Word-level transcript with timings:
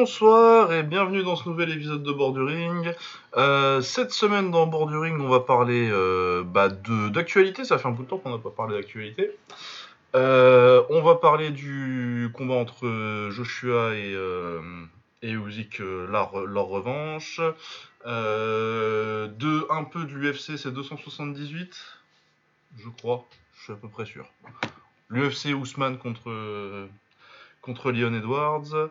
Bonsoir 0.00 0.72
et 0.72 0.82
bienvenue 0.82 1.22
dans 1.22 1.36
ce 1.36 1.46
nouvel 1.46 1.72
épisode 1.72 2.02
de 2.02 2.10
Borduring. 2.10 2.94
Euh, 3.36 3.82
cette 3.82 4.12
semaine 4.12 4.50
dans 4.50 4.66
Borduring, 4.66 5.20
on 5.20 5.28
va 5.28 5.40
parler 5.40 5.90
euh, 5.92 6.42
bah, 6.42 6.70
d'actualité. 6.70 7.66
Ça 7.66 7.76
fait 7.76 7.86
un 7.86 7.90
bout 7.90 8.04
de 8.04 8.08
temps 8.08 8.16
qu'on 8.16 8.30
n'a 8.30 8.38
pas 8.38 8.48
parlé 8.48 8.76
d'actualité. 8.76 9.30
Euh, 10.16 10.82
on 10.88 11.02
va 11.02 11.16
parler 11.16 11.50
du 11.50 12.30
combat 12.32 12.54
entre 12.54 13.28
Joshua 13.30 13.94
et, 13.94 14.12
et 15.20 15.34
euh, 15.34 16.06
leur, 16.06 16.32
revanche. 16.32 17.38
De 18.06 19.70
un 19.70 19.84
peu 19.84 20.04
de 20.04 20.14
l'UFC, 20.14 20.56
c'est 20.56 20.72
278, 20.72 21.76
je 22.78 22.88
crois. 22.88 23.26
Je 23.54 23.64
suis 23.64 23.72
à 23.74 23.76
peu 23.76 23.90
près 23.90 24.06
sûr. 24.06 24.24
L'UFC 25.10 25.52
Ousmane 25.54 25.98
contre, 25.98 26.88
contre 27.60 27.92
Leon 27.92 28.14
Edwards. 28.14 28.88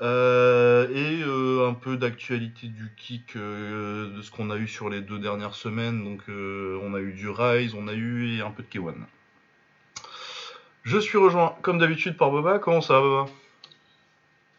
Euh, 0.00 0.88
et 0.90 1.22
euh, 1.24 1.68
un 1.68 1.74
peu 1.74 1.96
d'actualité 1.96 2.68
du 2.68 2.92
kick, 2.96 3.34
euh, 3.34 4.14
de 4.16 4.22
ce 4.22 4.30
qu'on 4.30 4.50
a 4.50 4.56
eu 4.56 4.68
sur 4.68 4.88
les 4.88 5.00
deux 5.00 5.18
dernières 5.18 5.54
semaines. 5.54 6.04
Donc, 6.04 6.22
on 6.28 6.94
a 6.94 7.00
eu 7.00 7.12
du 7.12 7.28
Rise, 7.28 7.74
on 7.74 7.88
a 7.88 7.94
eu 7.94 8.36
et 8.36 8.40
un 8.40 8.50
peu 8.50 8.62
de 8.62 8.68
K1. 8.68 8.94
Je 10.84 10.98
suis 10.98 11.18
rejoint, 11.18 11.54
comme 11.62 11.78
d'habitude, 11.78 12.16
par 12.16 12.30
Boba. 12.30 12.58
Comment 12.58 12.80
ça 12.80 12.94
va, 12.94 13.00
Boba? 13.00 13.26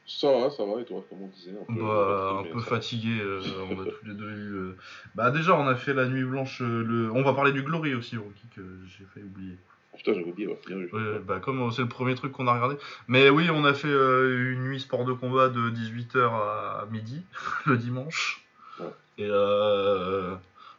Ça 0.05 0.31
va, 0.31 0.49
ça 0.49 0.65
va, 0.65 0.81
et 0.81 0.85
toi, 0.85 1.05
comme 1.07 1.21
on 1.21 1.27
disait 1.27 1.51
Un 1.51 1.73
peu, 1.73 1.81
Bah, 1.81 2.39
un 2.39 2.43
peu 2.51 2.59
fatigué. 2.61 3.21
on 3.69 3.79
a 3.79 3.85
tous 3.99 4.05
les 4.05 4.13
deux 4.15 4.31
eu. 4.31 4.75
Bah, 5.15 5.31
déjà, 5.31 5.55
on 5.55 5.67
a 5.67 5.75
fait 5.75 5.93
la 5.93 6.07
nuit 6.07 6.23
blanche. 6.23 6.59
le... 6.61 7.11
On 7.13 7.21
va 7.23 7.33
parler 7.33 7.51
du 7.51 7.63
Glory 7.63 7.93
aussi, 7.93 8.17
au 8.17 8.33
kick, 8.35 8.57
euh, 8.57 8.79
j'ai 8.87 9.05
failli 9.13 9.25
oublier. 9.25 9.57
Putain, 9.99 10.13
j'avais 10.13 10.25
oublié, 10.29 10.47
ouais. 10.47 10.89
Ouais, 10.93 11.19
bah, 11.19 11.39
comme 11.41 11.61
euh, 11.61 11.71
c'est 11.71 11.81
le 11.81 11.89
premier 11.89 12.15
truc 12.15 12.31
qu'on 12.31 12.47
a 12.47 12.53
regardé. 12.53 12.77
Mais 13.09 13.29
oui, 13.29 13.49
on 13.51 13.65
a 13.65 13.73
fait 13.73 13.89
euh, 13.89 14.53
une 14.53 14.63
nuit 14.63 14.79
sport 14.79 15.03
de 15.03 15.11
combat 15.11 15.49
de 15.49 15.69
18h 15.69 16.23
à 16.23 16.85
midi, 16.89 17.21
le 17.65 17.75
dimanche. 17.75 18.41
Ouais. 18.79 18.85
Et 19.17 19.27
euh, 19.29 20.33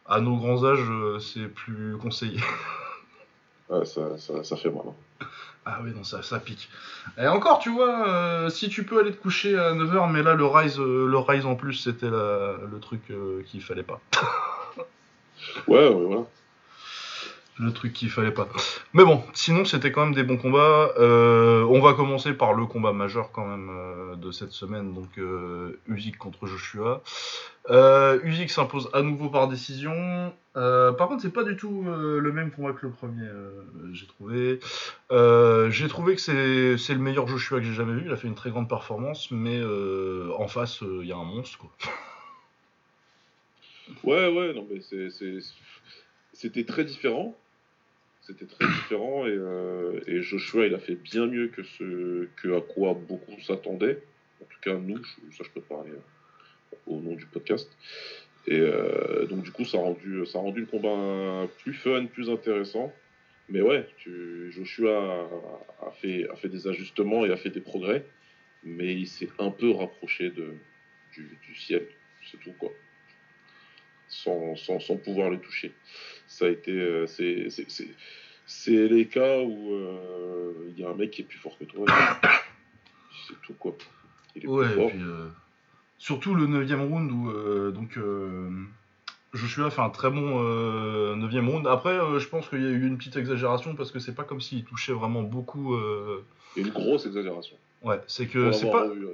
à 0.07 0.21
nos 0.21 0.37
grands 0.37 0.65
âges, 0.65 0.89
c'est 1.19 1.47
plus 1.47 1.95
conseillé. 1.97 2.39
Ouais, 3.69 3.85
ça, 3.85 4.17
ça, 4.17 4.43
ça 4.43 4.57
fait 4.57 4.71
mal. 4.71 4.83
hein. 4.87 5.25
Ah 5.63 5.77
oui, 5.83 5.91
non, 5.95 6.03
ça, 6.03 6.23
ça 6.23 6.39
pique. 6.39 6.69
Et 7.19 7.27
encore, 7.27 7.59
tu 7.59 7.69
vois, 7.69 8.07
euh, 8.09 8.49
si 8.49 8.67
tu 8.67 8.83
peux 8.83 8.99
aller 8.99 9.11
te 9.11 9.21
coucher 9.21 9.55
à 9.55 9.73
9h, 9.75 10.11
mais 10.11 10.23
là, 10.23 10.33
le 10.33 10.43
Rise, 10.43 10.79
le 10.79 11.15
rise 11.19 11.45
en 11.45 11.53
plus, 11.55 11.75
c'était 11.75 12.09
le 12.09 12.79
truc 12.81 13.01
qu'il 13.45 13.61
fallait 13.61 13.83
pas. 13.83 14.01
Ouais, 15.67 15.87
ouais, 15.87 16.05
voilà. 16.05 16.23
Le 17.61 17.71
truc 17.71 17.93
qu'il 17.93 18.09
fallait 18.09 18.31
pas. 18.31 18.47
Mais 18.93 19.05
bon, 19.05 19.23
sinon 19.33 19.65
c'était 19.65 19.91
quand 19.91 20.05
même 20.05 20.15
des 20.15 20.23
bons 20.23 20.37
combats. 20.37 20.93
Euh, 20.97 21.63
on 21.65 21.79
va 21.79 21.93
commencer 21.93 22.33
par 22.33 22.53
le 22.53 22.65
combat 22.65 22.91
majeur 22.91 23.31
quand 23.31 23.45
même 23.45 23.69
euh, 23.69 24.15
de 24.15 24.31
cette 24.31 24.51
semaine, 24.51 24.95
donc 24.95 25.09
euh, 25.19 25.77
contre 26.17 26.47
Joshua. 26.47 27.03
Euh, 27.69 28.19
s'impose 28.47 28.89
à 28.93 29.03
nouveau 29.03 29.29
par 29.29 29.47
décision. 29.47 30.33
Euh, 30.57 30.91
par 30.91 31.07
contre, 31.07 31.21
c'est 31.21 31.33
pas 31.33 31.43
du 31.43 31.55
tout 31.55 31.83
le 31.85 32.31
même 32.31 32.49
combat 32.49 32.73
que 32.73 32.87
le 32.87 32.91
premier. 32.91 33.27
j'ai 33.93 34.07
trouvé. 34.07 34.59
J'ai 35.69 35.87
trouvé 35.87 36.15
que 36.15 36.77
c'est 36.77 36.93
le 36.93 36.99
meilleur 36.99 37.27
Joshua 37.27 37.59
que 37.59 37.65
j'ai 37.65 37.73
jamais 37.73 37.93
vu. 37.93 38.03
Il 38.07 38.11
a 38.11 38.17
fait 38.17 38.27
une 38.27 38.35
très 38.35 38.49
grande 38.49 38.67
performance, 38.69 39.29
mais 39.29 39.61
en 40.35 40.47
face, 40.47 40.81
il 40.81 41.07
y 41.07 41.11
a 41.11 41.17
un 41.17 41.23
monstre. 41.23 41.59
Quoi. 41.59 41.69
Ouais, 44.03 44.33
ouais, 44.33 44.53
non, 44.53 44.65
mais 44.71 44.81
c'était 46.33 46.63
très 46.63 46.83
différent. 46.83 47.35
C'était 48.21 48.45
très 48.45 48.67
différent, 48.67 49.25
et, 49.25 49.31
euh, 49.31 49.99
et 50.05 50.21
Joshua, 50.21 50.67
il 50.67 50.75
a 50.75 50.79
fait 50.79 50.95
bien 50.95 51.25
mieux 51.25 51.47
que 51.47 51.63
ce 51.63 52.27
à 52.55 52.61
quoi 52.61 52.93
beaucoup 52.93 53.39
s'attendaient. 53.41 54.01
En 54.41 54.45
tout 54.45 54.59
cas, 54.61 54.75
nous, 54.75 55.03
ça 55.31 55.43
je 55.43 55.49
peux 55.49 55.61
parler 55.61 55.91
euh, 55.91 56.75
au 56.85 56.99
nom 56.99 57.15
du 57.15 57.25
podcast. 57.25 57.69
Et 58.47 58.59
euh, 58.59 59.25
donc, 59.25 59.43
du 59.43 59.51
coup, 59.51 59.65
ça 59.65 59.77
a, 59.77 59.81
rendu, 59.81 60.25
ça 60.25 60.37
a 60.37 60.41
rendu 60.41 60.61
le 60.61 60.65
combat 60.67 61.47
plus 61.59 61.73
fun, 61.73 62.05
plus 62.05 62.29
intéressant. 62.29 62.93
Mais 63.49 63.61
ouais, 63.61 63.87
Joshua 64.49 65.27
a, 65.81 65.87
a 65.87 65.91
fait, 65.91 66.29
a 66.29 66.35
fait 66.35 66.47
des 66.47 66.67
ajustements 66.67 67.25
et 67.25 67.31
a 67.31 67.37
fait 67.37 67.49
des 67.49 67.59
progrès, 67.59 68.05
mais 68.63 68.93
il 68.93 69.07
s'est 69.07 69.29
un 69.39 69.51
peu 69.51 69.71
rapproché 69.71 70.29
de, 70.29 70.53
du, 71.13 71.37
du 71.47 71.55
ciel, 71.55 71.85
c'est 72.31 72.39
tout 72.39 72.53
quoi. 72.53 72.71
Sans, 74.07 74.55
sans, 74.55 74.79
sans 74.79 74.97
pouvoir 74.97 75.29
le 75.29 75.39
toucher. 75.39 75.73
Ça 76.31 76.45
a 76.45 76.49
été. 76.49 76.71
euh, 76.71 77.05
c'est, 77.07 77.47
c'est, 78.47 78.71
les 78.87 79.05
cas 79.07 79.39
où 79.41 79.73
euh, 79.73 80.53
il 80.69 80.81
y 80.81 80.85
a 80.85 80.89
un 80.89 80.93
mec 80.95 81.11
qui 81.11 81.21
est 81.21 81.25
plus 81.25 81.37
fort 81.37 81.57
que 81.57 81.65
toi. 81.65 81.85
C'est 83.27 83.39
tout 83.43 83.53
quoi. 83.59 83.73
Il 84.35 84.45
est 84.45 84.47
Ouais, 84.47 84.65
plus 84.65 84.71
et 84.73 84.75
fort. 84.75 84.89
puis, 84.89 85.01
euh, 85.01 85.27
surtout 85.97 86.33
le 86.35 86.47
9 86.47 86.71
round 86.89 87.11
où 87.11 87.29
euh, 87.29 87.71
donc, 87.71 87.97
euh, 87.97 88.49
Joshua 89.33 89.69
fait 89.69 89.81
un 89.81 89.89
très 89.89 90.09
bon 90.09 90.41
9 91.15 91.33
round. 91.45 91.67
Après, 91.67 91.97
euh, 91.99 92.19
je 92.19 92.27
pense 92.29 92.47
qu'il 92.47 92.61
y 92.61 92.65
a 92.65 92.69
eu 92.69 92.87
une 92.87 92.97
petite 92.97 93.17
exagération 93.17 93.75
parce 93.75 93.91
que 93.91 93.99
c'est 93.99 94.15
pas 94.15 94.23
comme 94.23 94.41
s'il 94.41 94.63
touchait 94.63 94.93
vraiment 94.93 95.21
beaucoup. 95.23 95.75
euh, 95.75 96.23
une 96.55 96.69
grosse 96.69 97.05
exagération. 97.05 97.57
Ouais, 97.81 97.99
c'est 98.07 98.27
que 98.27 98.51
c'est 98.53 98.71
pas. 98.71 98.83
revu, 98.87 99.05
euh. 99.05 99.13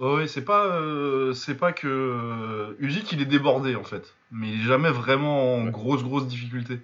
Ouais, 0.00 0.26
c'est 0.26 0.44
pas, 0.44 0.76
euh, 0.80 1.32
c'est 1.34 1.56
pas 1.56 1.72
que 1.72 1.86
euh, 1.86 2.74
Usyk 2.80 3.12
il 3.12 3.22
est 3.22 3.26
débordé 3.26 3.76
en 3.76 3.84
fait, 3.84 4.14
mais 4.32 4.48
il 4.48 4.60
est 4.60 4.64
jamais 4.64 4.90
vraiment 4.90 5.54
en 5.56 5.64
Ouais. 5.66 5.70
grosse 5.70 6.02
grosse 6.02 6.26
difficulté. 6.26 6.78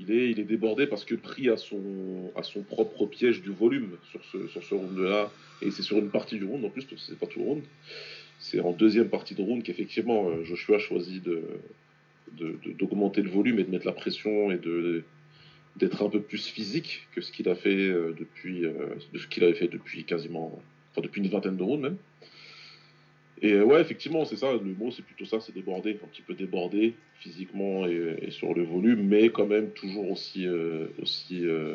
Il 0.00 0.10
est, 0.10 0.30
il 0.30 0.40
est 0.40 0.44
débordé 0.44 0.88
parce 0.88 1.04
que 1.04 1.14
pris 1.14 1.48
à 1.48 1.56
son, 1.56 2.32
à 2.34 2.42
son 2.42 2.62
propre 2.62 3.06
piège 3.06 3.40
du 3.42 3.52
volume 3.52 3.90
sur 4.10 4.20
ce, 4.32 4.48
sur 4.48 4.64
ce 4.64 4.74
round-là. 4.74 5.30
Et 5.60 5.70
c'est 5.70 5.82
sur 5.82 5.96
une 5.98 6.10
partie 6.10 6.38
du 6.38 6.44
round 6.44 6.64
en 6.64 6.70
plus, 6.70 6.84
parce 6.84 7.00
que 7.00 7.12
c'est 7.12 7.18
pas 7.18 7.26
tout 7.26 7.38
le 7.38 7.44
round. 7.44 7.62
C'est 8.40 8.58
en 8.58 8.72
deuxième 8.72 9.08
partie 9.08 9.36
de 9.36 9.42
round 9.42 9.62
qu'effectivement 9.62 10.28
euh, 10.28 10.42
Joshua 10.42 10.80
choisit 10.80 11.22
de, 11.22 11.44
de- 12.32 12.56
de- 12.64 12.72
d'augmenter 12.72 13.22
le 13.22 13.30
volume 13.30 13.60
et 13.60 13.64
de 13.64 13.70
mettre 13.70 13.86
la 13.86 13.92
pression 13.92 14.50
et 14.50 14.58
de, 14.58 15.04
d'être 15.76 16.02
un 16.04 16.08
peu 16.10 16.20
plus 16.20 16.48
physique 16.48 17.06
que 17.14 17.20
ce 17.20 17.30
qu'il 17.30 17.48
a 17.48 17.54
fait 17.54 17.86
euh, 17.88 18.12
depuis, 18.18 18.64
euh, 18.64 18.72
de 19.12 19.18
ce 19.18 19.28
qu'il 19.28 19.44
avait 19.44 19.54
fait 19.54 19.68
depuis 19.68 20.02
quasiment, 20.04 20.60
enfin 20.92 21.02
depuis 21.02 21.20
une 21.20 21.28
vingtaine 21.28 21.56
de 21.56 21.62
rounds 21.62 21.82
même. 21.82 21.96
Et 23.42 23.54
euh, 23.54 23.64
ouais, 23.64 23.80
effectivement, 23.80 24.24
c'est 24.24 24.36
ça, 24.36 24.52
le 24.52 24.74
mot 24.74 24.90
c'est 24.92 25.02
plutôt 25.02 25.24
ça, 25.24 25.40
c'est 25.40 25.52
débordé, 25.52 25.98
un 26.02 26.06
petit 26.06 26.22
peu 26.22 26.34
débordé 26.34 26.94
physiquement 27.18 27.86
et, 27.86 28.30
sur 28.30 28.54
le 28.54 28.62
volume, 28.62 29.02
mais 29.08 29.30
quand 29.30 29.46
même 29.46 29.70
toujours 29.70 30.10
aussi. 30.10 30.46
euh, 30.46 30.86
aussi 31.02 31.44
euh, 31.44 31.74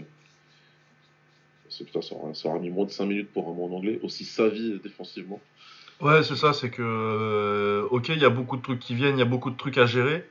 ça, 1.69 1.83
aura, 2.11 2.33
ça 2.33 2.47
aura 2.47 2.59
mis 2.59 2.69
moins 2.69 2.85
de 2.85 2.91
5 2.91 3.05
minutes 3.05 3.29
pour 3.33 3.49
un 3.49 3.53
mot 3.53 3.65
en 3.65 3.75
anglais, 3.75 3.99
aussi 4.01 4.23
savi 4.23 4.79
défensivement. 4.81 5.41
Ouais, 5.99 6.23
c'est 6.23 6.37
ça, 6.37 6.53
c'est 6.53 6.69
que 6.69 7.85
ok, 7.91 8.09
il 8.09 8.19
y 8.19 8.25
a 8.25 8.29
beaucoup 8.29 8.55
de 8.55 8.61
trucs 8.61 8.79
qui 8.79 8.95
viennent, 8.95 9.17
il 9.17 9.19
y 9.19 9.23
a 9.23 9.25
beaucoup 9.25 9.49
de 9.49 9.57
trucs 9.57 9.77
à 9.77 9.85
gérer, 9.85 10.23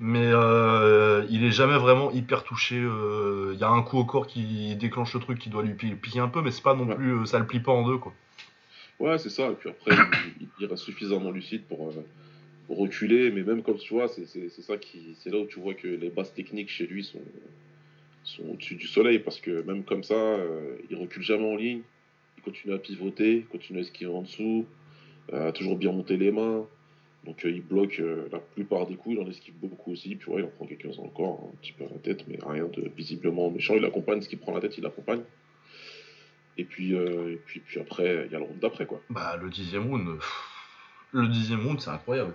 mais 0.00 0.26
euh, 0.32 1.24
il 1.30 1.44
est 1.44 1.50
jamais 1.52 1.76
vraiment 1.78 2.10
hyper 2.10 2.42
touché. 2.42 2.76
euh, 2.76 3.50
Il 3.54 3.60
y 3.60 3.64
a 3.64 3.68
un 3.68 3.82
coup 3.82 3.98
au 3.98 4.04
corps 4.04 4.26
qui 4.26 4.74
déclenche 4.76 5.14
le 5.14 5.20
truc 5.20 5.38
qui 5.38 5.50
doit 5.50 5.62
lui 5.62 5.74
pi- 5.74 5.94
piquer 5.94 6.20
un 6.20 6.28
peu, 6.28 6.40
mais 6.42 6.50
c'est 6.50 6.62
pas 6.62 6.74
non 6.74 6.86
Ouais. 6.88 6.94
plus, 6.96 7.12
euh, 7.12 7.24
ça 7.26 7.38
le 7.38 7.46
plie 7.46 7.60
pas 7.60 7.72
en 7.72 7.86
deux 7.86 7.98
quoi. 7.98 8.14
Ouais, 8.98 9.18
c'est 9.18 9.30
ça, 9.30 9.48
et 9.50 9.54
puis 9.54 9.70
après, 9.70 9.92
il, 10.40 10.48
il 10.58 10.66
reste 10.66 10.82
suffisamment 10.84 11.30
lucide 11.30 11.62
pour, 11.68 11.88
euh, 11.88 12.04
pour 12.66 12.78
reculer, 12.78 13.30
mais 13.30 13.42
même 13.42 13.62
comme 13.62 13.78
tu 13.78 13.94
vois, 13.94 14.08
c'est 14.08 14.26
ça 14.26 14.76
qui. 14.78 15.16
C'est 15.22 15.30
là 15.30 15.38
où 15.38 15.46
tu 15.46 15.58
vois 15.60 15.74
que 15.74 15.88
les 15.88 16.10
bases 16.10 16.32
techniques 16.34 16.68
chez 16.70 16.86
lui 16.86 17.02
sont, 17.04 17.22
sont 18.24 18.42
au-dessus 18.44 18.74
du 18.76 18.86
soleil, 18.86 19.18
parce 19.18 19.40
que 19.40 19.62
même 19.62 19.84
comme 19.84 20.04
ça, 20.04 20.14
euh, 20.14 20.76
il 20.90 20.96
recule 20.96 21.22
jamais 21.22 21.46
en 21.50 21.56
ligne, 21.56 21.80
il 22.36 22.42
continue 22.42 22.74
à 22.74 22.78
pivoter, 22.78 23.36
il 23.36 23.46
continue 23.46 23.78
à 23.78 23.82
esquiver 23.82 24.10
en 24.12 24.22
dessous, 24.22 24.66
euh, 25.32 25.48
à 25.48 25.52
toujours 25.52 25.76
bien 25.76 25.92
monter 25.92 26.16
les 26.18 26.30
mains. 26.30 26.66
Donc 27.24 27.44
euh, 27.44 27.50
il 27.50 27.62
bloque 27.62 27.98
euh, 28.00 28.28
la 28.32 28.38
plupart 28.38 28.86
des 28.86 28.94
coups, 28.96 29.16
il 29.16 29.22
en 29.22 29.28
esquive 29.28 29.54
beaucoup 29.60 29.92
aussi, 29.92 30.16
puis 30.16 30.30
ouais, 30.32 30.40
il 30.40 30.44
en 30.44 30.48
prend 30.48 30.64
quelques-uns 30.66 31.02
encore, 31.02 31.50
un 31.52 31.56
petit 31.60 31.72
peu 31.72 31.84
à 31.84 31.88
la 31.88 31.98
tête, 31.98 32.24
mais 32.28 32.38
rien 32.44 32.64
de 32.66 32.90
visiblement 32.96 33.50
méchant. 33.50 33.74
Il 33.76 33.84
accompagne 33.84 34.22
ce 34.22 34.28
qui 34.28 34.36
prend 34.36 34.54
la 34.54 34.60
tête, 34.60 34.78
il 34.78 34.86
accompagne. 34.86 35.20
Et 36.56 36.64
puis, 36.64 36.94
euh, 36.94 37.32
et 37.32 37.36
puis, 37.36 37.60
puis 37.60 37.78
après, 37.80 38.24
il 38.26 38.32
y 38.32 38.34
a 38.34 38.38
le 38.38 38.44
round 38.44 38.58
d'après, 38.60 38.86
quoi. 38.86 39.00
Bah 39.10 39.36
le 39.40 39.50
dixième 39.50 39.88
round, 39.88 40.08
euh, 40.08 40.18
le 41.12 41.28
dixième 41.28 41.64
round 41.66 41.80
c'est 41.80 41.90
incroyable. 41.90 42.34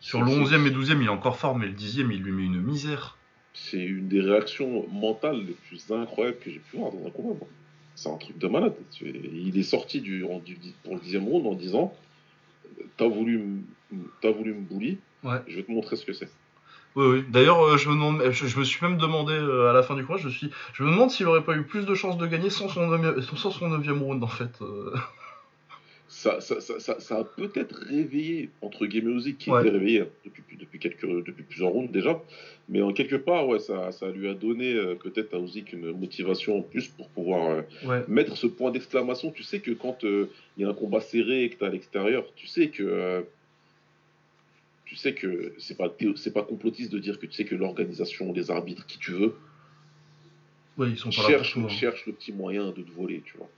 Sur 0.00 0.22
le 0.22 0.30
onzième 0.32 0.66
et 0.66 0.70
douzième 0.70 1.00
il 1.00 1.06
est 1.06 1.10
encore 1.10 1.36
fort, 1.38 1.56
mais 1.56 1.66
le 1.66 1.72
dixième 1.72 2.10
il 2.10 2.22
lui 2.22 2.32
met 2.32 2.44
une 2.44 2.60
misère. 2.60 3.18
C'est 3.54 3.82
une 3.84 4.08
des 4.08 4.20
réactions 4.20 4.86
mentales 4.88 5.44
les 5.46 5.52
plus 5.52 5.90
incroyables 5.92 6.38
que 6.38 6.50
j'ai 6.50 6.58
pu 6.58 6.76
voir 6.78 6.90
dans 6.92 7.06
un 7.06 7.10
combat. 7.10 7.44
C'est 7.94 8.08
un 8.08 8.16
truc 8.16 8.38
de 8.38 8.48
malade. 8.48 8.74
Il 9.00 9.56
est 9.58 9.62
sorti 9.62 10.00
du, 10.00 10.24
du- 10.44 10.56
pour 10.82 10.94
le 10.94 11.00
dixième 11.00 11.24
round 11.28 11.46
en 11.46 11.54
disant 11.54 11.94
T'as 12.96 13.08
voulu, 13.08 13.64
t'as 14.20 14.30
voulu 14.30 14.54
me 14.54 14.60
bully, 14.60 14.98
Ouais. 15.24 15.40
je 15.48 15.56
vais 15.56 15.62
te 15.62 15.70
montrer 15.70 15.96
ce 15.96 16.04
que 16.04 16.12
c'est. 16.12 16.28
Oui, 16.94 17.06
oui. 17.06 17.24
D'ailleurs, 17.30 17.60
euh, 17.64 17.76
je, 17.78 17.88
me 17.88 17.94
demande- 17.94 18.22
je, 18.30 18.46
je 18.46 18.58
me 18.58 18.64
suis 18.64 18.84
même 18.84 18.98
demandé 18.98 19.32
euh, 19.32 19.70
à 19.70 19.72
la 19.72 19.82
fin 19.82 19.94
du 19.94 20.04
combat, 20.04 20.18
je, 20.18 20.26
me 20.26 20.30
suis, 20.30 20.50
je 20.74 20.82
me 20.84 20.90
demande 20.90 21.10
s'il 21.10 21.26
aurait 21.26 21.42
pas 21.44 21.56
eu 21.56 21.62
plus 21.62 21.86
de 21.86 21.94
chances 21.94 22.18
de 22.18 22.26
gagner 22.26 22.50
sans 22.50 22.68
son, 22.68 22.86
neuvième- 22.86 23.20
sans 23.22 23.50
son 23.50 23.68
9 23.68 23.86
round 24.00 24.22
en 24.22 24.26
fait. 24.26 24.50
euh. 24.60 24.94
Ça, 26.22 26.40
ça, 26.40 26.60
ça, 26.60 27.00
ça, 27.00 27.18
a 27.18 27.24
peut-être 27.24 27.74
réveillé, 27.74 28.50
entre 28.60 28.86
guillemets, 28.86 29.10
Usyk, 29.10 29.38
qui 29.38 29.50
était 29.50 29.70
réveillé 29.70 30.02
hein, 30.02 30.06
depuis, 30.24 30.56
depuis, 30.56 30.78
quelques, 30.78 31.04
depuis 31.04 31.42
plusieurs 31.42 31.70
rounds 31.70 31.90
déjà. 31.90 32.22
Mais 32.68 32.80
en 32.80 32.92
quelque 32.92 33.16
part, 33.16 33.48
ouais, 33.48 33.58
ça, 33.58 33.90
ça 33.90 34.08
lui 34.08 34.28
a 34.28 34.34
donné 34.34 34.72
euh, 34.72 34.94
peut-être 34.94 35.34
à 35.34 35.40
Usyk 35.40 35.72
une 35.72 35.90
motivation 35.90 36.58
en 36.58 36.62
plus 36.62 36.86
pour 36.86 37.08
pouvoir 37.08 37.64
euh, 37.84 38.02
mettre 38.06 38.36
ce 38.36 38.46
point 38.46 38.70
d'exclamation. 38.70 39.32
Tu 39.32 39.42
sais 39.42 39.58
que 39.58 39.72
quand 39.72 40.04
euh, 40.04 40.30
il 40.56 40.62
y 40.62 40.64
a 40.64 40.68
un 40.68 40.74
combat 40.74 41.00
serré 41.00 41.42
et 41.42 41.50
que 41.50 41.56
tu 41.56 41.64
es 41.64 41.66
à 41.66 41.70
l'extérieur, 41.70 42.24
tu 42.36 42.46
sais 42.46 42.68
que. 42.68 43.24
tu 44.84 44.94
sais 44.94 45.14
que 45.14 45.54
c'est 45.58 45.76
pas, 45.76 45.92
c'est 46.14 46.32
pas 46.32 46.44
complotiste 46.44 46.92
de 46.92 47.00
dire 47.00 47.18
que 47.18 47.26
tu 47.26 47.32
sais 47.32 47.44
que 47.44 47.56
l'organisation, 47.56 48.32
les 48.32 48.52
arbitres, 48.52 48.86
qui 48.86 48.98
tu 48.98 49.10
veux, 49.10 49.34
ouais, 50.78 50.90
ils 50.90 50.98
sont 50.98 51.10
cherche, 51.10 51.58
cherche 51.68 52.06
le 52.06 52.12
petit 52.12 52.32
moyen 52.32 52.70
de 52.70 52.82
te 52.82 52.92
voler, 52.92 53.22
tu 53.24 53.36
vois. 53.38 53.50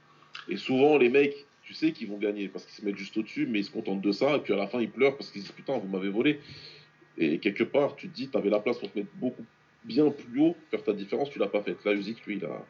Et 0.48 0.56
souvent, 0.56 0.96
les 0.96 1.10
mecs, 1.10 1.46
tu 1.64 1.74
sais 1.74 1.92
qu'ils 1.92 2.08
vont 2.08 2.18
gagner 2.18 2.48
parce 2.48 2.64
qu'ils 2.64 2.74
se 2.74 2.84
mettent 2.84 2.96
juste 2.96 3.16
au-dessus, 3.16 3.46
mais 3.46 3.60
ils 3.60 3.64
se 3.64 3.70
contentent 3.70 4.02
de 4.02 4.12
ça, 4.12 4.36
et 4.36 4.40
puis 4.40 4.52
à 4.52 4.56
la 4.56 4.66
fin 4.66 4.80
ils 4.80 4.90
pleurent 4.90 5.16
parce 5.16 5.30
qu'ils 5.30 5.42
disent 5.42 5.52
putain, 5.52 5.78
vous 5.78 5.88
m'avez 5.88 6.10
volé. 6.10 6.40
Et 7.16 7.38
quelque 7.38 7.64
part, 7.64 7.96
tu 7.96 8.08
te 8.08 8.14
dis, 8.14 8.28
tu 8.28 8.36
avais 8.36 8.50
la 8.50 8.58
place 8.58 8.78
pour 8.78 8.90
te 8.90 8.98
mettre 8.98 9.10
beaucoup 9.14 9.44
bien 9.84 10.10
plus 10.10 10.40
haut, 10.40 10.56
faire 10.70 10.82
ta 10.82 10.92
différence, 10.92 11.30
tu 11.30 11.38
l'as 11.38 11.46
pas 11.46 11.62
faite. 11.62 11.84
Là, 11.84 11.92
Usyk, 11.92 12.24
lui, 12.26 12.36
il 12.36 12.44
a, 12.44 12.66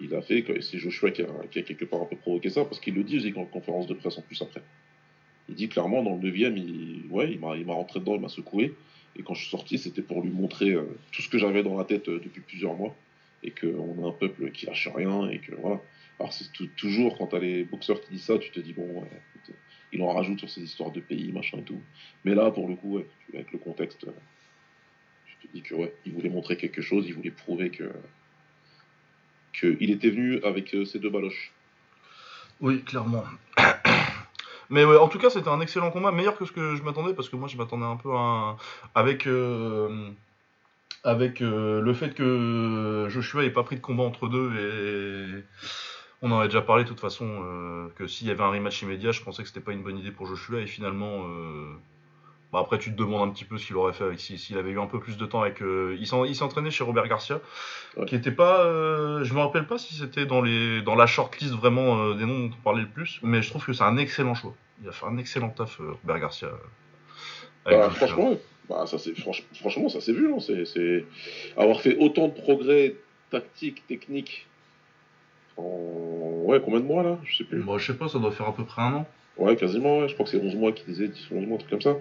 il 0.00 0.14
a 0.14 0.20
fait, 0.20 0.44
c'est 0.60 0.78
Joshua 0.78 1.10
qui 1.10 1.22
a, 1.22 1.28
qui 1.50 1.60
a, 1.60 1.62
quelque 1.62 1.84
part 1.84 2.02
un 2.02 2.06
peu 2.06 2.16
provoqué 2.16 2.50
ça, 2.50 2.64
parce 2.64 2.80
qu'il 2.80 2.94
le 2.94 3.04
dit, 3.04 3.16
Usyk, 3.16 3.36
en 3.36 3.46
conférence 3.46 3.86
de 3.86 3.94
presse 3.94 4.18
en 4.18 4.22
plus 4.22 4.40
après. 4.42 4.62
Il 5.48 5.54
dit 5.54 5.68
clairement, 5.68 6.02
dans 6.02 6.16
le 6.16 6.22
9 6.22 6.56
il, 6.56 7.04
ouais, 7.10 7.32
il 7.32 7.38
m'a 7.40 7.74
rentré 7.74 8.00
dedans, 8.00 8.14
il 8.14 8.20
m'a 8.20 8.28
secoué. 8.28 8.74
Et 9.16 9.22
quand 9.22 9.34
je 9.34 9.42
suis 9.42 9.50
sorti, 9.50 9.78
c'était 9.78 10.02
pour 10.02 10.22
lui 10.22 10.30
montrer 10.30 10.70
euh, 10.70 10.84
tout 11.12 11.22
ce 11.22 11.28
que 11.28 11.38
j'avais 11.38 11.62
dans 11.62 11.76
la 11.76 11.84
tête 11.84 12.08
euh, 12.08 12.20
depuis 12.22 12.40
plusieurs 12.40 12.74
mois. 12.74 12.94
Et 13.42 13.50
qu'on 13.50 14.04
a 14.04 14.08
un 14.08 14.12
peuple 14.12 14.50
qui 14.50 14.66
lâche 14.66 14.88
rien, 14.94 15.28
et 15.28 15.38
que 15.38 15.54
voilà. 15.54 15.80
Alors, 16.18 16.32
c'est 16.32 16.50
toujours 16.76 17.18
quand 17.18 17.28
t'as 17.28 17.38
les 17.38 17.64
boxeurs 17.64 18.00
qui 18.00 18.12
disent 18.12 18.24
ça, 18.24 18.38
tu 18.38 18.50
te 18.50 18.60
dis, 18.60 18.72
bon, 18.72 19.00
ouais, 19.00 19.10
il 19.92 20.02
en 20.02 20.12
rajoute 20.12 20.38
sur 20.40 20.50
ces 20.50 20.62
histoires 20.62 20.90
de 20.90 21.00
pays, 21.00 21.32
machin 21.32 21.58
et 21.58 21.62
tout. 21.62 21.80
Mais 22.24 22.34
là, 22.34 22.50
pour 22.50 22.68
le 22.68 22.76
coup, 22.76 23.00
avec 23.32 23.52
le 23.52 23.58
contexte, 23.58 24.06
tu 25.26 25.48
te 25.48 25.52
dis 25.52 25.62
que, 25.62 25.74
ouais, 25.74 25.94
il 26.04 26.12
voulait 26.12 26.28
montrer 26.28 26.56
quelque 26.56 26.82
chose, 26.82 27.06
il 27.06 27.14
voulait 27.14 27.30
prouver 27.30 27.70
que 27.70 27.90
qu'il 29.54 29.90
était 29.90 30.10
venu 30.10 30.42
avec 30.42 30.74
euh, 30.74 30.84
ces 30.84 30.98
deux 30.98 31.10
baloches. 31.10 31.52
Oui, 32.60 32.82
clairement. 32.82 33.24
Mais 34.70 34.84
ouais, 34.84 34.96
en 34.96 35.08
tout 35.08 35.18
cas, 35.18 35.30
c'était 35.30 35.48
un 35.48 35.60
excellent 35.60 35.90
combat, 35.90 36.10
meilleur 36.10 36.36
que 36.36 36.44
ce 36.44 36.52
que 36.52 36.74
je 36.76 36.82
m'attendais, 36.82 37.14
parce 37.14 37.28
que 37.28 37.36
moi, 37.36 37.48
je 37.48 37.56
m'attendais 37.56 37.84
un 37.84 37.96
peu 37.96 38.12
à 38.14 38.56
avec. 38.94 39.26
Euh, 39.26 40.10
avec 41.06 41.42
euh, 41.42 41.82
le 41.82 41.92
fait 41.92 42.14
que 42.14 43.08
Joshua 43.10 43.42
n'ait 43.42 43.50
pas 43.50 43.62
pris 43.62 43.76
de 43.76 43.82
combat 43.82 44.04
entre 44.04 44.26
deux 44.26 44.50
et 44.56 45.44
on 46.22 46.30
en 46.30 46.38
avait 46.38 46.48
déjà 46.48 46.62
parlé 46.62 46.84
de 46.84 46.88
toute 46.88 47.00
façon 47.00 47.26
euh, 47.26 47.88
que 47.96 48.06
s'il 48.06 48.26
y 48.26 48.30
avait 48.30 48.42
un 48.42 48.50
rematch 48.50 48.82
immédiat, 48.82 49.12
je 49.12 49.22
pensais 49.22 49.42
que 49.42 49.48
c'était 49.48 49.60
pas 49.60 49.72
une 49.72 49.82
bonne 49.82 49.98
idée 49.98 50.10
pour 50.10 50.26
Joshua 50.26 50.60
et 50.60 50.66
finalement. 50.66 51.24
Euh, 51.24 51.72
bah, 52.52 52.60
après, 52.60 52.78
tu 52.78 52.92
te 52.92 52.96
demandes 52.96 53.28
un 53.28 53.32
petit 53.32 53.44
peu 53.44 53.58
ce 53.58 53.66
qu'il 53.66 53.76
aurait 53.76 53.92
fait 53.92 54.04
avec 54.04 54.20
s'il 54.20 54.56
avait 54.56 54.70
eu 54.70 54.78
un 54.78 54.86
peu 54.86 55.00
plus 55.00 55.16
de 55.16 55.26
temps 55.26 55.42
avec. 55.42 55.60
Euh, 55.60 55.96
il 55.98 56.06
s'est 56.06 56.42
entraîné 56.42 56.70
chez 56.70 56.84
Robert 56.84 57.08
Garcia, 57.08 57.40
qui 58.06 58.14
était 58.14 58.30
pas. 58.30 58.64
je 59.22 59.34
me 59.34 59.40
rappelle 59.40 59.66
pas 59.66 59.76
si 59.76 59.94
c'était 59.94 60.24
dans 60.24 60.40
les 60.40 60.80
dans 60.82 60.94
la 60.94 61.06
shortlist 61.06 61.52
vraiment 61.52 62.14
des 62.14 62.24
noms 62.24 62.46
dont 62.46 62.54
on 62.56 62.62
parlait 62.62 62.82
le 62.82 62.88
plus, 62.88 63.18
mais 63.22 63.42
je 63.42 63.50
trouve 63.50 63.64
que 63.64 63.72
c'est 63.72 63.82
un 63.82 63.96
excellent 63.96 64.34
choix. 64.34 64.54
Il 64.82 64.88
a 64.88 64.92
fait 64.92 65.06
un 65.06 65.18
excellent 65.18 65.50
taf 65.50 65.78
Robert 65.78 66.20
Garcia. 66.20 66.48
Bah, 67.64 67.90
franchement, 67.90 68.38
bah, 68.68 68.84
ça 68.86 68.98
franchement, 69.60 69.88
ça 69.88 70.00
s'est 70.00 70.12
vu. 70.12 70.32
Hein, 70.32 70.38
c'est 70.38 71.04
avoir 71.56 71.80
fait 71.80 71.96
autant 71.96 72.28
de 72.28 72.34
progrès 72.34 72.94
tactiques, 73.30 73.84
techniques 73.88 74.46
Ouais, 75.56 76.60
combien 76.62 76.80
de 76.80 76.84
mois 76.84 77.02
là? 77.02 77.18
Je 77.24 77.38
sais 77.38 77.44
plus. 77.44 77.58
Moi, 77.58 77.78
je 77.78 77.86
sais 77.86 77.98
pas, 77.98 78.08
ça 78.08 78.18
doit 78.18 78.30
faire 78.30 78.46
à 78.48 78.54
peu 78.54 78.64
près 78.64 78.82
un 78.82 78.94
an. 78.94 79.06
Ouais, 79.36 79.56
quasiment, 79.56 79.98
ouais. 80.00 80.08
je 80.08 80.14
crois 80.14 80.24
que 80.24 80.30
c'est 80.30 80.40
11 80.40 80.54
mois 80.54 80.72
qui 80.72 80.84
disaient 80.84 81.08
10 81.08 81.28
11 81.32 81.46
mois, 81.46 81.56
un 81.56 81.58
truc 81.58 81.70
comme 81.70 81.80
ça. 81.80 81.96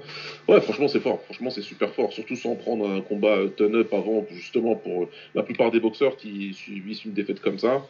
Ouais, 0.47 0.61
franchement, 0.61 0.87
c'est 0.87 0.99
fort. 0.99 1.21
Franchement, 1.23 1.49
c'est 1.49 1.63
super 1.63 1.91
fort. 1.93 2.13
Surtout 2.13 2.35
sans 2.35 2.55
prendre 2.55 2.87
un 2.89 3.01
combat 3.01 3.37
euh, 3.37 3.47
turn-up 3.47 3.91
avant, 3.93 4.25
justement, 4.31 4.75
pour 4.75 5.03
euh, 5.03 5.09
la 5.33 5.41
plupart 5.41 5.71
des 5.71 5.79
boxeurs 5.79 6.15
qui 6.15 6.53
subissent 6.53 7.05
une 7.05 7.13
défaite 7.13 7.41
comme 7.41 7.57
ça 7.57 7.83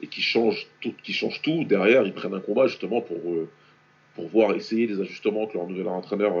et 0.00 0.06
qui 0.06 0.22
changent 0.22 0.66
tout, 0.80 0.94
qui 1.02 1.12
changent 1.12 1.42
tout. 1.42 1.64
Derrière, 1.64 2.06
ils 2.06 2.14
prennent 2.14 2.34
un 2.34 2.40
combat 2.40 2.68
justement 2.68 3.02
pour, 3.02 3.18
euh, 3.18 3.48
pour 4.14 4.28
voir, 4.28 4.54
essayer 4.54 4.86
les 4.86 5.00
ajustements 5.00 5.46
que 5.46 5.58
leur 5.58 5.66
nouvel 5.66 5.88
entraîneur 5.88 6.34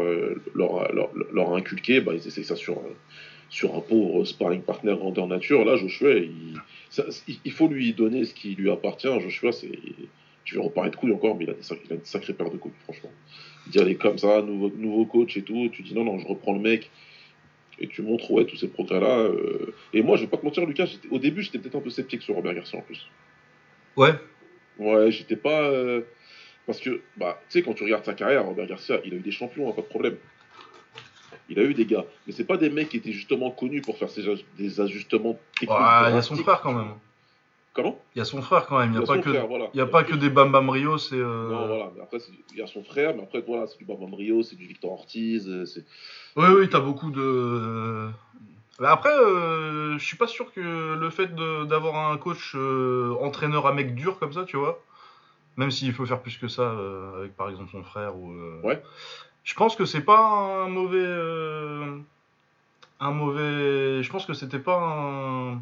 leur, 0.54 0.92
leur, 0.94 1.10
leur, 1.32 1.52
a 1.52 1.58
inculqué. 1.58 2.00
Bah, 2.00 2.12
ils 2.14 2.26
essayent 2.26 2.44
ça 2.44 2.56
sur, 2.56 2.80
sur 3.48 3.74
un 3.76 3.80
pauvre 3.80 4.24
sparring 4.24 4.62
partner 4.62 4.94
grandeur 4.96 5.26
nature. 5.26 5.64
Là, 5.64 5.76
Joshua, 5.76 6.14
il 6.14 6.60
il 7.44 7.52
faut 7.52 7.68
lui 7.68 7.92
donner 7.92 8.24
ce 8.24 8.34
qui 8.34 8.54
lui 8.54 8.70
appartient. 8.70 9.20
Joshua, 9.20 9.52
c'est, 9.52 9.78
tu 10.44 10.56
vais 10.56 10.60
reparler 10.60 10.90
de 10.90 10.96
couilles 10.96 11.12
encore, 11.12 11.36
mais 11.36 11.44
il 11.44 11.50
a, 11.50 11.54
des, 11.54 11.94
une 11.94 12.04
sacrée 12.04 12.32
paire 12.32 12.50
de 12.50 12.56
couilles, 12.56 12.72
franchement. 12.84 13.10
D'y 13.68 13.78
aller 13.80 13.96
comme 13.96 14.18
ça, 14.18 14.42
nouveau, 14.42 14.70
nouveau 14.76 15.04
coach 15.04 15.36
et 15.36 15.42
tout, 15.42 15.68
tu 15.72 15.82
dis 15.82 15.94
non, 15.94 16.04
non, 16.04 16.18
je 16.18 16.26
reprends 16.26 16.52
le 16.52 16.60
mec, 16.60 16.90
et 17.78 17.88
tu 17.88 18.02
montres 18.02 18.30
ouais, 18.30 18.44
tous 18.44 18.56
ces 18.56 18.68
progrès-là. 18.68 19.18
Euh. 19.18 19.74
Et 19.92 20.02
moi, 20.02 20.16
je 20.16 20.22
vais 20.22 20.28
pas 20.28 20.36
te 20.36 20.44
mentir, 20.44 20.64
Lucas, 20.64 20.88
au 21.10 21.18
début, 21.18 21.42
j'étais 21.42 21.58
peut-être 21.58 21.76
un 21.76 21.80
peu 21.80 21.90
sceptique 21.90 22.22
sur 22.22 22.34
Robert 22.34 22.54
Garcia 22.54 22.78
en 22.78 22.82
plus. 22.82 23.06
Ouais. 23.96 24.12
Ouais, 24.78 25.10
j'étais 25.10 25.36
pas. 25.36 25.62
Euh, 25.62 26.02
parce 26.66 26.80
que, 26.80 27.00
bah, 27.16 27.40
tu 27.48 27.58
sais, 27.58 27.64
quand 27.64 27.74
tu 27.74 27.84
regardes 27.84 28.04
sa 28.04 28.14
carrière, 28.14 28.44
Robert 28.44 28.66
Garcia, 28.66 29.00
il 29.04 29.14
a 29.14 29.16
eu 29.16 29.20
des 29.20 29.30
champions, 29.30 29.68
hein, 29.68 29.72
pas 29.72 29.82
de 29.82 29.86
problème. 29.86 30.16
Il 31.48 31.58
a 31.58 31.62
eu 31.62 31.74
des 31.74 31.86
gars. 31.86 32.04
Mais 32.26 32.32
c'est 32.32 32.44
pas 32.44 32.56
des 32.56 32.70
mecs 32.70 32.88
qui 32.88 32.96
étaient 32.96 33.12
justement 33.12 33.50
connus 33.50 33.80
pour 33.80 33.98
faire 33.98 34.08
des 34.58 34.80
ajustements 34.80 35.38
techniques. 35.58 35.78
il 36.08 36.14
y 36.14 36.18
a 36.18 36.22
son 36.22 36.36
frère 36.36 36.60
quand 36.60 36.72
même. 36.72 36.94
Comment? 37.76 38.00
Il 38.14 38.20
y 38.20 38.22
a 38.22 38.24
son 38.24 38.40
frère 38.40 38.66
quand 38.66 38.78
même. 38.78 38.92
Il 38.94 38.98
n'y 38.98 39.04
a, 39.04 39.06
pas, 39.06 39.18
que, 39.18 39.28
il 39.28 39.76
y 39.76 39.80
a, 39.82 39.86
pas 39.86 40.02
que 40.02 40.14
des 40.14 40.30
Bam 40.30 40.50
Bam 40.50 40.70
Rio. 40.70 40.96
C'est, 40.96 41.14
euh, 41.14 41.50
Non, 41.50 41.66
voilà. 41.66 41.90
Mais 41.94 42.02
après, 42.02 42.16
il 42.52 42.58
y 42.58 42.62
a 42.62 42.66
son 42.66 42.82
frère, 42.82 43.14
mais 43.14 43.22
après, 43.22 43.42
voilà, 43.46 43.66
c'est 43.66 43.76
du 43.76 43.84
Bam 43.84 43.98
Bam 44.00 44.14
Rio, 44.14 44.42
c'est 44.42 44.56
du 44.56 44.64
Victor 44.66 44.92
Ortiz. 44.92 45.46
Euh, 45.46 45.66
oui, 46.36 46.46
oui, 46.58 46.68
t'as 46.70 46.80
beaucoup 46.80 47.10
de. 47.10 48.08
Après, 48.82 49.12
euh, 49.12 49.98
je 49.98 50.04
suis 50.04 50.16
pas 50.16 50.26
sûr 50.26 50.54
que 50.54 50.94
le 50.94 51.10
fait 51.10 51.34
d'avoir 51.34 52.10
un 52.10 52.16
coach 52.16 52.56
entraîneur 53.20 53.66
à 53.66 53.74
mec 53.74 53.94
dur 53.94 54.18
comme 54.18 54.32
ça, 54.32 54.44
tu 54.44 54.56
vois, 54.56 54.82
même 55.58 55.70
s'il 55.70 55.92
faut 55.92 56.06
faire 56.06 56.22
plus 56.22 56.38
que 56.38 56.48
ça 56.48 56.74
avec 57.18 57.36
par 57.36 57.50
exemple 57.50 57.70
son 57.72 57.82
frère 57.82 58.16
ou. 58.16 58.32
Ouais. 58.64 58.82
Je 59.46 59.54
pense 59.54 59.76
que 59.76 59.84
c'est 59.84 60.00
pas 60.00 60.64
un 60.64 60.68
mauvais. 60.68 60.98
Euh, 60.98 61.96
un 62.98 63.12
mauvais. 63.12 64.02
Je 64.02 64.10
pense 64.10 64.26
que 64.26 64.34
c'était 64.34 64.58
pas 64.58 65.56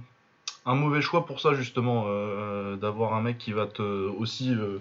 un, 0.64 0.74
mauvais 0.74 1.02
choix 1.02 1.26
pour 1.26 1.38
ça, 1.38 1.52
justement, 1.52 2.06
euh, 2.08 2.76
d'avoir 2.76 3.12
un 3.12 3.20
mec 3.20 3.36
qui 3.38 3.52
va 3.52 3.66
te 3.66 3.82
aussi. 3.82 4.52
Euh, 4.52 4.78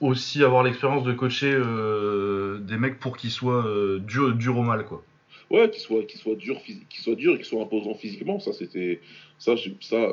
aussi 0.00 0.42
avoir 0.42 0.64
l'expérience 0.64 1.04
de 1.04 1.12
coacher 1.12 1.52
des 1.52 2.76
mecs 2.76 2.98
pour 2.98 3.16
qu'ils 3.16 3.30
soient 3.30 3.64
dur, 4.00 4.34
dur 4.34 4.58
au 4.58 4.62
mal, 4.62 4.84
quoi. 4.84 5.02
Ouais, 5.50 5.70
qu'ils 5.70 5.80
soient, 5.80 6.02
qu'ils 6.02 6.18
soient 6.18 6.34
durs, 6.34 6.60
qu'ils 6.62 7.00
soient 7.00 7.14
durs 7.14 7.34
et 7.34 7.36
qu'ils 7.36 7.46
soient 7.46 7.62
imposants 7.62 7.94
physiquement. 7.94 8.38
Ça, 8.38 8.52
c'était. 8.52 9.00
Ça, 9.38 9.54
ça, 9.80 10.08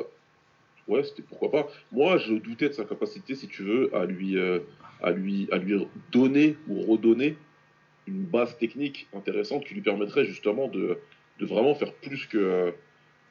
ouais, 0.88 1.02
c'était 1.04 1.22
pourquoi 1.22 1.50
pas. 1.50 1.68
Moi, 1.90 2.16
je 2.16 2.34
doutais 2.34 2.68
de 2.68 2.74
sa 2.74 2.84
capacité, 2.84 3.34
si 3.34 3.48
tu 3.48 3.64
veux, 3.64 3.94
à 3.94 4.06
lui, 4.06 4.38
à 5.02 5.10
lui, 5.10 5.48
à 5.52 5.58
lui 5.58 5.86
donner 6.10 6.56
ou 6.68 6.80
redonner 6.80 7.36
une 8.06 8.24
base 8.24 8.56
technique 8.58 9.06
intéressante 9.14 9.64
qui 9.64 9.74
lui 9.74 9.80
permettrait 9.80 10.24
justement 10.24 10.68
de, 10.68 10.98
de 11.38 11.46
vraiment 11.46 11.74
faire 11.74 11.92
plus 11.92 12.26
que, 12.26 12.74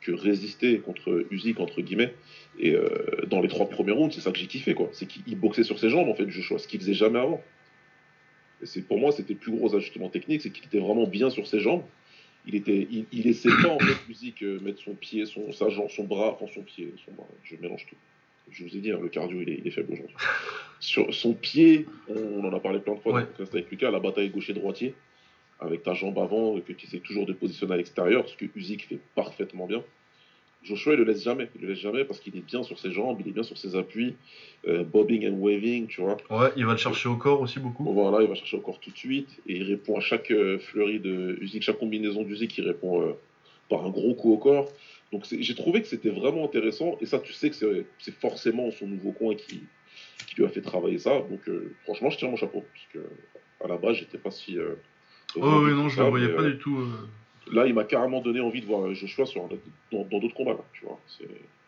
que 0.01 0.11
résister 0.11 0.79
contre 0.79 1.25
Usyk, 1.31 1.59
entre 1.59 1.81
guillemets. 1.81 2.13
Et 2.59 2.71
euh, 2.71 2.89
dans 3.27 3.41
les 3.41 3.47
trois 3.47 3.69
premiers 3.69 3.91
rounds, 3.91 4.13
c'est 4.13 4.21
ça 4.21 4.31
que 4.31 4.39
j'ai 4.39 4.47
kiffé, 4.47 4.73
quoi. 4.73 4.89
C'est 4.91 5.07
qu'il 5.07 5.37
boxait 5.37 5.63
sur 5.63 5.79
ses 5.79 5.89
jambes, 5.89 6.09
en 6.09 6.15
fait, 6.15 6.29
choix, 6.29 6.59
ce 6.59 6.67
qu'il 6.67 6.79
faisait 6.79 6.93
jamais 6.93 7.19
avant. 7.19 7.41
C'est, 8.63 8.87
pour 8.87 8.99
moi, 8.99 9.11
c'était 9.11 9.33
le 9.33 9.39
plus 9.39 9.51
gros 9.51 9.75
ajustement 9.75 10.09
technique, 10.09 10.41
c'est 10.41 10.51
qu'il 10.51 10.65
était 10.65 10.79
vraiment 10.79 11.07
bien 11.07 11.29
sur 11.29 11.47
ses 11.47 11.59
jambes. 11.59 11.83
Il, 12.45 12.55
était, 12.55 12.87
il 12.89 13.21
laissait 13.23 13.49
pas, 13.61 13.69
en 13.69 13.79
fait, 13.79 14.09
Usyk 14.09 14.41
euh, 14.43 14.59
mettre 14.61 14.81
son 14.81 14.95
pied, 14.95 15.25
son, 15.25 15.51
sa 15.51 15.69
jambe, 15.69 15.89
son 15.89 16.05
bras, 16.05 16.33
enfin 16.33 16.51
son 16.53 16.63
pied, 16.63 16.93
son 17.05 17.11
bras, 17.11 17.27
je 17.43 17.55
mélange 17.57 17.85
tout 17.87 17.95
je 18.51 18.63
vous 18.63 18.75
ai 18.75 18.79
dit, 18.79 18.91
hein, 18.91 18.99
le 19.01 19.09
cardio, 19.09 19.41
il 19.41 19.67
est, 19.67 19.71
faible 19.71 19.93
aujourd'hui. 19.93 20.15
Sur 20.79 21.13
son 21.13 21.33
pied, 21.33 21.85
on, 22.09 22.43
en 22.43 22.53
a 22.53 22.59
parlé 22.59 22.79
plein 22.79 22.95
de 22.95 22.99
fois 22.99 23.21
dans 23.21 23.45
avec 23.45 23.69
Lucas, 23.69 23.91
la 23.91 23.99
bataille 23.99 24.29
gaucher-droitier, 24.29 24.93
avec 25.59 25.83
ta 25.83 25.93
jambe 25.93 26.17
avant, 26.19 26.59
que 26.59 26.73
tu 26.73 26.87
essaies 26.87 26.99
toujours 26.99 27.25
de 27.25 27.33
positionner 27.33 27.73
à 27.73 27.77
l'extérieur, 27.77 28.27
ce 28.27 28.35
que 28.35 28.45
Usyk 28.55 28.87
fait 28.87 28.99
parfaitement 29.15 29.67
bien. 29.67 29.83
Joshua, 30.63 30.93
il 30.93 30.99
le 30.99 31.05
laisse 31.05 31.23
jamais. 31.23 31.49
Il 31.55 31.61
le 31.61 31.69
laisse 31.69 31.79
jamais 31.79 32.05
parce 32.05 32.19
qu'il 32.19 32.35
est 32.37 32.45
bien 32.45 32.61
sur 32.63 32.77
ses 32.77 32.91
jambes, 32.91 33.17
il 33.19 33.27
est 33.27 33.31
bien 33.31 33.43
sur 33.43 33.57
ses 33.57 33.75
appuis, 33.75 34.15
euh, 34.67 34.83
bobbing 34.83 35.27
and 35.27 35.39
waving, 35.39 35.87
tu 35.87 36.01
vois. 36.01 36.17
Ouais, 36.29 36.49
il 36.55 36.65
va 36.65 36.73
le 36.73 36.77
chercher 36.77 37.09
au 37.09 37.15
corps 37.15 37.41
aussi 37.41 37.59
beaucoup. 37.59 37.91
Voilà, 37.91 38.21
il 38.21 38.27
va 38.27 38.35
chercher 38.35 38.57
au 38.57 38.61
corps 38.61 38.79
tout 38.79 38.91
de 38.91 38.97
suite 38.97 39.29
et 39.47 39.57
il 39.57 39.63
répond 39.63 39.97
à 39.97 40.01
chaque 40.01 40.29
euh, 40.31 40.59
fleurie 40.59 40.99
de 40.99 41.37
Usyk, 41.41 41.63
chaque 41.63 41.79
combinaison 41.79 42.23
d'Usyk, 42.23 42.57
il 42.59 42.67
répond 42.67 43.01
euh, 43.01 43.13
par 43.69 43.85
un 43.85 43.89
gros 43.89 44.13
coup 44.13 44.33
au 44.33 44.37
corps. 44.37 44.69
Donc 45.11 45.25
j'ai 45.29 45.55
trouvé 45.55 45.81
que 45.81 45.87
c'était 45.87 46.09
vraiment 46.09 46.45
intéressant, 46.45 46.97
et 47.01 47.05
ça 47.05 47.19
tu 47.19 47.33
sais 47.33 47.49
que 47.49 47.85
c'est 47.99 48.19
forcément 48.19 48.71
son 48.71 48.87
nouveau 48.87 49.11
coin 49.11 49.35
qui, 49.35 49.63
qui 50.27 50.35
lui 50.35 50.45
a 50.45 50.49
fait 50.49 50.61
travailler 50.61 50.99
ça. 50.99 51.19
Donc 51.29 51.47
euh, 51.49 51.75
franchement 51.83 52.09
je 52.09 52.17
tiens 52.17 52.29
mon 52.29 52.37
chapeau, 52.37 52.63
parce 52.73 52.87
que 52.93 52.99
à 53.63 53.67
la 53.67 53.77
base 53.77 53.97
j'étais 53.97 54.17
pas 54.17 54.31
si... 54.31 54.57
Euh, 54.57 54.75
oh 55.35 55.63
oui 55.65 55.73
non 55.73 55.89
je 55.89 56.01
ne 56.01 56.09
voyais 56.09 56.29
pas 56.29 56.43
du 56.43 56.57
tout. 56.57 56.77
là, 57.51 57.65
il 57.67 57.73
m'a 57.73 57.83
carrément 57.83 58.21
donné 58.21 58.39
envie 58.39 58.61
de 58.61 58.65
voir 58.65 58.93
Joshua 58.93 59.25
sur 59.25 59.49
dans 59.91 60.03
d'autres 60.05 60.35
combats, 60.35 60.57
tu 60.73 60.85
vois. 60.85 60.99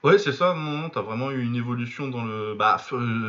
Ouais, 0.03 0.17
c'est 0.17 0.33
ça. 0.33 0.53
Non, 0.53 0.77
non, 0.77 0.89
t'as 0.89 1.01
vraiment 1.01 1.31
eu 1.31 1.41
une 1.41 1.55
évolution 1.55 2.09
dans 2.09 2.25
le. 2.25 2.55
Bah, 2.55 2.77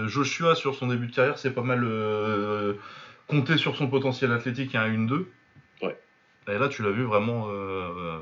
Joshua 0.07 0.57
sur 0.57 0.75
son 0.75 0.89
début 0.89 1.07
de 1.07 1.15
carrière, 1.15 1.39
c'est 1.39 1.55
pas 1.55 1.63
mal 1.63 1.85
euh, 1.85 2.75
compté 3.29 3.57
sur 3.57 3.77
son 3.77 3.89
potentiel 3.89 4.33
athlétique 4.33 4.75
à 4.75 4.89
1-2. 4.89 5.25
Ouais. 5.83 5.97
Et 6.49 6.59
là, 6.59 6.69
tu 6.69 6.83
l'as 6.83 6.91
vu 6.91 7.05
vraiment 7.05 7.47
euh, 7.49 8.19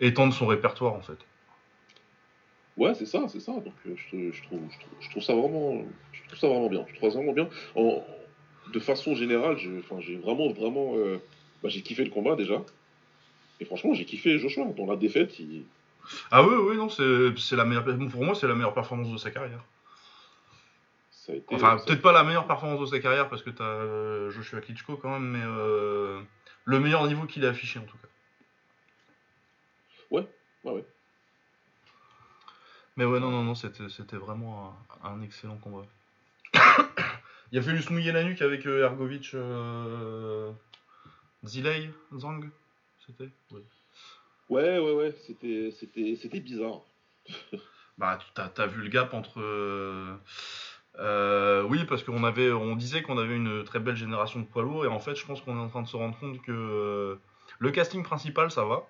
étendre 0.00 0.32
son 0.34 0.46
répertoire 0.46 0.94
en 0.94 1.02
fait. 1.02 1.18
Ouais, 2.78 2.94
c'est 2.94 3.06
ça, 3.06 3.26
c'est 3.28 3.40
ça. 3.40 3.52
Donc, 3.52 3.74
je, 3.84 4.30
je, 4.30 4.42
trouve, 4.44 4.60
je, 5.00 5.10
trouve, 5.10 5.22
ça 5.22 5.34
vraiment, 5.34 5.82
je 6.12 6.22
trouve 6.28 6.38
ça 6.38 6.46
vraiment 6.46 6.68
bien. 6.68 6.86
Je 6.88 6.94
trouve 6.94 7.10
ça 7.10 7.16
vraiment 7.16 7.32
bien. 7.32 7.48
En, 7.74 8.04
de 8.72 8.78
façon 8.78 9.16
générale, 9.16 9.58
j'ai 9.58 10.16
vraiment, 10.16 10.52
vraiment, 10.52 10.92
euh, 10.96 11.18
bah, 11.62 11.68
j'ai 11.68 11.82
kiffé 11.82 12.04
le 12.04 12.10
combat 12.10 12.36
déjà. 12.36 12.62
Et 13.60 13.64
franchement, 13.64 13.94
j'ai 13.94 14.04
kiffé 14.04 14.38
Joshua. 14.38 14.64
Dans 14.76 14.86
la 14.86 14.96
défaite, 14.96 15.38
il. 15.40 15.64
Ah 16.30 16.42
oui, 16.42 16.54
oui, 16.54 16.76
non, 16.76 16.88
c'est 16.88 17.56
la 17.56 17.64
meilleure. 17.64 17.84
Pour 18.10 18.24
moi, 18.24 18.34
c'est 18.34 18.46
la 18.46 18.54
meilleure 18.54 18.74
performance 18.74 19.10
de 19.10 19.16
sa 19.16 19.30
carrière. 19.30 19.64
Ça 21.10 21.32
a 21.32 21.36
été, 21.36 21.54
enfin, 21.54 21.76
peut-être 21.84 22.00
pas 22.00 22.12
la 22.12 22.22
meilleure 22.22 22.46
performance 22.46 22.80
de 22.80 22.86
sa 22.86 23.00
carrière 23.00 23.28
parce 23.28 23.42
que 23.42 23.50
t'as 23.50 23.64
euh, 23.64 24.30
Joshua 24.30 24.60
Klitschko 24.60 24.96
quand 24.96 25.10
même, 25.10 25.28
mais 25.28 25.44
euh, 25.44 26.20
le 26.64 26.80
meilleur 26.80 27.06
niveau 27.06 27.26
qu'il 27.26 27.44
a 27.44 27.50
affiché 27.50 27.78
en 27.78 27.82
tout 27.82 27.98
cas. 27.98 28.07
Ouais, 30.10 30.26
ouais, 30.64 30.72
ouais. 30.72 30.84
Mais 32.96 33.04
ouais, 33.04 33.20
non, 33.20 33.30
non, 33.30 33.44
non, 33.44 33.54
c'était 33.54 34.16
vraiment 34.16 34.76
un 35.04 35.22
excellent 35.22 35.56
combat. 35.56 35.86
Il 37.52 37.58
a 37.58 37.62
fallu 37.62 37.80
se 37.80 37.92
mouiller 37.92 38.12
la 38.12 38.24
nuque 38.24 38.42
avec 38.42 38.66
euh, 38.66 38.82
Ergovic 38.82 39.30
euh... 39.34 40.50
Zilei, 41.44 41.90
Zang 42.16 42.50
C'était? 43.06 43.30
Ouais, 44.50 44.78
ouais, 44.78 44.92
ouais, 44.92 45.14
c'était, 45.26 45.70
c'était, 45.78 46.16
c'était 46.16 46.40
bizarre. 46.40 46.80
bah, 47.98 48.18
t'as, 48.34 48.50
as 48.56 48.66
vu 48.66 48.82
le 48.82 48.88
gap 48.88 49.14
entre. 49.14 49.40
Euh, 50.98 51.62
oui, 51.62 51.84
parce 51.84 52.02
qu'on 52.02 52.24
avait, 52.24 52.50
on 52.50 52.74
disait 52.74 53.02
qu'on 53.02 53.18
avait 53.18 53.36
une 53.36 53.64
très 53.64 53.78
belle 53.78 53.96
génération 53.96 54.40
de 54.40 54.46
poids 54.46 54.62
lourds, 54.62 54.84
et 54.84 54.88
en 54.88 54.98
fait, 54.98 55.14
je 55.14 55.24
pense 55.24 55.40
qu'on 55.40 55.56
est 55.56 55.60
en 55.60 55.68
train 55.68 55.82
de 55.82 55.88
se 55.88 55.96
rendre 55.96 56.18
compte 56.18 56.42
que 56.42 56.52
euh, 56.52 57.16
le 57.58 57.70
casting 57.70 58.02
principal, 58.02 58.50
ça 58.50 58.64
va. 58.64 58.88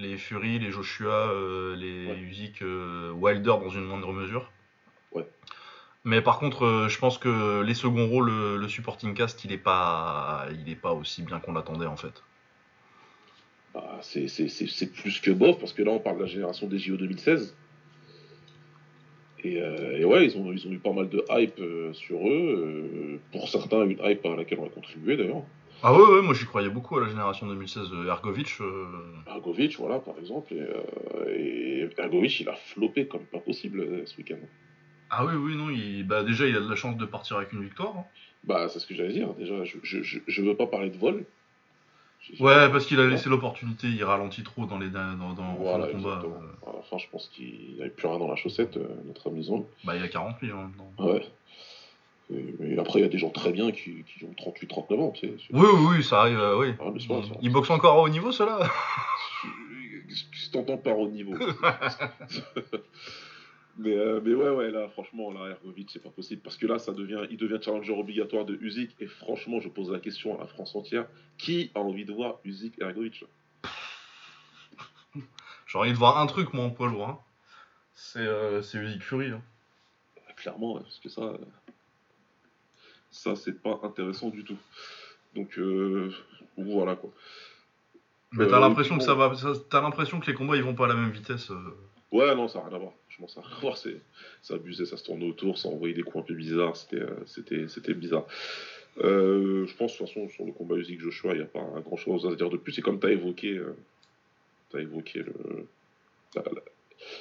Les 0.00 0.16
Fury, 0.16 0.58
les 0.58 0.70
Joshua, 0.70 1.30
euh, 1.30 1.76
les 1.76 2.06
ouais. 2.06 3.12
Wilder 3.12 3.44
dans 3.44 3.68
une 3.68 3.84
moindre 3.84 4.12
mesure. 4.12 4.50
Ouais. 5.12 5.26
Mais 6.04 6.22
par 6.22 6.38
contre, 6.38 6.64
euh, 6.64 6.88
je 6.88 6.98
pense 6.98 7.18
que 7.18 7.60
les 7.62 7.74
seconds 7.74 8.08
rôles, 8.08 8.30
le, 8.30 8.68
supporting 8.68 9.14
cast, 9.14 9.44
il 9.44 9.52
est 9.52 9.58
pas, 9.58 10.46
il 10.52 10.70
est 10.70 10.76
pas 10.76 10.92
aussi 10.92 11.22
bien 11.22 11.38
qu'on 11.40 11.52
l'attendait 11.52 11.86
en 11.86 11.96
fait. 11.96 12.22
Bah, 13.74 14.00
c'est 14.02 14.26
plus 14.92 15.20
que 15.20 15.30
bof 15.30 15.58
parce 15.60 15.72
que 15.72 15.82
là 15.82 15.92
on 15.92 16.00
parle 16.00 16.16
de 16.16 16.22
la 16.22 16.28
génération 16.28 16.66
des 16.66 16.78
JO 16.78 16.96
2016. 16.96 17.54
Euh, 19.46 19.96
et, 19.98 20.04
ouais, 20.04 20.26
ils 20.26 20.36
ont, 20.36 20.52
ils 20.52 20.66
ont 20.66 20.70
eu 20.70 20.78
pas 20.78 20.92
mal 20.92 21.08
de 21.08 21.24
hype 21.30 21.58
euh, 21.60 21.92
sur 21.92 22.28
eux. 22.28 23.20
pour 23.32 23.48
certains, 23.48 23.84
une 23.84 23.98
hype 24.02 24.24
à 24.26 24.36
laquelle 24.36 24.58
on 24.60 24.66
a 24.66 24.70
contribué 24.70 25.16
d'ailleurs. 25.16 25.44
Ah 25.82 25.94
ouais, 25.94 26.02
ouais 26.02 26.22
moi 26.22 26.34
j'y 26.34 26.44
croyais 26.44 26.68
beaucoup 26.68 26.98
à 26.98 27.00
la 27.00 27.08
génération 27.08 27.46
2016. 27.46 27.88
Ergovic. 28.06 28.58
Ergovic, 29.26 29.78
voilà, 29.78 29.98
par 29.98 30.18
exemple. 30.18 30.54
Et, 30.54 31.80
et 31.80 31.88
Ergovic, 31.98 32.40
il 32.40 32.48
a 32.48 32.54
floppé 32.54 33.06
comme 33.06 33.24
pas 33.24 33.38
possible 33.38 34.06
ce 34.06 34.16
week-end. 34.16 34.38
Ah 35.10 35.24
oui, 35.24 35.34
oui, 35.34 35.56
non, 35.56 35.70
il... 35.70 36.04
bah, 36.06 36.22
déjà 36.22 36.46
il 36.46 36.56
a 36.56 36.60
de 36.60 36.68
la 36.68 36.76
chance 36.76 36.96
de 36.96 37.04
partir 37.04 37.36
avec 37.36 37.52
une 37.52 37.62
victoire. 37.62 37.96
Hein. 37.96 38.04
Bah, 38.44 38.68
c'est 38.68 38.78
ce 38.78 38.86
que 38.86 38.94
j'allais 38.94 39.12
dire. 39.12 39.34
Déjà, 39.34 39.64
je, 39.64 39.78
je, 39.82 40.18
je, 40.26 40.42
veux 40.42 40.56
pas 40.56 40.66
parler 40.66 40.90
de 40.90 40.96
vol. 40.96 41.24
Ouais, 42.38 42.70
parce 42.70 42.86
qu'il 42.86 43.00
a 43.00 43.06
laissé 43.06 43.28
l'opportunité, 43.28 43.88
il 43.88 44.04
ralentit 44.04 44.42
trop 44.42 44.66
dans, 44.66 44.78
les, 44.78 44.88
dans, 44.88 45.32
dans 45.34 45.54
voilà, 45.54 45.86
le 45.86 45.92
combat. 45.92 46.22
À 46.66 46.76
la 46.76 46.82
fin, 46.82 46.98
je 46.98 47.08
pense 47.10 47.28
qu'il 47.28 47.76
n'avait 47.78 47.90
plus 47.90 48.06
rien 48.06 48.18
dans 48.18 48.28
la 48.28 48.36
chaussette, 48.36 48.76
euh, 48.76 48.86
notre 49.06 49.30
maison. 49.30 49.66
Bah, 49.84 49.96
il 49.96 50.02
a 50.02 50.08
40 50.08 50.36
000 50.42 50.56
hein, 50.56 50.70
maintenant. 50.76 51.12
Ouais. 51.12 51.26
Et, 52.32 52.78
après, 52.78 53.00
il 53.00 53.02
y 53.02 53.06
a 53.06 53.08
des 53.08 53.18
gens 53.18 53.30
très 53.30 53.52
bien 53.52 53.72
qui, 53.72 54.04
qui 54.04 54.24
ont 54.24 54.32
38-39 54.32 55.00
ans. 55.00 55.10
Tu 55.10 55.26
sais, 55.26 55.34
oui, 55.52 55.66
oui, 55.72 55.96
oui, 55.96 56.04
ça 56.04 56.20
arrive, 56.20 56.38
euh, 56.38 56.58
oui. 56.58 56.74
Ah, 56.80 56.92
il, 57.42 57.50
boxe 57.50 57.70
encore 57.70 57.96
à 57.96 58.00
haut 58.00 58.08
niveau, 58.08 58.30
Qu'est-ce 60.10 60.48
que 60.48 60.52
t'entends 60.52 60.78
par 60.78 60.98
haut 60.98 61.08
niveau? 61.08 61.34
Mais, 63.78 63.96
euh, 63.96 64.20
mais 64.22 64.34
ouais, 64.34 64.50
ouais, 64.50 64.70
là, 64.70 64.88
franchement, 64.90 65.32
là, 65.32 65.48
Ergovic, 65.48 65.90
c'est 65.90 66.02
pas 66.02 66.10
possible. 66.10 66.42
Parce 66.42 66.58
que 66.58 66.66
là, 66.66 66.78
ça 66.78 66.92
devient, 66.92 67.22
il 67.30 67.38
devient 67.38 67.58
challenger 67.62 67.94
obligatoire 67.94 68.44
de 68.44 68.58
Usyk. 68.60 68.94
Et 69.00 69.06
franchement, 69.06 69.58
je 69.60 69.70
pose 69.70 69.90
la 69.90 70.00
question 70.00 70.36
à 70.36 70.40
la 70.42 70.46
France 70.46 70.74
entière 70.74 71.06
qui 71.38 71.70
a 71.74 71.80
envie 71.80 72.04
de 72.04 72.12
voir 72.12 72.40
Usyk 72.44 72.74
et 72.78 72.82
Ergovic? 72.82 73.24
J'ai 75.66 75.78
envie 75.78 75.92
de 75.92 75.96
voir 75.96 76.18
un 76.18 76.26
truc, 76.26 76.52
moi, 76.52 76.64
en 76.64 76.70
poids 76.70 76.88
lourd. 76.88 77.08
Hein. 77.08 77.18
C'est 77.94 78.18
euh, 78.18 78.60
Usyk 78.60 79.02
Fury. 79.02 79.30
Hein. 79.30 79.40
Clairement, 80.36 80.74
parce 80.80 80.98
que 80.98 81.08
ça, 81.08 81.32
ça, 83.10 83.36
c'est 83.36 83.60
pas 83.60 83.80
intéressant 83.82 84.30
du 84.30 84.44
tout. 84.44 84.58
Donc, 85.34 85.58
euh, 85.58 86.12
voilà, 86.56 86.96
quoi. 86.96 87.10
Mais 88.32 88.46
t'as 88.46 88.60
l'impression 88.60 88.96
que 88.96 89.04
ça 89.04 89.14
va. 89.14 89.32
T'as 89.68 89.80
l'impression 89.80 90.20
que 90.20 90.26
les 90.26 90.34
combats 90.34 90.56
ils 90.56 90.62
vont 90.62 90.74
pas 90.74 90.84
à 90.84 90.88
la 90.88 90.94
même 90.94 91.10
vitesse. 91.10 91.50
Ouais, 92.12 92.34
non, 92.34 92.48
ça 92.48 92.60
n'a 92.60 92.66
rien 92.66 92.76
à 92.76 92.78
voir. 92.78 92.92
Je 93.08 93.18
pense 93.18 93.38
à 93.38 93.42
voir, 93.60 93.76
c'est, 93.76 94.00
ça 94.42 94.54
abusé, 94.54 94.84
ça 94.84 94.96
se 94.96 95.04
tourne 95.04 95.22
autour, 95.22 95.58
ça 95.58 95.68
envoyait 95.68 95.94
des 95.94 96.02
coups 96.02 96.24
un 96.24 96.26
peu 96.26 96.34
bizarres, 96.34 96.76
c'était, 96.76 97.02
euh, 97.02 97.24
c'était, 97.26 97.68
c'était 97.68 97.94
bizarre. 97.94 98.24
Euh, 98.98 99.66
je 99.66 99.76
pense 99.76 99.92
de 99.92 99.98
toute 99.98 100.08
façon 100.08 100.28
sur 100.28 100.44
le 100.44 100.52
combat 100.52 100.76
Usyk 100.76 101.00
Joshua, 101.00 101.32
il 101.32 101.38
n'y 101.38 101.44
a 101.44 101.46
pas 101.46 101.64
grand 101.84 101.96
chose 101.96 102.26
à 102.26 102.30
se 102.30 102.34
dire 102.34 102.50
de 102.50 102.56
plus. 102.56 102.72
C'est 102.72 102.82
comme 102.82 102.98
tu 102.98 103.06
as 103.06 103.12
évoqué, 103.12 103.56
euh, 103.56 103.76
as 104.74 104.80
évoqué 104.80 105.20
le, 105.22 105.66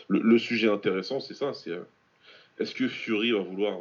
le, 0.08 0.20
le, 0.20 0.38
sujet 0.40 0.70
intéressant, 0.70 1.20
c'est 1.20 1.36
ça. 1.36 1.54
C'est 1.54 1.74
est-ce 2.60 2.74
que 2.74 2.88
Fury 2.88 3.32
va 3.32 3.40
vouloir 3.40 3.78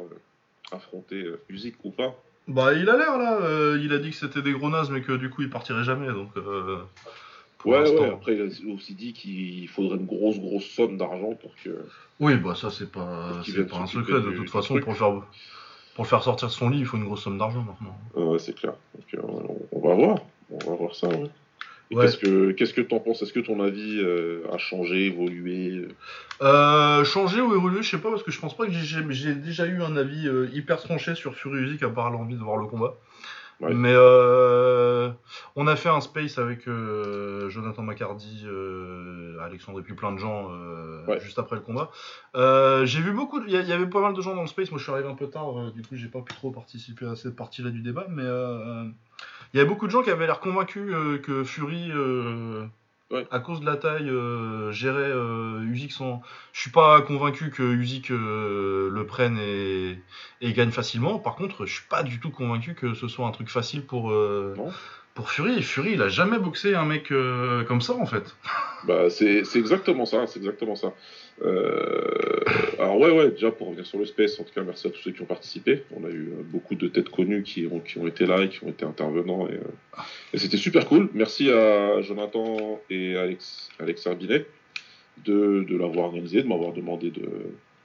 affronter 0.71 1.25
Usyk 1.49 1.75
ou 1.83 1.91
pas 1.91 2.15
Bah, 2.47 2.73
il 2.73 2.89
a 2.89 2.97
l'air 2.97 3.17
là. 3.17 3.75
il 3.77 3.93
a 3.93 3.99
dit 3.99 4.11
que 4.11 4.15
c'était 4.15 4.41
des 4.41 4.53
gros 4.53 4.69
nazes, 4.69 4.89
mais 4.89 5.01
que 5.01 5.13
du 5.13 5.29
coup 5.29 5.41
il 5.41 5.49
partirait 5.49 5.83
jamais. 5.83 6.07
Donc 6.07 6.29
ouais, 7.65 7.99
ouais, 7.99 8.09
après, 8.09 8.35
il 8.35 8.41
a 8.41 8.73
aussi 8.73 8.93
dit 8.93 9.13
qu'il 9.13 9.67
faudrait 9.67 9.97
une 9.97 10.05
grosse, 10.05 10.39
grosse 10.39 10.65
somme 10.65 10.97
d'argent 10.97 11.33
pour 11.35 11.51
que. 11.63 11.85
Oui, 12.19 12.35
bah 12.37 12.55
ça, 12.55 12.69
c'est 12.69 12.91
pas, 12.91 13.41
c'est 13.45 13.67
pas 13.67 13.77
un 13.77 13.87
secret. 13.87 14.21
De 14.21 14.31
toute 14.31 14.49
façon, 14.49 14.79
pour 14.79 14.91
le, 14.91 14.97
faire, 14.97 15.21
pour 15.95 16.07
faire 16.07 16.23
sortir 16.23 16.47
de 16.47 16.53
son 16.53 16.69
lit, 16.69 16.79
il 16.79 16.85
faut 16.85 16.97
une 16.97 17.05
grosse 17.05 17.23
somme 17.23 17.37
d'argent 17.37 17.63
maintenant. 17.63 18.31
ouais, 18.31 18.39
c'est 18.39 18.53
clair. 18.53 18.73
Donc, 18.95 19.13
euh, 19.13 19.55
on, 19.71 19.87
va 19.87 19.95
voir. 19.95 20.19
On 20.49 20.57
va 20.57 20.75
voir 20.75 20.95
ça, 20.95 21.07
ouais. 21.07 21.29
Qu'est-ce 21.89 22.17
que 22.17 22.51
qu'est-ce 22.51 22.73
que 22.73 22.81
t'en 22.81 22.99
penses? 22.99 23.21
Est-ce 23.23 23.33
que 23.33 23.39
ton 23.39 23.59
avis 23.61 23.99
euh, 23.99 24.43
a 24.53 24.57
changé, 24.57 25.07
évolué? 25.07 25.87
Euh, 26.41 27.03
Changé 27.03 27.41
ou 27.41 27.55
évolué, 27.55 27.81
je 27.81 27.89
sais 27.89 27.97
pas 27.97 28.11
parce 28.11 28.21
que 28.21 28.31
je 28.31 28.39
pense 28.39 28.55
pas 28.55 28.67
que 28.67 28.71
j'ai 28.71 29.33
déjà 29.33 29.65
eu 29.65 29.81
un 29.81 29.97
avis 29.97 30.27
euh, 30.27 30.49
hyper 30.53 30.77
tranché 30.77 31.15
sur 31.15 31.33
Fury 31.33 31.77
à 31.81 31.89
part 31.89 32.11
l'envie 32.11 32.35
de 32.35 32.43
voir 32.43 32.57
le 32.57 32.67
combat. 32.67 32.95
Mais 33.61 33.93
on 35.55 35.67
a 35.67 35.75
fait 35.75 35.89
un 35.89 35.99
space 35.99 36.37
avec 36.37 36.65
Jonathan 37.49 37.81
McCardy, 37.81 38.45
Alexandre 39.41 39.79
et 39.79 39.83
puis 39.83 39.95
plein 39.95 40.13
de 40.13 40.19
gens 40.19 40.49
juste 41.19 41.39
après 41.39 41.55
le 41.55 41.63
combat. 41.63 41.89
j'ai 42.85 43.01
vu 43.01 43.11
beaucoup, 43.11 43.41
il 43.45 43.51
y, 43.51 43.73
avait 43.73 43.87
pas 43.87 43.99
mal 43.99 44.13
de 44.13 44.21
gens 44.21 44.35
dans 44.35 44.43
le 44.43 44.47
space. 44.47 44.69
Moi, 44.69 44.77
je 44.77 44.83
suis 44.83 44.93
arrivé 44.93 45.09
un 45.09 45.15
peu 45.15 45.27
tard, 45.27 45.71
du 45.73 45.81
coup, 45.81 45.95
j'ai 45.95 46.07
pas 46.07 46.21
pu 46.21 46.35
trop 46.35 46.51
participer 46.51 47.07
à 47.07 47.15
cette 47.15 47.35
partie-là 47.35 47.71
du 47.71 47.81
débat, 47.81 48.05
mais 48.09 48.23
il 49.53 49.57
y 49.57 49.59
avait 49.59 49.69
beaucoup 49.69 49.87
de 49.87 49.91
gens 49.91 50.03
qui 50.03 50.11
avaient 50.11 50.27
l'air 50.27 50.39
convaincus 50.39 50.93
que 51.23 51.43
Fury 51.43 51.91
à 53.31 53.39
cause 53.39 53.59
de 53.59 53.65
la 53.65 53.75
taille, 53.75 54.09
euh, 54.09 54.71
gérer 54.71 55.01
euh, 55.01 55.61
Usyk 55.63 55.91
sans. 55.91 56.21
Je 56.53 56.61
suis 56.61 56.71
pas 56.71 57.01
convaincu 57.01 57.49
que 57.49 57.63
Usyk 57.63 58.11
euh, 58.11 58.89
le 58.91 59.05
prenne 59.05 59.37
et, 59.39 59.99
et, 60.41 60.53
gagne 60.53 60.71
facilement. 60.71 61.17
Par 61.17 61.35
contre, 61.35 61.65
je 61.65 61.73
suis 61.73 61.87
pas 61.87 62.03
du 62.03 62.19
tout 62.19 62.29
convaincu 62.29 62.75
que 62.75 62.93
ce 62.93 63.07
soit 63.07 63.25
un 63.25 63.31
truc 63.31 63.49
facile 63.49 63.85
pour, 63.85 64.11
euh, 64.11 64.53
pour 65.13 65.31
Fury. 65.31 65.61
Fury, 65.61 65.93
il 65.93 66.01
a 66.01 66.09
jamais 66.09 66.39
boxé 66.39 66.75
un 66.75 66.85
mec 66.85 67.11
comme 67.67 67.81
ça 67.81 67.93
en 67.93 68.05
fait. 68.05 68.23
Bah, 68.87 69.09
c'est 69.09 69.43
exactement 69.55 70.05
ça. 70.05 70.25
C'est 70.25 70.39
exactement 70.39 70.77
ça. 70.77 70.93
Euh, 71.41 72.43
alors 72.79 72.99
ouais, 72.99 73.11
ouais, 73.11 73.31
déjà 73.31 73.51
pour 73.51 73.67
revenir 73.67 73.85
sur 73.85 73.97
le 73.97 74.05
space, 74.05 74.39
en 74.39 74.43
tout 74.43 74.53
cas 74.53 74.61
merci 74.61 74.87
à 74.87 74.89
tous 74.89 74.99
ceux 74.99 75.11
qui 75.11 75.21
ont 75.21 75.25
participé. 75.25 75.83
On 75.95 76.05
a 76.05 76.09
eu 76.09 76.29
euh, 76.29 76.43
beaucoup 76.43 76.75
de 76.75 76.87
têtes 76.87 77.09
connues 77.09 77.43
qui 77.43 77.67
ont, 77.71 77.79
qui 77.79 77.97
ont 77.97 78.07
été 78.07 78.25
là 78.25 78.41
et 78.41 78.49
qui 78.49 78.63
ont 78.63 78.69
été 78.69 78.85
intervenants 78.85 79.47
et, 79.47 79.53
euh, 79.53 80.01
c'était 80.33 80.57
super 80.57 80.85
cool. 80.85 81.09
Merci 81.13 81.49
à 81.49 82.01
Jonathan 82.01 82.79
et 82.89 83.15
Alex, 83.15 83.69
Alex 83.79 84.05
Herbinet 84.05 84.45
de, 85.25 85.65
de 85.67 85.77
l'avoir 85.77 86.07
organisé, 86.07 86.41
de 86.41 86.47
m'avoir 86.47 86.73
demandé 86.73 87.09
de 87.09 87.29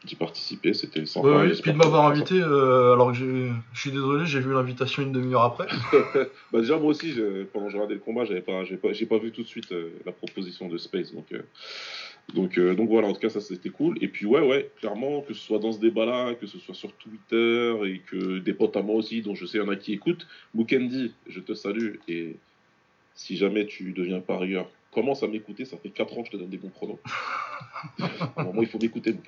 d'y 0.05 0.15
participer, 0.17 0.75
c'était 0.75 1.07
sympa. 1.07 1.29
Ouais, 1.29 1.49
et 1.49 1.61
puis 1.61 1.73
de 1.73 1.77
m'avoir 1.77 2.07
invité, 2.07 2.35
euh, 2.35 2.93
alors 2.93 3.13
que 3.13 3.19
je 3.19 3.81
suis 3.81 3.91
désolé, 3.91 4.27
j'ai 4.27 4.41
vu 4.41 4.53
l'invitation 4.53 5.03
une 5.03 5.13
demi-heure 5.13 5.45
après. 5.45 5.67
bah 6.53 6.61
déjà 6.61 6.79
moi 6.79 6.91
aussi, 6.91 7.15
pendant 7.53 7.67
que 7.67 7.73
je 7.73 7.77
regardais 7.77 7.95
le 7.95 8.01
combat, 8.01 8.25
j'avais 8.25 8.41
pas, 8.43 8.65
j'ai 8.65 8.77
pas, 8.77 8.89
pas, 8.89 9.19
vu 9.19 9.33
tout 9.33 9.43
de 9.43 9.49
suite 9.49 9.75
la 10.05 10.13
proposition 10.13 10.69
de 10.69 10.79
Space, 10.79 11.13
donc 11.13 11.27
donc, 12.33 12.57
euh, 12.57 12.75
donc 12.75 12.89
voilà, 12.89 13.09
en 13.09 13.13
tout 13.13 13.21
cas, 13.21 13.29
ça 13.29 13.41
c'était 13.41 13.69
cool. 13.69 14.03
Et 14.03 14.09
puis, 14.09 14.25
ouais, 14.25 14.41
ouais, 14.41 14.71
clairement, 14.81 15.21
que 15.21 15.35
ce 15.35 15.41
soit 15.41 15.59
dans 15.59 15.73
ce 15.73 15.79
débat-là, 15.79 16.35
que 16.35 16.47
ce 16.47 16.59
soit 16.59 16.75
sur 16.75 16.93
Twitter 16.95 17.75
et 17.85 17.99
que 17.99 18.39
des 18.39 18.55
potes 18.55 18.77
à 18.77 18.83
moi 18.83 18.95
aussi, 18.95 19.21
dont 19.21 19.35
je 19.35 19.45
sais, 19.45 19.59
il 19.59 19.61
y 19.61 19.65
en 19.65 19.69
a 19.69 19.77
qui 19.77 19.93
écoutent. 19.93 20.27
Mukendi, 20.55 21.13
je 21.29 21.41
te 21.41 21.53
salue 21.53 21.97
et 22.09 22.37
si 23.15 23.37
jamais 23.37 23.67
tu 23.67 23.93
deviens 23.93 24.21
parieur, 24.21 24.69
commence 24.95 25.23
à 25.23 25.27
m'écouter. 25.27 25.65
Ça 25.65 25.77
fait 25.77 25.91
4 25.91 26.19
ans 26.19 26.23
que 26.23 26.29
je 26.29 26.33
te 26.33 26.37
donne 26.37 26.49
des 26.49 26.57
bons 26.57 26.71
pronoms. 26.71 26.99
moi, 28.37 28.63
il 28.63 28.67
faut 28.67 28.79
m'écouter, 28.79 29.13
mon 29.13 29.21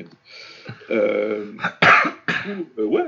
euh, 0.91 1.53
euh, 2.79 2.85
ouais, 2.85 3.05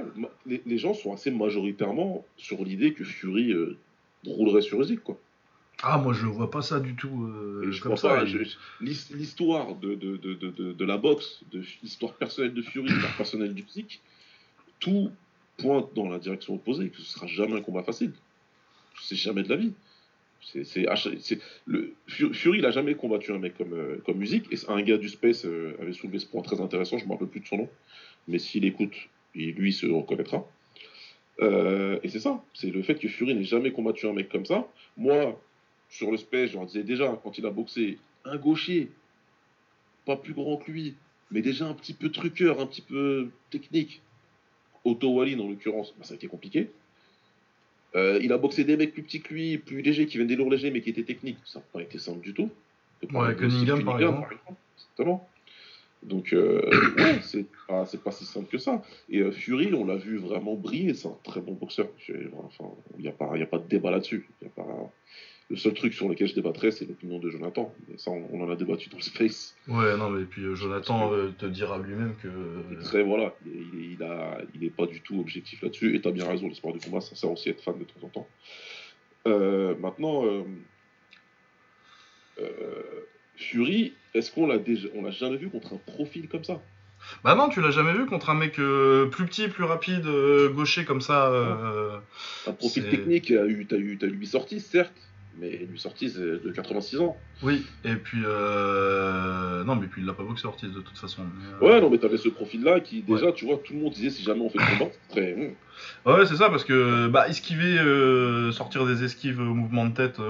les, 0.46 0.78
gens 0.78 0.94
sont 0.94 1.12
assez 1.12 1.30
majoritairement 1.30 2.24
sur 2.36 2.64
l'idée 2.64 2.92
que 2.92 3.04
Fury 3.04 3.52
euh, 3.52 3.76
roulerait 4.26 4.62
sur 4.62 4.80
Usyk, 4.80 5.02
quoi. 5.02 5.18
Ah, 5.80 5.96
moi 5.96 6.12
je 6.12 6.26
vois 6.26 6.50
pas 6.50 6.60
ça 6.60 6.80
du 6.80 6.96
tout. 6.96 7.22
Euh, 7.22 7.70
je 7.70 7.80
comme 7.80 7.96
ça. 7.96 8.24
L'histoire 8.80 9.76
de, 9.76 9.94
de, 9.94 10.16
de, 10.16 10.72
de, 10.72 10.84
la 10.84 10.98
boxe, 10.98 11.42
de 11.52 11.62
l'histoire 11.84 12.14
personnelle 12.14 12.52
de 12.52 12.62
Fury, 12.62 12.88
l'histoire 12.88 13.16
personnelle 13.16 13.54
du 13.54 13.62
Usyk, 13.62 14.00
tout 14.80 15.12
pointe 15.56 15.90
dans 15.94 16.08
la 16.08 16.18
direction 16.18 16.54
opposée, 16.54 16.90
que 16.90 16.96
ce 16.98 17.04
sera 17.04 17.28
jamais 17.28 17.56
un 17.56 17.62
combat 17.62 17.84
facile. 17.84 18.12
C'est 19.00 19.16
jamais 19.16 19.44
de 19.44 19.48
la 19.48 19.56
vie. 19.56 19.72
C'est, 20.40 20.86
le, 21.66 21.94
Fury, 22.06 22.58
il 22.58 22.66
a 22.66 22.70
jamais 22.70 22.94
combattu 22.94 23.32
un 23.32 23.38
mec 23.38 23.56
comme, 23.56 23.74
euh, 23.74 23.98
comme 24.06 24.18
musique. 24.18 24.46
Et 24.52 24.56
un 24.68 24.80
gars 24.82 24.96
du 24.96 25.08
Space 25.08 25.44
euh, 25.44 25.76
avait 25.80 25.92
soulevé 25.92 26.18
ce 26.18 26.26
point 26.26 26.42
très 26.42 26.60
intéressant, 26.60 26.98
je 26.98 27.04
me 27.04 27.12
rappelle 27.12 27.28
plus 27.28 27.40
de 27.40 27.46
son 27.46 27.58
nom. 27.58 27.68
Mais 28.28 28.38
s'il 28.38 28.64
écoute, 28.64 28.94
il, 29.34 29.54
lui 29.54 29.72
se 29.72 29.86
reconnaîtra. 29.86 30.46
Euh, 31.40 31.98
et 32.02 32.08
c'est 32.08 32.20
ça, 32.20 32.42
c'est 32.54 32.70
le 32.70 32.82
fait 32.82 32.96
que 32.96 33.08
Fury 33.08 33.34
n'ait 33.34 33.44
jamais 33.44 33.72
combattu 33.72 34.06
un 34.06 34.12
mec 34.12 34.28
comme 34.28 34.46
ça. 34.46 34.66
Moi, 34.96 35.40
sur 35.88 36.10
le 36.10 36.16
Space, 36.16 36.50
j'en 36.50 36.64
disais 36.64 36.82
déjà, 36.82 37.18
quand 37.22 37.38
il 37.38 37.46
a 37.46 37.50
boxé, 37.50 37.98
un 38.24 38.36
gaucher, 38.36 38.88
pas 40.04 40.16
plus 40.16 40.34
grand 40.34 40.56
que 40.56 40.70
lui, 40.70 40.94
mais 41.30 41.42
déjà 41.42 41.66
un 41.66 41.74
petit 41.74 41.94
peu 41.94 42.10
truqueur, 42.10 42.60
un 42.60 42.66
petit 42.66 42.82
peu 42.82 43.28
technique. 43.50 44.02
Otto 44.84 45.10
Wallin, 45.10 45.38
en 45.40 45.48
l'occurrence, 45.48 45.94
bah, 45.98 46.04
ça 46.04 46.14
a 46.14 46.16
été 46.16 46.26
compliqué. 46.26 46.70
Euh, 47.94 48.18
il 48.22 48.32
a 48.32 48.38
boxé 48.38 48.64
des 48.64 48.76
mecs 48.76 48.92
plus 48.92 49.02
petits 49.02 49.22
que 49.22 49.32
lui, 49.32 49.58
plus 49.58 49.80
légers, 49.80 50.06
qui 50.06 50.16
viennent 50.18 50.28
des 50.28 50.36
lourds 50.36 50.50
légers, 50.50 50.70
mais 50.70 50.80
qui 50.80 50.90
étaient 50.90 51.04
techniques. 51.04 51.38
Ça 51.44 51.60
n'a 51.60 51.64
pas 51.72 51.82
été 51.82 51.98
simple 51.98 52.20
du 52.20 52.34
tout. 52.34 52.50
Ouais, 53.12 53.34
Cunningham, 53.36 53.84
par 53.84 53.98
exemple. 53.98 54.36
Exactement. 54.76 55.28
Donc, 56.02 56.32
euh, 56.32 56.62
ouais, 56.98 57.18
c'est 57.22 57.46
pas, 57.66 57.84
pas 58.04 58.12
si 58.12 58.24
simple 58.24 58.48
que 58.48 58.58
ça. 58.58 58.82
Et 59.08 59.20
euh, 59.20 59.32
Fury, 59.32 59.72
on 59.74 59.84
l'a 59.84 59.96
vu 59.96 60.18
vraiment 60.18 60.54
briller, 60.54 60.94
c'est 60.94 61.08
un 61.08 61.16
très 61.24 61.40
bon 61.40 61.54
boxeur. 61.54 61.88
Enfin, 62.44 62.70
il 62.98 63.02
n'y 63.02 63.08
a, 63.08 63.12
pas, 63.12 63.34
a 63.34 63.46
pas 63.46 63.58
de 63.58 63.68
débat 63.68 63.90
là-dessus. 63.90 64.28
Il 64.42 64.48
a 64.48 64.50
pas, 64.50 64.92
le 65.50 65.56
seul 65.56 65.72
truc 65.72 65.94
sur 65.94 66.08
lequel 66.08 66.28
je 66.28 66.34
débattrais, 66.34 66.70
c'est 66.70 66.86
l'opinion 66.86 67.18
de 67.18 67.30
Jonathan. 67.30 67.74
Mais 67.88 67.96
ça, 67.96 68.10
on, 68.10 68.42
en 68.42 68.50
a 68.50 68.56
débattu 68.56 68.90
dans 68.90 68.98
le 68.98 69.02
space. 69.02 69.56
Ouais, 69.66 69.96
non, 69.96 70.10
mais 70.10 70.24
puis 70.24 70.42
euh, 70.42 70.54
Jonathan 70.54 71.12
euh, 71.12 71.30
te 71.38 71.46
dira 71.46 71.78
lui-même 71.78 72.14
que. 72.22 72.28
Très, 72.82 73.02
voilà, 73.02 73.34
il, 73.46 73.92
il, 73.92 74.02
a, 74.02 74.38
il 74.54 74.64
est 74.64 74.70
pas 74.70 74.86
du 74.86 75.00
tout 75.00 75.18
objectif 75.18 75.62
là-dessus. 75.62 75.96
Et 75.96 76.00
t'as 76.02 76.10
bien 76.10 76.28
raison, 76.28 76.48
l'espoir 76.48 76.74
du 76.74 76.80
combat, 76.80 77.00
ça 77.00 77.16
sert 77.16 77.30
aussi 77.30 77.48
à 77.48 77.52
être 77.52 77.62
fan 77.62 77.78
de 77.78 77.84
temps 77.84 78.06
en 78.06 78.08
temps. 78.08 78.28
Euh, 79.26 79.74
maintenant, 79.76 80.24
Fury, 83.36 83.94
est-ce 84.14 84.30
qu'on 84.30 84.46
l'a 84.46 84.58
déjà, 84.58 84.88
on 84.94 85.02
l'a 85.02 85.10
jamais 85.10 85.38
vu 85.38 85.48
contre 85.48 85.74
un 85.74 85.78
profil 85.78 86.28
comme 86.28 86.44
ça? 86.44 86.60
Bah 87.22 87.36
non, 87.36 87.48
tu 87.48 87.60
l'as 87.60 87.70
jamais 87.70 87.92
vu 87.92 88.06
contre 88.06 88.28
un 88.30 88.34
mec 88.34 88.54
plus 88.54 89.26
petit, 89.26 89.48
plus 89.48 89.64
rapide, 89.64 90.04
gaucher 90.54 90.84
comme 90.84 91.00
ça. 91.00 91.32
un 92.46 92.52
profil 92.52 92.90
technique, 92.90 93.26
tu 93.26 93.38
as 93.38 93.46
eu, 93.46 93.66
as 93.70 93.76
eu, 93.76 93.98
as 94.02 94.06
eu 94.06 94.14
8 94.14 94.26
sorties, 94.26 94.60
certes, 94.60 95.08
mais 95.38 95.50
lui 95.50 95.80
Ortiz 95.84 96.16
de 96.16 96.52
86 96.52 97.00
ans. 97.00 97.16
Oui, 97.42 97.64
et 97.84 97.94
puis 97.94 98.18
euh... 98.24 99.64
non, 99.64 99.76
mais 99.76 99.86
puis 99.86 100.02
il 100.02 100.06
l'a 100.06 100.12
pas 100.12 100.22
boxé 100.22 100.46
Ortiz 100.46 100.72
de 100.72 100.80
toute 100.80 100.98
façon. 100.98 101.22
Euh, 101.22 101.66
ouais, 101.66 101.80
non, 101.80 101.90
mais 101.90 101.98
t'avais 101.98 102.16
ce 102.16 102.28
profil-là 102.28 102.80
qui 102.80 103.02
déjà, 103.02 103.32
tu 103.32 103.46
vois, 103.46 103.58
tout 103.58 103.74
le 103.74 103.80
monde 103.80 103.92
disait 103.92 104.10
si 104.10 104.22
jamais 104.22 104.40
on 104.40 104.50
fait 104.50 104.58
le 104.58 104.78
combat, 104.78 104.90
très. 105.08 105.34
Hmm. 105.34 106.10
Ouais, 106.10 106.26
c'est 106.26 106.36
ça, 106.36 106.50
parce 106.50 106.64
que 106.64 107.06
bah 107.08 107.28
esquiver, 107.28 107.78
euh, 107.78 108.50
sortir 108.52 108.86
des 108.86 109.04
esquives 109.04 109.40
au 109.40 109.54
mouvement 109.54 109.86
de 109.86 109.94
tête. 109.94 110.20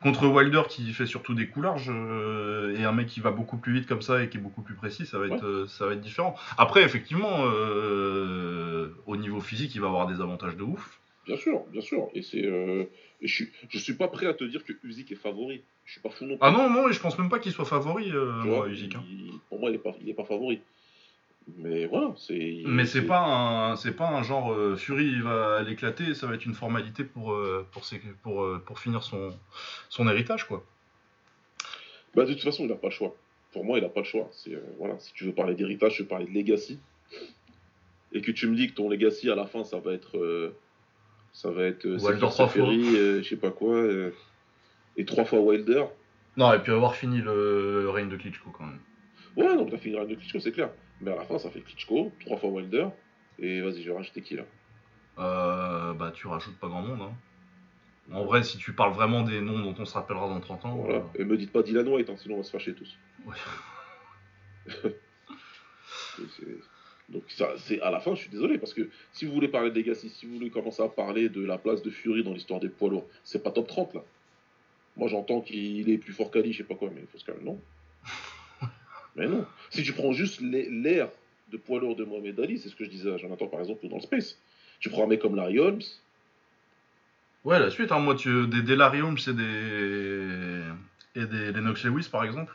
Contre 0.00 0.28
Wilder 0.28 0.62
qui 0.68 0.92
fait 0.92 1.06
surtout 1.06 1.34
des 1.34 1.48
coups 1.48 1.64
larges 1.64 1.90
et 1.90 2.84
un 2.84 2.92
mec 2.92 3.08
qui 3.08 3.18
va 3.18 3.32
beaucoup 3.32 3.56
plus 3.56 3.72
vite 3.72 3.88
comme 3.88 4.00
ça 4.00 4.22
et 4.22 4.28
qui 4.28 4.36
est 4.36 4.40
beaucoup 4.40 4.62
plus 4.62 4.76
précis, 4.76 5.06
ça 5.06 5.18
va 5.18 5.26
être, 5.26 5.64
ça 5.66 5.86
va 5.86 5.94
être 5.94 6.00
différent. 6.00 6.36
Après, 6.56 6.84
effectivement, 6.84 7.42
au 9.06 9.16
niveau 9.16 9.40
physique, 9.40 9.74
il 9.74 9.80
va 9.80 9.88
avoir 9.88 10.06
des 10.06 10.20
avantages 10.20 10.56
de 10.56 10.62
ouf. 10.62 11.00
Bien 11.28 11.36
sûr, 11.36 11.62
bien 11.70 11.82
sûr. 11.82 12.08
Et 12.14 12.22
c'est, 12.22 12.42
euh, 12.42 12.84
je, 13.20 13.44
je 13.68 13.78
suis 13.78 13.92
pas 13.92 14.08
prêt 14.08 14.24
à 14.24 14.32
te 14.32 14.44
dire 14.44 14.64
que 14.64 14.72
Usyk 14.82 15.12
est 15.12 15.14
favori. 15.14 15.60
Je 15.84 15.92
suis 15.92 16.00
pas 16.00 16.08
fou 16.08 16.24
non 16.24 16.38
plus. 16.38 16.40
Ah 16.40 16.50
non, 16.50 16.70
non, 16.70 16.90
je 16.90 16.98
pense 16.98 17.18
même 17.18 17.28
pas 17.28 17.38
qu'il 17.38 17.52
soit 17.52 17.66
favori, 17.66 18.10
euh, 18.10 18.32
hein. 18.32 19.02
pour 19.50 19.58
moi, 19.60 19.68
il 19.68 19.74
est 19.74 19.78
pas, 19.78 19.94
il 20.00 20.08
est 20.08 20.14
pas 20.14 20.24
favori. 20.24 20.62
Mais 21.58 21.84
voilà, 21.84 22.14
c'est. 22.16 22.62
Mais 22.64 22.86
c'est 22.86 23.02
pas 23.02 23.20
un, 23.20 23.76
c'est 23.76 23.92
pas 23.92 24.08
un 24.08 24.22
genre 24.22 24.54
euh, 24.54 24.76
Fury 24.76 25.04
il 25.04 25.22
va 25.22 25.62
l'éclater, 25.62 26.14
ça 26.14 26.26
va 26.26 26.34
être 26.34 26.46
une 26.46 26.54
formalité 26.54 27.04
pour 27.04 27.36
pour, 27.72 27.82
pour, 28.22 28.60
pour 28.64 28.78
finir 28.78 29.02
son 29.02 29.30
son 29.90 30.08
héritage 30.08 30.44
quoi. 30.44 30.64
Bah 32.14 32.24
de 32.24 32.32
toute 32.32 32.42
façon, 32.42 32.64
il 32.64 32.72
a 32.72 32.76
pas 32.76 32.88
le 32.88 32.92
choix. 32.92 33.14
Pour 33.52 33.66
moi, 33.66 33.78
il 33.78 33.84
a 33.84 33.90
pas 33.90 34.00
le 34.00 34.06
choix. 34.06 34.30
C'est 34.32 34.58
voilà, 34.78 34.98
si 34.98 35.12
tu 35.12 35.24
veux 35.24 35.32
parler 35.32 35.54
d'héritage, 35.54 35.96
je 35.96 36.02
veux 36.04 36.08
parler 36.08 36.24
de 36.24 36.32
legacy. 36.32 36.78
Et 38.14 38.22
que 38.22 38.30
tu 38.30 38.46
me 38.46 38.56
dis 38.56 38.68
que 38.70 38.74
ton 38.74 38.88
legacy 38.88 39.30
à 39.30 39.34
la 39.34 39.46
fin, 39.46 39.64
ça 39.64 39.78
va 39.78 39.92
être 39.92 40.52
ça 41.38 41.52
va 41.52 41.66
être 41.66 41.86
euh, 41.86 41.98
Wilder 42.00 42.26
trois 42.30 42.48
fois. 42.48 42.68
Euh, 42.68 43.22
je 43.22 43.28
sais 43.28 43.36
pas 43.36 43.52
quoi. 43.52 43.76
Euh, 43.76 44.10
et 44.96 45.04
trois 45.04 45.24
fois 45.24 45.38
Wilder. 45.38 45.84
Non, 46.36 46.52
et 46.52 46.58
puis 46.58 46.72
avoir 46.72 46.96
fini 46.96 47.20
le 47.20 47.88
règne 47.90 48.08
de 48.08 48.16
Klitschko 48.16 48.50
quand 48.50 48.64
même. 48.64 48.80
Ouais, 49.36 49.56
donc 49.56 49.70
t'as 49.70 49.78
fini 49.78 49.94
le 49.94 50.00
règne 50.00 50.10
de 50.10 50.14
Klitschko, 50.16 50.40
c'est 50.40 50.50
clair. 50.50 50.70
Mais 51.00 51.12
à 51.12 51.14
la 51.14 51.22
fin, 51.22 51.38
ça 51.38 51.48
fait 51.50 51.60
Klitschko, 51.60 52.10
trois 52.18 52.38
fois 52.38 52.50
Wilder. 52.50 52.88
Et 53.38 53.60
vas-y, 53.60 53.82
je 53.82 53.90
vais 53.90 53.96
rajouter 53.96 54.20
qui 54.20 54.34
là? 54.34 54.42
Euh, 55.20 55.92
Bah, 55.92 56.10
tu 56.12 56.26
rajoutes 56.26 56.58
pas 56.58 56.66
grand 56.66 56.82
monde. 56.82 57.02
Hein. 57.02 57.12
En 58.12 58.24
vrai, 58.24 58.42
si 58.42 58.58
tu 58.58 58.72
parles 58.72 58.94
vraiment 58.94 59.22
des 59.22 59.40
noms 59.40 59.60
dont 59.60 59.76
on 59.78 59.84
se 59.84 59.94
rappellera 59.94 60.28
dans 60.28 60.40
30 60.40 60.64
ans. 60.64 60.74
Voilà. 60.74 61.04
Et 61.14 61.24
me 61.24 61.36
dites 61.36 61.52
pas 61.52 61.62
Dylan 61.62 61.86
White, 61.86 62.10
hein, 62.10 62.16
sinon 62.16 62.34
on 62.34 62.38
va 62.38 62.42
se 62.42 62.50
fâcher 62.50 62.74
tous. 62.74 62.98
Ouais. 63.26 63.36
Donc 67.08 67.22
ça, 67.28 67.54
c'est 67.56 67.80
à 67.80 67.90
la 67.90 68.00
fin, 68.00 68.14
je 68.14 68.20
suis 68.20 68.30
désolé, 68.30 68.58
parce 68.58 68.74
que 68.74 68.88
si 69.12 69.24
vous 69.24 69.32
voulez 69.32 69.48
parler 69.48 69.70
de 69.70 69.76
Legacy, 69.76 70.10
si 70.10 70.26
vous 70.26 70.34
voulez 70.34 70.50
commencer 70.50 70.82
à 70.82 70.88
parler 70.88 71.28
de 71.28 71.44
la 71.44 71.56
place 71.56 71.82
de 71.82 71.90
Fury 71.90 72.22
dans 72.22 72.32
l'histoire 72.32 72.60
des 72.60 72.68
poids 72.68 72.90
lourds, 72.90 73.06
c'est 73.24 73.42
pas 73.42 73.50
top 73.50 73.66
30 73.66 73.94
là. 73.94 74.02
Moi 74.96 75.08
j'entends 75.08 75.40
qu'il 75.40 75.88
est 75.88 75.98
plus 75.98 76.12
fort 76.12 76.30
qu'Ali, 76.30 76.52
je 76.52 76.58
sais 76.58 76.64
pas 76.64 76.74
quoi, 76.74 76.90
mais 76.94 77.00
il 77.00 77.06
faut 77.06 77.18
se 77.18 77.24
calmer. 77.24 77.44
Non? 77.44 77.60
mais 79.16 79.26
non. 79.26 79.46
Si 79.70 79.82
tu 79.82 79.92
prends 79.92 80.12
juste 80.12 80.40
l'air 80.40 81.08
de 81.50 81.56
poids 81.56 81.80
lourd 81.80 81.96
de 81.96 82.04
Mohamed 82.04 82.38
Ali, 82.40 82.58
c'est 82.58 82.68
ce 82.68 82.76
que 82.76 82.84
je 82.84 82.90
disais 82.90 83.10
à 83.10 83.16
Jonathan 83.16 83.46
par 83.46 83.60
exemple 83.60 83.88
dans 83.88 83.96
le 83.96 84.02
Space. 84.02 84.38
Tu 84.80 84.90
prends 84.90 85.04
un 85.04 85.06
mec 85.06 85.20
comme 85.20 85.34
Larry 85.34 85.58
Holmes. 85.58 85.82
Ouais, 87.44 87.58
la 87.58 87.70
suite, 87.70 87.92
hein, 87.92 88.00
moi, 88.00 88.14
tu, 88.14 88.46
des, 88.48 88.62
des 88.62 88.76
Larry 88.76 89.00
Holmes 89.00 89.16
et 89.26 89.32
des, 89.32 90.62
et 91.14 91.26
des 91.26 91.52
Lennox 91.52 91.84
Lewis 91.84 92.08
par 92.10 92.24
exemple. 92.24 92.54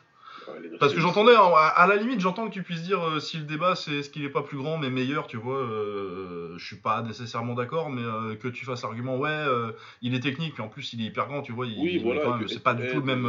Parce 0.80 0.94
que 0.94 1.00
j'entendais, 1.00 1.36
hein, 1.36 1.52
à 1.76 1.88
la 1.88 1.96
limite, 1.96 2.20
j'entends 2.20 2.48
que 2.48 2.54
tu 2.54 2.64
puisses 2.64 2.84
dire 2.84 3.02
euh, 3.02 3.20
si 3.20 3.38
le 3.38 3.44
débat 3.44 3.76
c'est 3.76 3.92
est-ce 3.92 4.10
qu'il 4.10 4.24
est 4.24 4.30
pas 4.30 4.44
plus 4.44 4.58
grand 4.58 4.78
mais 4.78 4.90
meilleur, 4.90 5.28
tu 5.28 5.38
vois. 5.38 5.60
Euh, 5.60 6.58
je 6.58 6.66
suis 6.66 6.78
pas 6.78 7.02
nécessairement 7.02 7.54
d'accord, 7.54 7.90
mais 7.90 8.02
euh, 8.02 8.36
que 8.36 8.48
tu 8.48 8.66
fasses 8.66 8.84
l'argument, 8.84 9.18
ouais, 9.18 9.46
il 10.02 10.16
est 10.16 10.20
technique, 10.20 10.54
puis 10.54 10.64
en 10.64 10.70
plus 10.70 10.94
il 10.94 11.02
est 11.02 11.06
hyper 11.06 11.28
grand, 11.28 11.42
tu 11.42 11.52
vois. 11.52 11.66
oui, 11.66 12.00
voilà. 12.04 12.40
C'est 12.48 12.64
pas 12.64 12.74
du 12.74 12.88
tout 12.88 13.00
le 13.00 13.06
même. 13.06 13.28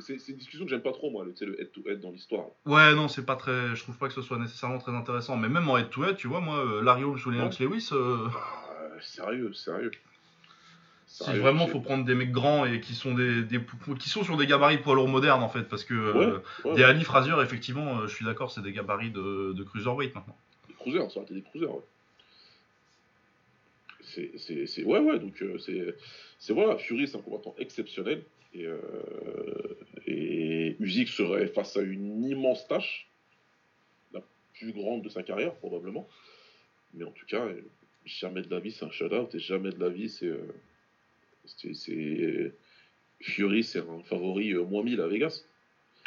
C'est 0.00 0.28
une 0.28 0.36
discussion 0.36 0.64
que 0.64 0.70
j'aime 0.70 0.82
pas 0.82 0.92
trop, 0.92 1.10
moi, 1.10 1.24
le, 1.24 1.46
le 1.46 1.60
head-to-head 1.60 2.00
dans 2.00 2.10
l'histoire. 2.10 2.46
Ouais, 2.66 2.94
non, 2.94 3.08
c'est 3.08 3.24
pas 3.24 3.36
très. 3.36 3.74
Je 3.74 3.82
trouve 3.82 3.96
pas 3.96 4.08
que 4.08 4.14
ce 4.14 4.22
soit 4.22 4.38
nécessairement 4.38 4.78
très 4.78 4.92
intéressant, 4.92 5.36
mais 5.36 5.48
même 5.48 5.68
en 5.68 5.76
head-to-head, 5.76 6.16
tu 6.16 6.28
vois, 6.28 6.40
moi, 6.40 6.64
Larry 6.82 7.04
Holmes 7.04 7.18
ou 7.24 7.30
Lennox 7.30 7.58
Lewis. 7.60 7.90
Ah, 7.92 9.00
sérieux, 9.00 9.52
sérieux. 9.52 9.90
Si 11.08 11.24
vraiment 11.38 11.66
faut 11.66 11.80
prendre 11.80 12.04
des 12.04 12.14
mecs 12.14 12.32
grands 12.32 12.66
et 12.66 12.80
qui 12.80 12.94
sont 12.94 13.14
des, 13.14 13.42
qui 13.98 14.10
sont 14.10 14.24
sur 14.24 14.36
des 14.36 14.46
gabarits 14.46 14.76
poids 14.76 14.94
lourds 14.94 15.08
modernes 15.08 15.42
en 15.42 15.48
fait 15.48 15.62
parce 15.62 15.82
que 15.82 15.94
euh, 15.94 16.74
des 16.76 16.84
Ali 16.84 17.02
Frazier 17.02 17.32
effectivement 17.42 18.00
euh, 18.00 18.06
je 18.06 18.14
suis 18.14 18.26
d'accord 18.26 18.52
c'est 18.52 18.60
des 18.60 18.72
gabarits 18.72 19.10
de, 19.10 19.54
de 19.54 19.62
cruiserweight 19.64 20.14
maintenant. 20.14 20.36
Des 20.68 20.74
cruisers 20.74 21.10
ça 21.10 21.16
aurait 21.16 21.24
été 21.24 21.34
des 21.34 21.42
cruisers 21.42 21.74
ouais. 21.74 21.82
C'est 24.02 24.66
c'est 24.66 24.84
ouais 24.84 24.98
ouais 25.00 25.18
donc 25.18 25.40
euh, 25.42 25.56
c'est 25.58 25.94
c'est 26.38 26.52
voilà 26.52 26.76
Fury 26.76 27.08
c'est 27.08 27.16
un 27.16 27.22
combattant 27.22 27.54
exceptionnel 27.58 28.22
et 28.52 28.66
euh, 28.66 28.78
et 30.06 30.76
Usyk 30.78 31.08
serait 31.08 31.46
face 31.46 31.78
à 31.78 31.80
une 31.80 32.22
immense 32.22 32.68
tâche 32.68 33.08
la 34.12 34.20
plus 34.54 34.72
grande 34.72 35.02
de 35.02 35.08
sa 35.08 35.22
carrière 35.22 35.54
probablement 35.54 36.06
mais 36.92 37.04
en 37.04 37.12
tout 37.12 37.26
cas 37.26 37.46
jamais 38.04 38.42
de 38.42 38.50
la 38.50 38.60
vie 38.60 38.72
c'est 38.72 38.84
un 38.84 38.90
shout-out 38.90 39.34
et 39.34 39.38
jamais 39.38 39.70
de 39.70 39.80
la 39.80 39.88
vie 39.88 40.10
c'est 40.10 40.32
c'est 41.56 42.52
Fury, 43.20 43.64
c'est 43.64 43.80
un 43.80 44.02
favori 44.04 44.52
euh, 44.52 44.64
moins 44.64 44.82
1000 44.82 45.00
à 45.00 45.06
Vegas. 45.06 45.44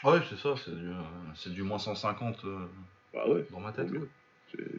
Ah 0.04 0.14
oui, 0.14 0.20
c'est 0.30 0.38
ça, 0.38 0.56
c'est 0.64 0.72
du, 0.72 0.88
euh, 0.88 1.54
du, 1.54 1.64
moins 1.64 1.78
150 1.78 2.46
euh, 2.46 2.58
bah 3.14 3.28
ouais, 3.28 3.46
dans 3.52 3.60
ma 3.60 3.72
tête. 3.72 3.88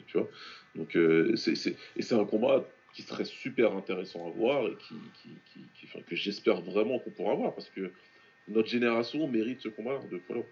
Tu 0.06 0.18
vois 0.18 0.28
Donc, 0.74 0.98
c'est, 1.36 1.76
et 1.96 2.02
c'est 2.02 2.14
un 2.14 2.24
combat 2.24 2.64
qui 2.92 3.02
serait 3.02 3.24
super 3.24 3.74
intéressant 3.74 4.26
à 4.26 4.30
voir 4.30 4.66
et 4.66 4.76
qui, 4.76 4.94
qui, 5.22 5.60
qui, 5.74 5.86
enfin, 5.86 6.00
que 6.06 6.14
j'espère 6.14 6.60
vraiment 6.60 6.98
qu'on 6.98 7.10
pourra 7.10 7.34
voir 7.34 7.54
parce 7.54 7.70
que 7.70 7.90
notre 8.48 8.68
génération 8.68 9.26
mérite 9.28 9.62
ce 9.62 9.68
combat 9.68 9.98
de 10.10 10.18
poids 10.18 10.44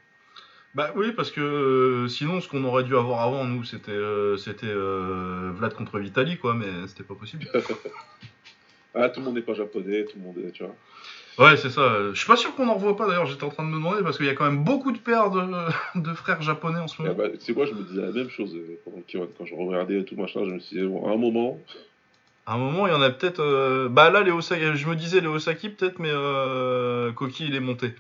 Bah 0.75 0.93
oui, 0.97 1.13
parce 1.13 1.31
que 1.31 2.07
sinon, 2.09 2.41
ce 2.41 2.49
qu'on 2.49 2.65
aurait 2.65 2.85
dû 2.85 2.97
avoir 2.97 3.21
avant, 3.21 3.45
nous, 3.45 3.65
c'était 3.65 3.99
c'était 4.39 4.73
Vlad 4.73 5.75
contre 5.75 5.99
Vitali, 5.99 6.39
quoi, 6.39 6.55
mais 6.55 6.87
c'était 6.87 7.05
pas 7.05 7.15
possible. 7.15 7.47
Ah, 8.95 9.09
tout 9.09 9.21
le 9.21 9.27
monde 9.27 9.35
n'est 9.37 9.43
pas 9.43 9.55
japonais, 9.55 10.05
tout 10.05 10.19
le 10.19 10.25
monde 10.25 10.39
est, 10.39 10.51
tu 10.53 10.65
vois. 10.65 10.75
Ouais, 11.39 11.57
c'est 11.57 11.71
ça. 11.71 12.11
Je 12.13 12.19
suis 12.19 12.27
pas 12.27 12.37
sûr 12.37 12.55
qu'on 12.55 12.69
en 12.69 12.75
revoit 12.75 12.97
pas 12.97 13.07
d'ailleurs, 13.07 13.27
j'étais 13.27 13.45
en 13.45 13.49
train 13.51 13.63
de 13.65 13.69
me 13.69 13.75
demander 13.77 14.03
parce 14.03 14.17
qu'il 14.17 14.27
y 14.27 14.31
a 14.31 14.35
quand 14.35 14.45
même 14.45 14.65
beaucoup 14.65 14.93
de 14.93 14.99
paires 14.99 15.31
de, 15.31 15.41
de 16.01 16.13
frères 16.15 16.43
japonais 16.43 16.81
en 16.81 16.89
ce 16.89 16.97
Ah 16.99 17.03
moment. 17.05 17.15
bah, 17.15 17.25
c'est 17.39 17.55
quoi, 17.55 17.67
je 17.67 17.73
me 17.73 17.83
disais 17.83 18.03
la 18.03 18.11
même 18.13 18.29
chose 18.31 18.55
euh, 18.55 18.79
pendant 18.85 19.01
Kiwan. 19.07 19.29
Quand 19.39 19.47
je 19.47 19.55
regardais 19.55 20.03
tout 20.05 20.17
machin, 20.17 20.41
je 20.45 20.51
me 20.51 20.59
suis 20.59 20.77
dit, 20.79 20.87
bon, 20.87 21.09
à 21.09 21.13
un 21.13 21.17
moment, 21.17 21.59
À 22.47 22.55
un 22.55 22.59
moment, 22.59 22.87
il 22.89 22.93
y 22.93 22.97
en 22.97 23.01
a 23.01 23.11
peut-être. 23.11 23.41
euh, 23.41 23.89
Bah 23.89 24.11
là, 24.11 24.23
les 24.23 24.33
Osaki, 24.33 24.75
je 24.75 24.89
me 24.89 24.97
disais 24.97 25.21
les 25.21 25.29
Osaki 25.29 25.69
peut-être, 25.71 25.99
mais 26.01 26.11
euh... 26.11 27.13
Koki 27.13 27.47
il 27.47 27.55
est 27.55 27.61
monté. 27.61 27.95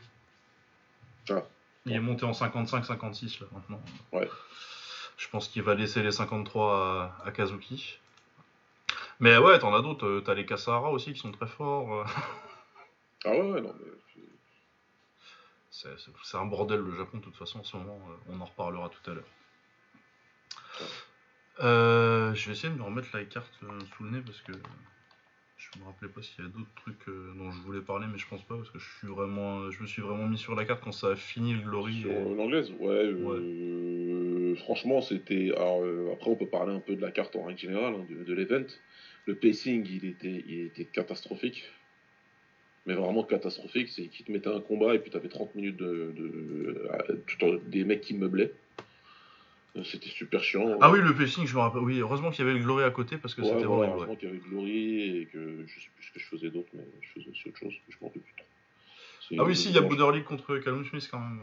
Ah. 1.31 1.45
Il 1.87 1.93
est 1.95 2.01
monté 2.01 2.25
en 2.27 2.33
55-56 2.33 3.41
là 3.41 3.47
maintenant. 3.55 3.81
Ouais. 4.13 4.29
Je 5.17 5.29
pense 5.29 5.49
qu'il 5.49 5.63
va 5.63 5.75
laisser 5.75 6.03
les 6.03 6.11
53 6.13 7.15
à, 7.25 7.29
à 7.29 7.31
Kazuki. 7.31 7.99
Mais 9.21 9.37
ouais, 9.39 9.59
t'en 9.59 9.75
as 9.75 9.83
d'autres. 9.83 10.07
euh, 10.07 10.21
T'as 10.23 10.35
les 10.35 10.47
Kasahara 10.47 10.91
aussi 10.91 11.13
qui 11.13 11.19
sont 11.21 11.33
très 11.33 11.47
forts. 11.47 11.95
euh. 11.95 12.05
ah 13.27 13.31
ouais, 13.33 13.51
ouais, 13.53 13.61
non, 13.61 13.75
mais 13.79 13.91
C'est 15.71 16.37
un 16.37 16.47
bordel 16.47 16.81
le 16.81 16.97
Japon 16.97 17.19
de 17.19 17.23
toute 17.23 17.37
façon 17.37 17.61
en 17.61 17.65
ce 17.65 17.77
moment. 17.77 18.01
euh, 18.11 18.33
On 18.33 18.41
en 18.41 18.45
reparlera 18.45 18.89
tout 18.89 19.11
à 19.11 19.15
l'heure. 19.15 19.25
Euh, 21.63 22.35
je 22.35 22.47
vais 22.47 22.53
essayer 22.53 22.73
de 22.73 22.79
me 22.79 22.83
remettre 22.83 23.09
la 23.13 23.25
carte 23.25 23.53
sous 23.97 24.05
le 24.05 24.11
nez 24.11 24.21
parce 24.25 24.41
que 24.41 24.53
je 25.59 25.79
me 25.79 25.85
rappelais 25.85 26.09
pas 26.09 26.23
s'il 26.23 26.43
y 26.43 26.47
a 26.47 26.51
d'autres 26.51 26.73
trucs 26.77 27.07
dont 27.37 27.51
je 27.51 27.61
voulais 27.61 27.83
parler, 27.83 28.07
mais 28.11 28.17
je 28.17 28.27
pense 28.27 28.43
pas 28.45 28.57
parce 28.57 28.71
que 28.71 28.79
je 28.79 28.89
suis 28.99 29.09
vraiment, 29.09 29.71
je 29.71 29.83
me 29.83 29.87
suis 29.87 30.01
vraiment 30.01 30.27
mis 30.27 30.39
sur 30.39 30.55
la 30.55 30.65
carte 30.65 30.83
quand 30.83 30.93
ça 30.93 31.09
a 31.09 31.17
fini 31.17 31.53
le 31.53 31.61
Glory. 31.61 32.01
Sur 32.01 32.11
et- 32.11 32.35
l'anglaise, 32.35 32.73
ouais. 32.79 32.89
euh, 32.89 34.55
franchement, 34.65 35.03
c'était. 35.03 35.51
après, 35.55 36.31
on 36.31 36.37
peut 36.37 36.49
parler 36.49 36.75
un 36.75 36.81
peu 36.81 36.97
de 36.97 37.03
la 37.03 37.11
carte 37.11 37.37
en 37.37 37.45
règle 37.45 37.61
générale, 37.61 37.95
hein, 37.95 38.07
de, 38.09 38.25
de 38.25 38.33
l'event. 38.33 38.65
Le 39.27 39.35
pacing, 39.35 39.87
il 39.89 40.05
était, 40.07 40.45
il 40.47 40.61
était 40.67 40.85
catastrophique. 40.85 41.65
Mais 42.87 42.95
vraiment 42.95 43.23
catastrophique. 43.23 43.89
C'est 43.89 44.07
qu'ils 44.07 44.25
te 44.27 44.33
mettaient 44.33 44.49
un 44.53 44.61
combat 44.61 44.95
et 44.95 44.99
puis 44.99 45.11
t'avais 45.11 45.29
30 45.29 45.55
minutes 45.55 45.77
de, 45.77 46.13
de- 46.17 46.89
en- 47.43 47.59
des 47.69 47.85
mecs 47.85 48.01
qui 48.01 48.15
meublaient. 48.15 48.51
Euh, 49.77 49.85
C'était 49.85 50.09
super 50.09 50.43
chiant. 50.43 50.79
Ah 50.81 50.91
oui, 50.91 51.01
le 51.01 51.15
pacing, 51.15 51.47
je 51.47 51.55
me 51.55 51.61
rappelle. 51.61 51.83
Oui, 51.83 52.01
heureusement 52.01 52.31
qu'il 52.31 52.45
y 52.45 52.49
avait 52.49 52.59
le 52.59 52.65
Glory 52.65 52.83
à 52.85 52.91
côté 52.91 53.19
parce 53.19 53.35
que 53.35 53.43
Ouais, 53.43 53.51
c'était 53.51 53.67
voilà, 53.67 53.83
ouais. 53.93 53.97
heureusement 53.97 54.17
qu'il 54.17 54.29
y 54.29 54.33
avait 54.33 54.41
Glory 54.41 55.19
et 55.19 55.27
que 55.27 55.65
je 55.67 55.81
sais 55.81 55.89
plus 55.95 56.05
ce 56.07 56.13
que 56.13 56.19
je 56.19 56.27
faisais 56.27 56.51
d'autre, 56.51 56.69
mais 56.73 56.85
je 57.03 57.09
faisais 57.21 57.31
aussi 57.31 57.49
autre 57.49 57.59
chose. 57.59 57.75
Je 57.89 57.97
m'en 58.01 58.09
rappelle 58.09 58.23
plus 58.23 58.35
trop. 58.37 58.47
Ah 59.39 59.45
oui, 59.45 59.55
si, 59.55 59.69
il 59.69 59.75
y 59.75 59.79
a 59.79 59.83
Border 59.83 60.17
League 60.17 60.25
contre 60.25 60.59
Callum 60.59 60.85
Smith 60.85 61.07
quand 61.11 61.21
même. 61.21 61.41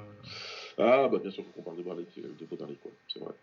Ah, 0.78 1.08
bah 1.08 1.20
bien 1.20 1.32
sûr, 1.32 1.50
qu'on 1.54 1.62
parle 1.62 1.78
de 1.78 1.84
Borderlick, 1.84 2.10
euh, 2.18 2.28
de 2.38 2.46
quoi. 2.46 2.92
C'est 3.08 3.20
vrai. 3.20 3.34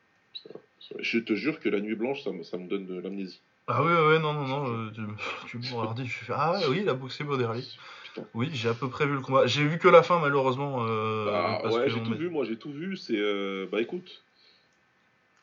Vrai. 0.44 1.02
Je 1.02 1.18
te 1.18 1.34
jure 1.34 1.60
que 1.60 1.68
la 1.70 1.80
nuit 1.80 1.94
blanche, 1.94 2.22
ça 2.22 2.30
me, 2.30 2.42
ça 2.42 2.58
me 2.58 2.68
donne 2.68 2.84
de 2.86 2.98
l'amnésie. 3.00 3.40
Ah 3.66 3.82
oui, 3.82 3.92
ouais, 3.92 4.18
non, 4.18 4.32
non, 4.34 4.46
non, 4.46 4.90
tu, 4.92 5.00
tu 5.48 5.58
dit, 5.58 6.06
je 6.06 6.24
fais, 6.24 6.32
ah 6.36 6.60
oui, 6.68 6.80
il 6.82 6.88
a 6.88 6.94
boxé. 6.94 7.24
Putain. 7.24 8.26
Oui, 8.34 8.50
j'ai 8.52 8.68
à 8.68 8.74
peu 8.74 8.88
près 8.88 9.06
vu 9.06 9.14
le 9.14 9.20
combat. 9.20 9.46
J'ai 9.46 9.66
vu 9.66 9.78
que 9.78 9.88
la 9.88 10.02
fin, 10.02 10.20
malheureusement. 10.20 10.84
euh, 10.86 11.24
Bah, 11.24 11.58
parce 11.62 11.74
ouais, 11.74 11.88
j'ai 11.88 12.02
tout 12.02 12.14
vu, 12.14 12.28
moi 12.28 12.44
j'ai 12.44 12.56
tout 12.56 12.70
vu. 12.72 12.96
C'est. 12.96 13.16
euh, 13.18 13.66
Bah 13.72 13.80
écoute, 13.80 14.22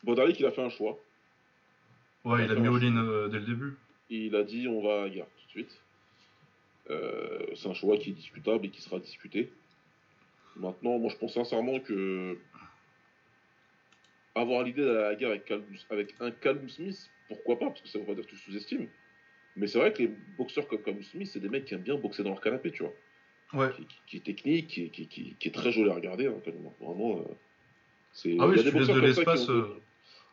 Borderlick, 0.04 0.38
il 0.40 0.46
a 0.46 0.52
fait 0.52 0.62
un 0.62 0.70
choix. 0.70 0.98
Ouais, 2.24 2.44
il 2.44 2.50
a 2.50 2.54
mis 2.54 2.68
all-in 2.68 2.96
euh, 2.96 3.28
dès 3.28 3.40
le 3.40 3.46
début. 3.46 3.76
Il 4.08 4.36
a 4.36 4.44
dit 4.44 4.68
on 4.68 4.82
va 4.82 5.02
à 5.04 5.08
guerre 5.08 5.26
tout 5.26 5.46
de 5.46 5.50
suite. 5.50 5.80
Euh, 6.90 7.46
c'est 7.56 7.68
un 7.68 7.74
choix 7.74 7.96
qui 7.98 8.10
est 8.10 8.14
discutable 8.14 8.66
et 8.66 8.70
qui 8.70 8.80
sera 8.80 8.98
discuté. 8.98 9.52
Maintenant, 10.56 10.98
moi 10.98 11.10
je 11.10 11.16
pense 11.16 11.34
sincèrement 11.34 11.80
que 11.80 12.38
avoir 14.34 14.62
l'idée 14.62 14.84
d'aller 14.84 14.98
à 14.98 15.08
la 15.10 15.14
guerre 15.14 15.30
avec, 15.90 16.14
un 16.20 16.30
Callum 16.30 16.68
Smith, 16.68 17.10
pourquoi 17.34 17.58
pas? 17.58 17.66
Parce 17.66 17.80
que 17.80 17.88
ça 17.88 17.98
veut 17.98 18.04
pas 18.04 18.14
dire 18.14 18.24
que 18.24 18.30
tu 18.30 18.36
sous-estimes. 18.36 18.88
Mais 19.56 19.66
c'est 19.66 19.78
vrai 19.78 19.92
que 19.92 20.02
les 20.02 20.10
boxeurs 20.38 20.66
comme 20.66 20.82
Callum 20.82 21.02
Smith, 21.02 21.28
c'est 21.32 21.40
des 21.40 21.48
mecs 21.48 21.64
qui 21.66 21.74
aiment 21.74 21.82
bien 21.82 21.96
boxer 21.96 22.22
dans 22.22 22.30
leur 22.30 22.40
canapé, 22.40 22.70
tu 22.70 22.82
vois. 22.84 22.92
Ouais. 23.54 23.70
Qui, 23.76 23.84
qui- 23.86 24.00
qui 24.06 24.16
est 24.16 24.20
technique, 24.20 24.66
qui, 24.68 24.82
est- 24.84 24.88
qui- 25.06 25.36
est 25.48 25.54
très 25.54 25.72
joli 25.72 25.90
à 25.90 25.94
regarder, 25.94 26.26
hein. 26.26 26.34
Vraiment. 26.80 27.18
euh, 27.18 27.22
c'est... 28.12 28.36
Ah 28.40 28.46
oui, 28.46 28.54
il 28.54 28.56
y 28.56 28.60
a 28.60 28.62
laisses 28.64 28.72
boxeurs 28.72 28.94
de 28.96 29.00
comme 29.00 29.12
ça 29.12 29.22
qui 29.22 29.28
l'espace, 29.30 29.48
ont- 29.48 29.52
euh. 29.52 29.80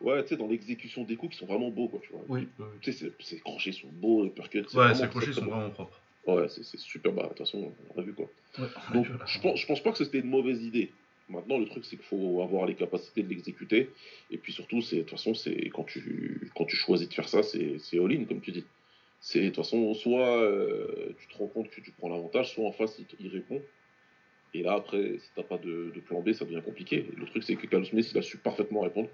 Ouais, 0.00 0.22
tu 0.22 0.28
sais, 0.30 0.36
dans 0.38 0.46
l'exécution 0.48 1.04
des 1.04 1.16
coups, 1.16 1.32
qui 1.34 1.38
sont 1.38 1.46
vraiment 1.46 1.68
beaux, 1.70 1.88
quoi, 1.88 2.00
tu 2.02 2.10
vois. 2.12 2.22
Oui. 2.28 2.48
Tu 2.80 2.92
sais, 2.92 2.98
ces- 3.06 3.12
ces 3.24 3.40
crochets 3.40 3.72
sont 3.72 3.88
beaux, 3.92 4.24
les 4.24 4.30
percuts, 4.30 4.64
c'est 4.68 4.78
Ouais, 4.78 4.92
très, 4.94 5.08
crochets 5.10 5.32
sont 5.34 5.44
vraiment 5.44 5.68
propres. 5.70 6.00
Ouais, 6.26 6.48
c'est 6.48 6.62
c'est 6.64 6.78
super. 6.78 7.12
Bah, 7.12 7.24
de 7.24 7.28
toute 7.28 7.38
façon, 7.38 7.72
on 7.94 7.98
a 7.98 8.02
vu 8.02 8.12
quoi. 8.14 8.26
Ouais. 8.58 8.66
Donc, 8.94 9.06
je 9.26 9.40
pense, 9.40 9.58
je 9.60 9.66
pense 9.66 9.82
pas 9.82 9.90
que 9.92 9.98
c'était 9.98 10.18
une 10.20 10.28
mauvaise 10.28 10.62
idée. 10.62 10.90
Maintenant, 11.30 11.58
le 11.58 11.66
truc, 11.66 11.84
c'est 11.84 11.96
qu'il 11.96 12.04
faut 12.04 12.42
avoir 12.42 12.66
les 12.66 12.74
capacités 12.74 13.22
de 13.22 13.28
l'exécuter. 13.28 13.90
Et 14.30 14.36
puis 14.36 14.52
surtout, 14.52 14.80
c'est 14.82 14.96
de 14.96 15.00
toute 15.02 15.10
façon, 15.10 15.32
quand 15.72 15.84
tu, 15.84 16.50
quand 16.56 16.64
tu 16.64 16.76
choisis 16.76 17.08
de 17.08 17.14
faire 17.14 17.28
ça, 17.28 17.42
c'est 17.42 17.98
all-in, 17.98 18.24
comme 18.24 18.40
tu 18.40 18.50
dis. 18.50 18.64
C'est 19.20 19.40
de 19.40 19.46
toute 19.46 19.56
façon, 19.56 19.94
soit 19.94 20.42
euh, 20.42 21.14
tu 21.18 21.28
te 21.28 21.38
rends 21.38 21.46
compte 21.46 21.70
que 21.70 21.80
tu 21.80 21.92
prends 21.92 22.08
l'avantage, 22.08 22.52
soit 22.52 22.66
en 22.66 22.72
face, 22.72 23.00
il, 23.20 23.28
répond. 23.28 23.62
Et 24.54 24.62
là, 24.62 24.72
après, 24.72 25.18
si 25.18 25.30
t'as 25.36 25.42
pas 25.42 25.58
de, 25.58 25.92
plan 26.06 26.20
B, 26.20 26.32
ça 26.32 26.44
devient 26.44 26.62
compliqué. 26.64 27.06
Le 27.16 27.26
truc, 27.26 27.44
c'est 27.44 27.54
que 27.54 27.66
Carlos 27.66 27.86
il 27.92 28.18
a 28.18 28.22
su 28.22 28.38
parfaitement 28.38 28.80
répondre. 28.80 29.08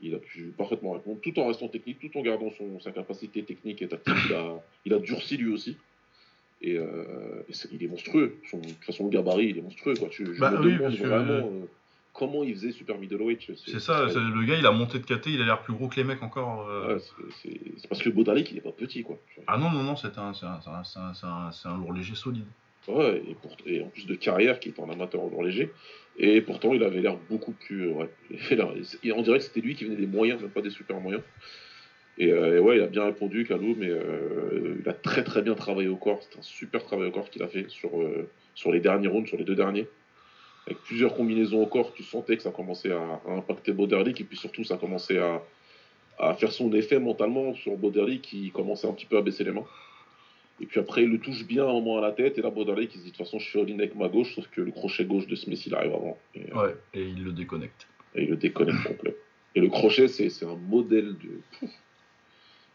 Il 0.00 0.14
a 0.16 0.18
pu 0.18 0.52
parfaitement 0.56 0.92
répondre, 0.92 1.20
tout 1.20 1.38
en 1.38 1.46
restant 1.46 1.68
technique, 1.68 2.00
tout 2.00 2.18
en 2.18 2.22
gardant 2.22 2.50
son, 2.58 2.80
sa 2.80 2.90
capacité 2.90 3.44
technique 3.44 3.82
et 3.82 3.88
tactique. 3.88 4.14
Il 4.84 4.94
a 4.94 4.98
durci 4.98 5.36
lui 5.36 5.52
aussi. 5.52 5.76
Et, 6.62 6.78
euh, 6.78 7.42
et 7.48 7.52
il 7.72 7.82
est 7.82 7.88
monstrueux. 7.88 8.36
Son, 8.50 8.58
de 8.58 8.66
toute 8.68 8.84
façon, 8.84 9.04
le 9.04 9.10
gabarit, 9.10 9.48
il 9.48 9.58
est 9.58 9.62
monstrueux. 9.62 9.94
Quoi. 9.94 10.08
Tu, 10.10 10.24
je 10.34 10.40
Bah 10.40 10.50
me 10.52 10.58
oui, 10.58 10.64
demande 10.74 10.80
parce 10.82 10.96
que- 10.96 11.06
vraiment 11.06 11.50
euh, 11.52 11.64
comment 12.12 12.44
il 12.44 12.54
faisait 12.54 12.70
Super 12.72 12.98
Middleweight. 12.98 13.40
C'est 13.66 13.80
ça, 13.80 14.06
le 14.06 14.46
gars 14.46 14.56
il 14.58 14.64
a 14.66 14.70
monté 14.70 14.98
de 15.00 15.04
KT, 15.04 15.26
il 15.26 15.42
a 15.42 15.44
l'air 15.44 15.62
plus 15.62 15.72
gros 15.74 15.88
que 15.88 15.96
les 15.96 16.04
mecs 16.04 16.22
encore. 16.22 16.68
euh. 16.68 16.94
Ouais, 16.96 17.02
c'est- 17.42 17.88
parce 17.88 18.00
que 18.02 18.10
Bodalik, 18.10 18.50
il 18.52 18.58
est 18.58 18.62
pas 18.62 18.70
petit. 18.72 19.02
Quoi. 19.02 19.18
Ah 19.48 19.58
non, 19.58 19.70
non, 19.70 19.82
non, 19.82 19.96
c'est 19.96 20.16
un, 20.18 20.32
un, 20.42 20.60
un, 20.66 20.82
un, 20.96 21.12
un- 21.28 21.50
un 21.64 21.78
lourd 21.78 21.92
léger 21.92 22.14
solide. 22.14 22.44
Ouais, 22.86 23.22
et, 23.28 23.34
pour- 23.34 23.56
et 23.66 23.80
en 23.82 23.88
plus 23.88 24.06
de 24.06 24.14
carrière, 24.14 24.60
qui 24.60 24.68
est 24.68 24.78
en 24.78 24.88
amateur 24.90 25.20
en 25.22 25.28
lourd 25.30 25.42
léger. 25.44 25.70
Et 26.18 26.40
pourtant, 26.42 26.74
il 26.74 26.82
avait 26.84 27.00
l'air 27.00 27.16
beaucoup 27.28 27.52
plus. 27.52 27.88
ouais, 27.88 28.08
il 28.30 28.38
avait 28.40 28.56
l'air- 28.56 28.74
et 29.02 29.12
on 29.12 29.22
dirait 29.22 29.38
que 29.38 29.44
c'était 29.44 29.60
lui 29.60 29.74
qui 29.74 29.84
venait 29.84 29.96
des 29.96 30.06
moyens, 30.06 30.40
même 30.40 30.50
pas 30.50 30.60
des 30.62 30.70
super 30.70 31.00
moyens. 31.00 31.24
Et, 32.18 32.30
euh, 32.30 32.56
et 32.56 32.58
ouais, 32.60 32.76
il 32.76 32.82
a 32.82 32.86
bien 32.86 33.04
répondu, 33.04 33.44
Kalou, 33.46 33.74
mais 33.78 33.88
euh, 33.88 34.76
il 34.80 34.88
a 34.88 34.92
très 34.92 35.24
très 35.24 35.40
bien 35.42 35.54
travaillé 35.54 35.88
au 35.88 35.96
corps. 35.96 36.20
C'est 36.22 36.38
un 36.38 36.42
super 36.42 36.84
travail 36.84 37.08
au 37.08 37.10
corps 37.10 37.30
qu'il 37.30 37.42
a 37.42 37.48
fait 37.48 37.68
sur, 37.70 38.00
euh, 38.00 38.28
sur 38.54 38.70
les 38.70 38.80
derniers 38.80 39.08
rounds, 39.08 39.28
sur 39.28 39.38
les 39.38 39.44
deux 39.44 39.54
derniers. 39.54 39.88
Avec 40.66 40.78
plusieurs 40.82 41.14
combinaisons 41.14 41.62
au 41.62 41.66
corps, 41.66 41.92
tu 41.94 42.02
sentais 42.02 42.36
que 42.36 42.42
ça 42.42 42.50
commençait 42.50 42.92
à, 42.92 43.20
à 43.26 43.32
impacter 43.32 43.72
Boderlick, 43.72 44.20
et 44.20 44.24
puis 44.24 44.36
surtout, 44.36 44.62
ça 44.62 44.76
commençait 44.76 45.18
à, 45.18 45.42
à 46.18 46.34
faire 46.34 46.52
son 46.52 46.72
effet 46.74 47.00
mentalement 47.00 47.54
sur 47.54 47.76
Boderlick, 47.76 48.22
qui 48.22 48.50
commençait 48.50 48.86
un 48.86 48.92
petit 48.92 49.06
peu 49.06 49.16
à 49.16 49.22
baisser 49.22 49.42
les 49.44 49.50
mains. 49.52 49.64
Et 50.60 50.66
puis 50.66 50.78
après, 50.78 51.02
il 51.02 51.08
le 51.10 51.18
touche 51.18 51.44
bien 51.46 51.64
un 51.64 51.72
moment 51.72 51.98
à 51.98 52.02
la 52.02 52.12
tête, 52.12 52.38
et 52.38 52.42
là, 52.42 52.50
Boderlick, 52.50 52.94
il 52.94 52.98
se 52.98 53.04
dit 53.04 53.10
de 53.10 53.16
toute 53.16 53.24
façon, 53.26 53.38
je 53.38 53.48
suis 53.48 53.58
all-in 53.58 53.78
avec 53.78 53.96
ma 53.96 54.08
gauche, 54.08 54.34
sauf 54.34 54.46
que 54.48 54.60
le 54.60 54.70
crochet 54.70 55.04
gauche 55.06 55.26
de 55.26 55.34
Smith, 55.34 55.64
il 55.66 55.74
arrive 55.74 55.94
avant. 55.94 56.18
Et, 56.34 56.42
euh, 56.52 56.62
Ouais, 56.62 56.74
et 56.94 57.02
il 57.02 57.24
le 57.24 57.32
déconnecte. 57.32 57.88
et 58.14 58.24
il 58.24 58.28
le 58.28 58.36
déconnecte 58.36 58.84
complet. 58.86 59.16
Et 59.54 59.60
le 59.60 59.68
crochet, 59.68 60.06
c'est 60.08 60.28
c'est 60.28 60.44
un 60.46 60.54
modèle 60.68 61.16
de. 61.18 61.40
Pouf. 61.58 61.70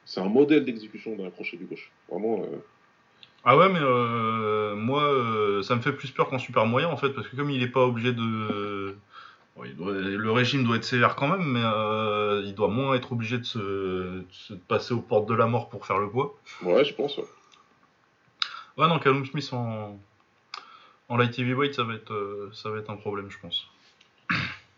C'est 0.08 0.22
un 0.22 0.30
modèle 0.30 0.64
d'exécution 0.64 1.16
d'un 1.18 1.30
crochet 1.30 1.58
du 1.58 1.66
gauche. 1.66 1.92
Vraiment. 2.10 2.42
euh, 2.44 2.58
Ah 3.44 3.58
ouais, 3.58 3.68
mais 3.68 3.80
euh, 3.82 4.74
moi, 4.76 5.04
euh, 5.04 5.62
ça 5.64 5.76
me 5.76 5.82
fait 5.82 5.92
plus 5.92 6.12
peur 6.12 6.30
qu'en 6.30 6.40
super 6.40 6.66
moyen 6.66 6.88
en 6.88 6.96
fait, 6.96 7.10
parce 7.10 7.28
que 7.28 7.36
comme 7.36 7.50
il 7.52 7.62
est 7.62 7.68
pas 7.68 7.84
obligé 7.86 8.14
de. 8.14 8.96
Bon, 9.58 9.64
il 9.66 9.76
doit- 9.76 9.92
Le 9.94 10.32
régime 10.32 10.64
doit 10.64 10.78
être 10.78 10.86
sévère 10.86 11.16
quand 11.18 11.28
même, 11.28 11.44
mais 11.44 11.62
il 12.48 12.54
doit 12.56 12.70
moins 12.70 12.94
être 12.96 13.12
obligé 13.12 13.38
de 13.38 13.44
se... 13.44 13.60
de 13.60 14.26
se 14.32 14.54
passer 14.54 14.94
aux 14.94 15.02
portes 15.02 15.28
de 15.28 15.34
la 15.34 15.46
mort 15.48 15.68
pour 15.68 15.86
faire 15.86 15.98
le 16.00 16.10
poids. 16.10 16.38
Ouais, 16.64 16.86
je 16.86 16.94
pense. 16.94 17.18
ouais. 17.18 17.26
Ouais, 18.78 18.88
non, 18.88 19.00
Callum 19.00 19.26
Smith 19.26 19.50
en, 19.52 20.00
en 21.10 21.18
light 21.18 21.38
heavyweight, 21.38 21.74
ça 21.74 21.84
va, 21.84 21.96
être, 21.96 22.50
ça 22.54 22.70
va 22.70 22.78
être 22.78 22.92
un 22.92 22.96
problème, 22.96 23.30
je 23.30 23.40
pense. 23.40 23.68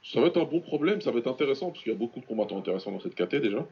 Ça 0.04 0.22
va 0.22 0.28
être 0.28 0.38
un 0.42 0.46
bon 0.46 0.62
problème, 0.62 1.02
ça 1.02 1.12
va 1.12 1.20
être 1.20 1.28
intéressant, 1.28 1.70
parce 1.70 1.84
qu'il 1.84 1.92
y 1.92 1.96
a 1.96 1.98
beaucoup 2.00 2.20
de 2.22 2.26
combattants 2.26 2.58
intéressants 2.58 2.92
dans 2.94 3.00
cette 3.02 3.14
KT 3.14 3.36
déjà. 3.42 3.64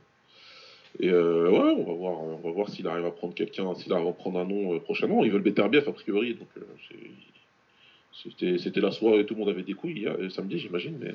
Et 1.00 1.10
euh, 1.10 1.50
ouais, 1.50 1.76
on 1.78 1.84
va 1.84 1.94
voir, 1.94 2.20
on 2.22 2.38
va 2.38 2.52
voir 2.52 2.70
s'il 2.70 2.88
arrive 2.88 3.06
à 3.06 3.12
prendre 3.12 3.34
quelqu'un, 3.34 3.74
s'il 3.76 3.92
arrive 3.94 4.08
à 4.08 4.14
prendre 4.14 4.40
un 4.40 4.46
nom 4.46 4.74
euh, 4.74 4.80
prochainement. 4.80 5.24
Ils 5.24 5.32
veulent 5.32 5.42
Beterbiev 5.44 5.88
a 5.88 5.92
priori, 5.92 6.34
donc 6.36 6.48
euh, 6.58 6.62
c'était 8.24 8.58
c'était 8.58 8.82
la 8.82 8.92
soirée, 8.92 9.26
tout 9.26 9.36
le 9.36 9.40
monde 9.42 9.50
avait 9.50 9.64
des 9.64 9.74
couilles 9.74 10.08
euh, 10.08 10.30
samedi, 10.30 10.58
j'imagine, 10.60 10.98
mais 11.00 11.14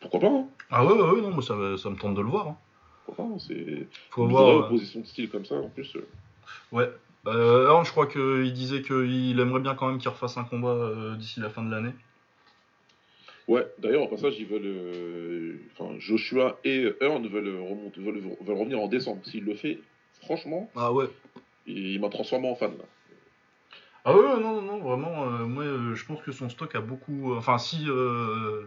pourquoi 0.00 0.20
pas 0.20 0.28
hein 0.28 0.46
Ah 0.70 0.84
ouais, 0.86 0.92
ouais, 0.94 1.10
ouais, 1.10 1.20
non, 1.20 1.30
moi 1.30 1.42
ça, 1.42 1.54
me- 1.54 1.76
ça 1.76 1.90
me 1.90 1.96
tente 1.96 2.14
de 2.14 2.20
le 2.22 2.28
voir. 2.28 2.48
hein. 2.48 2.56
Pourquoi 3.04 3.24
pas 3.26 3.30
hein, 3.32 3.38
C'est 3.38 3.86
Faut 4.10 4.26
voir. 4.26 4.48
euh, 4.48 4.58
opposition 4.66 5.00
de 5.00 5.06
style 5.06 5.28
comme 5.28 5.44
ça, 5.44 5.56
en 5.56 5.68
plus. 5.68 5.94
euh, 5.96 6.06
Ouais. 6.72 6.88
Euh, 7.26 7.64
alors, 7.64 7.84
je 7.84 7.90
crois 7.90 8.06
qu'il 8.06 8.52
disait 8.52 8.82
qu'il 8.82 9.38
aimerait 9.40 9.60
bien 9.60 9.74
quand 9.74 9.88
même 9.88 9.98
qu'il 9.98 10.08
refasse 10.08 10.36
un 10.38 10.44
combat 10.44 10.92
d'ici 11.18 11.40
la 11.40 11.50
fin 11.50 11.62
de 11.64 11.70
l'année. 11.70 11.90
Ouais, 13.48 13.64
d'ailleurs, 13.78 14.02
au 14.02 14.08
passage, 14.08 14.34
ils 14.38 14.46
veulent. 14.46 14.62
euh, 14.64 15.58
Enfin, 15.78 15.94
Joshua 15.98 16.58
et 16.64 16.92
Earn 17.00 17.26
veulent, 17.28 17.48
remonter, 17.60 18.00
veulent, 18.00 18.20
veulent 18.40 18.56
revenir 18.58 18.80
en 18.80 18.88
décembre. 18.88 19.24
S'il 19.24 19.44
le 19.44 19.54
fait, 19.54 19.78
franchement, 20.22 20.70
Ah 20.74 20.92
ouais. 20.92 21.06
il, 21.66 21.92
il 21.94 22.00
m'a 22.00 22.08
transformé 22.08 22.48
en 22.48 22.54
fan. 22.56 22.72
Là. 22.76 22.84
Ah 24.04 24.14
ouais, 24.16 24.22
ouais, 24.22 24.40
non, 24.40 24.60
non, 24.60 24.62
non, 24.62 24.78
vraiment, 24.78 25.24
euh, 25.26 25.46
moi 25.46 25.64
euh, 25.64 25.94
je 25.94 26.04
pense 26.06 26.22
que 26.22 26.32
son 26.32 26.48
stock 26.48 26.74
a 26.74 26.80
beaucoup. 26.80 27.34
Enfin, 27.34 27.58
si. 27.58 27.84
euh, 27.88 28.64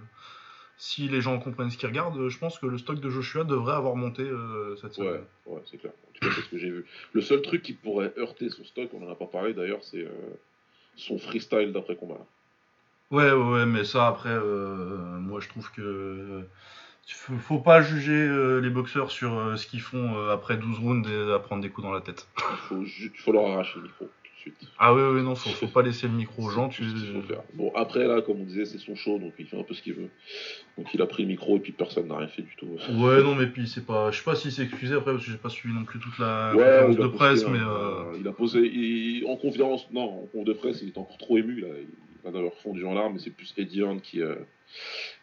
si 0.81 1.09
les 1.09 1.19
gens 1.19 1.37
comprennent 1.39 1.69
ce 1.69 1.77
qu'ils 1.77 1.89
regardent, 1.89 2.29
je 2.29 2.37
pense 2.39 2.57
que 2.57 2.65
le 2.65 2.77
stock 2.77 3.01
de 3.01 3.09
Joshua 3.09 3.43
devrait 3.43 3.73
avoir 3.75 3.97
monté 3.97 4.21
euh, 4.21 4.77
cette 4.77 4.97
Ouais, 4.97 5.07
semaine. 5.07 5.23
ouais, 5.47 5.61
c'est 5.65 5.75
clair. 5.77 5.91
En 6.07 6.11
tout 6.13 6.25
cas, 6.29 6.33
c'est 6.33 6.41
ce 6.41 6.49
que 6.49 6.57
j'ai 6.57 6.69
vu. 6.69 6.85
Le 7.11 7.19
seul 7.19 7.41
truc 7.41 7.63
qui 7.63 7.73
pourrait 7.73 8.13
heurter 8.17 8.47
son 8.49 8.63
stock, 8.63 8.89
on 8.93 9.05
en 9.05 9.11
a 9.11 9.15
pas 9.15 9.25
parlé 9.25 9.53
d'ailleurs, 9.53 9.83
c'est 9.83 10.05
euh, 10.05 10.09
son 10.95 11.17
freestyle 11.17 11.73
d'après 11.73 11.97
combat. 11.97 12.25
Ouais, 13.11 13.31
ouais, 13.31 13.51
ouais, 13.51 13.65
mais 13.65 13.83
ça 13.85 14.07
après, 14.07 14.29
euh, 14.29 14.97
moi 15.19 15.39
je 15.39 15.49
trouve 15.49 15.71
que 15.71 16.43
faut, 17.07 17.35
faut 17.37 17.59
pas 17.59 17.81
juger 17.81 18.13
euh, 18.13 18.59
les 18.59 18.69
boxeurs 18.69 19.09
sur 19.11 19.37
euh, 19.37 19.55
ce 19.55 19.65
qu'ils 19.65 19.81
font 19.81 20.27
après 20.29 20.57
12 20.57 20.77
rounds 20.79 21.09
et 21.09 21.33
à 21.33 21.39
prendre 21.39 21.61
des 21.63 21.69
coups 21.69 21.85
dans 21.87 21.93
la 21.93 22.01
tête. 22.01 22.27
Il 22.71 23.09
faut, 23.17 23.31
leur 23.31 23.47
arracher 23.47 23.77
le 23.77 23.83
micro 23.83 24.05
tout 24.05 24.11
de 24.35 24.39
suite. 24.39 24.69
Ah 24.77 24.93
ouais, 24.93 25.01
ouais, 25.01 25.21
non, 25.23 25.33
faut, 25.33 25.49
faut 25.49 25.67
pas 25.67 25.81
laisser 25.81 26.07
le 26.07 26.13
micro 26.13 26.43
aux 26.43 26.49
gens. 26.51 26.69
Tu... 26.69 26.83
faut 26.83 27.21
faire. 27.23 27.41
Bon, 27.53 27.71
après, 27.75 28.05
là, 28.07 28.21
comme 28.21 28.41
on 28.41 28.45
disait, 28.45 28.65
c'est 28.65 28.77
son 28.77 28.95
show, 28.95 29.17
donc 29.17 29.33
il 29.39 29.47
fait 29.47 29.59
un 29.59 29.63
peu 29.63 29.73
ce 29.73 29.81
qu'il 29.81 29.93
veut. 29.93 30.09
Donc 30.77 30.93
il 30.93 31.01
a 31.01 31.07
pris 31.07 31.23
le 31.23 31.29
micro 31.29 31.57
et 31.57 31.59
puis 31.59 31.71
personne 31.71 32.07
n'a 32.07 32.17
rien 32.17 32.27
fait 32.27 32.43
du 32.43 32.55
tout. 32.55 32.77
Ouais, 32.89 33.23
non, 33.23 33.33
mais 33.33 33.47
puis 33.47 33.67
c'est 33.67 33.85
pas. 33.85 34.11
Je 34.11 34.17
sais 34.19 34.23
pas 34.23 34.35
s'il 34.35 34.51
s'est 34.51 34.63
excusé 34.63 34.93
après 34.93 35.13
parce 35.13 35.25
que 35.25 35.31
j'ai 35.31 35.37
pas 35.37 35.49
suivi 35.49 35.73
non 35.73 35.83
plus 35.83 35.99
toute 35.99 36.17
la 36.19 36.53
Ouais, 36.55 36.63
conférence 36.63 36.97
de 36.97 37.07
presse, 37.07 37.43
un- 37.43 37.49
mais. 37.49 37.59
euh, 37.59 38.17
il 38.19 38.27
a 38.27 38.33
posé 38.33 38.59
il- 38.59 39.25
en 39.25 39.35
conférence, 39.35 39.89
non, 39.91 40.23
en 40.23 40.27
conf 40.27 40.45
de 40.45 40.53
presse, 40.53 40.81
il 40.83 40.89
est 40.89 40.97
encore 40.97 41.17
trop 41.17 41.37
ému 41.37 41.59
là. 41.61 41.67
Il 41.79 42.08
va 42.23 42.31
d'avoir 42.31 42.53
fondu 42.55 42.85
en 42.85 42.93
larmes, 42.93 43.13
mais 43.13 43.19
c'est 43.19 43.29
plus 43.31 43.53
Eddie 43.57 43.79
Hearn 43.81 44.01
qui, 44.01 44.21
euh, 44.21 44.35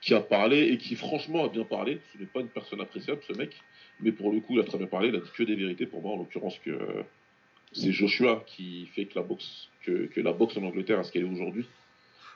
qui 0.00 0.14
a 0.14 0.20
parlé 0.20 0.68
et 0.68 0.78
qui 0.78 0.96
franchement 0.96 1.44
a 1.44 1.48
bien 1.48 1.64
parlé. 1.64 2.00
Ce 2.12 2.18
n'est 2.18 2.26
pas 2.26 2.40
une 2.40 2.48
personne 2.48 2.80
appréciable, 2.80 3.20
ce 3.26 3.32
mec, 3.34 3.56
mais 4.00 4.12
pour 4.12 4.32
le 4.32 4.40
coup, 4.40 4.54
il 4.54 4.60
a 4.60 4.64
très 4.64 4.78
bien 4.78 4.86
parlé. 4.86 5.08
Il 5.08 5.16
a 5.16 5.20
dit 5.20 5.30
que 5.34 5.42
des 5.42 5.54
vérités 5.56 5.86
pour 5.86 6.02
moi, 6.02 6.12
en 6.12 6.18
l'occurrence 6.18 6.58
que 6.64 6.70
euh, 6.70 7.02
c'est 7.72 7.92
Joshua 7.92 8.42
qui 8.46 8.86
fait 8.86 9.06
que 9.06 9.18
la 9.18 9.22
boxe, 9.24 9.68
que, 9.82 10.06
que 10.06 10.20
la 10.20 10.32
boxe 10.32 10.56
en 10.56 10.62
Angleterre 10.62 11.00
est 11.00 11.04
ce 11.04 11.12
qu'elle 11.12 11.22
est 11.22 11.30
aujourd'hui. 11.30 11.66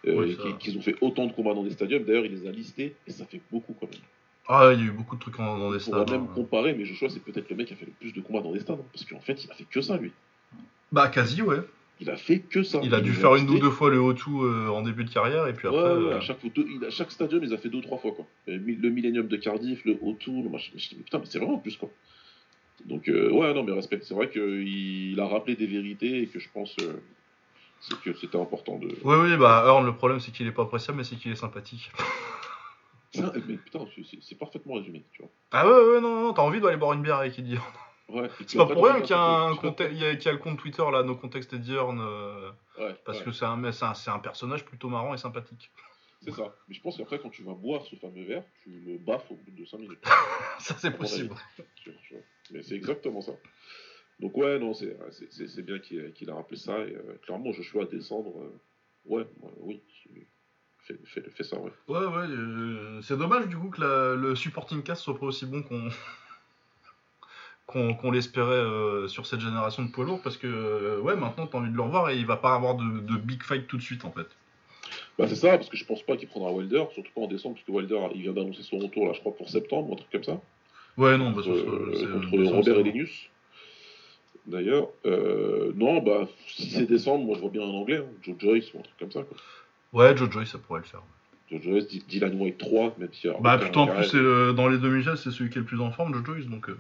Euh, 0.07 0.15
Ouais, 0.17 0.57
qu'ils- 0.59 0.79
ont 0.79 0.83
fait 0.83 0.97
autant 1.03 1.27
de 1.27 1.33
combats 1.33 1.53
dans 1.55 1.63
des 1.63 1.71
stadiums. 1.73 2.05
D'ailleurs, 2.05 2.25
il 2.25 2.33
les 2.33 2.47
a 2.49 2.51
listés 2.51 2.95
et 3.07 3.11
ça 3.11 3.27
fait 3.27 3.41
beaucoup 3.51 3.75
quand 3.79 3.91
même. 3.91 4.01
Ah, 4.49 4.71
il 4.75 4.81
y 4.81 4.83
a 4.83 4.87
eu 4.87 4.91
beaucoup 4.93 5.15
de 5.17 5.21
trucs 5.21 5.39
en- 5.39 5.59
dans 5.59 5.71
des 5.71 5.77
On 5.89 5.91
pourra 5.93 6.05
stades. 6.07 6.11
même 6.19 6.29
hein. 6.29 6.33
comparer, 6.35 6.73
mais 6.75 6.85
Joshua, 6.87 7.11
c'est 7.11 7.23
peut-être 7.23 7.49
le 7.51 7.57
mec 7.57 7.67
qui 7.69 7.75
a 7.75 7.77
fait 7.77 7.85
le 7.87 7.93
plus 7.93 8.13
de 8.13 8.21
combats 8.23 8.41
dans 8.41 8.53
des 8.53 8.61
stades. 8.61 8.79
hein, 8.81 8.87
parce 8.93 9.05
qu'en 9.05 9.21
fait, 9.21 9.45
il 9.45 9.51
a 9.51 9.55
fait 9.55 9.65
que 9.65 9.81
ça, 9.83 9.97
lui. 9.99 10.11
Bah, 10.91 11.09
quasi, 11.09 11.43
ouais. 11.43 11.59
Il 12.01 12.09
a 12.09 12.17
fait 12.17 12.39
que 12.41 12.63
ça. 12.63 12.81
Il 12.83 12.95
a 12.95 13.01
dû 13.01 13.13
faire 13.13 13.35
une 13.37 13.51
ou 13.51 13.59
deux 13.59 13.71
fois 13.71 13.91
le 13.91 13.99
O2 13.99 14.23
euh, 14.43 14.69
en 14.69 14.81
début 14.83 15.05
de 15.05 15.11
carrière, 15.11 15.47
et 15.47 15.53
puis 15.53 15.69
après. 15.69 15.79
Ouais, 15.79 15.85
ouais, 16.07 16.13
euh, 16.15 16.17
à, 16.17 16.21
chaque, 16.21 16.39
il- 16.45 16.85
à 16.87 16.91
chaque 16.91 17.11
stadium, 17.13 17.45
ils 17.45 17.53
a 17.53 17.59
fait 17.59 17.69
deux 17.69 17.79
ou 17.79 17.83
trois 17.83 17.99
fois. 17.99 18.13
Quoi. 18.13 18.27
Le, 18.47 18.59
mi- 18.59 18.77
le 18.77 18.89
Millennium 18.91 19.29
de 19.29 19.37
Cardiff, 19.37 19.85
le 19.85 19.95
O2, 19.97 20.43
le 20.45 20.49
machin. 20.49 20.73
Je 20.77 20.89
dis, 20.89 20.95
mais 20.97 21.03
putain, 21.05 21.19
mais 21.19 21.27
c'est 21.27 21.39
vraiment 21.39 21.59
plus 21.59 21.77
quoi. 21.77 21.91
Donc, 22.87 23.09
euh, 23.09 23.31
ouais, 23.31 23.53
non, 23.53 23.63
mais 23.63 23.73
respect. 23.73 24.01
C'est 24.03 24.15
vrai 24.15 24.31
qu'il 24.31 24.67
il 25.13 25.21
a 25.21 25.27
rappelé 25.27 25.57
des 25.57 25.67
vérités 25.67 26.23
et 26.23 26.27
que 26.27 26.39
je 26.39 26.49
pense 26.55 26.75
que 28.03 28.15
c'était 28.15 28.39
important 28.39 28.79
de. 28.79 28.89
Oui, 29.05 29.17
oui, 29.17 29.37
bah, 29.37 29.65
Earn, 29.67 29.85
le 29.85 29.95
problème, 29.95 30.21
c'est 30.21 30.33
qu'il 30.33 30.47
est 30.47 30.53
pas 30.53 30.63
appréciable, 30.63 30.97
mais 30.99 31.05
c'est 31.05 31.17
qu'il 31.17 31.31
est 31.33 31.37
sympathique. 31.37 31.91
Ça, 33.13 33.33
mais 33.47 33.57
putain, 33.57 33.81
c'est- 34.23 34.39
parfaitement 34.39 34.75
résumé, 34.75 35.03
tu 35.13 35.21
vois. 35.23 35.31
Ah, 35.51 35.67
ouais, 35.69 35.73
ouais, 35.95 36.01
non, 36.01 36.23
non, 36.23 36.33
t'as 36.33 36.43
envie 36.43 36.61
d'aller 36.61 36.77
boire 36.79 36.93
une 36.95 37.03
bière 37.03 37.17
avec 37.17 37.39
Eddie. 37.39 37.57
Ouais, 38.11 38.29
C'est 38.47 38.59
pas 38.59 38.67
pour 38.67 38.85
rien 38.85 39.01
qu'il 39.01 39.11
y 39.11 39.19
a 39.19 40.13
y 40.13 40.33
le 40.33 40.39
compte 40.39 40.59
Twitter, 40.59 40.85
là, 40.91 41.03
nos 41.03 41.17
contextes 41.17 41.55
Hearn, 41.69 42.01
euh, 42.01 42.51
Ouais, 42.79 42.95
parce 43.05 43.19
ouais, 43.19 43.25
que 43.25 43.33
c'est 43.33 43.45
un, 43.45 44.19
personnage 44.19 44.65
plutôt 44.65 44.89
marrant 44.89 45.13
et 45.15 45.19
sympathique. 45.19 45.71
c'est 46.23 46.33
ça. 46.33 46.55
Mais 46.69 46.75
je 46.75 46.81
pense 46.81 46.97
qu'après, 46.97 47.19
quand 47.19 47.31
tu 47.31 47.43
vas 47.43 47.55
boire 47.55 47.85
ce 47.85 47.97
fameux 47.97 48.25
verre, 48.25 48.45
tu 48.63 48.71
le 48.71 48.99
baffes 48.99 49.31
au 49.31 49.35
bout 49.35 49.51
de 49.51 49.65
5 49.65 49.79
minutes. 49.79 50.03
Ça, 50.59 50.75
c'est 50.79 50.97
possible. 50.97 51.35
Mais 52.51 52.63
c'est 52.63 52.75
exactement 52.75 53.21
ça. 53.21 53.33
Donc 54.19 54.37
ouais, 54.37 54.59
non, 54.59 54.75
c'est 54.75 55.63
bien 55.63 55.79
qu'il 55.79 56.13
qu'il 56.13 56.29
a 56.31 56.35
rappelé 56.35 56.59
ça. 56.59 56.79
Et 56.81 56.95
euh, 56.95 57.17
clairement, 57.23 57.53
Joshua 57.53 57.85
à 57.85 57.87
descendre, 57.87 58.33
euh, 58.43 58.61
ouais, 59.07 59.27
oui, 59.61 59.83
fais, 60.79 60.99
fais, 61.05 61.23
fais 61.31 61.43
ça, 61.45 61.59
ouais. 61.59 61.73
Ouais, 61.89 61.99
ouais, 62.07 62.27
euh, 62.29 63.01
c'est 63.03 63.17
dommage 63.17 63.47
du 63.49 63.57
coup 63.57 63.71
que 63.71 63.81
la- 63.81 64.15
le 64.17 64.35
supporting 64.35 64.83
cast 64.83 65.03
soit 65.03 65.19
pas 65.19 65.27
aussi 65.27 65.47
bon 65.47 65.63
qu'on 65.63 65.89
qu'on 67.71 68.11
l'espérait 68.11 68.53
euh, 68.55 69.09
sur 69.09 69.27
cette 69.27 69.41
génération 69.41 69.83
de 69.85 69.91
poids 69.91 70.05
lourds 70.05 70.21
parce 70.23 70.37
que 70.37 70.47
euh, 70.47 71.01
ouais 71.01 71.17
maintenant 71.17 71.47
t'as 71.47 71.59
envie 71.59 71.71
de 71.71 71.77
le 71.77 71.83
revoir 71.83 72.11
et 72.11 72.17
il 72.17 72.27
va 72.27 72.37
pas 72.37 72.55
avoir 72.55 72.75
de, 72.75 73.01
de 73.01 73.17
big 73.17 73.43
fight 73.43 73.67
tout 73.67 73.77
de 73.77 73.83
suite 73.83 74.05
en 74.05 74.11
fait. 74.11 74.27
Bah 75.19 75.27
c'est 75.29 75.37
ça, 75.37 75.51
parce 75.57 75.69
que 75.69 75.77
je 75.77 75.85
pense 75.85 76.03
pas 76.03 76.17
qu'il 76.17 76.29
prendra 76.29 76.51
Wilder, 76.53 76.85
surtout 76.95 77.11
pas 77.15 77.21
en 77.21 77.27
décembre, 77.27 77.55
parce 77.57 77.67
que 77.67 77.73
Wilder, 77.73 78.01
il 78.15 78.23
vient 78.23 78.33
d'annoncer 78.33 78.63
son 78.63 78.79
retour, 78.79 79.07
là, 79.07 79.13
je 79.15 79.21
crois, 79.21 79.37
pour 79.37 79.49
septembre, 79.51 79.91
ou 79.91 79.93
un 79.93 79.97
truc 79.97 80.11
comme 80.11 80.25
ça. 80.25 80.41
Ouais 80.97 81.17
non 81.19 81.31
bah, 81.31 81.43
ça, 81.45 81.51
Euh, 81.51 82.13
contre 82.13 82.31
décembre, 82.39 82.57
Robert 82.57 82.79
Elenius. 82.79 83.29
D'ailleurs, 84.47 84.89
euh, 85.07 85.73
non, 85.77 86.03
bah, 86.03 86.27
si 86.49 86.71
c'est 86.71 86.87
décembre, 86.87 87.25
moi 87.27 87.35
je 87.37 87.41
vois 87.41 87.51
bien 87.51 87.63
un 87.63 87.67
anglais, 87.71 87.99
hein, 87.99 88.05
Joe 88.23 88.35
Joyce 88.39 88.73
ou 88.75 88.79
un 88.79 88.83
truc 88.83 88.97
comme 88.99 89.13
ça. 89.13 89.23
Quoi. 89.23 89.37
Ouais 89.93 90.17
Joe 90.17 90.31
Joyce 90.31 90.51
ça 90.51 90.59
pourrait 90.59 90.81
le 90.81 90.87
faire. 90.87 91.03
Joe 91.51 91.61
Joyce, 91.63 91.87
Dylan 92.07 92.41
White 92.41 92.59
3, 92.59 92.95
même 92.99 93.11
si. 93.13 93.29
Bah 93.41 93.59
putain 93.59 93.81
en 93.81 93.87
plus 93.89 94.15
le- 94.15 94.53
dans 94.55 94.69
les 94.69 94.79
demi-finales 94.79 95.19
c'est 95.19 95.31
celui 95.31 95.51
qui 95.51 95.59
est 95.59 95.61
le 95.63 95.67
plus 95.67 95.81
en 95.81 95.91
forme 95.91 96.15
Joe 96.15 96.25
Joyce 96.25 96.47
donc. 96.47 96.69
euh, 96.69 96.79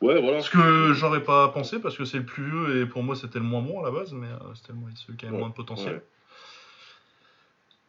Ouais, 0.00 0.20
voilà. 0.20 0.40
Ce 0.40 0.50
que 0.50 0.92
j'aurais 0.92 1.22
pas 1.22 1.48
pensé 1.48 1.78
parce 1.78 1.96
que 1.96 2.04
c'est 2.04 2.18
le 2.18 2.24
plus 2.24 2.44
vieux 2.44 2.82
et 2.82 2.86
pour 2.86 3.02
moi 3.02 3.16
c'était 3.16 3.38
le 3.38 3.44
moins 3.44 3.62
bon 3.62 3.80
à 3.80 3.84
la 3.84 3.90
base 3.90 4.12
mais 4.12 4.26
euh, 4.26 4.54
c'était 4.54 4.72
le 4.72 4.78
moins- 4.78 4.90
celui 4.94 5.16
qui 5.16 5.26
avait 5.26 5.34
le 5.34 5.40
moins 5.40 5.48
de 5.50 5.54
potentiel. 5.54 5.94
ouais. 5.94 6.02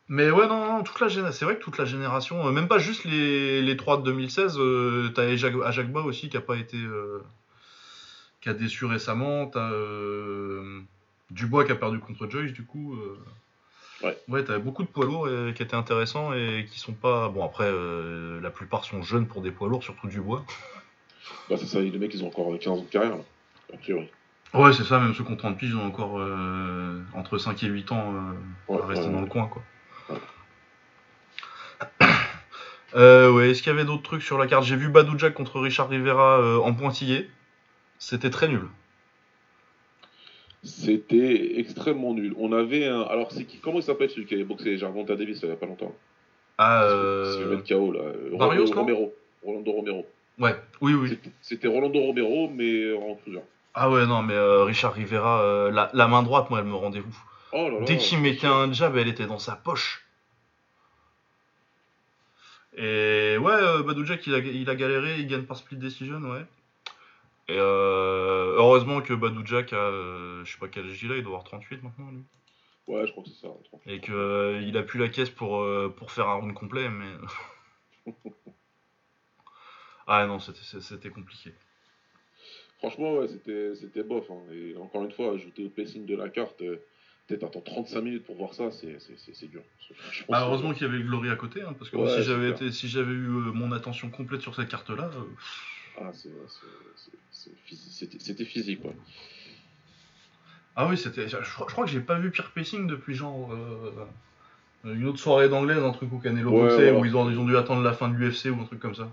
Mais 0.10 0.32
ouais, 0.32 0.48
non, 0.48 0.66
non, 0.78 0.84
toute 0.84 1.02
la 1.02 1.10
c'est 1.10 1.44
vrai 1.44 1.58
que 1.58 1.62
toute 1.64 1.78
la 1.78 1.84
génération, 1.84 2.48
euh, 2.48 2.52
même 2.52 2.70
pas 2.70 2.78
juste 2.78 3.04
les, 3.04 3.62
les 3.62 3.76
3 3.76 3.98
de 3.98 4.04
2016, 4.04 4.58
euh, 4.58 5.10
t'as 5.14 5.24
Ajak- 5.26 5.62
Ajakba 5.66 6.00
aussi 6.00 6.30
qui 6.30 6.38
a 6.38 6.42
pas 6.42 6.56
été. 6.56 6.78
euh, 6.78 7.22
qui 8.40 8.48
a 8.48 8.54
déçu 8.54 8.86
récemment, 8.86 9.48
t'as 9.48 9.72
euh, 9.72 10.80
Dubois 11.32 11.66
qui 11.66 11.74
a 11.74 11.76
perdu 11.76 12.00
contre 12.00 12.30
Joyce, 12.30 12.54
du 12.54 12.64
coup. 12.64 12.98
Ouais. 14.02 14.18
Ouais, 14.30 14.44
t'avais 14.44 14.60
beaucoup 14.60 14.84
de 14.84 14.88
poids 14.88 15.06
lourds 15.06 15.28
qui 15.56 15.62
étaient 15.64 15.76
intéressants 15.76 16.32
et 16.34 16.66
qui 16.72 16.80
sont 16.80 16.94
pas. 16.94 17.28
Bon, 17.30 17.44
après, 17.44 17.70
la 18.42 18.50
plupart 18.50 18.86
sont 18.86 19.02
jeunes 19.02 19.28
pour 19.28 19.42
des 19.42 19.52
poids 19.52 19.68
lourds, 19.68 19.84
surtout 19.84 20.08
Dubois. 20.08 20.46
Bah, 21.50 21.56
c'est 21.58 21.66
ça, 21.66 21.80
les 21.80 21.92
mecs, 21.92 22.14
ils 22.14 22.24
ont 22.24 22.28
encore 22.28 22.58
15 22.58 22.68
ans 22.80 22.82
de 22.84 22.90
carrière, 22.90 23.18
a 23.74 23.78
priori. 23.78 24.08
Ouais, 24.54 24.74
c'est 24.74 24.84
ça, 24.84 25.00
même 25.00 25.14
ceux 25.14 25.24
qui 25.24 25.32
ont 25.32 25.36
30 25.36 25.58
piges, 25.58 25.70
ils 25.72 25.76
ont 25.78 25.86
encore 25.86 26.20
euh, 26.20 27.02
entre 27.14 27.38
5 27.38 27.62
et 27.64 27.68
8 27.68 27.92
ans 27.92 28.14
euh, 28.14 28.74
Ouais, 28.74 28.82
à 28.82 28.86
rester 28.86 29.06
ouais, 29.06 29.12
dans 29.12 29.18
ouais. 29.20 29.24
le 29.26 29.30
coin, 29.30 29.48
quoi. 29.48 29.64
Euh, 32.96 33.32
ouais, 33.32 33.52
est-ce 33.52 33.62
qu'il 33.62 33.72
y 33.72 33.76
avait 33.76 33.86
d'autres 33.86 34.04
trucs 34.04 34.24
sur 34.24 34.38
la 34.38 34.48
carte? 34.48 34.64
J'ai 34.64 34.78
vu 34.78 34.88
Badou 34.90 35.20
Jack 35.20 35.34
contre 35.34 35.60
Richard 35.60 35.90
Rivera 35.90 36.40
euh, 36.40 36.58
en 36.58 36.74
pointillé. 36.74 37.30
C'était 38.00 38.30
très 38.30 38.48
nul. 38.48 38.64
C'était 40.64 41.60
extrêmement 41.60 42.14
nul. 42.14 42.34
On 42.38 42.54
avait 42.54 42.88
un. 42.88 43.02
Alors, 43.02 43.32
c'est 43.32 43.44
qui 43.44 43.60
Comment 43.60 43.80
il 43.80 43.84
s'appelle 43.84 44.10
celui 44.10 44.26
qui 44.26 44.34
avait 44.34 44.44
boxé 44.44 44.78
Jarvonta 44.78 45.16
Davis 45.16 45.42
là, 45.42 45.50
il 45.50 45.52
y 45.52 45.54
a 45.54 45.58
pas 45.58 45.66
longtemps? 45.66 45.94
Ah, 46.58 46.82
C'est 46.88 47.44
le 47.46 47.58
euh... 47.58 47.62
KO 47.68 47.92
là. 47.92 48.02
Barrios, 48.38 48.66
non? 48.68 48.82
Romero. 48.82 49.14
Rolando 49.44 49.72
Romero. 49.72 50.06
Ouais, 50.40 50.56
oui, 50.82 50.94
oui. 50.94 51.20
C'était- 51.42 51.68
Rolando 51.68 52.00
Romero, 52.00 52.50
mais 52.50 52.94
en 52.94 53.16
cruiser. 53.16 53.42
Ah 53.74 53.90
ouais, 53.90 54.06
non, 54.06 54.22
mais 54.24 54.34
euh, 54.34 54.64
Richard 54.64 54.94
Rivera, 54.94 55.42
euh, 55.42 55.72
la, 55.72 55.90
la 55.94 56.08
main 56.08 56.24
droite, 56.24 56.50
moi, 56.50 56.60
elle 56.60 56.66
me 56.66 56.76
rendait 56.76 57.00
ouf. 57.00 57.22
Oh 57.54 57.70
là 57.70 57.80
là. 57.80 57.86
Dès 57.86 57.98
qu'il 57.98 58.20
mettait 58.20 58.48
un 58.48 58.72
jab, 58.74 58.96
elle 58.98 59.08
était 59.08 59.26
dans 59.28 59.40
sa 59.40 59.56
poche. 59.56 60.04
Et 62.76 63.38
ouais, 63.40 63.52
euh, 63.54 63.84
Badou 63.84 64.06
Jack, 64.06 64.26
il 64.28 64.36
a, 64.36 64.40
il 64.40 64.70
a 64.70 64.76
galéré, 64.76 65.18
il 65.20 65.28
gagne 65.28 65.44
par 65.44 65.58
split 65.58 65.78
decision, 65.78 66.20
ouais. 66.22 66.46
Et 67.50 67.58
euh, 67.58 68.54
heureusement 68.58 69.02
que 69.02 69.14
Badou 69.14 69.46
Jack 69.46 69.74
a, 69.74 69.90
je 70.44 70.52
sais 70.52 70.60
pas 70.60 70.68
quel 70.68 70.86
âge 70.90 71.02
il 71.02 71.12
a, 71.12 71.16
il 71.16 71.24
doit 71.24 71.32
avoir 71.32 71.44
38 71.46 71.82
maintenant, 71.82 72.12
lui. 72.12 72.24
Ouais, 72.88 73.06
je 73.08 73.12
crois 73.12 73.24
que 73.24 73.30
c'est 73.30 73.42
ça. 73.42 73.48
tranquille. 73.70 73.92
Et 73.92 74.00
qu'il 74.00 74.78
a 74.78 74.84
plus 74.84 75.00
la 75.00 75.10
caisse 75.10 75.30
pour, 75.30 75.66
pour 75.96 76.12
faire 76.12 76.28
un 76.30 76.36
round 76.36 76.54
complet, 76.54 76.90
mais. 76.90 77.14
ah 80.08 80.26
non, 80.26 80.40
c'était- 80.40 81.10
compliqué. 81.10 81.52
Franchement, 82.80 83.16
ouais, 83.18 83.28
c'était 83.28 84.04
bof. 84.04 84.26
hein. 84.30 84.42
Et 84.54 84.76
encore 84.78 85.04
une 85.04 85.12
fois, 85.12 85.34
ajouter 85.34 85.66
au 85.66 85.70
pacing 85.70 86.06
de 86.06 86.16
la 86.16 86.30
carte, 86.30 86.62
euh, 86.62 86.78
peut-être 87.28 87.44
attends 87.44 87.62
35 87.62 88.02
minutes 88.02 88.24
pour 88.26 88.36
voir 88.36 88.54
ça, 88.54 88.70
c'est 88.72 89.48
dur. 89.50 89.64
Bah, 90.30 90.44
heureusement 90.46 90.74
qu'il 90.74 90.84
y 90.86 90.90
avait 90.90 91.02
Glory 91.02 91.30
à 91.30 91.36
côté, 91.36 91.62
hein, 91.64 91.74
parce 91.78 91.90
que 91.90 91.98
Ouais, 91.98 92.04
moi, 92.04 92.16
si 92.16 92.24
j'avais 92.24 92.50
été, 92.52 92.72
si 92.72 92.88
j'avais 92.88 93.12
eu 93.14 93.26
euh, 93.28 93.52
mon 93.52 93.72
attention 93.72 94.10
complète 94.10 94.42
sur 94.42 94.54
cette 94.56 94.70
carte-là, 94.70 95.10
euh, 95.16 96.00
Ah, 96.00 96.12
c'était 97.34 98.46
physique, 98.46 98.82
quoi. 98.82 98.94
ah 100.76 100.88
oui, 100.88 100.98
c'était, 100.98 101.28
je, 101.28 101.38
crois- 101.38 101.66
je 101.68 101.74
crois 101.74 101.86
que 101.86 101.92
j'ai 101.92 102.00
pas 102.02 102.20
vu 102.20 102.30
pire 102.30 102.52
pacing 102.52 102.86
depuis 102.88 103.16
genre 103.16 103.52
euh, 103.52 104.06
une 104.86 105.08
autre 105.08 105.20
soirée 105.20 105.50
d'anglaise, 105.50 105.80
un 105.84 105.92
truc 105.92 106.14
au 106.14 106.20
Canelo 106.20 106.52
Ouais, 106.52 106.92
où 106.92 107.04
ils 107.06 107.16
ont, 107.18 107.30
ils 107.32 107.40
ont 107.40 107.46
dû 107.46 107.58
attendre 107.58 107.82
la 107.82 107.94
fin 107.94 108.08
de 108.10 108.16
l'UFC 108.16 108.50
ou 108.52 108.62
un 108.62 108.66
truc 108.66 108.80
comme 108.80 108.94
ça. 108.96 109.12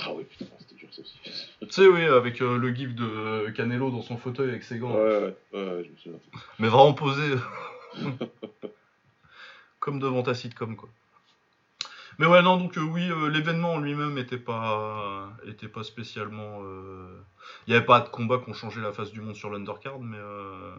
Ah 0.00 0.12
oui, 0.14 0.24
putain, 0.24 0.46
c'était 0.60 0.74
dur 0.76 0.88
ça 0.92 1.02
aussi. 1.02 1.18
Tu 1.60 1.68
sais, 1.70 1.86
oui, 1.88 2.04
avec 2.04 2.40
euh, 2.40 2.56
le 2.56 2.72
gif 2.74 2.94
de 2.94 3.04
euh, 3.04 3.50
Canelo 3.50 3.90
dans 3.90 4.02
son 4.02 4.16
fauteuil 4.16 4.50
avec 4.50 4.62
ses 4.62 4.78
gants, 4.78 4.94
Ouais, 4.94 5.34
ouais, 5.52 5.58
ouais, 5.60 5.84
je 5.84 5.90
me 5.90 5.96
souviens. 5.96 6.18
mais 6.58 6.68
vraiment 6.68 6.94
posé 6.94 7.34
comme 9.80 9.98
devant 9.98 10.22
ta 10.22 10.34
sitcom 10.34 10.76
quoi. 10.76 10.88
Mais 12.18 12.26
ouais 12.26 12.42
non 12.42 12.56
donc 12.56 12.76
euh, 12.76 12.80
oui 12.82 13.08
euh, 13.10 13.28
l'événement 13.30 13.74
en 13.74 13.78
lui-même 13.78 14.18
était 14.18 14.38
pas 14.38 15.30
était 15.46 15.68
pas 15.68 15.84
spécialement 15.84 16.60
il 17.66 17.72
y 17.72 17.76
avait 17.76 17.86
pas 17.86 18.00
de 18.00 18.08
combat 18.08 18.38
qui 18.38 18.50
ont 18.50 18.54
changé 18.54 18.80
la 18.80 18.92
face 18.92 19.12
du 19.12 19.20
monde 19.20 19.36
sur 19.36 19.50
l'undercard 19.50 20.00
mais 20.00 20.16
euh... 20.18 20.74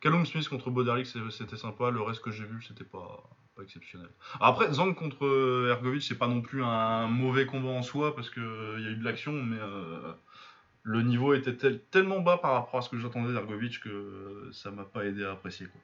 Callum 0.00 0.26
Smith 0.26 0.48
contre 0.48 0.70
c'est- 1.04 1.30
c'était 1.30 1.56
sympa 1.56 1.90
le 1.90 2.02
reste 2.02 2.22
que 2.22 2.30
j'ai 2.32 2.44
vu 2.44 2.60
c'était 2.66 2.84
pas 2.84 3.22
pas 3.56 3.62
exceptionnel. 3.62 4.08
Après, 4.40 4.72
Zang 4.72 4.94
contre 4.94 5.24
euh, 5.26 5.70
Ergovic, 5.70 6.02
c'est 6.02 6.18
pas 6.18 6.28
non 6.28 6.40
plus 6.40 6.62
un 6.62 7.06
mauvais 7.08 7.46
combat 7.46 7.70
en 7.70 7.82
soi 7.82 8.14
parce 8.14 8.30
qu'il 8.30 8.42
y 8.42 8.86
a 8.86 8.90
eu 8.90 8.96
de 8.96 9.04
l'action, 9.04 9.32
mais 9.32 9.58
euh, 9.60 10.12
le 10.82 11.02
niveau 11.02 11.34
était 11.34 11.56
tel- 11.56 11.80
tellement 11.90 12.20
bas 12.20 12.38
par 12.38 12.52
rapport 12.52 12.80
à 12.80 12.82
ce 12.82 12.88
que 12.88 12.98
j'attendais 12.98 13.32
d'Ergovic 13.32 13.80
que 13.80 14.50
ça 14.52 14.70
m'a 14.70 14.84
pas 14.84 15.04
aidé 15.04 15.24
à 15.24 15.32
apprécier. 15.32 15.66
Quoi. 15.66 15.80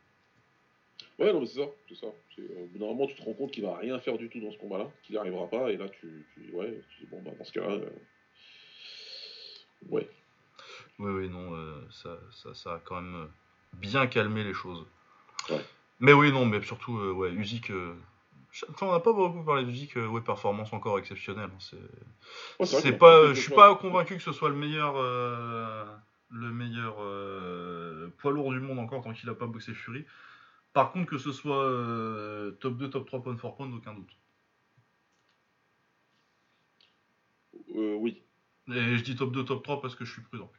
Ouais, 1.18 1.32
non, 1.32 1.40
mais 1.40 1.46
c'est 1.46 1.60
ça, 1.60 1.66
c'est 1.88 1.96
ça. 1.96 2.06
Euh, 2.38 2.66
moment, 2.78 3.06
tu 3.06 3.14
te 3.14 3.22
rends 3.22 3.32
compte 3.32 3.50
qu'il 3.50 3.64
va 3.64 3.78
rien 3.78 3.98
faire 4.00 4.18
du 4.18 4.28
tout 4.28 4.40
dans 4.40 4.52
ce 4.52 4.58
combat-là, 4.58 4.90
qu'il 5.02 5.14
n'y 5.14 5.18
arrivera 5.18 5.46
pas, 5.48 5.70
et 5.70 5.76
là, 5.76 5.88
tu, 5.88 6.26
tu, 6.34 6.50
ouais, 6.52 6.82
tu 6.90 7.00
dis, 7.00 7.06
bon, 7.10 7.22
bah, 7.22 7.30
dans 7.38 7.44
ce 7.44 7.52
cas-là, 7.52 7.72
euh, 7.72 7.90
ouais. 9.88 10.08
Oui, 10.98 11.10
oui, 11.12 11.28
non, 11.28 11.54
euh, 11.54 11.80
ça, 11.90 12.18
ça, 12.32 12.54
ça 12.54 12.74
a 12.74 12.78
quand 12.78 13.00
même 13.00 13.14
euh, 13.14 13.26
bien 13.74 14.06
calmé 14.06 14.44
les 14.44 14.54
choses. 14.54 14.84
Ouais. 15.50 15.64
Mais 16.00 16.12
oui, 16.12 16.30
non, 16.32 16.44
mais 16.44 16.62
surtout, 16.62 16.98
euh, 16.98 17.12
ouais, 17.12 17.30
Usyk. 17.30 17.70
euh, 17.70 17.94
Enfin, 18.70 18.86
on 18.86 18.92
n'a 18.92 19.00
pas 19.00 19.12
beaucoup 19.12 19.42
parlé 19.44 19.64
d'Usyk, 19.64 19.98
euh, 19.98 20.06
ouais, 20.06 20.22
performance 20.22 20.72
encore 20.72 20.98
exceptionnelle. 20.98 21.50
hein, 21.52 21.58
c'est... 21.58 21.76
Vrai 21.76 22.66
c'est 22.80 22.92
pas, 22.96 23.20
peut- 23.20 23.34
je 23.34 23.40
suis 23.42 23.52
pas 23.52 23.74
convaincu 23.74 24.16
que 24.16 24.22
ce 24.22 24.32
soit 24.32 24.48
le 24.48 24.54
meilleur, 24.54 24.94
euh, 24.96 25.84
le 26.30 26.50
meilleur 26.52 26.96
euh, 27.00 28.08
poids 28.18 28.32
lourd 28.32 28.52
du 28.52 28.60
monde 28.60 28.78
encore 28.78 29.02
tant 29.02 29.12
qu'il 29.12 29.28
a 29.28 29.34
pas 29.34 29.46
boxé 29.46 29.74
Fury. 29.74 30.06
Par 30.72 30.92
contre, 30.92 31.10
que 31.10 31.18
ce 31.18 31.32
soit 31.32 31.64
euh, 31.64 32.52
top 32.52 32.78
2, 32.78 32.88
top 32.88 33.06
3 33.06 33.22
pound 33.22 33.38
for 33.38 33.56
pound, 33.56 33.74
aucun 33.74 33.92
doute. 33.94 34.16
Euh, 37.74 37.94
oui. 37.94 38.22
Et 38.68 38.96
je 38.96 39.02
dis 39.02 39.16
top 39.16 39.32
2, 39.32 39.44
top 39.44 39.62
3 39.62 39.80
parce 39.82 39.94
que 39.94 40.04
je 40.06 40.12
suis 40.12 40.22
prudent. 40.22 40.50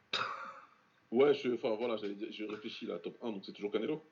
Ouais, 1.12 1.34
je, 1.34 1.54
enfin, 1.54 1.76
voilà, 1.76 1.98
je 1.98 2.44
réfléchis 2.44 2.86
là, 2.86 3.00
top 3.00 3.18
1, 3.24 3.32
donc 3.32 3.44
c'est 3.46 3.54
toujours 3.54 3.72
Canelo 3.72 4.04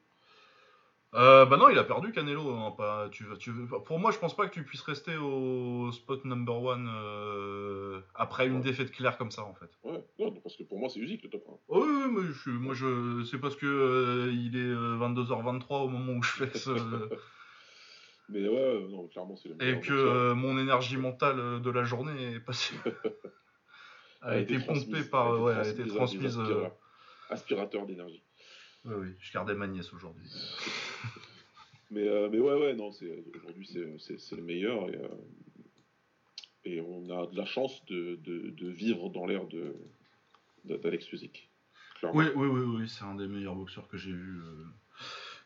Euh, 1.15 1.45
bah 1.45 1.55
non, 1.55 1.69
il 1.69 1.77
a 1.79 1.83
perdu 1.85 2.11
Canelo. 2.11 2.49
hein, 2.49 2.71
pas, 2.77 3.07
tu, 3.09 3.25
tu, 3.39 3.51
pour 3.85 3.99
moi, 3.99 4.11
je 4.11 4.17
pense 4.19 4.35
pas 4.35 4.47
que 4.47 4.53
tu 4.53 4.63
puisses 4.63 4.81
rester 4.81 5.15
au 5.15 5.89
spot 5.91 6.25
number 6.25 6.61
one 6.61 6.89
euh, 6.93 8.01
après 8.15 8.47
une 8.47 8.57
Ouais. 8.57 8.61
défaite 8.61 8.91
claire 8.91 9.17
comme 9.17 9.31
ça, 9.31 9.43
en 9.45 9.53
fait. 9.53 9.69
Ouais, 9.83 10.03
non, 10.19 10.31
parce 10.41 10.57
que 10.57 10.63
pour 10.63 10.77
moi, 10.77 10.89
c'est 10.89 10.99
Usyk 10.99 11.23
le 11.23 11.29
top 11.29 11.43
1. 11.47 11.51
Oh, 11.69 11.83
oui, 11.85 11.89
oui, 11.89 12.11
mais 12.11 12.33
je, 12.33 12.49
moi, 12.49 12.73
je, 12.73 13.23
c'est 13.23 13.37
parce 13.37 13.55
que 13.55 13.65
euh, 13.65 14.31
il 14.33 14.57
est 14.57 14.59
euh, 14.59 14.97
22h23 14.97 15.85
au 15.85 15.87
moment 15.87 16.13
où 16.13 16.23
je 16.23 16.31
fais 16.31 16.57
ce, 16.57 16.71
Mais 18.29 18.47
ouais, 18.49 18.57
euh, 18.57 18.87
non, 18.89 19.07
clairement, 19.07 19.35
c'est 19.35 19.49
le 19.49 19.55
et 19.61 19.79
que 19.79 19.93
euh, 19.93 20.33
mon 20.33 20.57
énergie 20.57 20.97
mentale 20.97 21.39
euh, 21.39 21.59
de 21.59 21.69
la 21.69 21.83
journée 21.83 22.33
est 22.33 22.39
passée, 22.39 22.75
a 24.21 24.37
été 24.37 24.57
pompée 24.59 25.03
par, 25.03 25.27
a 25.27 25.35
été 25.35 25.41
ouais, 25.43 25.53
a 25.53 25.67
été 25.67 25.87
transmise 25.87 26.39
euh. 26.39 26.67
Aspirateur 27.29 27.85
d'énergie. 27.85 28.23
Oui, 28.85 28.93
oui, 28.97 29.07
je 29.19 29.33
gardais 29.33 29.55
ma 29.55 29.67
nièce 29.67 29.93
aujourd'hui. 29.93 30.25
Mais, 31.91 32.07
euh, 32.07 32.29
mais 32.31 32.39
ouais, 32.39 32.53
ouais, 32.53 32.73
non, 32.73 32.89
aujourd'hui, 32.89 33.67
c'est, 33.67 34.35
le 34.35 34.41
meilleur. 34.41 34.89
Et, 34.89 34.95
euh, 34.95 35.07
et 36.65 36.81
on 36.81 37.09
a 37.09 37.27
de 37.27 37.37
la 37.37 37.45
chance 37.45 37.85
de, 37.85 38.15
de, 38.23 38.49
de 38.49 38.67
vivre 38.69 39.09
dans 39.09 39.25
l'ère 39.25 39.45
d'Alex. 40.65 41.07
Clairement. 41.99 42.19
Oui, 42.19 42.25
oui, 42.35 42.47
oui, 42.47 42.61
oui, 42.61 42.89
c'est 42.89 43.05
un 43.05 43.15
des 43.15 43.27
meilleurs 43.27 43.55
boxeurs 43.55 43.87
que 43.87 43.97
j'ai 43.97 44.11
vu, 44.11 44.39
euh, 44.39 44.65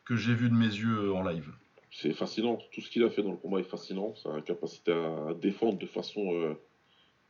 que 0.06 0.16
j'ai 0.16 0.34
vu 0.34 0.50
de 0.50 0.56
mes 0.56 0.66
yeux 0.66 1.14
en 1.14 1.24
live. 1.24 1.52
C'est 1.92 2.14
fascinant. 2.14 2.58
Tout 2.72 2.82
ce 2.82 2.90
qu'il 2.90 3.04
a 3.04 3.10
fait 3.10 3.22
dans 3.22 3.32
le 3.32 3.38
combat 3.38 3.60
est 3.60 3.64
fascinant. 3.64 4.16
Sa 4.16 4.42
capacité 4.42 4.94
à 4.94 5.34
défendre 5.34 5.78
de 5.78 5.88
façon, 5.88 6.56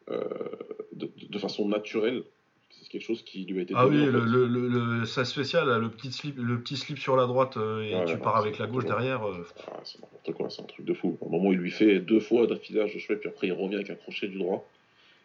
de, 0.08 1.12
de 1.30 1.40
façon 1.40 1.68
naturelle. 1.68 2.24
C'est 2.70 2.88
quelque 2.90 3.04
chose 3.06 3.24
qui 3.24 3.46
lui 3.46 3.60
a 3.60 3.62
été 3.64 3.74
Ah 3.76 3.88
oui, 3.88 3.98
le, 4.06 4.20
le, 4.26 4.48
le, 4.48 5.06
sa 5.06 5.26
spéciale, 5.26 5.80
le 5.80 5.90
petit 5.90 6.12
slip, 6.12 6.36
le 6.38 6.60
petit 6.62 6.78
slip 6.78 6.98
sur 6.98 7.16
la 7.16 7.26
droite 7.28 7.58
euh, 7.58 7.82
et 7.84 8.06
tu 8.06 8.18
pars 8.18 8.38
avec 8.38 8.58
la 8.58 8.68
gauche 8.68 8.86
derrière. 8.86 9.28
euh, 9.28 9.46
Ah, 9.68 9.80
c'est 9.84 10.02
n'importe 10.02 10.32
quoi, 10.34 10.50
c'est 10.50 10.62
un 10.62 10.66
truc 10.66 10.86
de 10.86 10.94
fou. 10.94 11.18
À 11.22 11.26
un 11.26 11.30
moment, 11.30 11.52
il 11.52 11.58
lui 11.60 11.72
fait 11.72 12.00
deux 12.00 12.20
fois 12.20 12.48
d'affilage 12.48 12.94
de 12.94 13.00
chevet, 13.00 13.20
puis 13.20 13.30
après, 13.30 13.48
il 13.48 13.54
revient 13.54 13.76
avec 13.76 13.90
un 13.90 13.96
crochet 13.96 14.28
du 14.28 14.38
droit. 14.38 14.70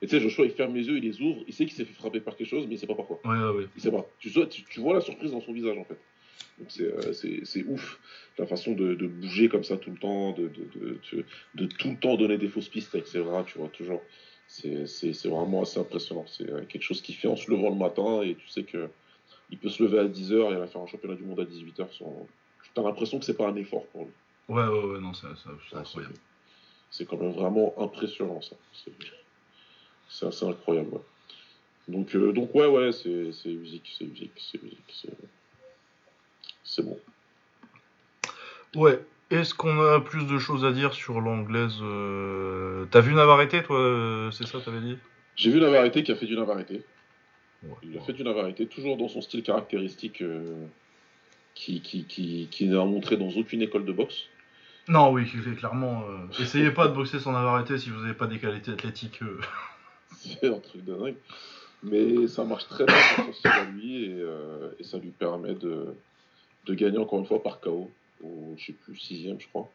Et 0.02 0.06
tu 0.06 0.16
sais, 0.16 0.20
Joshua, 0.20 0.44
il 0.44 0.50
ferme 0.50 0.74
les 0.74 0.86
yeux, 0.88 0.98
il 0.98 1.04
les 1.04 1.20
ouvre, 1.22 1.42
il 1.46 1.54
sait 1.54 1.64
qu'il 1.64 1.74
s'est 1.74 1.84
fait 1.84 1.94
frapper 1.94 2.20
par 2.20 2.36
quelque 2.36 2.48
chose, 2.48 2.66
mais 2.66 2.74
il 2.74 2.78
sait 2.78 2.86
pas 2.86 2.94
pourquoi. 2.94 3.20
Ouais, 3.24 3.38
ouais, 3.38 3.56
ouais. 3.60 3.66
Il 3.76 3.80
sait 3.82 3.90
pas. 3.90 4.04
Tu, 4.18 4.30
tu, 4.30 4.64
tu 4.64 4.80
vois 4.80 4.92
la 4.94 5.00
surprise 5.00 5.30
dans 5.30 5.40
son 5.40 5.52
visage, 5.52 5.78
en 5.78 5.84
fait. 5.84 5.98
Donc, 6.58 6.68
c'est, 6.70 6.84
euh, 6.84 7.62
ouf. 7.72 8.00
La 8.38 8.46
façon 8.46 8.72
de, 8.72 8.94
de 8.94 9.06
bouger 9.06 9.48
comme 9.48 9.64
ça 9.64 9.76
tout 9.76 9.90
le 9.90 9.96
temps, 9.96 10.32
de, 10.32 10.48
de, 10.48 10.68
de, 10.74 10.98
de, 11.12 11.24
de 11.54 11.66
tout 11.66 11.90
le 11.90 11.96
temps 11.96 12.16
donner 12.16 12.36
des 12.36 12.48
fausses 12.48 12.68
pistes 12.68 12.94
avec 12.94 13.06
ses 13.06 13.20
bras, 13.20 13.44
tu 13.46 13.58
vois, 13.58 13.68
toujours. 13.68 14.02
C'est, 14.46 15.28
vraiment 15.28 15.62
assez 15.62 15.80
impressionnant. 15.80 16.24
C'est 16.26 16.48
euh, 16.48 16.64
quelque 16.64 16.82
chose 16.82 17.00
qu'il 17.02 17.14
fait 17.14 17.28
en 17.28 17.36
se 17.36 17.50
levant 17.50 17.70
le 17.70 17.76
matin, 17.76 18.22
et 18.22 18.34
tu 18.34 18.48
sais 18.48 18.62
que 18.62 18.88
il 19.50 19.58
peut 19.58 19.68
se 19.68 19.82
lever 19.82 19.98
à 19.98 20.04
10h 20.04 20.52
et 20.52 20.56
aller 20.56 20.66
faire 20.66 20.82
un 20.82 20.86
championnat 20.86 21.16
du 21.16 21.24
monde 21.24 21.40
à 21.40 21.44
18h. 21.44 21.96
Sans... 21.96 22.26
T'as 22.74 22.82
l'impression 22.82 23.18
que 23.18 23.24
c'est 23.24 23.36
pas 23.36 23.48
un 23.48 23.56
effort 23.56 23.84
pour 23.86 24.04
lui. 24.04 24.12
Ouais, 24.48 24.66
ouais, 24.66 24.84
ouais, 24.84 25.00
non, 25.00 25.12
c'est 25.14 25.26
c'est- 25.42 25.50
Ah, 25.72 25.78
incroyable. 25.78 26.14
C'est 26.90 27.06
quand 27.06 27.16
même 27.16 27.32
vraiment 27.32 27.74
impressionnant 27.78 28.40
ça. 28.40 28.56
C'est- 28.72 30.26
assez 30.26 30.46
incroyable. 30.46 30.94
ouais. 30.94 31.00
Donc, 31.88 32.14
euh, 32.14 32.32
donc 32.32 32.54
ouais, 32.54 32.66
ouais, 32.66 32.92
c'est 32.92 33.08
Usyk, 33.10 33.94
c'est 33.98 34.04
Usyk, 34.04 34.32
c'est 34.36 34.60
c'est 34.88 35.10
c'est 36.62 36.82
bon. 36.82 36.98
Ouais. 38.74 39.04
Est-ce 39.30 39.54
qu'on 39.54 39.80
a 39.80 40.00
plus 40.00 40.26
de 40.26 40.38
choses 40.38 40.64
à 40.64 40.72
dire 40.72 40.92
sur 40.92 41.20
l'anglaise 41.20 41.78
euh, 41.82 42.84
T'as 42.90 43.00
vu 43.00 43.14
Navarrete, 43.14 43.64
toi 43.64 43.78
euh, 43.78 44.30
C'est 44.30 44.46
ça, 44.46 44.60
t'avais 44.60 44.80
dit? 44.80 44.96
J'ai 45.36 45.50
vu 45.50 45.60
Navarrete 45.60 46.02
qui 46.04 46.12
a 46.12 46.14
fait 46.16 46.26
du 46.26 46.36
Navarrete. 46.36 46.70
Ouais. 47.62 47.74
Il 47.82 47.96
a 47.96 48.00
fait 48.02 48.12
du 48.12 48.22
Navarrete, 48.22 48.68
toujours 48.68 48.96
dans 48.96 49.08
son 49.08 49.22
style 49.22 49.42
caractéristique 49.42 50.20
euh, 50.22 50.66
qui, 51.54 51.80
qui, 51.80 52.04
qui, 52.04 52.48
qui 52.50 52.66
n'a 52.68 52.84
montré 52.84 53.16
dans 53.16 53.28
aucune 53.30 53.62
école 53.62 53.84
de 53.86 53.92
boxe. 53.92 54.24
Non, 54.86 55.10
oui, 55.12 55.22
cl- 55.24 55.54
clairement. 55.56 56.02
euh, 56.08 56.42
essayez 56.42 56.70
pas 56.70 56.86
de 56.88 56.92
boxer 56.94 57.18
sans 57.18 57.32
Navarrete 57.32 57.78
si 57.78 57.88
vous 57.90 58.00
n'avez 58.02 58.14
pas 58.14 58.26
des 58.26 58.38
qualités 58.38 58.70
athlétiques. 58.72 59.20
C'est 60.16 60.46
un 60.46 60.58
truc 60.60 60.84
de 60.84 60.94
dingue. 60.94 61.16
Mais 61.82 62.28
ça 62.28 62.44
marche 62.44 62.66
très 62.68 62.84
bien 62.84 62.94
sur 62.96 63.24
son 63.26 63.32
style 63.32 63.50
à 63.50 63.64
lui 63.64 64.04
et, 64.04 64.24
et 64.78 64.84
ça 64.84 64.98
lui 64.98 65.10
permet 65.10 65.54
de, 65.54 65.94
de 66.66 66.74
gagner 66.74 66.96
encore 66.98 67.18
une 67.18 67.26
fois 67.26 67.42
par 67.42 67.60
KO, 67.60 67.90
au, 68.24 68.54
je 68.56 68.66
sais 68.66 68.72
plus, 68.72 68.96
sixième, 68.96 69.40
je 69.40 69.48
crois. 69.48 69.68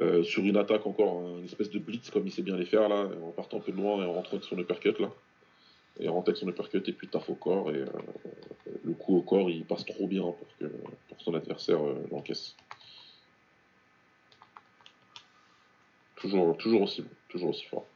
Euh, 0.00 0.22
sur 0.22 0.44
une 0.44 0.56
attaque 0.56 0.86
encore, 0.86 1.38
une 1.38 1.44
espèce 1.44 1.68
de 1.70 1.78
blitz 1.80 2.10
comme 2.10 2.24
il 2.26 2.30
sait 2.32 2.42
bien 2.42 2.56
les 2.56 2.64
faire 2.64 2.88
là, 2.88 3.08
en 3.24 3.30
partant 3.32 3.56
un 3.56 3.60
peu 3.60 3.72
de 3.72 3.76
loin 3.76 4.00
et 4.02 4.06
en 4.06 4.12
rentrant 4.12 4.36
avec 4.36 4.44
son 4.44 4.56
uppercut 4.58 4.98
là. 5.00 5.10
Et 5.98 6.08
en 6.08 6.14
rentrant 6.14 6.28
avec 6.30 6.38
son 6.38 6.48
uppercut 6.48 6.88
et 6.88 6.92
puis 6.92 7.08
taf 7.08 7.28
au 7.28 7.34
corps 7.34 7.70
et 7.72 7.78
euh, 7.80 7.86
le 8.84 8.92
coup 8.92 9.16
au 9.16 9.22
corps 9.22 9.50
il 9.50 9.64
passe 9.64 9.84
trop 9.84 10.06
bien 10.06 10.22
pour 10.22 10.46
que 10.60 10.66
pour 11.08 11.20
son 11.20 11.34
adversaire 11.34 11.84
euh, 11.84 12.06
l'encaisse. 12.12 12.54
Toujours, 16.16 16.56
toujours 16.58 16.82
aussi 16.82 17.02
bon, 17.02 17.10
toujours 17.28 17.48
aussi 17.50 17.66
fort. 17.66 17.86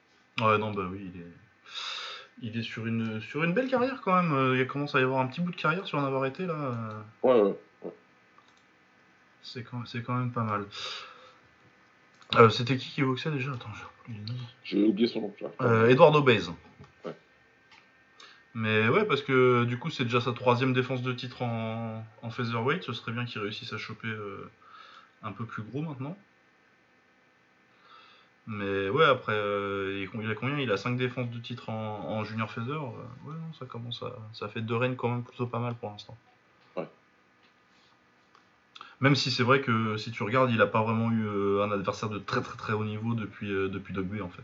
Ouais, 0.41 0.59
non, 0.59 0.73
bah 0.73 0.89
oui, 0.91 1.11
il 1.15 1.21
est, 1.21 2.51
il 2.51 2.59
est 2.59 2.63
sur, 2.63 2.87
une, 2.87 3.21
sur 3.21 3.45
une 3.45 3.53
belle 3.53 3.69
carrière 3.69 4.01
quand 4.03 4.21
même. 4.21 4.57
Il 4.59 4.67
commence 4.67 4.95
à 4.97 5.01
y 5.01 5.03
avoir 5.03 5.21
un 5.21 5.27
petit 5.29 5.41
bout 5.41 5.51
de 5.53 5.57
carrière 5.57 5.87
sur 5.87 6.01
Navarrete 6.01 6.41
là. 6.41 6.55
euh, 6.55 7.03
Ouais, 7.23 7.41
ouais. 7.41 7.55
C'est 9.45 9.63
quand, 9.63 9.85
c'est 9.87 10.03
quand 10.03 10.15
même 10.15 10.33
pas 10.33 10.43
mal. 10.43 10.65
Euh, 12.37 12.49
C'était 12.49 12.77
qui 12.77 12.91
qui 12.91 13.03
boxait 13.03 13.31
déjà? 13.31 13.53
Attends, 13.53 13.71
j'ai 14.65 14.83
oublié 14.83 15.07
son 15.07 15.21
nom. 15.21 15.35
Euh, 15.61 15.89
Eduardo 15.89 16.23
Baez. 16.23 16.49
Ouais. 17.05 17.15
Mais 18.55 18.89
ouais, 18.89 19.05
parce 19.05 19.23
que 19.23 19.65
du 19.65 19.79
coup, 19.79 19.91
c'est 19.91 20.05
déjà 20.05 20.21
sa 20.21 20.33
troisième 20.33 20.73
défense 20.73 21.03
de 21.03 21.13
titre 21.13 21.43
en, 21.43 22.05
en 22.23 22.31
featherweight. 22.31 22.83
Ce 22.83 22.93
serait 22.95 23.13
bien 23.13 23.27
qu'il 23.27 23.41
réussisse 23.43 23.73
à 23.73 23.79
choper 23.79 24.09
euh, 24.09 24.51
un 25.23 25.33
peu 25.33 25.45
plus 25.45 25.63
gros 25.63 25.83
maintenant. 25.83 26.17
Mais 28.47 28.89
ouais, 28.89 29.05
après, 29.05 29.33
euh, 29.35 30.07
il 30.15 30.31
a 30.31 30.35
combien? 30.35 30.59
Il 30.59 30.73
a 30.73 30.77
5 30.77 30.97
défenses 30.97 31.31
de 31.31 31.39
titre 31.39 31.69
en, 31.69 32.09
en 32.11 32.25
junior 32.25 32.51
feather. 32.51 32.83
Ouais, 32.83 33.35
non, 33.35 33.53
ça 33.59 33.67
commence 33.67 34.03
à. 34.03 34.17
Ça 34.33 34.49
fait 34.49 34.63
deux 34.63 34.77
règnes 34.77 34.97
quand 34.97 35.09
même 35.11 35.23
plutôt 35.23 35.47
pas 35.47 35.61
mal 35.61 35.75
pour 35.77 35.91
l'instant. 35.91 36.17
Même 39.01 39.15
si 39.17 39.31
c'est 39.31 39.43
vrai 39.43 39.61
que 39.61 39.97
si 39.97 40.11
tu 40.13 40.23
regardes, 40.23 40.51
il 40.51 40.61
a 40.61 40.67
pas 40.67 40.83
vraiment 40.83 41.11
eu 41.11 41.27
euh, 41.27 41.63
un 41.65 41.71
adversaire 41.73 42.09
de 42.09 42.19
très 42.19 42.41
très 42.41 42.57
très 42.57 42.73
haut 42.73 42.85
niveau 42.85 43.15
depuis, 43.15 43.51
euh, 43.53 43.69
depuis 43.69 43.93
en 44.23 44.29
fait. 44.29 44.43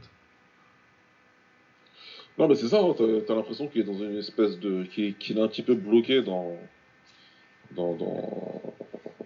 Non, 2.39 2.49
mais 2.49 2.55
c'est 2.55 2.69
ça, 2.69 2.81
hein, 2.81 2.95
t'as 2.97 3.05
t'as 3.27 3.35
l'impression 3.35 3.69
qu'il 3.69 3.83
est 3.83 3.85
dans 3.85 3.95
une 3.99 4.17
espèce 4.19 4.59
de. 4.59 4.85
qu'il 4.85 5.15
est 5.39 5.41
un 5.41 5.49
petit 5.49 5.63
peu 5.63 5.75
bloqué 5.75 6.23
dans. 6.23 6.57
dans. 7.73 7.95
dans. 7.95 8.75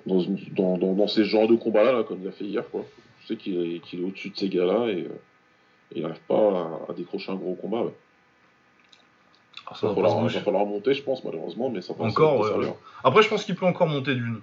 dans, 0.07 0.21
une- 0.21 0.39
dans, 0.53 0.77
dans- 0.79 0.95
dans 0.95 1.09
ces 1.09 1.25
genres 1.25 1.49
de 1.49 1.57
combats-là, 1.57 1.93
là, 1.93 2.03
comme 2.05 2.21
il 2.23 2.29
a 2.29 2.33
fait 2.33 2.45
hier, 2.45 2.69
quoi. 2.71 2.85
Tu 3.21 3.27
sais 3.29 3.37
qu'il 3.37 3.59
est, 3.61 3.77
est 3.95 4.01
au-dessus 4.05 4.31
de 4.31 4.37
ces 4.37 4.49
gars-là 4.49 4.89
et. 4.89 5.05
euh, 5.05 5.09
il 5.97 6.03
n'arrive 6.03 6.21
pas 6.27 6.35
à, 6.89 6.91
à 6.91 6.93
décrocher 6.95 7.31
un 7.31 7.37
gros 7.37 7.55
combat. 7.55 7.83
Ouais. 7.83 7.95
Alors, 9.67 9.77
Il 9.77 9.81
ça 9.81 9.87
va, 9.87 9.93
va 9.93 10.29
falloir, 10.41 10.65
va 10.65 10.71
monter, 10.71 10.93
je 10.93 11.03
pense, 11.03 11.23
malheureusement, 11.25 11.71
mais 11.71 11.81
ça 11.83 11.95
passe 11.95 12.11
Encore, 12.11 12.41
ouais, 12.41 12.51
ouais. 12.67 12.75
Après, 13.05 13.23
je 13.23 13.29
pense 13.29 13.45
qu'il 13.45 13.55
peut 13.55 13.67
encore 13.67 13.87
monter 13.87 14.15
d'une. 14.15 14.41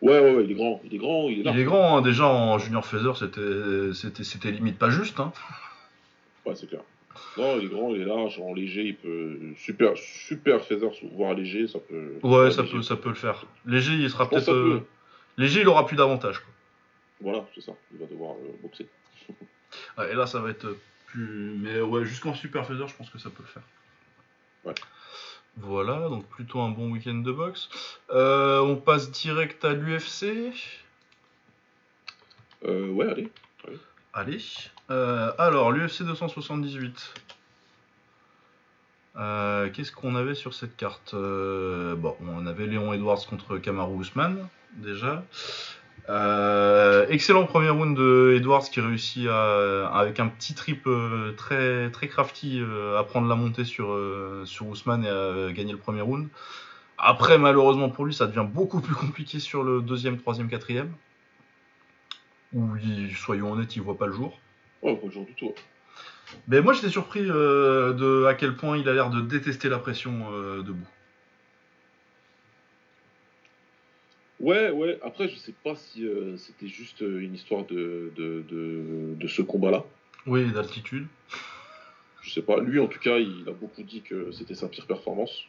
Ouais, 0.00 0.20
ouais, 0.20 0.34
ouais, 0.34 0.44
il 0.44 0.50
est 0.52 0.54
grand, 0.54 0.80
il 0.84 0.94
est 0.94 0.98
grand, 0.98 1.28
il 1.28 1.40
est 1.40 1.42
là. 1.42 1.50
Il 1.52 1.58
est 1.60 1.64
grand, 1.64 1.98
hein, 1.98 2.02
déjà 2.02 2.26
en 2.26 2.58
junior 2.58 2.86
feather, 2.86 3.16
c'était, 3.16 4.50
limite 4.52 4.78
pas 4.78 4.90
juste. 4.90 5.18
Hein. 5.20 5.32
Ouais, 6.46 6.54
c'est 6.54 6.68
clair. 6.68 6.82
Non, 7.36 7.58
il 7.58 7.64
est 7.66 7.68
grand, 7.68 7.92
il 7.94 8.02
est 8.02 8.04
large, 8.04 8.38
en 8.40 8.54
léger, 8.54 8.82
il 8.84 8.96
peut. 8.96 9.38
Super, 9.56 9.96
super 9.96 10.64
feather, 10.64 10.90
voire 11.14 11.34
léger, 11.34 11.66
ça 11.66 11.78
peut. 11.80 12.14
Ouais, 12.22 12.50
ça 12.52 12.62
léger. 12.62 12.74
peut, 12.76 12.82
ça 12.82 12.96
peut 12.96 13.08
le 13.08 13.14
faire. 13.16 13.44
Léger, 13.66 13.94
il 13.94 14.08
sera 14.08 14.28
peut-être. 14.28 14.52
euh, 14.52 14.78
peut. 14.78 14.84
Léger, 15.42 15.60
il 15.62 15.68
aura 15.68 15.84
plus 15.86 15.96
d'avantages. 15.96 16.38
quoi. 16.38 16.52
Voilà, 17.20 17.44
c'est 17.54 17.60
ça, 17.60 17.72
il 17.92 17.98
va 17.98 18.06
devoir 18.06 18.34
euh, 18.34 18.56
boxer. 18.62 18.86
Ouais, 19.98 20.12
et 20.12 20.14
là, 20.14 20.26
ça 20.26 20.40
va 20.40 20.48
être 20.50 20.66
plus. 21.06 21.56
Mais 21.60 21.80
ouais, 21.80 22.04
jusqu'en 22.04 22.32
super 22.34 22.64
feather, 22.66 22.88
je 22.88 22.94
pense 22.96 23.10
que 23.10 23.18
ça 23.18 23.28
peut 23.30 23.42
le 23.42 23.48
faire. 23.48 23.62
Ouais. 24.64 24.74
Voilà, 25.60 26.08
donc 26.08 26.26
plutôt 26.26 26.60
un 26.60 26.70
bon 26.70 26.90
week-end 26.90 27.14
de 27.14 27.32
boxe. 27.32 27.68
Euh, 28.10 28.60
on 28.60 28.76
passe 28.76 29.10
direct 29.10 29.64
à 29.64 29.72
l'UFC. 29.72 30.52
Euh, 32.64 32.88
ouais, 32.90 33.08
allez. 33.10 33.30
Allez. 34.12 34.42
Euh, 34.90 35.32
alors, 35.38 35.72
l'UFC 35.72 36.02
278. 36.02 37.14
Euh, 39.16 39.68
Qu'est-ce 39.70 39.90
qu'on 39.90 40.14
avait 40.14 40.34
sur 40.34 40.54
cette 40.54 40.76
carte? 40.76 41.14
Bon, 41.14 42.16
on 42.20 42.46
avait 42.46 42.66
Léon 42.66 42.92
Edwards 42.92 43.26
contre 43.26 43.58
Kamaru 43.58 44.00
Usman, 44.00 44.48
déjà. 44.74 45.24
Euh, 46.08 47.06
excellent 47.10 47.44
premier 47.44 47.68
round 47.68 47.94
de 47.96 48.34
Edwards 48.36 48.62
qui 48.62 48.80
réussit 48.80 49.28
à, 49.28 49.88
avec 49.88 50.20
un 50.20 50.28
petit 50.28 50.54
trip 50.54 50.86
euh, 50.86 51.32
très, 51.32 51.90
très 51.90 52.08
crafty 52.08 52.60
euh, 52.60 52.98
à 52.98 53.04
prendre 53.04 53.28
la 53.28 53.34
montée 53.34 53.64
sur, 53.64 53.94
sur 54.44 54.72
Usman 54.72 55.04
et 55.04 55.08
à 55.08 55.52
gagner 55.52 55.72
le 55.72 55.78
premier 55.78 56.00
round. 56.00 56.28
Après, 56.96 57.38
malheureusement 57.38 57.90
pour 57.90 58.06
lui, 58.06 58.14
ça 58.14 58.26
devient 58.26 58.46
beaucoup 58.48 58.80
plus 58.80 58.94
compliqué 58.94 59.38
sur 59.38 59.62
le 59.62 59.82
deuxième, 59.82 60.18
troisième, 60.18 60.48
quatrième. 60.48 60.90
Où, 62.54 62.76
il- 62.76 63.14
soyons 63.14 63.52
honnêtes, 63.52 63.76
il 63.76 63.82
voit 63.82 63.98
pas 63.98 64.06
le 64.06 64.14
jour. 64.14 64.40
Ouais, 64.82 64.96
pas 64.96 65.06
le 65.06 65.12
jour 65.12 65.26
du 65.26 65.34
tout. 65.34 65.52
Mais 66.46 66.60
moi 66.60 66.72
j'étais 66.72 66.90
surpris 66.90 67.22
de 67.22 68.24
à 68.26 68.34
quel 68.34 68.54
point 68.54 68.76
il 68.76 68.88
a 68.88 68.94
l'air 68.94 69.10
de 69.10 69.20
détester 69.20 69.68
la 69.68 69.78
pression 69.78 70.30
debout. 70.58 70.86
Ouais, 74.40 74.70
ouais, 74.70 74.98
après, 75.02 75.28
je 75.28 75.34
sais 75.36 75.54
pas 75.64 75.74
si 75.74 76.06
euh, 76.06 76.36
c'était 76.36 76.68
juste 76.68 77.02
euh, 77.02 77.20
une 77.20 77.34
histoire 77.34 77.64
de, 77.66 78.12
de, 78.16 78.44
de, 78.48 79.14
de 79.14 79.28
ce 79.28 79.42
combat-là. 79.42 79.84
Oui, 80.26 80.50
d'altitude. 80.52 81.06
Je 82.22 82.30
sais 82.30 82.42
pas. 82.42 82.60
Lui, 82.60 82.78
en 82.78 82.86
tout 82.86 83.00
cas, 83.00 83.18
il 83.18 83.44
a 83.48 83.52
beaucoup 83.52 83.82
dit 83.82 84.02
que 84.02 84.30
c'était 84.32 84.54
sa 84.54 84.68
pire 84.68 84.86
performance. 84.86 85.44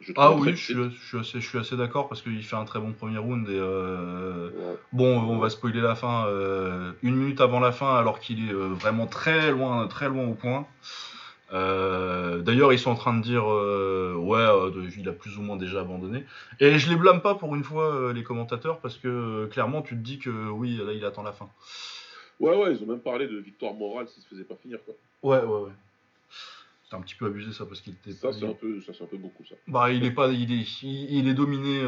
Je 0.00 0.12
Ah 0.16 0.32
oui, 0.32 0.52
je 0.52 0.56
suis, 0.64 0.74
lucide. 0.74 0.92
je 0.98 1.06
suis 1.06 1.18
assez, 1.18 1.40
je 1.40 1.48
suis 1.48 1.58
assez 1.58 1.76
d'accord 1.76 2.08
parce 2.08 2.22
qu'il 2.22 2.42
fait 2.42 2.56
un 2.56 2.64
très 2.64 2.80
bon 2.80 2.92
premier 2.92 3.18
round 3.18 3.48
et 3.48 3.52
euh, 3.54 4.48
Ouais. 4.50 4.76
bon, 4.92 5.20
on 5.20 5.38
va 5.38 5.48
spoiler 5.48 5.80
la 5.80 5.94
fin 5.94 6.26
euh, 6.26 6.92
une 7.02 7.14
minute 7.14 7.40
avant 7.40 7.60
la 7.60 7.70
fin 7.70 7.94
alors 7.96 8.18
qu'il 8.18 8.48
est 8.48 8.52
vraiment 8.52 9.06
très 9.06 9.52
loin, 9.52 9.86
très 9.86 10.08
loin 10.08 10.24
au 10.26 10.34
point. 10.34 10.66
Euh, 11.52 12.38
D'ailleurs, 12.40 12.72
ils 12.72 12.78
sont 12.78 12.90
en 12.90 12.94
train 12.94 13.14
de 13.16 13.22
dire 13.22 13.44
euh, 13.50 14.14
ouais, 14.16 14.38
euh, 14.40 14.70
de- 14.70 14.88
il 14.98 15.08
a 15.08 15.12
plus 15.12 15.36
ou 15.38 15.42
moins 15.42 15.56
déjà 15.56 15.80
abandonné. 15.82 16.24
Et 16.60 16.78
je 16.78 16.88
les 16.90 16.96
blâme 16.96 17.20
pas 17.20 17.34
pour 17.34 17.54
une 17.54 17.64
fois 17.64 18.12
les 18.12 18.22
commentateurs 18.22 18.80
parce 18.80 18.96
que 18.96 19.46
clairement 19.46 19.82
tu 19.82 19.94
te 19.94 20.00
dis 20.00 20.18
que 20.18 20.30
oui, 20.50 20.76
là 20.84 20.92
il 20.92 21.04
attend 21.04 21.22
la 21.22 21.32
fin. 21.32 21.48
ouais, 22.40 22.56
ouais, 22.56 22.74
ils 22.74 22.82
ont 22.82 22.86
même 22.86 23.00
parlé 23.00 23.26
de 23.28 23.36
victoire 23.38 23.74
morale 23.74 24.08
s'il 24.08 24.22
se 24.22 24.28
faisait 24.28 24.44
pas 24.44 24.56
finir, 24.56 24.78
quoi. 24.84 24.94
Ouais, 25.22 25.44
ouais, 25.44 25.60
ouais. 25.66 25.72
C'est 26.88 26.96
un 26.96 27.00
petit 27.00 27.14
peu 27.14 27.26
abusé 27.26 27.52
ça 27.52 27.64
parce 27.64 27.80
qu'il 27.80 27.94
était 27.94 28.12
Ça, 28.12 28.28
pas. 28.28 28.32
c'est 28.34 28.44
un 28.46 28.52
peu, 28.52 28.80
ça, 28.82 28.92
c'est 28.92 29.04
un 29.04 29.06
peu 29.06 29.16
beaucoup, 29.16 29.44
ça. 29.44 29.54
Bah, 29.66 29.90
il 29.90 30.04
est 30.04 30.10
pas, 30.10 30.28
il 30.28 30.52
est, 30.52 30.82
il, 30.82 31.10
il 31.18 31.28
est 31.28 31.32
dominé 31.34 31.80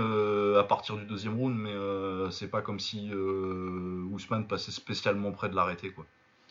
à 0.59 0.63
partir 0.65 0.97
du 0.97 1.05
deuxième 1.05 1.37
round, 1.39 1.57
mais 1.57 1.75
c'est 2.31 2.49
pas 2.51 2.61
comme 2.63 2.81
si 2.81 3.11
Ousmane 3.13 4.47
passait 4.47 4.73
spécialement 4.73 5.33
près 5.33 5.49
de 5.49 5.55
l'arrêter 5.55 5.91
quoi. 5.91 6.05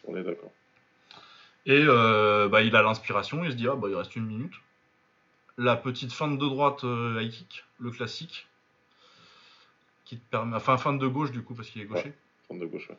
On 0.07 0.16
est 0.18 0.24
d'accord. 0.24 0.51
Et 1.66 1.84
euh, 1.88 2.49
bah, 2.49 2.61
il 2.61 2.76
a 2.76 2.82
l'inspiration, 2.82 3.43
il 3.43 3.51
se 3.51 3.55
dit 3.55 3.68
ah 3.68 3.76
bah 3.76 3.88
il 3.89 3.95
reste 3.95 4.16
une 4.16 4.26
minute. 4.26 4.53
La 5.57 5.76
petite 5.76 6.11
feinte 6.11 6.38
de 6.38 6.45
droite 6.45 6.84
euh, 6.84 7.22
high 7.22 7.32
kick, 7.32 7.64
le 7.80 7.91
classique, 7.91 8.47
qui 10.05 10.18
te 10.18 10.30
permet, 10.30 10.55
enfin 10.55 10.78
feinte 10.78 10.99
de 10.99 11.07
gauche 11.07 11.32
du 11.32 11.41
coup 11.43 11.53
parce 11.55 11.70
qu'il 11.70 11.82
est 11.82 11.86
gaucher. 11.86 12.14
Fente 12.47 12.59
de 12.59 12.66
gauche, 12.66 12.89
ouais. 12.89 12.97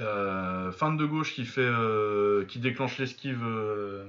Euh, 0.00 0.72
feinte 0.72 0.96
de 0.96 1.04
gauche 1.04 1.34
qui 1.34 1.44
fait, 1.44 1.60
euh, 1.60 2.46
qui 2.46 2.58
déclenche 2.60 2.96
l'esquive, 2.98 3.42
euh, 3.44 4.08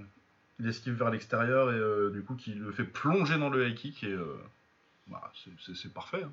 l'esquive 0.60 0.94
vers 0.94 1.10
l'extérieur 1.10 1.74
et 1.74 2.14
du 2.14 2.24
coup 2.24 2.36
qui 2.36 2.54
le 2.54 2.72
fait 2.72 2.86
plonger 2.86 3.38
dans 3.38 3.50
le 3.50 3.68
high 3.68 3.76
kick 3.76 4.04
et 4.04 4.16
bah, 5.08 5.32
c'est 5.74 5.94
parfait. 5.94 6.24
hein. 6.24 6.32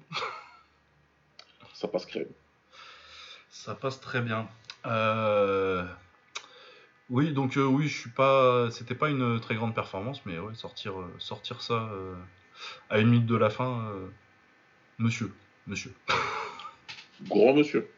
Ça 1.75 1.89
passe 1.89 2.07
crème. 2.07 2.29
Ça 3.49 3.75
passe 3.75 4.01
très 4.01 4.21
bien. 4.21 4.47
Euh, 4.87 5.85
Oui, 7.11 7.33
donc 7.33 7.57
euh, 7.57 7.65
oui, 7.65 7.89
je 7.89 7.99
suis 7.99 8.11
pas, 8.11 8.71
c'était 8.71 8.95
pas 8.95 9.11
une 9.11 9.41
très 9.41 9.57
grande 9.57 9.75
performance, 9.75 10.25
mais 10.27 10.39
ouais, 10.39 10.55
sortir, 10.55 11.01
euh, 11.01 11.13
sortir 11.19 11.61
ça 11.61 11.91
euh, 11.93 12.15
à 12.89 13.01
une 13.01 13.09
minute 13.09 13.27
de 13.27 13.37
la 13.37 13.51
fin, 13.51 13.93
monsieur, 14.99 15.33
monsieur. 15.67 15.93
Grand 17.23 17.53
monsieur. 17.53 17.91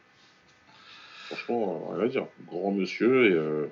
Franchement, 1.27 1.89
rien 1.93 2.05
à 2.05 2.07
dire. 2.07 2.27
Grand 2.47 2.71
monsieur 2.71 3.69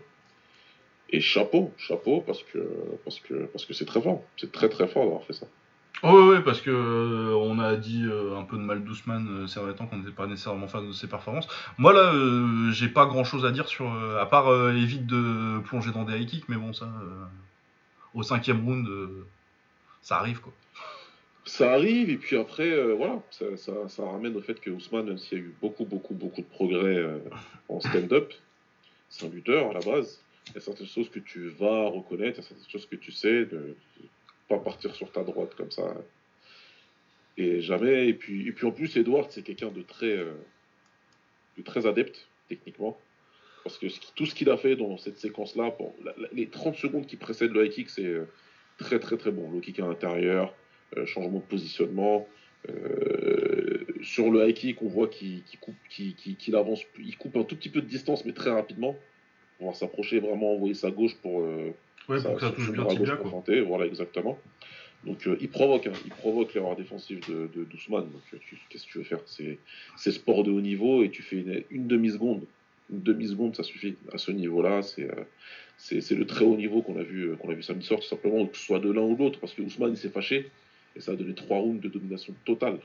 et, 1.09 1.17
et 1.17 1.21
chapeau, 1.21 1.73
chapeau, 1.77 2.21
parce 2.21 2.43
que 2.43 2.59
parce 3.03 3.19
que 3.19 3.45
parce 3.45 3.65
que 3.65 3.73
c'est 3.73 3.85
très 3.85 4.01
fort. 4.01 4.23
C'est 4.37 4.51
très 4.51 4.69
très 4.69 4.87
fort 4.87 5.05
d'avoir 5.05 5.23
fait 5.23 5.33
ça. 5.33 5.47
Oh, 6.03 6.33
parce 6.43 6.61
que 6.61 6.71
euh, 6.71 7.35
on 7.35 7.59
a 7.59 7.75
dit 7.75 8.05
euh, 8.05 8.35
un 8.35 8.43
peu 8.43 8.57
de 8.57 8.63
mal 8.63 8.83
d'Ousmane 8.83 9.43
euh, 9.43 9.47
ces 9.47 9.59
derniers 9.59 9.75
temps 9.75 9.85
qu'on 9.85 9.97
n'était 9.97 10.11
pas 10.11 10.25
nécessairement 10.25 10.67
fan 10.67 10.87
de 10.87 10.93
ses 10.93 11.07
performances. 11.07 11.47
Moi 11.77 11.93
là, 11.93 12.13
euh, 12.13 12.71
j'ai 12.71 12.87
pas 12.87 13.05
grand 13.05 13.23
chose 13.23 13.45
à 13.45 13.51
dire 13.51 13.67
sur, 13.67 13.91
à 14.19 14.25
part 14.27 14.71
évite 14.71 15.05
de 15.05 15.59
plonger 15.59 15.91
dans 15.91 16.03
des 16.03 16.17
high 16.17 16.27
kicks, 16.27 16.49
mais 16.49 16.55
bon 16.55 16.73
ça, 16.73 16.91
au 18.15 18.23
cinquième 18.23 18.65
round, 18.65 18.87
ça 20.01 20.17
arrive 20.17 20.39
quoi. 20.39 20.53
Ça 21.45 21.73
arrive, 21.73 22.09
et 22.09 22.17
puis 22.17 22.37
après, 22.37 22.93
voilà, 22.93 23.21
ça, 23.29 24.03
ramène 24.03 24.35
au 24.35 24.41
fait 24.41 24.59
que 24.59 24.69
Ousmane, 24.69 25.05
même 25.05 25.17
s'il 25.17 25.37
y 25.37 25.41
a 25.41 25.43
eu 25.43 25.55
beaucoup, 25.61 25.85
beaucoup, 25.85 26.13
beaucoup 26.13 26.41
de 26.41 26.47
progrès 26.47 27.03
en 27.67 27.79
stand-up, 27.79 28.31
c'est 29.09 29.25
un 29.25 29.29
lutteur 29.29 29.69
à 29.69 29.73
la 29.73 29.79
base. 29.79 30.21
Il 30.49 30.55
y 30.55 30.57
a 30.57 30.61
certaines 30.61 30.87
choses 30.87 31.09
que 31.09 31.19
tu 31.19 31.49
vas 31.49 31.89
reconnaître, 31.89 32.39
il 32.39 32.43
y 32.43 32.45
a 32.45 32.47
certaines 32.47 32.69
choses 32.69 32.85
que 32.85 32.95
tu 32.95 33.11
sais, 33.11 33.47
pas 34.51 34.59
partir 34.59 34.93
sur 34.95 35.11
ta 35.11 35.23
droite 35.23 35.55
comme 35.55 35.71
ça. 35.71 35.95
Et 37.37 37.61
jamais. 37.61 38.09
Et 38.09 38.13
puis, 38.13 38.47
et 38.47 38.51
puis 38.51 38.67
en 38.67 38.71
plus, 38.71 38.95
Edward, 38.97 39.31
c'est 39.31 39.43
quelqu'un 39.43 39.69
de 39.69 39.81
très, 39.81 40.17
euh, 40.17 40.33
de 41.57 41.63
très 41.63 41.87
adepte, 41.87 42.27
techniquement. 42.49 42.97
Parce 43.63 43.77
que 43.77 43.87
tout 44.15 44.25
ce 44.25 44.35
qu'il 44.35 44.49
a 44.49 44.57
fait 44.57 44.75
dans 44.75 44.97
cette 44.97 45.17
séquence-là, 45.17 45.73
bon, 45.77 45.93
les 46.33 46.47
30 46.47 46.75
secondes 46.75 47.05
qui 47.05 47.15
précèdent 47.15 47.51
le 47.51 47.65
high 47.65 47.71
kick, 47.71 47.89
c'est 47.89 48.05
euh, 48.05 48.25
très, 48.77 48.99
très, 48.99 49.17
très 49.17 49.31
bon. 49.31 49.49
Le 49.51 49.61
kick 49.61 49.79
à 49.79 49.87
l'intérieur, 49.87 50.53
euh, 50.97 51.05
changement 51.05 51.39
de 51.39 51.45
positionnement. 51.45 52.27
Sur 54.03 54.29
le 54.29 54.47
high 54.47 54.53
kick, 54.53 54.81
on 54.81 54.87
voit 54.87 55.07
qu'il 55.07 55.43
coupe, 55.61 55.75
qu'il 55.89 56.55
avance, 56.55 56.81
il 56.99 57.17
coupe 57.17 57.35
un 57.35 57.43
tout 57.43 57.55
petit 57.55 57.69
peu 57.69 57.81
de 57.81 57.87
distance, 57.87 58.25
mais 58.25 58.33
très 58.33 58.51
rapidement. 58.51 58.95
Va 59.59 59.73
s'approcher, 59.73 60.19
vraiment 60.19 60.53
envoyer 60.53 60.73
sa 60.73 60.91
gauche 60.91 61.15
pour, 61.21 61.43
Ouais, 62.09 62.19
ça- 62.19 62.29
pour 62.29 62.35
que 62.37 62.41
ça 62.41 62.51
touche 62.51 62.71
bien 62.71 62.83
tibia 62.85 63.15
quoi. 63.17 63.31
voilà 63.67 63.85
exactement. 63.85 64.37
Donc 65.05 65.25
euh, 65.27 65.35
il 65.41 65.49
provoque, 65.49 65.87
hein, 65.87 65.93
il 66.05 66.11
provoque 66.11 66.53
l'erreur 66.53 66.75
défensive 66.75 67.19
de, 67.27 67.47
de 67.55 67.63
d'Ousmane. 67.63 68.11
Donc 68.11 68.21
euh, 68.33 68.37
qu'est-ce 68.69 68.85
que 68.85 68.91
tu 68.91 68.97
veux 68.99 69.03
faire 69.03 69.19
C'est 69.25 69.57
c'est 69.97 70.11
sport 70.11 70.43
de 70.43 70.51
haut 70.51 70.61
niveau 70.61 71.03
et 71.03 71.09
tu 71.09 71.23
fais 71.23 71.37
une, 71.37 71.63
une 71.71 71.87
demi 71.87 72.11
seconde, 72.11 72.45
une 72.91 73.01
demi 73.01 73.27
seconde 73.27 73.55
ça 73.55 73.63
suffit. 73.63 73.95
À 74.13 74.17
ce 74.19 74.31
niveau-là, 74.31 74.83
c'est 74.83 75.09
euh, 75.09 75.23
c'est 75.77 76.01
c'est 76.01 76.15
le 76.15 76.25
très 76.27 76.45
haut 76.45 76.55
niveau 76.55 76.81
qu'on 76.83 76.97
a 76.99 77.03
vu 77.03 77.29
euh, 77.31 77.35
qu'on 77.35 77.49
a 77.49 77.55
vu 77.55 77.63
samedi 77.63 77.85
soir 77.85 77.99
tout 77.99 78.07
simplement, 78.07 78.45
que 78.45 78.57
ce 78.57 78.63
soit 78.65 78.79
de 78.79 78.91
l'un 78.91 79.01
ou 79.01 79.15
de 79.15 79.19
l'autre, 79.19 79.39
parce 79.39 79.53
que 79.53 79.61
Ousmane 79.63 79.91
il 79.91 79.97
s'est 79.97 80.09
fâché 80.09 80.51
et 80.95 80.99
ça 80.99 81.13
a 81.13 81.15
donné 81.15 81.33
trois 81.33 81.57
rounds 81.57 81.81
de 81.81 81.89
domination 81.89 82.35
totale. 82.45 82.79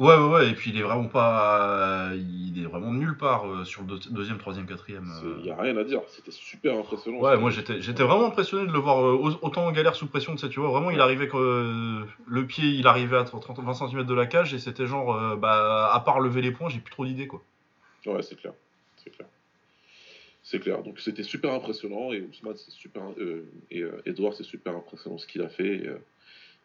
Ouais, 0.00 0.16
ouais, 0.16 0.28
ouais, 0.30 0.48
et 0.50 0.54
puis 0.54 0.70
il 0.70 0.78
est 0.78 0.82
vraiment 0.82 1.08
pas. 1.08 2.10
Il 2.14 2.60
est 2.60 2.66
vraiment 2.66 2.90
nulle 2.90 3.16
part 3.18 3.46
euh, 3.46 3.64
sur 3.66 3.82
le 3.82 3.88
deux- 3.88 4.10
deuxième, 4.10 4.38
troisième, 4.38 4.66
quatrième. 4.66 5.10
euh. 5.22 5.36
Il 5.40 5.46
y 5.46 5.50
a 5.50 5.56
rien 5.60 5.76
à 5.76 5.84
dire. 5.84 6.00
C'était 6.08 6.30
super 6.30 6.74
impressionnant. 6.78 7.18
Ouais, 7.20 7.36
moi 7.36 7.50
j'étais 7.50 7.82
j'étais 7.82 8.02
vraiment 8.02 8.24
impressionné 8.26 8.66
de 8.66 8.72
le 8.72 8.78
voir 8.78 8.98
euh, 9.04 9.12
au- 9.12 9.46
autant 9.46 9.66
en 9.66 9.72
galère 9.72 9.94
sous 9.94 10.06
pression, 10.06 10.32
tu 10.34 10.38
sais, 10.40 10.48
tu 10.48 10.58
vois. 10.58 10.70
Vraiment, 10.70 10.90
il 10.90 11.00
arrivait 11.02 11.28
que 11.28 12.02
le 12.26 12.46
pied, 12.46 12.64
il 12.70 12.86
arrivait 12.86 13.18
à 13.18 13.24
30, 13.24 13.60
20 13.60 13.74
cm 13.74 14.04
de 14.04 14.14
la 14.14 14.26
cage 14.26 14.54
et 14.54 14.58
c'était 14.58 14.86
genre, 14.86 15.36
bah, 15.36 15.90
à 15.92 16.00
part 16.00 16.18
lever 16.20 16.40
les 16.40 16.50
poings, 16.50 16.70
j'ai 16.70 16.80
plus 16.80 16.90
trop 16.92 17.04
d'idées 17.04 17.26
quoi. 17.26 17.42
Ouais, 18.06 18.22
c'est 18.22 18.36
clair. 18.36 18.54
C'est 18.96 19.10
clair. 19.10 19.28
C'est 20.42 20.60
clair. 20.60 20.82
Donc 20.82 20.98
c'était 20.98 21.22
super 21.22 21.52
impressionnant 21.52 22.10
et 22.14 22.22
Ousmane 22.22 22.56
c'est 22.56 22.70
super 22.70 23.02
et 23.70 23.84
Edouard 24.06 24.32
c'est 24.32 24.44
super 24.44 24.74
impressionnant 24.74 25.18
ce 25.18 25.26
qu'il 25.26 25.42
a 25.42 25.50
fait. 25.50 25.74
et, 25.76 25.90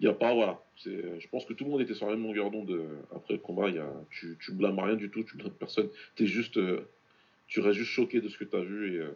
Il 0.02 0.06
y 0.06 0.10
a 0.10 0.14
pas 0.14 0.34
voilà. 0.34 0.60
C'est, 0.78 1.20
je 1.22 1.28
pense 1.30 1.46
que 1.46 1.54
tout 1.54 1.64
le 1.64 1.70
monde 1.72 1.82
était 1.82 1.94
sur 1.94 2.06
la 2.08 2.16
même 2.16 2.24
longueur 2.26 2.52
d'onde 2.52 2.70
euh, 2.72 3.00
après 3.16 3.34
le 3.36 3.40
combat. 3.40 3.70
Y 3.70 3.80
a, 3.80 3.88
tu, 4.12 4.38
tu 4.42 4.52
blâmes 4.52 4.78
rien 4.80 4.96
du 4.96 5.10
tout, 5.10 5.24
tu 5.24 5.38
blâmes 5.38 5.52
personne. 5.52 5.88
T'es 6.16 6.28
juste, 6.28 6.58
euh, 6.58 6.88
tu 7.48 7.62
restes 7.62 7.78
juste 7.78 7.92
choqué 7.92 8.20
de 8.22 8.28
ce 8.28 8.38
que 8.38 8.44
tu 8.44 8.56
as 8.58 8.62
vu 8.62 8.96
et 8.96 9.00
euh, 9.00 9.12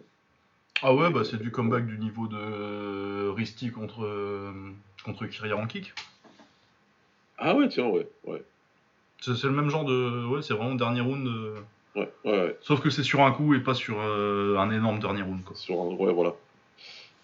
Ah 0.82 0.96
ouais, 0.96 1.10
bah 1.12 1.24
c'est 1.26 1.42
du 1.42 1.52
comeback 1.52 1.86
du 1.86 1.98
niveau 2.00 2.28
de 2.28 2.38
euh, 2.38 3.34
Risti 3.36 3.72
contre, 3.72 4.06
euh, 4.06 4.52
contre 5.04 5.26
Kyria 5.26 5.58
en 5.58 5.68
kick. 5.68 5.94
ah 7.38 7.56
ouais 7.56 7.68
tiens 7.68 7.88
ouais 7.88 8.08
ouais 8.26 8.42
C'est 9.22 9.44
le 9.44 9.52
même 9.52 9.70
genre 9.70 9.84
de. 9.86 10.26
Ouais, 10.28 10.42
c'est 10.42 10.54
vraiment 10.54 10.76
dernier 10.76 11.02
round. 11.02 11.28
euh, 11.28 11.60
ouais 11.96 12.10
ouais, 12.24 12.32
ouais. 12.32 12.58
Sauf 12.62 12.80
que 12.82 12.90
c'est 12.90 13.04
sur 13.04 13.22
un 13.22 13.32
coup 13.32 13.54
et 13.54 13.60
pas 13.60 13.74
sur 13.74 14.00
euh, 14.00 14.56
un 14.58 14.72
énorme 14.72 15.00
dernier 15.00 15.24
round 15.24 15.44
quoi. 15.44 15.56
sur 15.58 15.82
un 15.82 15.88
ouais 15.96 16.14
voilà 16.14 16.34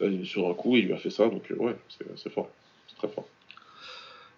Là, 0.02 0.10
sur 0.26 0.50
un 0.50 0.54
coup, 0.54 0.76
il 0.76 0.88
lui 0.88 0.94
a 0.94 0.98
fait 0.98 1.10
ça, 1.10 1.30
donc 1.30 1.50
euh, 1.52 1.56
ouais, 1.56 1.76
c'est 2.18 2.30
fort. 2.30 2.50
C'est 2.90 2.98
très 2.98 3.08
fort. 3.08 3.30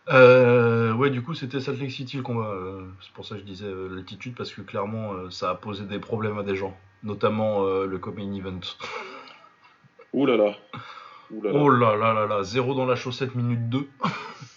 Euh, 0.09 0.93
ouais, 0.93 1.09
du 1.09 1.21
coup, 1.21 1.33
c'était 1.33 1.59
Salt 1.59 1.77
Lake 1.79 1.91
City 1.91 2.17
le 2.17 2.23
combat. 2.23 2.47
euh, 2.49 2.85
c'est 3.01 3.11
pour 3.13 3.25
ça 3.25 3.35
que 3.35 3.41
je 3.41 3.45
disais 3.45 3.65
euh, 3.65 3.89
l'altitude, 3.93 4.35
parce 4.35 4.53
que 4.53 4.61
clairement, 4.61 5.13
euh, 5.13 5.29
ça 5.29 5.49
a 5.49 5.55
posé 5.55 5.83
des 5.85 5.99
problèmes 5.99 6.37
à 6.37 6.43
des 6.43 6.55
gens. 6.55 6.77
Notamment 7.03 7.63
le 7.63 8.01
Main 8.15 8.33
Event. 8.33 8.59
Ouh 10.13 10.25
là 10.25 10.35
là. 10.35 10.55
Ouh 11.29 11.41
là 11.43 11.51
là. 11.51 11.59
Oh 11.59 11.69
là 11.69 11.95
là 11.95 12.13
là 12.13 12.25
là, 12.25 12.43
zéro 12.43 12.73
dans 12.73 12.85
la 12.87 12.95
chaussette, 12.95 13.35
minute 13.35 13.69
2. 13.69 13.87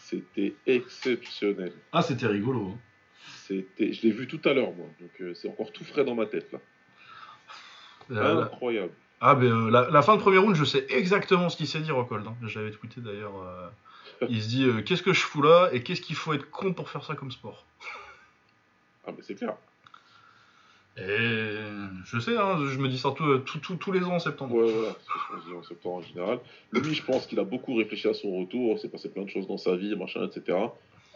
C'était 0.05 0.55
exceptionnel. 0.66 1.72
Ah, 1.92 2.01
c'était 2.03 2.26
rigolo. 2.26 2.70
hein. 2.72 2.78
C'était, 3.46 3.92
je 3.92 4.03
l'ai 4.03 4.11
vu 4.11 4.26
tout 4.26 4.40
à 4.48 4.55
l'heure, 4.55 4.72
moi. 4.72 4.86
Donc 5.01 5.34
c'est 5.36 5.48
encore 5.51 5.70
tout 5.72 5.84
frais 5.84 6.05
dans 6.05 6.14
ma 6.14 6.24
tête 6.26 6.51
là. 6.53 6.59
Incroyable. 8.42 8.92
Ah, 9.20 9.34
ben 9.34 9.68
la, 9.70 9.90
la 9.90 10.03
fin 10.03 10.16
de 10.16 10.20
premier 10.22 10.38
round, 10.38 10.55
je 10.57 10.64
sais 10.64 10.86
exactement 10.88 11.51
ce 11.51 11.57
qu'il 11.59 11.66
s'est 11.66 11.80
dit, 11.80 11.90
Rockhold. 11.90 12.26
hein. 12.26 12.34
J'avais 12.46 12.70
tweeté 12.70 13.03
d'ailleurs. 13.03 13.34
Euh, 14.22 14.26
il 14.28 14.42
se 14.42 14.48
dit 14.48 14.64
euh, 14.64 14.82
Qu'est-ce 14.82 15.02
que 15.02 15.12
je 15.12 15.20
fous 15.20 15.42
là 15.42 15.68
et 15.72 15.82
qu'est-ce 15.82 16.00
qu'il 16.00 16.16
faut 16.16 16.32
être 16.32 16.50
con 16.50 16.72
pour 16.72 16.88
faire 16.90 17.04
ça 17.04 17.14
comme 17.14 17.30
sport 17.30 17.64
Ah 19.06 19.10
mais 19.16 19.22
c'est 19.22 19.34
clair. 19.34 19.54
Et 20.96 21.02
je 22.04 22.18
sais, 22.18 22.36
hein, 22.36 22.58
je 22.66 22.76
me 22.78 22.88
dis 22.88 22.98
ça 22.98 23.12
tout- 23.16 23.38
tout- 23.38 23.58
tout- 23.60 23.76
tous 23.76 23.92
les 23.92 24.02
ans 24.04 24.14
en 24.16 24.18
septembre. 24.18 24.56
Ouais, 24.56 24.68
ce 24.68 25.32
qu'on 25.34 25.48
dit 25.48 25.54
en 25.56 25.62
septembre 25.62 25.94
en 25.96 26.02
général. 26.02 26.40
Lui, 26.72 26.94
je 26.94 27.02
pense 27.02 27.26
qu'il 27.26 27.38
a 27.38 27.44
beaucoup 27.44 27.74
réfléchi 27.76 28.08
à 28.08 28.14
son 28.14 28.38
retour, 28.40 28.74
il 28.76 28.80
s'est 28.80 28.88
passé 28.88 29.08
plein 29.08 29.22
de 29.22 29.30
choses 29.30 29.46
dans 29.46 29.56
sa 29.56 29.76
vie, 29.76 29.94
machin, 29.96 30.26
etc. 30.26 30.58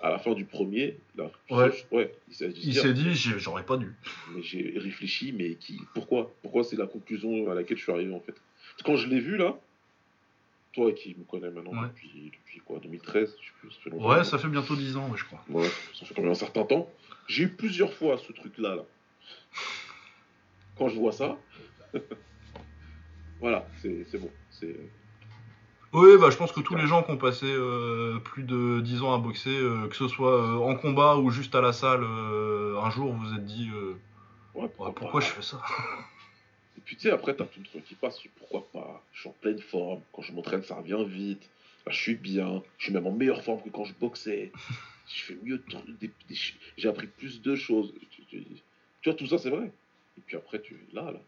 À 0.00 0.11
la 0.11 0.18
fin 0.18 0.32
du 0.32 0.44
premier, 0.44 0.96
là, 1.16 1.30
Ouais. 1.50 1.70
ouais 1.90 2.14
il 2.28 2.34
s'est 2.34 2.48
dit, 2.48 2.61
Il 2.64 2.74
s'est 2.74 2.92
dit 2.94 3.14
j'ai- 3.14 3.38
J'aurais 3.38 3.64
pas 3.64 3.76
dû. 3.76 3.92
mais 4.34 4.42
j'ai 4.42 4.74
réfléchi, 4.78 5.32
mais 5.32 5.55
qui, 5.57 5.80
pourquoi 5.92 6.30
Pourquoi 6.42 6.62
c'est 6.62 6.76
la 6.76 6.86
conclusion 6.86 7.50
à 7.50 7.55
laquelle 7.55 7.76
je 7.76 7.82
suis 7.82 7.92
arrivé 7.92 8.14
en 8.14 8.20
fait 8.20 8.32
Parce 8.32 8.76
que 8.78 8.82
Quand 8.84 8.96
je 8.96 9.09
l'ai 9.09 9.20
vu 9.20 9.36
là, 9.36 9.55
toi 10.75 10.93
qui 10.93 11.14
me 11.16 11.25
connais 11.25 11.51
maintenant 11.51 11.72
Ouais. 11.72 11.89
depuis, 11.89 12.33
depuis 12.33 12.61
quoi 12.61 12.79
2013 12.81 13.37
je 13.41 13.47
sais 13.47 13.53
plus, 13.61 13.70
ça 13.70 13.81
fait 13.83 13.91
longtemps. 13.91 14.09
Ouais, 14.09 14.25
ça 14.25 14.39
fait 14.39 14.49
bientôt 14.49 14.77
10 14.77 14.97
ans, 14.97 15.09
ouais, 15.09 15.16
je 15.16 15.25
crois. 15.25 15.43
Ouais, 15.49 15.68
ça 15.95 16.05
fait 16.05 16.14
quand 16.14 16.22
même 16.22 16.33
un 16.33 16.35
certain 16.35 16.64
temps. 16.64 16.89
J'ai 17.29 17.45
eu 17.45 17.49
plusieurs 17.49 17.93
fois 17.93 18.18
ce 18.18 18.33
truc-là. 18.33 18.75
Là. 18.77 18.83
Quand 20.77 20.89
je 20.89 20.99
vois 20.99 21.12
ça, 21.12 21.39
voilà, 23.41 23.66
c'est 23.81 24.18
bon. 24.18 24.31
C'est 24.51 24.77
Oui, 25.93 26.16
bah, 26.20 26.31
je 26.31 26.37
pense 26.37 26.53
que 26.53 26.61
tous 26.61 26.75
les 26.75 26.87
gens 26.87 27.03
qui 27.03 27.12
ont 27.12 27.16
passé 27.16 27.47
euh, 27.47 28.18
plus 28.18 28.43
de 28.43 28.81
10 28.81 29.03
ans 29.03 29.14
à 29.14 29.18
boxer, 29.18 29.57
euh, 29.57 29.87
que 29.89 29.97
ce 29.97 30.09
soit 30.09 30.43
euh, 30.43 30.57
en 30.59 30.75
combat 30.75 31.16
ou 31.16 31.31
juste 31.31 31.55
à 31.55 31.61
la 31.61 31.72
salle, 31.72 32.03
euh, 32.03 32.81
un 32.81 32.91
jour 32.91 33.12
vous 33.12 33.25
vous 33.29 33.35
êtes 33.35 33.45
dit 33.45 33.70
euh, 33.72 33.95
Ouais, 34.55 34.68
pourquoi 34.77 35.20
je 35.20 35.27
fais 35.27 35.43
ça? 35.43 35.62
Et 36.77 36.81
puis 36.85 36.97
tu 36.97 37.03
sais, 37.03 37.11
après, 37.11 37.35
t'as 37.35 37.45
tout 37.45 37.61
le 37.61 37.66
truc 37.66 37.85
qui 37.85 37.95
passe. 37.95 38.18
Pourquoi 38.39 38.66
pas? 38.72 39.03
Je 39.12 39.20
suis 39.20 39.29
en 39.29 39.35
pleine 39.41 39.59
forme. 39.61 40.01
Quand 40.12 40.22
je 40.22 40.33
m'entraîne, 40.33 40.62
ça 40.62 40.75
revient 40.77 41.05
vite. 41.07 41.43
Là, 41.87 41.93
je 41.93 42.01
suis 42.01 42.14
bien. 42.16 42.62
Je 42.79 42.85
suis 42.85 42.93
même 42.93 43.07
en 43.07 43.12
meilleure 43.12 43.43
forme 43.45 43.62
que 43.62 43.68
quand 43.68 43.85
je 43.85 43.93
boxais. 44.01 44.51
Je 45.14 45.22
fais 45.22 45.37
mieux. 45.43 45.62
des- 46.01 46.11
des- 46.29 46.37
J'ai 46.79 46.89
appris 46.89 47.07
plus 47.07 47.43
de 47.43 47.55
choses. 47.55 47.93
Tu, 48.11 48.22
tu- 48.25 48.43
tu 49.03 49.09
vois, 49.11 49.14
tout 49.14 49.27
ça, 49.27 49.39
c'est 49.39 49.51
vrai. 49.51 49.70
Et 50.18 50.20
puis 50.27 50.37
après, 50.37 50.61
tu 50.61 50.77
là, 50.93 51.11
là, 51.11 51.20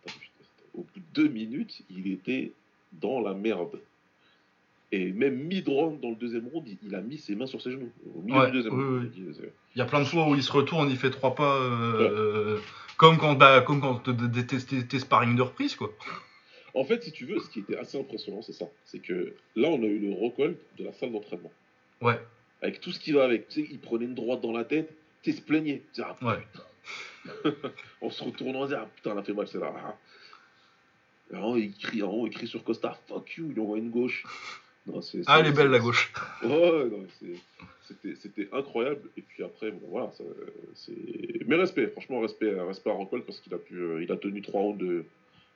au 0.74 0.80
bout 0.82 1.01
de 1.01 1.05
deux 1.14 1.28
minutes, 1.28 1.82
il 1.90 2.11
était 2.11 2.53
dans 2.92 3.20
la 3.20 3.34
merde. 3.34 3.78
Et 4.92 5.12
même 5.12 5.34
mid-round, 5.36 6.01
dans 6.01 6.11
le 6.11 6.14
deuxième 6.16 6.47
round, 6.49 6.66
il, 6.82 6.94
a 6.94 7.01
mis 7.01 7.18
ses 7.18 7.34
mains 7.34 7.47
sur 7.47 7.61
ses 7.61 7.72
genoux. 7.72 7.90
Au 8.14 8.22
milieu 8.22 8.38
Ouais, 8.38 8.47
du 8.47 8.53
deuxième 8.53 8.74
oui, 8.74 8.84
round. 8.84 9.12
oui. 9.14 9.49
Il 9.74 9.78
y 9.78 9.82
a 9.82 9.84
plein 9.84 9.99
de 10.01 10.05
fois 10.05 10.28
où 10.28 10.34
il 10.36 10.42
se 10.42 10.53
retourne, 10.53 10.88
il 10.90 10.97
fait 10.97 11.11
trois 11.11 11.34
pas, 11.34 11.57
euh, 11.61 12.59
comme 12.97 13.18
quand, 13.18 13.34
bah, 13.34 13.61
comme 13.62 13.80
quand 13.80 14.03
t'es- 14.05 14.99
sparring 14.99 15.36
de 15.36 15.42
reprise, 15.42 15.74
quoi. 15.76 15.92
En 16.74 16.84
fait, 16.84 17.03
si 17.03 17.12
tu 17.12 17.24
veux, 17.26 17.38
ce 17.40 17.49
qui 17.49 17.61
était 17.61 17.76
assez 17.76 17.99
impressionnant, 17.99 18.42
c'est 18.42 18.53
ça. 18.53 18.66
C'est 18.84 18.99
que 19.01 19.34
là, 19.55 19.68
on 19.68 19.82
a 19.82 19.86
eu 19.86 19.99
le 19.99 20.12
recall 20.12 20.57
de 20.78 20.84
la 20.84 20.92
salle 20.92 21.12
d'entraînement. 21.12 21.53
Ouais, 22.03 22.20
Avec 22.61 22.80
tout 22.80 22.92
ce 22.92 23.01
qui 23.01 23.12
va 23.12 23.24
avec. 23.24 23.49
Tu 23.49 23.62
sais, 23.62 23.68
il 23.70 23.78
prenait 23.80 24.05
une 24.05 24.14
droite 24.14 24.42
dans 24.42 24.53
la 24.53 24.64
tête, 24.64 24.92
tu 25.22 25.30
sais, 25.32 25.38
se 25.38 25.42
plaignait. 25.42 25.82
Ah, 25.99 26.16
ouais. 26.22 26.47
on 28.03 28.11
se 28.11 28.22
retourne, 28.22 28.55
on 28.57 28.64
se 28.64 28.68
dit, 28.68 28.74
ah 28.74 28.88
putain, 28.94 29.12
elle 29.12 29.18
a 29.18 29.22
fait 29.22 29.32
mal, 29.32 29.49
c'est 29.49 29.59
là. 29.59 29.72
Ah. 29.74 29.97
En 31.36 31.53
haut, 31.53 31.57
il 31.57 31.74
crie, 31.74 32.03
en 32.03 32.11
haut, 32.11 32.26
il 32.26 32.32
crie 32.32 32.47
sur 32.47 32.62
Costa, 32.62 32.99
fuck 33.09 33.36
you, 33.36 33.51
il 33.51 33.61
envoie 33.61 33.78
une 33.78 33.90
gauche. 33.90 34.24
Non, 34.87 35.03
c'est- 35.03 35.22
Ah, 35.26 35.41
elle 35.41 35.47
est 35.47 35.53
belle 35.53 35.68
la 35.70 35.78
gauche. 35.78 36.12
Ouais, 36.43 36.84
non, 36.84 37.05
c'est- 37.20 38.14
c'était, 38.20 38.49
incroyable. 38.53 39.01
Et 39.16 39.22
puis 39.22 39.43
après, 39.45 39.70
bon, 39.70 39.87
voilà, 39.91 40.11
ça, 40.16 40.24
c'est. 40.74 40.93
Mais 41.47 41.57
respect, 41.57 41.87
franchement, 41.89 42.20
respect, 42.20 42.53
respect 42.61 42.91
à 42.91 42.95
Rockhold 42.95 43.24
parce 43.24 43.41
qu'il 43.41 43.55
a 43.55 43.59
pu, 43.59 43.74
euh, 43.76 44.03
il 44.03 44.11
a 44.11 44.16
tenu 44.16 44.43
trois 44.43 44.61
rounds 44.61 44.78
de, 44.84 45.05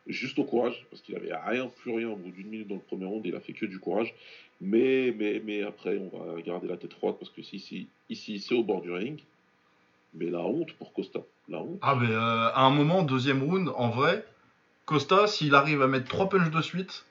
juste 0.07 0.39
au 0.39 0.45
courage, 0.45 0.87
parce 0.91 1.03
qu'il 1.03 1.16
avait 1.16 1.35
rien, 1.35 1.66
plus 1.83 1.93
rien 1.93 2.09
au 2.09 2.16
bout 2.16 2.31
d'une 2.31 2.49
minute 2.49 2.68
dans 2.68 2.76
le 2.76 2.81
premier 2.81 3.07
round, 3.07 3.24
il 3.26 3.35
a 3.35 3.41
fait 3.41 3.53
que 3.53 3.66
du 3.66 3.78
courage. 3.78 4.14
Mais, 4.61 5.14
mais, 5.18 5.41
mais 5.45 5.62
après, 5.62 5.99
on 5.99 6.16
va 6.35 6.41
garder 6.43 6.68
la 6.68 6.76
tête 6.76 6.93
froide 6.95 7.16
parce 7.18 7.31
que 7.31 7.43
si, 7.43 7.59
si, 7.59 7.89
ici, 8.11 8.39
c'est 8.41 8.55
au 8.55 8.62
bord 8.62 8.81
du 8.83 8.91
ring. 8.93 9.20
Mais 10.14 10.26
la 10.26 10.41
honte 10.41 10.72
pour 10.74 10.93
Costa, 10.93 11.20
la 11.49 11.61
honte. 11.62 11.78
Ah, 11.83 11.97
mais 12.01 12.11
euh, 12.11 12.18
à 12.18 12.62
un 12.62 12.70
moment, 12.70 13.03
deuxième 13.03 13.43
round, 13.43 13.68
en 13.76 13.91
vrai, 13.91 14.24
Costa, 14.87 15.26
s'il 15.28 15.55
arrive 15.55 15.83
à 15.83 15.87
mettre 15.87 16.09
trois 16.09 16.28
punches 16.28 16.51
de 16.51 16.61
suite, 16.62 17.05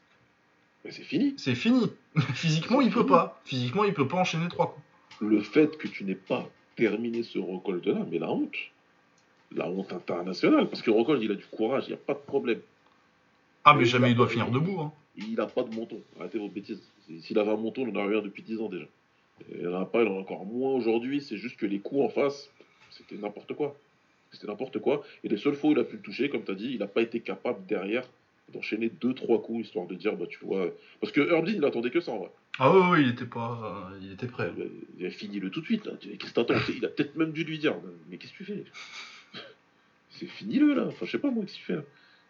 Mais 0.85 0.91
c'est 0.91 1.03
fini. 1.03 1.33
c'est 1.37 1.55
fini. 1.55 1.89
Physiquement, 2.33 2.81
il 2.81 2.91
peut 2.91 3.05
pas. 3.05 3.39
Physiquement, 3.45 3.83
il 3.83 3.93
peut 3.93 4.07
pas 4.07 4.17
enchaîner 4.17 4.47
trois 4.47 4.73
coups. 4.73 4.85
Le 5.21 5.41
fait 5.41 5.77
que 5.77 5.87
tu 5.87 6.03
n'aies 6.03 6.15
pas 6.15 6.49
terminé 6.75 7.23
ce 7.23 7.37
Rockhold 7.37 7.85
là, 7.85 8.05
mais 8.09 8.19
la 8.19 8.29
honte. 8.29 8.55
La 9.51 9.67
honte 9.67 9.91
internationale, 9.91 10.69
parce 10.69 10.81
que 10.81 10.91
Rockhold, 10.91 11.21
il 11.23 11.31
a 11.31 11.35
du 11.35 11.45
courage, 11.45 11.85
il 11.87 11.89
n'y 11.89 11.95
a 11.95 11.97
pas 11.97 12.13
de 12.13 12.19
problème. 12.19 12.61
Ah, 13.65 13.73
mais 13.73 13.85
jamais 13.85 14.11
il 14.11 14.15
doit 14.15 14.27
finir 14.27 14.49
debout. 14.49 14.79
Hein. 14.79 14.93
Il 15.17 15.35
n'a 15.35 15.47
pas 15.47 15.63
de 15.63 15.75
menton. 15.75 16.01
Arrêtez 16.19 16.39
vos 16.39 16.47
bêtises. 16.47 16.81
S'il 17.21 17.37
avait 17.37 17.51
un 17.51 17.57
menton, 17.57 17.85
on 17.85 17.89
en 17.91 18.05
aurait 18.05 18.17
un 18.17 18.21
depuis 18.21 18.43
10 18.43 18.61
ans 18.61 18.69
déjà. 18.69 18.85
Et 19.51 19.59
il 19.59 19.63
n'en 19.63 19.81
a 19.81 19.85
pas, 19.85 20.01
il 20.01 20.07
en 20.07 20.15
a 20.15 20.19
encore 20.19 20.45
moins 20.45 20.71
aujourd'hui. 20.71 21.21
C'est 21.21 21.37
juste 21.37 21.57
que 21.57 21.65
les 21.65 21.79
coups 21.79 22.05
en 22.05 22.09
face, 22.09 22.49
c'était 22.91 23.15
n'importe 23.15 23.53
quoi. 23.53 23.75
C'était 24.31 24.47
n'importe 24.47 24.79
quoi. 24.79 25.03
Et 25.23 25.29
les 25.29 25.37
seules 25.37 25.55
fois 25.55 25.71
où 25.71 25.73
il 25.73 25.79
a 25.79 25.83
pu 25.83 25.97
le 25.97 26.01
toucher, 26.01 26.29
comme 26.29 26.43
tu 26.43 26.51
as 26.51 26.55
dit, 26.55 26.71
il 26.71 26.79
n'a 26.79 26.87
pas 26.87 27.01
été 27.01 27.19
capable 27.19 27.65
derrière 27.65 28.03
d'enchaîner 28.53 28.89
2-3 28.89 29.41
coups, 29.41 29.65
histoire 29.65 29.87
de 29.87 29.95
dire, 29.95 30.15
bah 30.15 30.25
tu 30.27 30.39
vois. 30.45 30.69
Parce 30.99 31.11
que 31.13 31.21
Herbie, 31.21 31.53
il 31.55 31.65
attendait 31.65 31.91
que 31.91 31.99
ça 32.01 32.11
en 32.11 32.17
vrai. 32.19 32.29
Ah, 32.59 32.75
ouais, 32.77 32.89
ouais, 32.89 33.01
il 33.03 33.09
était 33.09 33.25
pas. 33.25 33.89
euh, 33.93 33.99
il 34.01 34.11
était 34.13 34.27
prêt. 34.27 34.51
Il 34.57 34.63
a- 34.63 34.65
Il 34.99 35.05
a 35.05 35.09
fini 35.11 35.39
le 35.39 35.49
tout 35.49 35.61
de 35.61 35.65
suite. 35.65 35.85
là. 35.85 35.93
Qu'est-ce 35.99 36.31
que 36.31 36.33
t'attends 36.33 36.55
Il 36.75 36.83
a 36.85 36.89
peut-être 36.89 37.15
même 37.15 37.31
dû 37.31 37.43
lui 37.43 37.57
dire, 37.59 37.75
mais 38.09 38.17
qu'est-ce 38.17 38.33
que 38.33 38.37
tu 38.37 38.45
fais? 38.45 38.63
C'est 40.09 40.25
fini 40.27 40.57
le 40.59 40.73
là. 40.73 40.85
Enfin, 40.87 41.05
je 41.05 41.11
sais 41.11 41.19
pas 41.19 41.31
moi, 41.31 41.43
qu'est-ce 41.45 41.55
que 41.55 41.59
tu 41.59 41.65
fais 41.65 41.75
là? 41.75 41.83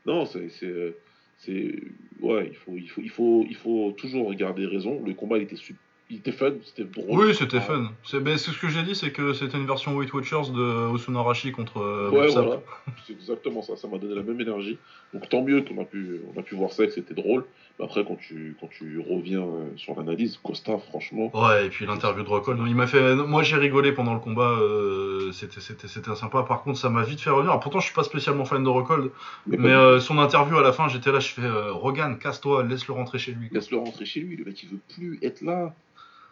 Non, 0.05 0.26
c'est. 0.26 0.49
c'est, 0.49 0.65
euh, 0.67 0.97
c'est- 1.38 1.82
Ouais, 2.20 2.47
il 2.49 2.55
faut, 2.55 2.76
il, 2.76 2.89
faut, 2.89 3.01
il, 3.01 3.09
faut, 3.09 3.45
il 3.49 3.55
faut 3.55 3.93
toujours 3.97 4.34
garder 4.34 4.65
raison. 4.65 5.01
Le 5.03 5.13
combat, 5.13 5.38
il 5.38 5.43
était, 5.43 5.55
su- 5.55 5.76
il 6.10 6.18
était 6.18 6.32
fun, 6.32 6.53
c'était 6.64 6.86
drôle. 6.86 7.28
Oui, 7.28 7.36
c'était 7.36 7.60
fun. 7.60 7.91
C'est 8.03 8.20
ben, 8.20 8.38
ce 8.38 8.51
que 8.51 8.68
j'ai 8.70 8.84
dit, 8.84 8.95
c'est 8.95 9.12
que 9.12 9.34
c'était 9.34 9.57
une 9.57 9.68
version 9.68 9.95
Weight 9.95 10.12
Watchers 10.14 10.51
de 10.53 10.91
Osunarashi 10.91 11.51
contre 11.51 11.78
euh, 11.82 12.10
Ouais, 12.10 12.28
voilà. 12.28 12.62
C'est 13.05 13.14
exactement 13.14 13.62
ça. 13.62 13.76
Ça 13.76 13.88
m'a 13.88 13.97
donné 13.97 14.16
la 14.16 14.24
même 14.24 14.39
énergie. 14.41 14.78
Donc 15.14 15.30
tant 15.30 15.41
mieux 15.41 15.62
qu'on 15.62 15.82
a 15.82 15.86
pu, 15.86 16.22
on 16.36 16.39
a 16.39 16.43
pu 16.43 16.55
voir 16.55 16.72
ça 16.72 16.84
et 16.84 16.88
que 16.88 16.93
c'était 16.93 17.14
drôle. 17.14 17.45
Mais 17.78 17.86
après, 17.86 18.03
quand 18.03 18.18
tu, 18.18 18.57
quand 18.60 18.68
tu 18.68 18.99
reviens 18.99 19.41
euh, 19.41 19.70
sur 19.78 19.95
l'analyse, 19.95 20.38
Costa, 20.43 20.78
franchement. 20.78 21.32
Ouais, 21.34 21.68
et 21.68 21.70
puis 21.70 21.86
l'interview 21.86 22.24
de 22.24 22.30
Rockhold, 22.30 22.60
il 22.68 22.76
m'a 22.76 22.88
fait. 22.88 23.16
Moi, 23.16 23.43
j'ai 23.43 23.55
rigolé 23.55 23.91
pendant 23.91 24.14
le 24.14 24.20
combat. 24.20 24.57
euh, 24.60 25.32
c'était, 25.32 26.16
sympa. 26.16 26.43
Par 26.43 26.64
contre, 26.64 26.78
ça 26.78 26.89
m'a 26.89 27.03
vite 27.03 27.22
fait 27.22 27.30
revenir. 27.30 27.51
Alors, 27.51 27.62
pourtant, 27.62 27.80
je 27.80 27.86
suis 27.86 27.95
pas 27.95 28.03
spécialement 28.03 28.45
fan 28.45 28.64
de 28.64 28.70
Rockhold, 28.70 29.12
Mais, 29.47 29.72
euh, 29.72 29.99
son 29.99 30.18
interview 30.18 30.57
à 30.57 30.62
la 30.62 30.74
fin, 30.74 30.88
j'étais 30.88 31.12
là, 31.12 31.20
je 31.20 31.30
fais 31.30 31.41
euh, 31.41 31.72
Rogan, 31.72 32.18
casse-toi, 32.18 32.64
laisse-le 32.64 32.93
rentrer 32.93 33.20
chez 33.20 33.32
lui. 33.32 33.49
Laisse-le 33.51 33.78
rentrer 33.78 34.05
chez 34.05 34.22
lui, 34.22 34.36
le 34.36 34.45
mec 34.45 34.62
il 34.64 34.70
veut 34.70 34.80
plus 34.93 35.20
être 35.22 35.41
là. 35.41 35.74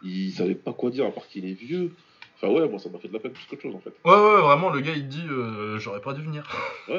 Il 0.02 0.32
savait 0.32 0.54
pas 0.54 0.72
quoi 0.72 0.90
dire 0.90 1.06
à 1.06 1.10
part 1.10 1.26
qu'il 1.28 1.44
est 1.46 1.52
vieux. 1.54 1.92
Enfin 2.36 2.48
ouais, 2.52 2.68
moi 2.68 2.78
ça 2.78 2.88
m'a 2.88 2.98
fait 2.98 3.08
de 3.08 3.12
la 3.14 3.18
peine 3.18 3.32
plus 3.32 3.44
qu'autre 3.46 3.62
chose 3.62 3.74
en 3.74 3.80
fait. 3.80 3.90
Ouais, 4.04 4.12
ouais, 4.12 4.40
vraiment, 4.42 4.70
le 4.70 4.80
gars, 4.80 4.94
il 4.94 5.08
dit, 5.08 5.24
euh, 5.28 5.78
j'aurais 5.78 6.00
pas 6.00 6.14
dû 6.14 6.22
venir. 6.22 6.48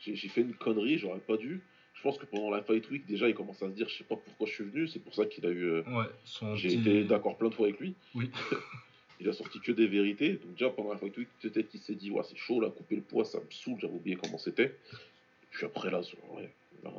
J'ai 0.00 0.14
j'ai 0.14 0.28
fait 0.28 0.42
une 0.42 0.54
connerie, 0.54 0.98
j'aurais 0.98 1.18
pas 1.20 1.36
dû. 1.36 1.62
Je 1.94 2.02
pense 2.02 2.18
que 2.18 2.26
pendant 2.26 2.50
la 2.50 2.62
fight 2.62 2.88
week 2.90 3.06
déjà 3.06 3.26
il 3.28 3.34
commence 3.34 3.62
à 3.62 3.66
se 3.68 3.72
dire 3.72 3.88
je 3.88 3.96
sais 3.96 4.04
pas 4.04 4.16
pourquoi 4.16 4.46
je 4.46 4.52
suis 4.52 4.64
venu, 4.64 4.86
c'est 4.86 4.98
pour 4.98 5.14
ça 5.14 5.24
qu'il 5.24 5.46
a 5.46 5.48
eu... 5.48 5.64
euh, 5.64 5.82
Ouais, 5.88 6.04
son 6.24 6.54
J'ai 6.54 6.68
petit- 6.68 6.80
été 6.80 7.04
d'accord 7.04 7.38
plein 7.38 7.48
de 7.48 7.54
fois 7.54 7.66
avec 7.66 7.80
lui. 7.80 7.94
Oui. 8.14 8.30
il 9.20 9.28
a 9.28 9.32
sorti 9.32 9.58
que 9.60 9.72
des 9.72 9.86
vérités. 9.86 10.34
Donc 10.34 10.52
déjà 10.52 10.68
pendant 10.68 10.92
la 10.92 10.98
fight 10.98 11.16
week 11.16 11.28
peut-être 11.40 11.68
qu'il 11.70 11.80
s'est 11.80 11.94
dit 11.94 12.10
ouais 12.10 12.22
c'est 12.28 12.36
chaud 12.36 12.60
là, 12.60 12.68
couper 12.68 12.96
le 12.96 13.02
poids 13.02 13.24
ça 13.24 13.38
me 13.38 13.50
saoule, 13.50 13.78
j'avais 13.80 13.94
oublié 13.94 14.16
comment 14.16 14.36
c'était. 14.38 14.76
Et 14.92 15.46
puis 15.50 15.64
après 15.64 15.90
là, 15.90 16.02
ouais, 16.34 16.50
là, 16.84 16.90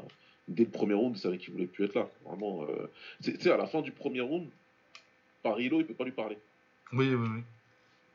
dès 0.47 0.63
le 0.63 0.71
premier 0.71 0.95
round 0.95 1.15
il 1.15 1.19
savait 1.19 1.38
qu'il 1.38 1.53
voulait 1.53 1.67
plus 1.67 1.85
être 1.85 1.93
là. 1.95 2.09
Vraiment, 2.25 2.63
euh, 2.63 2.88
tu 3.23 3.39
sais 3.39 3.51
à 3.51 3.57
la 3.57 3.67
fin 3.67 3.81
du 3.83 3.91
premier 3.91 4.21
round, 4.21 4.49
Parilo 5.43 5.79
il 5.79 5.85
peut 5.85 5.93
pas 5.93 6.03
lui 6.05 6.11
parler. 6.11 6.38
Oui, 6.93 7.13
oui, 7.13 7.27
oui. 7.35 7.41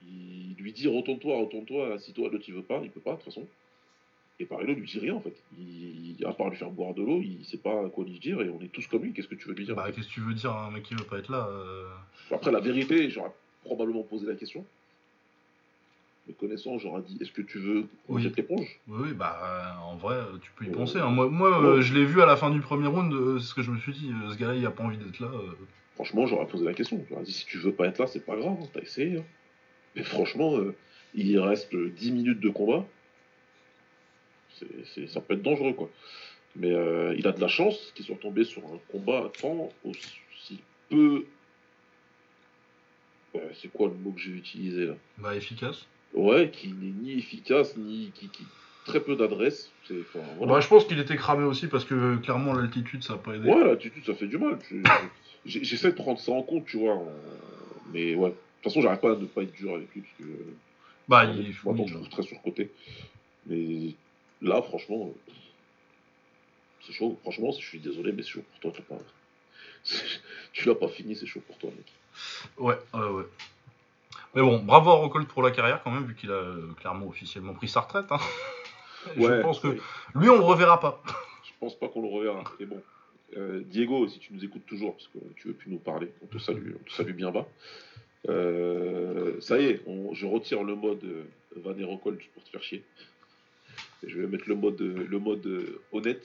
Il 0.04 0.56
lui 0.62 0.72
dit 0.72 0.88
retourne-toi, 0.88 1.38
retourne-toi, 1.40 1.94
assis-toi, 1.94 2.28
l'autre 2.30 2.44
il 2.48 2.54
veut 2.54 2.62
pas, 2.62 2.80
il 2.82 2.90
peut 2.90 3.00
pas 3.00 3.12
de 3.12 3.16
toute 3.16 3.26
façon. 3.26 3.46
Et 4.40 4.44
Parello 4.44 4.74
lui 4.74 4.86
dit 4.86 4.98
rien 4.98 5.14
en 5.14 5.20
fait. 5.20 5.34
Il, 5.58 6.16
à 6.26 6.32
part 6.32 6.48
lui 6.50 6.56
faire 6.56 6.70
boire 6.70 6.94
de 6.94 7.02
l'eau, 7.02 7.20
il 7.22 7.44
sait 7.44 7.58
pas 7.58 7.88
quoi 7.90 8.04
lui 8.04 8.18
dire 8.18 8.40
et 8.42 8.48
on 8.48 8.60
est 8.60 8.72
tous 8.72 8.86
comme 8.88 9.02
lui. 9.02 9.12
Qu'est-ce 9.12 9.28
que 9.28 9.34
tu 9.36 9.46
veux 9.46 9.54
lui 9.54 9.64
dire? 9.64 9.76
Bah, 9.76 9.92
qu'est-ce 9.92 10.08
que 10.08 10.12
tu 10.12 10.20
veux 10.20 10.34
dire 10.34 10.50
à 10.52 10.66
un 10.66 10.70
mec 10.70 10.82
qui 10.82 10.94
veut 10.94 11.04
pas 11.04 11.18
être 11.18 11.30
là 11.30 11.46
euh, 11.48 11.86
Après 12.32 12.50
la 12.50 12.60
vérité, 12.60 13.08
j'aurais 13.10 13.32
probablement 13.64 14.02
posé 14.02 14.26
la 14.26 14.34
question. 14.34 14.64
Me 16.26 16.32
connaissant, 16.34 16.78
j'aurais 16.78 17.02
dit 17.02 17.18
est-ce 17.20 17.30
que 17.32 17.42
tu 17.42 17.58
veux 17.58 17.82
qu'on 18.06 18.14
Oui. 18.14 18.22
jette 18.22 18.36
l'éponge? 18.36 18.80
Oui, 18.88 19.00
oui, 19.08 19.12
bah 19.12 19.38
euh, 19.42 19.84
en 19.84 19.96
vrai, 19.96 20.18
tu 20.40 20.50
peux 20.56 20.64
y 20.64 20.70
penser. 20.70 20.98
hein. 20.98 21.10
Moi, 21.10 21.28
moi 21.28 21.62
euh, 21.62 21.80
je 21.82 21.94
l'ai 21.94 22.04
vu 22.04 22.20
à 22.22 22.26
la 22.26 22.36
fin 22.36 22.50
du 22.50 22.60
premier 22.60 22.86
round, 22.86 23.12
c'est 23.38 23.44
ce 23.46 23.54
que 23.54 23.62
je 23.62 23.70
me 23.70 23.78
suis 23.78 23.92
dit. 23.92 24.10
ce 24.30 24.36
gars-là, 24.38 24.54
il 24.56 24.64
a 24.66 24.70
pas 24.70 24.82
envie 24.84 24.98
d'être 24.98 25.20
là. 25.20 25.30
Franchement, 25.94 26.26
j'aurais 26.26 26.46
posé 26.46 26.64
la 26.64 26.74
question. 26.74 27.04
J'aurais 27.08 27.22
dit 27.24 27.32
si 27.32 27.46
tu 27.46 27.58
veux 27.58 27.72
pas 27.72 27.86
être 27.86 27.98
là, 27.98 28.06
c'est 28.06 28.24
pas 28.24 28.36
grave, 28.36 28.56
hein, 28.60 28.68
t'as 28.72 28.80
essayé. 28.80 29.18
hein. 29.18 29.24
Mais 29.94 30.02
franchement, 30.02 30.56
euh, 30.56 30.74
il 31.14 31.38
reste 31.38 31.74
euh, 31.74 31.90
10 31.90 32.12
minutes 32.12 32.40
de 32.40 32.48
combat. 32.48 32.86
C'est- 34.58 34.84
c'est- 34.94 35.06
ça 35.08 35.20
peut 35.20 35.34
être 35.34 35.42
dangereux, 35.42 35.74
quoi. 35.74 35.90
Mais 36.56 36.70
euh, 36.70 37.14
il 37.16 37.26
a 37.26 37.32
de 37.32 37.40
la 37.40 37.48
chance 37.48 37.92
qu'il 37.94 38.04
soit 38.04 38.16
tombé 38.16 38.44
sur 38.44 38.62
un 38.66 38.78
combat 38.90 39.26
à 39.26 39.28
temps 39.28 39.68
aussi 39.84 40.60
peu. 40.88 41.24
Euh, 43.34 43.40
c'est 43.60 43.68
quoi 43.72 43.88
le 43.88 43.94
mot 43.94 44.12
que 44.12 44.20
j'ai 44.20 44.32
utilisé 44.32 44.86
là? 44.86 44.94
Bah, 45.18 45.34
efficace. 45.34 45.86
Ouais, 46.14 46.50
qui 46.50 46.68
n'est 46.68 46.90
ni 46.92 47.18
efficace, 47.18 47.76
ni 47.78 48.10
qui, 48.12 48.28
qui 48.28 48.44
très 48.84 49.00
peu 49.00 49.16
d'adresse. 49.16 49.70
Voilà. 50.14 50.52
Bah, 50.54 50.60
je 50.60 50.68
pense 50.68 50.84
qu'il 50.84 50.98
était 50.98 51.16
cramé 51.16 51.44
aussi 51.44 51.66
parce 51.68 51.84
que 51.84 51.94
euh, 51.94 52.16
clairement, 52.18 52.52
l'altitude, 52.52 53.02
ça 53.02 53.14
a 53.14 53.18
pas 53.18 53.34
aidé. 53.34 53.48
Ouais, 53.48 53.64
l'attitude, 53.64 54.04
ça 54.04 54.14
fait 54.14 54.26
du 54.26 54.36
mal. 54.38 54.58
J'essaie 55.44 55.90
de 55.90 55.96
prendre 55.96 56.20
ça 56.20 56.32
en 56.32 56.42
compte, 56.42 56.66
tu 56.66 56.78
vois. 56.78 56.94
en- 56.94 57.12
Mais 57.92 58.14
ouais. 58.14 58.30
De 58.30 58.34
toute 58.62 58.72
façon, 58.72 58.80
j'arrête 58.80 59.00
pas 59.00 59.14
de 59.14 59.24
pas 59.26 59.42
être 59.42 59.52
dur 59.52 59.74
avec 59.74 59.92
lui 59.94 60.02
parce 60.02 60.14
que 60.18 60.24
Bah, 61.08 61.24
moi, 61.26 61.34
il 61.34 61.54
moi, 61.64 61.74
oui, 61.74 61.84
je 61.88 61.94
trouve 61.94 62.08
très 62.08 62.22
surcoté. 62.22 62.70
Mais 63.46 63.94
là, 64.40 64.62
franchement, 64.62 65.10
euh, 65.28 65.32
c'est 66.86 66.92
chaud. 66.92 67.18
Franchement, 67.22 67.50
je 67.52 67.64
suis 67.66 67.80
désolé, 67.80 68.12
mais 68.12 68.22
c'est 68.22 68.30
chaud 68.30 68.44
pour 68.60 68.72
toi. 68.72 68.98
Tu 70.52 70.68
l'as 70.68 70.74
pas 70.76 70.88
fini, 70.88 71.16
c'est 71.16 71.26
chaud 71.26 71.40
pour 71.46 71.58
toi, 71.58 71.70
mec. 71.76 71.86
Ouais, 72.56 72.76
ouais, 72.94 73.08
ouais. 73.08 73.24
Mais 74.34 74.42
bon, 74.42 74.60
bravo 74.60 74.90
à 74.90 74.94
Rockhold 74.94 75.26
pour 75.26 75.42
la 75.42 75.50
carrière 75.50 75.82
quand 75.82 75.90
même, 75.90 76.04
vu 76.04 76.14
qu'il 76.14 76.30
a 76.30 76.34
euh, 76.34 76.72
clairement 76.78 77.06
officiellement 77.06 77.54
pris 77.54 77.68
sa 77.68 77.80
retraite. 77.80 78.06
hein. 78.10 78.18
je 79.16 79.42
pense 79.42 79.58
que 79.60 79.68
ouais. 79.68 79.80
lui, 80.14 80.28
on 80.28 80.36
le 80.36 80.44
reverra 80.44 80.78
pas. 80.78 81.02
Je 81.44 81.50
pense 81.58 81.74
pas 81.74 81.88
qu'on 81.88 82.02
le 82.02 82.08
reverra. 82.08 82.44
Et 82.60 82.64
bon, 82.64 82.80
euh, 83.36 83.62
Diego, 83.64 84.08
si 84.08 84.18
tu 84.18 84.32
nous 84.32 84.44
écoutes 84.44 84.66
toujours, 84.66 84.94
parce 84.94 85.08
que 85.08 85.18
tu 85.36 85.48
veux 85.48 85.54
plus 85.54 85.70
nous 85.70 85.78
parler, 85.78 86.08
on 86.22 86.26
te 86.26 86.38
salue, 86.38 86.72
on 86.74 86.84
te 86.84 86.92
salue 86.92 87.12
bien 87.12 87.30
bas. 87.30 87.48
Euh, 88.28 89.40
ça 89.40 89.60
y 89.60 89.64
est, 89.66 89.82
je 90.12 90.26
retire 90.26 90.62
le 90.62 90.76
mode 90.76 91.02
euh, 91.04 91.24
Van 91.56 91.74
Rockhold 91.86 92.20
pour 92.34 92.44
te 92.44 92.50
faire 92.50 92.62
chier. 92.62 92.84
Et 94.04 94.08
je 94.08 94.20
vais 94.20 94.26
mettre 94.26 94.48
le 94.48 94.54
mode, 94.54 95.80
honnête. 95.92 96.24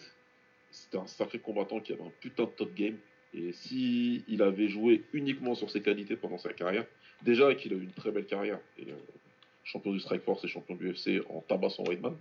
C'était 0.72 0.98
un 0.98 1.08
sacré 1.08 1.40
combattant 1.40 1.80
qui 1.80 1.94
avait 1.94 2.04
un 2.04 2.12
putain 2.20 2.44
de 2.44 2.50
top 2.50 2.74
game. 2.74 2.98
Et 3.34 3.52
si 3.52 4.24
il 4.28 4.42
avait 4.42 4.68
joué 4.68 5.04
uniquement 5.14 5.56
sur 5.56 5.70
ses 5.70 5.82
qualités 5.82 6.16
pendant 6.16 6.38
sa 6.38 6.54
carrière, 6.54 6.86
déjà 7.24 7.54
qu'il 7.56 7.74
a 7.74 7.78
eu 7.78 7.84
une 7.84 7.92
très 7.92 8.12
belle 8.12 8.26
carrière, 8.26 8.60
champion 9.64 9.92
du 9.92 10.00
Strike 10.00 10.24
Force 10.24 10.44
et 10.44 10.48
champion 10.48 10.76
du 10.76 10.92
UFC 10.92 11.22
en 11.30 11.42
tabassant 11.42 11.84
Weidman, 11.84 12.16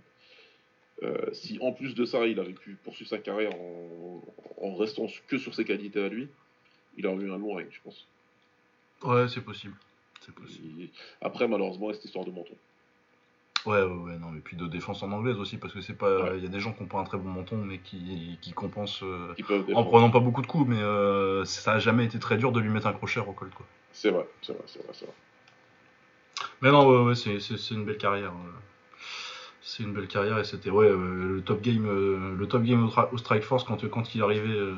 si 1.33 1.57
en 1.61 1.71
plus 1.71 1.95
de 1.95 2.05
ça, 2.05 2.25
il 2.25 2.39
avait 2.39 2.53
pu 2.53 2.77
poursuivre 2.83 3.09
sa 3.09 3.19
carrière 3.19 3.53
en, 3.55 4.21
en 4.61 4.75
restant 4.75 5.07
que 5.27 5.37
sur 5.37 5.53
ses 5.53 5.65
qualités 5.65 6.03
à 6.03 6.09
lui, 6.09 6.27
il 6.97 7.05
aurait 7.05 7.23
eu 7.23 7.31
un 7.31 7.37
long 7.37 7.53
règne, 7.53 7.67
je 7.71 7.79
pense. 7.83 8.07
Ouais, 9.03 9.27
c'est 9.27 9.41
possible. 9.41 9.75
C'est 10.21 10.33
possible. 10.33 10.89
Après, 11.21 11.47
malheureusement, 11.47 11.93
cette 11.93 12.05
histoire 12.05 12.25
de 12.25 12.31
menton. 12.31 12.55
Ouais, 13.65 13.83
ouais, 13.83 14.11
ouais, 14.11 14.17
non, 14.17 14.29
mais 14.31 14.39
puis 14.39 14.55
de 14.55 14.65
défense 14.65 15.03
en 15.03 15.11
anglaise 15.11 15.37
aussi, 15.37 15.57
parce 15.57 15.73
que 15.73 15.81
c'est 15.81 15.93
pas. 15.97 16.09
Il 16.19 16.23
Ouais. 16.23 16.39
y 16.41 16.45
a 16.45 16.49
des 16.49 16.59
gens 16.59 16.73
qui 16.73 16.81
ont 16.83 16.87
pas 16.87 16.99
un 16.99 17.03
très 17.03 17.17
bon 17.17 17.29
menton, 17.29 17.57
mais 17.57 17.79
qui, 17.79 18.37
qui 18.41 18.53
compensent 18.53 19.03
euh, 19.03 19.35
en 19.73 19.83
prenant 19.83 20.09
pas 20.09 20.19
beaucoup 20.19 20.41
de 20.41 20.47
coups, 20.47 20.67
mais 20.67 20.81
euh, 20.81 21.43
ça 21.45 21.73
a 21.73 21.79
jamais 21.79 22.05
été 22.05 22.17
très 22.17 22.37
dur 22.37 22.51
de 22.51 22.59
lui 22.59 22.69
mettre 22.69 22.87
un 22.87 22.93
crochet 22.93 23.19
à 23.19 23.23
Rockhold, 23.23 23.53
quoi. 23.53 23.65
C'est 23.91 24.09
vrai, 24.09 24.25
c'est 24.41 24.53
vrai, 24.53 24.63
c'est 24.67 24.79
vrai, 24.83 24.93
c'est 24.93 25.05
vrai. 25.05 25.15
Mais 26.61 26.71
non, 26.71 26.87
ouais, 26.87 27.09
ouais, 27.09 27.15
c'est, 27.15 27.71
une 27.73 27.83
belle 27.85 27.97
carrière. 27.97 28.31
euh. 28.31 28.59
C'est 29.69 29.83
une 29.83 29.91
belle 29.91 30.07
carrière 30.07 30.39
et 30.39 30.45
c'était 30.45 30.69
ouais, 30.69 30.87
euh, 30.87 31.35
le 31.35 31.41
top 31.41 31.61
game, 31.61 31.85
euh, 31.87 32.33
le 32.37 32.47
top 32.47 32.63
game 32.63 32.89
au, 33.11 33.17
Strike 33.17 33.43
Force 33.43 33.65
quand, 33.65 33.85
quand 33.89 34.15
il 34.15 34.21
euh, 34.21 34.75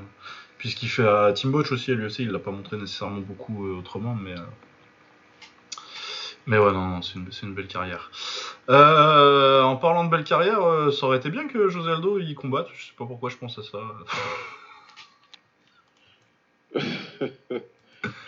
puisqu'il 0.57 0.89
fait 0.89 1.07
à 1.07 1.31
Team 1.31 1.51
Botch 1.51 1.71
aussi 1.71 1.91
à 1.91 1.93
l'UFC, 1.93 2.21
il 2.21 2.31
l'a 2.31 2.39
pas 2.39 2.49
montré 2.49 2.75
nécessairement 2.75 3.21
beaucoup 3.21 3.67
euh, 3.67 3.77
autrement, 3.77 4.15
mais 4.15 4.31
euh, 4.31 4.41
mais 6.47 6.57
ouais, 6.57 6.71
non, 6.71 6.87
non, 6.87 7.01
c'est 7.03 7.19
une, 7.19 7.29
une 7.43 7.53
belle 7.53 7.67
carrière. 7.67 8.09
Euh, 8.71 9.61
en 9.61 9.75
parlant 9.75 10.05
de 10.05 10.09
belle 10.09 10.23
carrière, 10.23 10.63
euh, 10.63 10.89
ça 10.89 11.05
aurait 11.05 11.17
été 11.17 11.29
bien 11.29 11.47
que 11.47 11.69
José 11.69 11.91
Aldo 11.91 12.17
y 12.17 12.33
combatte. 12.33 12.69
Je 12.73 12.87
sais 12.87 12.93
pas 12.97 13.05
pourquoi 13.05 13.29
je 13.29 13.37
pense 13.37 13.59
à 13.59 13.61
ça. 13.61 13.77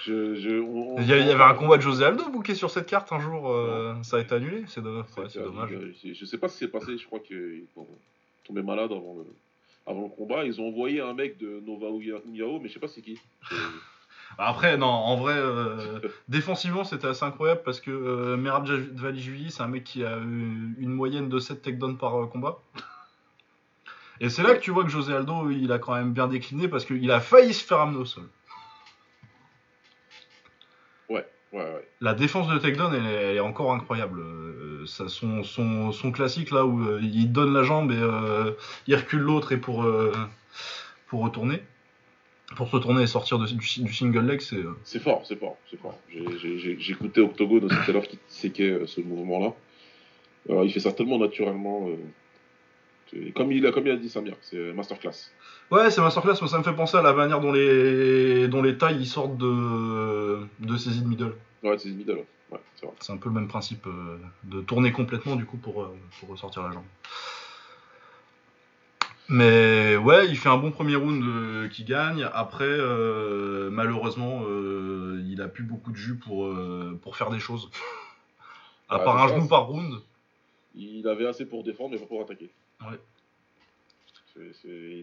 Je, 0.06 0.36
je, 0.36 0.60
on- 0.60 0.98
Il 1.00 1.08
y, 1.08 1.14
avait 1.14 1.44
un 1.44 1.54
combat 1.54 1.78
de 1.78 1.82
José 1.82 2.06
Aldo 2.06 2.30
booké 2.30 2.56
sur 2.56 2.70
cette 2.72 2.88
carte 2.88 3.12
un 3.12 3.20
jour, 3.20 3.50
euh, 3.52 3.94
ça 4.04 4.18
a 4.18 4.20
été 4.20 4.34
annulé. 4.36 4.64
C'est 4.68 4.82
dommage. 4.82 5.06
ouais, 5.18 5.26
c'est 5.30 5.44
dommage. 5.44 5.70
Je, 6.04 6.26
sais 6.26 6.38
pas 6.38 6.48
ce 6.48 6.54
qui 6.54 6.60
s'est 6.60 6.72
passé, 6.72 6.98
je 6.98 7.06
crois 7.06 7.20
qu'ils 7.20 7.66
sont 7.76 7.88
tombés 8.46 8.64
malades 8.64 8.92
avant 8.92 9.16
le, 9.20 9.26
avant 9.86 10.04
le 10.04 10.10
combat. 10.10 10.44
Ils 10.46 10.60
ont 10.60 10.68
envoyé 10.68 11.02
un 11.02 11.14
mec 11.14 11.38
de 11.38 11.62
Nova 11.66 11.88
Uniao, 12.26 12.60
mais 12.60 12.68
je 12.68 12.74
sais 12.74 12.80
pas 12.80 12.88
c'est 12.88 13.02
qui. 13.02 13.20
C'est- 13.50 13.56
Après, 14.38 14.78
non, 14.78 14.88
en 14.88 15.18
vrai, 15.18 15.34
euh, 15.36 16.00
défensivement, 16.30 16.86
c'était 16.86 17.08
assez 17.08 17.26
incroyable 17.26 17.62
parce 17.66 17.82
que 17.82 17.92
euh, 17.92 18.38
Merab 18.38 18.66
Dvalishvili, 18.66 19.52
c'est 19.52 19.62
un 19.62 19.68
mec 19.68 19.84
qui 19.84 20.06
a 20.06 20.18
eu 20.20 20.76
une 20.80 20.90
moyenne 20.94 21.28
de 21.28 21.38
7 21.38 21.62
takedowns 21.62 21.98
par 21.98 22.16
euh, 22.16 22.28
combat. 22.28 22.60
Et 24.22 24.30
c'est 24.30 24.44
là 24.44 24.54
que 24.56 24.62
tu 24.62 24.72
vois 24.72 24.84
que 24.84 24.90
José 24.90 25.14
Aldo, 25.14 25.50
il 25.50 25.72
a 25.72 25.80
quand 25.80 25.96
même 25.96 26.14
bien 26.14 26.28
décliné 26.28 26.68
parce 26.68 26.86
qu'il 26.86 27.12
a 27.12 27.20
failli 27.20 27.54
se 27.54 27.66
faire 27.66 27.80
amener 27.82 27.98
au 27.98 28.06
sol. 28.06 28.24
Ouais, 31.54 31.60
ouais. 31.60 31.88
La 32.00 32.14
défense 32.14 32.48
de 32.48 32.58
takedown, 32.58 32.94
elle, 32.94 33.06
est- 33.06 33.24
elle 33.32 33.36
est 33.38 33.40
encore 33.42 33.74
incroyable. 33.74 34.20
Euh, 34.20 34.86
ça, 34.88 35.08
son, 35.10 35.44
son, 35.44 35.92
son 35.92 36.12
classique 36.12 36.52
là 36.52 36.66
où 36.66 36.82
euh, 36.82 37.00
il 37.02 37.32
donne 37.32 37.54
la 37.54 37.64
jambe 37.64 37.92
et 37.92 37.98
euh, 38.00 38.52
il 38.88 38.96
recule 38.96 39.20
l'autre 39.20 39.52
et 39.52 39.58
pour, 39.58 39.86
pour 41.08 41.22
retourner. 41.22 41.62
Pour 42.56 42.68
se 42.68 42.76
retourner 42.76 43.04
et 43.04 43.08
sortir 43.08 43.38
de- 43.40 43.46
du, 43.48 43.56
du 43.84 43.94
single 43.94 44.26
leg, 44.26 44.42
c'est. 44.42 44.62
C'est 44.84 45.00
fort, 45.00 45.24
c'est 45.26 45.38
fort, 45.40 45.58
c'est 45.70 45.80
fort. 45.80 45.98
J'écoutais 46.78 47.22
Octogone 47.22 47.66
aussi 47.66 47.76
tout 47.86 47.92
à 47.92 47.94
l'heure 47.94 48.08
qui 48.08 48.18
séquait 48.28 48.80
ce 48.88 49.00
mouvement-là. 49.02 49.54
Alors, 50.50 50.64
il 50.66 50.72
fait 50.74 50.80
ça 50.80 50.92
tellement 50.92 51.20
naturellement. 51.20 51.88
comme, 53.36 53.52
il 53.52 53.66
a, 53.66 53.72
comme 53.72 53.86
il 53.88 53.92
a 53.92 53.98
dit 53.98 54.10
Samir, 54.10 54.36
c'est 54.42 54.74
masterclass. 54.74 55.32
Ouais, 55.72 55.90
c'est 55.90 56.02
masterclass, 56.02 56.36
moi 56.42 56.50
ça 56.50 56.58
me 56.58 56.64
fait 56.64 56.74
penser 56.76 56.98
à 56.98 57.02
la 57.02 57.14
manière 57.14 57.40
dont 57.40 57.54
les, 57.54 58.48
dont 58.50 58.62
les 58.62 58.78
tailles 58.78 58.98
ils 59.00 59.08
sortent 59.08 59.38
de, 59.38 60.40
de 60.60 60.78
ces 60.78 60.98
in 61.00 61.06
middle. 61.06 61.34
Ouais, 61.64 61.78
c'est 61.78 61.88
une 61.90 61.96
middle. 61.96 62.26
Ouais, 62.52 62.60
c'est 62.76 62.86
vrai. 62.86 62.96
C'est 63.00 63.14
un 63.14 63.18
peu 63.18 63.30
le 63.30 63.36
même 63.36 63.48
principe 63.48 63.88
euh, 63.88 64.18
de 64.44 64.60
tourner 64.62 64.92
complètement 64.92 65.38
du 65.38 65.46
coup 65.46 65.56
pour, 65.58 65.84
euh, 65.84 65.96
pour 66.20 66.30
ressortir 66.30 66.64
la 66.64 66.72
jambe. 66.72 66.84
Mais 69.30 69.96
ouais, 69.96 70.28
il 70.28 70.36
fait 70.38 70.50
un 70.50 70.58
bon 70.58 70.72
premier 70.72 70.96
round 70.98 71.24
euh, 71.24 71.70
qui 71.70 71.86
gagne. 71.86 72.28
Après, 72.34 72.66
euh, 72.66 73.70
malheureusement, 73.72 74.42
euh, 74.44 75.24
il 75.26 75.42
a 75.42 75.48
plus 75.48 75.64
beaucoup 75.64 75.92
de 75.92 75.96
jus 75.96 76.16
pour, 76.16 76.54
pour 77.02 77.16
faire 77.16 77.30
des 77.30 77.40
choses. 77.40 77.70
À 78.90 78.98
Ouais, 78.98 79.04
part 79.06 79.18
un 79.24 79.30
genou 79.30 79.48
par 79.48 79.68
round. 79.68 80.02
Il 80.76 81.08
avait 81.08 81.28
assez 81.28 81.46
pour 81.46 81.64
défendre, 81.64 81.92
mais 81.92 81.98
pas 81.98 82.08
pour 82.08 82.22
attaquer. 82.22 82.50
Ouais. 82.82 83.00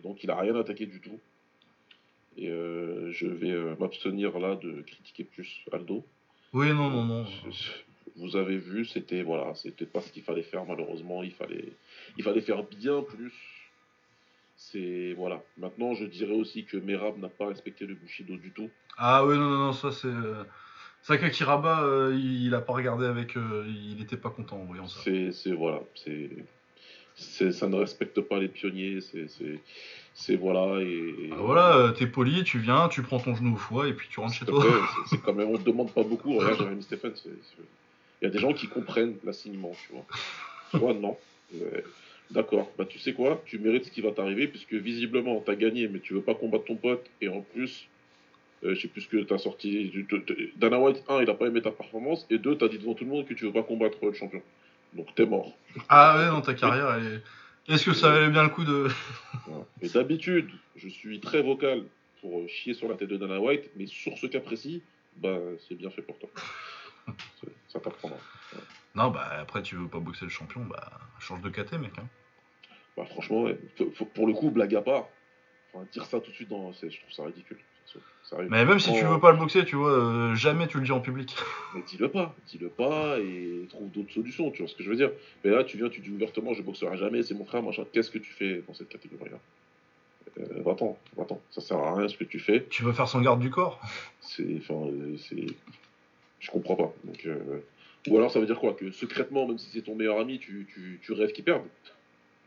Donc 0.03 0.23
il 0.25 0.31
a 0.31 0.37
rien 0.37 0.55
attaqué 0.57 0.87
du 0.87 1.01
tout. 1.01 1.19
Et 2.37 2.49
euh, 2.51 3.11
je 3.11 3.27
vais 3.27 3.51
euh, 3.51 3.75
m'abstenir 3.81 4.39
là 4.39 4.55
de 4.57 4.83
critiquer 4.83 5.25
plus 5.25 5.61
Aldo. 5.73 6.05
Oui, 6.53 6.69
non, 6.73 6.89
non, 6.91 7.05
non. 7.05 7.27
Vous 8.17 8.37
avez 8.37 8.57
vu, 8.57 8.85
c'était 8.85 9.23
voilà, 9.23 9.55
c'était 9.55 9.87
pas 9.87 10.01
ce 10.01 10.13
qu'il 10.13 10.23
fallait 10.23 10.43
faire 10.43 10.65
malheureusement. 10.65 11.23
Il 11.23 11.33
fallait, 11.33 11.73
il 12.17 12.25
fallait 12.25 12.41
faire 12.41 12.63
bien 12.63 13.03
plus. 13.03 13.33
C'est 14.57 15.15
voilà. 15.15 15.43
Maintenant, 15.57 15.95
je 15.95 16.05
dirais 16.05 16.35
aussi 16.35 16.65
que 16.65 16.77
Merab 16.77 17.19
n'a 17.19 17.29
pas 17.29 17.47
respecté 17.49 17.87
le 17.87 17.95
Bushido 17.95 18.37
du 18.37 18.51
tout. 18.51 18.71
Ah 18.97 19.25
oui, 19.25 19.37
non, 19.37 19.49
non, 19.51 19.59
non, 19.59 19.73
ça 19.73 19.93
c'est. 19.93 20.09
euh, 20.09 20.43
C'est 21.03 21.15
vrai 21.17 21.21
qu'Akiraba, 21.21 21.83
euh, 21.85 22.13
il, 22.17 22.47
il 22.47 22.55
a 22.55 22.61
pas 22.61 22.73
regardé 22.73 23.07
avec. 23.07 23.37
euh, 23.37 23.65
il 23.69 24.01
était 24.03 24.17
pas 24.17 24.31
content 24.31 24.57
en 24.61 24.65
voyant 24.65 24.87
ça. 24.89 25.01
C'est, 25.05 25.53
voilà, 25.53 25.81
c'est, 25.95 26.31
ça 27.19 27.69
ne 27.69 27.77
respecte 27.77 28.21
pas 28.21 28.39
les 28.39 28.49
pionniers. 28.49 28.99
C'est, 30.15 30.37
voilà 30.37 30.81
et. 30.83 31.31
Ah, 31.33 31.37
voilà, 31.39 31.77
euh, 31.77 31.93
t'es 31.93 32.07
poli, 32.07 32.45
tu 32.45 32.59
viens, 32.59 32.89
tu 32.89 33.03
prends 33.03 33.19
ton 33.21 33.35
genou 33.35 33.55
au 33.55 33.57
foie 33.57 33.89
et 33.89 33.93
puis 33.93 34.09
tu 34.11 34.21
rentres 34.21 34.35
chez 34.35 34.47
te 34.47 34.51
toi. 34.51 34.65
c'est- 35.11 35.21
quand 35.23 35.35
même, 35.35 35.49
on 35.49 35.59
ne 35.59 35.63
demande 35.63 35.93
pas 35.93 36.03
beaucoup. 36.03 36.35
Regarde, 36.39 36.59
Jérémy 36.59 36.83
c'est- 36.83 36.99
il 38.21 38.25
y 38.25 38.27
a 38.27 38.31
des 38.31 38.39
gens 38.39 38.53
qui 38.53 38.67
comprennent 38.69 39.17
l'assignement, 39.25 39.73
tu 39.87 39.93
vois. 39.93 40.07
Toi, 40.73 40.95
non. 40.95 41.17
Euh, 41.55 41.81
D'accord, 42.31 42.71
bah 42.77 42.85
tu 42.85 42.99
sais 42.99 43.15
quoi, 43.15 43.43
tu 43.47 43.59
mérites 43.59 43.87
ce 43.87 43.91
qui 43.91 44.03
va 44.03 44.11
t'arriver, 44.11 44.49
puisque 44.49 44.75
visiblement, 44.75 45.41
t'as 45.41 45.55
gagné, 45.55 45.89
mais 45.89 45.99
tu 45.99 46.13
veux 46.13 46.21
pas 46.21 46.35
combattre 46.35 46.67
ton 46.67 46.77
pote, 46.77 47.07
et 47.23 47.29
en 47.29 47.41
plus, 47.41 47.89
euh, 48.65 48.75
je 48.75 48.83
sais 48.83 48.89
plus 48.89 49.01
ce 49.01 49.09
que 49.09 49.17
t'as 49.23 49.39
sorti. 49.39 49.91
Dana 50.57 50.79
White, 50.79 51.03
un, 51.09 51.23
il 51.23 51.31
a 51.31 51.35
pas 51.35 51.47
aimé 51.47 51.63
ta 51.63 51.71
performance, 51.71 52.27
et 52.29 52.37
deux, 52.37 52.59
t'as 52.59 52.69
dit 52.69 52.77
devant 52.77 52.93
tout 52.93 53.05
le 53.05 53.11
monde 53.11 53.27
que 53.27 53.33
tu 53.33 53.47
veux 53.47 53.53
pas 53.53 53.63
combattre 53.63 53.97
le 54.05 54.13
champion. 54.13 54.43
Donc 54.95 55.15
t'es 55.15 55.27
mort. 55.27 55.53
Ah 55.89 56.17
ouais, 56.19 56.27
dans 56.27 56.41
ta 56.41 56.55
carrière, 56.55 56.93
elle 56.95 57.07
est- 57.15 57.23
est-ce 57.73 57.85
que 57.85 57.93
ça 57.93 58.11
valait 58.11 58.31
bien 58.31 58.43
le 58.43 58.49
coup 58.49 58.65
de. 58.65 58.89
Et 59.83 59.89
d'habitude, 59.89 60.51
je 60.77 60.89
suis 60.89 61.21
très 61.21 61.43
vocal 61.43 61.85
pour 62.21 62.41
euh, 62.41 62.49
chier 62.49 62.75
sur 62.75 62.89
la 62.89 62.95
tête 62.97 63.09
de 63.11 63.17
Dana 63.17 63.39
White, 63.41 63.71
mais 63.77 63.87
sur 63.87 64.17
ce 64.19 64.27
cas 64.27 64.41
précis, 64.41 64.83
bah 65.17 65.37
c'est 65.69 65.75
bien 65.75 65.91
fait 65.91 66.03
pour 66.03 66.19
toi. 66.19 66.29
Ça 67.69 67.81
t'apprendra. 67.81 68.17
Non, 68.95 69.11
bah 69.11 69.29
après, 69.39 69.63
tu 69.63 69.77
veux 69.77 69.89
pas 69.89 69.99
boxer 70.01 70.25
le 70.25 70.31
champion, 70.31 70.65
bah 70.65 70.91
change 71.21 71.43
de 71.43 71.51
KT, 71.51 71.75
mec. 71.79 71.93
Hein. 71.99 72.09
Bah, 72.97 73.05
franchement, 73.05 73.43
ouais. 73.43 73.59
Pour 74.15 74.27
le 74.27 74.33
coup, 74.33 74.51
blague 74.51 74.75
à 74.75 74.83
part, 74.83 75.07
enfin, 75.73 75.87
dire 75.93 76.05
ça 76.07 76.21
tout 76.21 76.31
de 76.31 76.35
suite, 76.35 76.49
dans... 76.49 76.73
je 76.73 76.87
trouve 76.87 77.13
ça 77.13 77.25
ridicule. 77.25 77.59
Sérieux. 78.25 78.49
Mais 78.51 78.65
même 78.67 78.79
si 78.79 78.93
tu 78.93 79.05
veux 79.05 79.21
pas 79.21 79.33
le 79.33 79.39
boxer, 79.39 79.65
tu 79.65 79.77
vois, 79.77 79.91
euh, 79.91 80.35
jamais 80.35 80.67
tu 80.67 80.79
le 80.79 80.85
dis 80.85 80.93
en 80.93 81.01
public. 81.01 81.35
Mais 81.75 81.83
dis-le 81.87 82.09
pas, 82.11 82.35
dis-le 82.47 82.69
pas 82.69 83.19
et 83.19 83.67
trouve 83.71 83.91
d'autres 83.91 84.13
solutions, 84.13 84.51
tu 84.51 84.63
vois 84.63 84.69
ce 84.69 84.75
que 84.75 84.83
je 84.83 84.91
veux 84.91 84.97
dire. 84.97 85.11
Mais 85.45 85.51
là, 85.51 85.65
tu 85.65 85.79
viens, 85.79 85.89
tu 85.89 86.01
dis 86.01 86.11
ouvertement, 86.11 86.53
je 86.53 86.63
boxerai 86.63 86.99
jamais, 86.99 87.23
c'est 87.23 87.35
mon 87.35 87.47
frère, 87.47 87.63
machin. 87.63 87.85
Qu'est-ce 87.93 88.11
que 88.11 88.19
tu 88.19 88.33
fais 88.33 88.63
dans 88.67 88.75
cette 88.75 88.91
catégorie-là? 88.91 89.39
Euh, 90.41 90.63
Va-t'en, 90.63 90.99
va-t'en. 91.17 91.41
Ça 91.51 91.63
sert 91.63 91.79
à 91.79 91.97
rien 91.97 92.09
ce 92.09 92.17
que 92.17 92.25
tu 92.25 92.39
fais. 92.39 92.65
Tu 92.69 92.83
veux 92.83 92.93
faire 92.93 93.09
son 93.09 93.21
garde 93.23 93.41
du 93.41 93.51
corps? 93.51 93.81
C'est, 94.21 94.59
enfin, 94.59 94.89
euh, 94.89 95.17
c'est, 95.17 95.47
je 96.41 96.51
comprends 96.51 96.77
pas. 96.77 96.93
Donc, 97.05 97.25
euh, 97.27 97.65
ou 98.09 98.17
alors 98.19 98.31
ça 98.31 98.41
veut 98.41 98.47
dire 98.47 98.59
quoi? 98.59 98.75
Que 98.75 98.91
secrètement, 98.91 99.47
même 99.47 99.59
si 99.59 99.71
c'est 99.71 99.83
ton 99.83 99.95
meilleur 99.95 100.21
ami, 100.21 100.39
tu, 100.39 100.67
tu, 100.73 101.01
tu 101.03 101.13
rêves 101.13 101.33
qu'il 101.33 101.45
perde. 101.45 101.63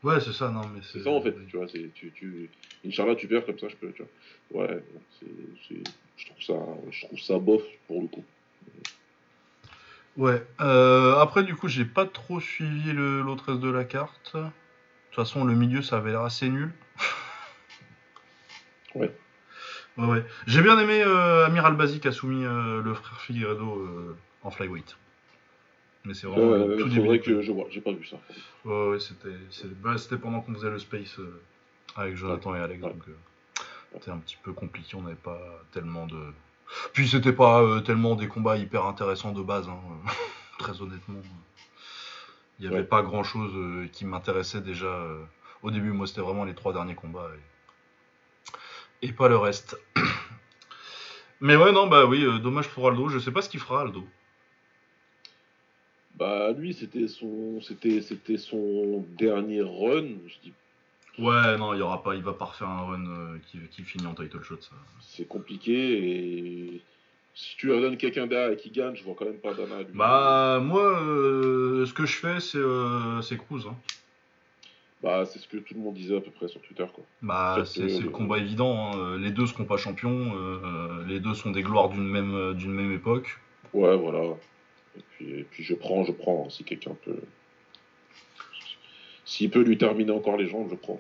Ouais, 0.04 0.20
c'est 0.20 0.34
ça, 0.34 0.50
non, 0.50 0.68
mais 0.68 0.82
C'est 0.82 1.04
ça 1.04 1.12
en 1.12 1.22
fait, 1.22 1.36
tu 1.48 1.58
vois. 1.58 1.68
C'est, 1.68 1.92
tu, 1.94 2.12
tu, 2.12 2.50
Inch'Allah, 2.86 3.16
tu 3.16 3.28
perds 3.28 3.46
comme 3.46 3.60
ça, 3.60 3.68
je 3.70 3.76
peux, 3.76 3.92
tu 3.92 4.04
vois. 4.50 4.64
Ouais, 4.68 4.84
c'est, 5.20 5.28
c'est, 5.68 5.78
je 6.18 6.26
trouve 6.26 6.42
ça, 6.42 6.54
je 6.90 7.06
trouve 7.06 7.20
ça 7.20 7.38
bof 7.40 7.62
pour 7.88 8.02
le 8.02 8.08
coup. 8.08 8.26
Ouais. 10.18 10.44
Euh, 10.60 11.16
après, 11.20 11.44
du 11.44 11.56
coup, 11.56 11.68
j'ai 11.68 11.86
pas 11.86 12.06
trop 12.06 12.40
suivi 12.40 12.92
le- 12.92 13.22
l'autre 13.22 13.46
reste 13.52 13.62
de 13.62 13.70
la 13.70 13.86
carte. 13.86 14.36
De 14.36 14.42
toute 14.44 15.16
façon, 15.16 15.46
le 15.46 15.54
milieu, 15.56 15.82
ça 15.82 15.98
avait 15.98 16.12
l'air 16.12 16.22
assez 16.22 16.50
nul. 16.50 16.72
Ouais. 18.94 19.10
Ouais, 19.98 20.06
ouais. 20.06 20.26
J'ai 20.48 20.62
bien 20.62 20.78
aimé 20.78 21.02
euh, 21.02 21.46
Amir 21.46 21.66
Albazi 21.66 22.02
qui 22.02 22.10
a 22.10 22.12
soumis 22.12 22.44
euh, 22.44 22.82
le 22.82 22.94
frère 22.94 23.22
Figueredo 23.22 23.80
euh, 23.80 24.18
en 24.42 24.52
flyweight. 24.52 24.98
Mais 26.04 26.14
c'est 26.14 26.28
vraiment 26.28 26.52
Euh, 26.54 26.78
tout 26.78 26.90
que 27.24 27.42
je 27.42 27.52
vois, 27.52 27.66
j'ai 27.70 27.82
pas 27.82 27.92
vu 27.92 28.06
ça. 28.06 28.18
Ouais, 28.66 28.90
ouais, 28.90 29.00
c'était 29.00 29.36
bah, 29.82 29.98
c'était 29.98 30.18
pendant 30.18 30.42
qu'on 30.42 30.54
faisait 30.56 30.70
le 30.72 30.80
space 30.80 31.20
euh, 31.20 31.42
avec 31.96 32.16
Jonathan 32.16 32.56
et 32.56 32.60
Alex, 32.60 32.82
Ouais. 32.84 32.90
donc 32.90 33.04
euh, 33.08 33.16
c'était 33.94 34.12
un 34.12 34.18
petit 34.18 34.38
peu 34.42 34.52
compliqué, 34.54 34.96
on 34.96 35.02
n'avait 35.04 35.16
pas 35.16 35.40
tellement 35.72 36.08
de... 36.08 36.20
Puis 36.94 37.08
c'était 37.08 37.34
pas 37.34 37.82
tellement 37.82 38.16
des 38.16 38.28
combats 38.28 38.58
hyper 38.58 38.86
intéressants 38.86 39.32
de 39.34 39.44
base, 39.44 39.68
hein, 39.70 39.80
très 40.60 40.82
honnêtement. 40.82 41.22
Il 42.60 42.68
n'y 42.70 42.74
avait 42.76 42.86
pas 42.86 43.02
grand-chose 43.04 43.52
euh, 43.56 43.88
qui 43.92 44.06
m'intéressait 44.06 44.62
déjà 44.62 45.06
au 45.62 45.70
début, 45.70 45.92
moi 45.92 46.08
c'était 46.08 46.22
vraiment 46.22 46.46
les 46.46 46.56
trois 46.56 46.74
derniers 46.74 46.96
combats 46.96 47.30
et, 49.04 49.08
et 49.08 49.12
pas 49.12 49.28
le 49.30 49.38
reste. 49.38 49.78
Mais 51.42 51.56
ouais, 51.56 51.72
non, 51.72 51.88
bah 51.88 52.06
oui, 52.06 52.24
dommage 52.42 52.70
pour 52.70 52.88
Aldo, 52.88 53.10
je 53.10 53.20
sais 53.20 53.32
pas 53.32 53.42
ce 53.42 53.50
qu'il 53.50 53.60
fera 53.60 53.82
Aldo. 53.82 54.04
Bah 56.22 56.52
lui, 56.56 56.72
c'était 56.76 57.08
son, 57.08 57.60
c'était, 57.62 58.00
c'était 58.02 58.38
son 58.38 59.04
dernier 59.18 59.62
run. 59.64 60.06
Je 60.28 60.36
dis, 60.44 60.54
Ouais, 61.18 61.58
non, 61.58 61.74
il 61.74 61.80
y 61.80 61.82
aura 61.82 62.04
pas, 62.04 62.14
il 62.14 62.22
va 62.22 62.34
pas 62.34 62.46
refaire 62.46 62.70
un 62.70 62.82
run 62.86 63.06
euh, 63.08 63.38
qui, 63.48 63.58
qui 63.72 63.82
finit 63.82 64.06
en 64.06 64.14
title 64.14 64.44
shot, 64.44 64.62
ça. 64.62 64.76
c'est 65.02 65.28
compliqué 65.28 65.74
et 65.74 66.82
si 67.34 67.58
tu 67.58 67.66
leur 67.68 67.82
donnes 67.82 67.98
quelqu'un 67.98 68.28
derrière 68.28 68.52
et 68.52 68.56
qui 68.56 68.70
gagne, 68.70 68.94
je 68.96 69.04
vois 69.04 69.16
quand 69.18 69.26
même 69.26 69.40
pas 69.40 69.56
Dana. 69.56 69.80
lui. 69.80 69.88
Bah, 69.96 70.60
moi, 70.64 71.02
euh, 71.02 71.88
ce 71.88 71.94
que 71.94 72.06
je 72.06 72.16
fais, 72.18 72.40
c'est 72.40 72.60
euh, 72.60 73.20
c'est 73.24 73.38
Cruz. 73.38 73.64
Hein. 73.68 73.76
Bah 75.02 75.26
c'est 75.26 75.40
ce 75.40 75.48
que 75.48 75.58
tout 75.58 75.74
le 75.74 75.80
monde 75.80 75.96
disait 75.96 76.18
à 76.18 76.22
peu 76.22 76.30
près 76.30 76.48
sur 76.48 76.62
Twitter 76.62 76.86
quoi. 76.94 77.04
Bah, 77.24 77.64
c'est 77.66 78.00
le 78.00 78.10
combat 78.10 78.38
évident. 78.38 78.92
hein. 78.94 79.18
Les 79.18 79.32
deux 79.32 79.48
seront 79.48 79.66
pas 79.66 79.78
champions. 79.78 80.36
euh, 80.36 81.04
les 81.08 81.20
deux 81.20 81.34
sont 81.34 81.50
des 81.50 81.64
gloires 81.64 81.90
d'une 81.90 82.08
même, 82.08 82.54
d'une 82.54 82.72
même 82.72 82.94
époque. 82.94 83.40
Ouais, 83.74 83.98
voilà. 83.98 84.36
Et 84.98 85.02
puis, 85.12 85.30
et 85.40 85.44
puis 85.44 85.64
je 85.64 85.74
prends, 85.74 86.04
je 86.04 86.12
prends. 86.12 86.50
si 86.50 86.64
quelqu'un 86.64 86.96
peut, 87.06 87.22
s'il 89.26 89.50
peut 89.50 89.62
lui 89.62 89.78
terminer 89.78 90.12
encore 90.12 90.38
les 90.38 90.48
jambes, 90.50 90.68
je 90.70 90.76
prends. 90.76 91.00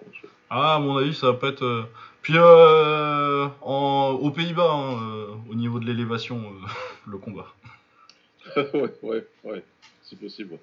Ah, 0.49 0.75
à 0.75 0.79
mon 0.79 0.97
avis, 0.97 1.13
ça 1.13 1.27
va 1.31 1.37
pas 1.37 1.49
être. 1.49 1.63
euh, 1.63 1.83
Puis, 2.21 2.33
euh, 2.37 3.47
en... 3.61 4.17
aux 4.21 4.31
Pays-Bas, 4.31 4.71
hein, 4.71 5.01
euh, 5.01 5.35
au 5.49 5.55
niveau 5.55 5.79
de 5.79 5.85
l'élévation, 5.85 6.37
euh, 6.37 6.67
le 7.07 7.17
combat. 7.17 7.47
ouais, 8.55 8.93
ouais, 9.03 9.27
ouais. 9.43 9.63
C'est 10.03 10.19
possible. 10.19 10.57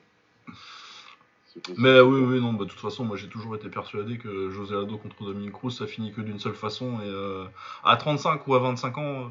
Mais 1.76 1.99
oui, 2.01 2.20
oui, 2.20 2.41
non, 2.41 2.53
bah, 2.53 2.64
de 2.66 2.70
toute 2.70 2.79
façon, 2.79 3.05
moi 3.05 3.16
j'ai 3.16 3.26
toujours 3.29 3.57
été 3.57 3.68
persuadé 3.68 4.16
que 4.18 4.51
José 4.51 4.76
Aldo 4.76 4.97
contre 4.97 5.24
Dominique 5.24 5.53
Cruz, 5.53 5.72
ça 5.72 5.87
finit 5.89 6.12
que 6.12 6.20
d'une 6.20 6.39
seule 6.39 6.55
façon. 6.55 7.01
Et 7.01 7.07
euh, 7.09 7.47
à 7.83 7.97
35 7.97 8.47
ou 8.47 8.55
à 8.55 8.61
25 8.61 8.99
ans, 8.99 9.31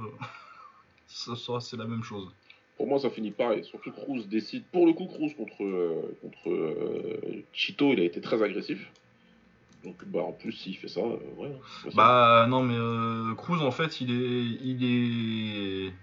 ça 1.07 1.59
c'est 1.61 1.77
la 1.77 1.85
même 1.85 2.03
chose. 2.03 2.29
Pour 2.77 2.87
moi, 2.87 2.99
ça 2.99 3.09
finit 3.09 3.31
pareil. 3.31 3.63
Surtout 3.65 3.91
Cruz 3.91 4.27
décide. 4.27 4.63
Pour 4.71 4.85
le 4.85 4.93
coup, 4.93 5.07
Cruz 5.07 5.33
contre, 5.35 5.63
euh, 5.63 6.15
contre 6.21 6.49
euh, 6.49 7.43
Chito, 7.51 7.91
il 7.91 7.99
a 7.99 8.03
été 8.03 8.21
très 8.21 8.43
agressif. 8.43 8.91
Donc, 9.83 9.95
bah, 10.05 10.21
en 10.21 10.31
plus, 10.31 10.51
s'il 10.51 10.77
fait 10.77 10.87
ça, 10.87 11.01
euh, 11.01 11.17
ouais. 11.37 11.51
Bah 11.95 12.45
non, 12.47 12.61
mais 12.61 12.75
euh, 12.77 13.33
Cruz 13.35 13.61
en 13.63 13.71
fait, 13.71 13.99
il 14.01 14.11
est, 14.11 14.57
il 14.63 14.83
est, 14.83 15.93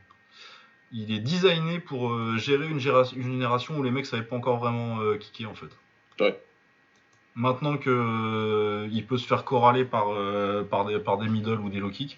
il 0.92 1.12
est 1.12 1.20
designé 1.20 1.78
pour 1.78 2.36
gérer 2.38 2.68
une, 2.68 2.78
géra- 2.78 3.14
une 3.14 3.22
génération 3.22 3.78
où 3.78 3.82
les 3.82 3.90
mecs 3.90 4.06
savaient 4.06 4.24
pas 4.24 4.36
encore 4.36 4.58
vraiment 4.58 4.98
kicker 5.18 5.46
en 5.46 5.54
fait. 5.54 5.70
Ouais. 6.20 6.40
Maintenant 7.36 7.76
que 7.78 8.88
il 8.92 9.04
peut 9.06 9.18
se 9.18 9.26
faire 9.26 9.44
corraler 9.44 9.84
par, 9.84 10.06
par, 10.70 10.86
des, 10.86 10.98
par 11.00 11.18
des 11.18 11.28
middle 11.28 11.60
ou 11.60 11.68
des 11.68 11.80
low 11.80 11.90
kicks, 11.90 12.16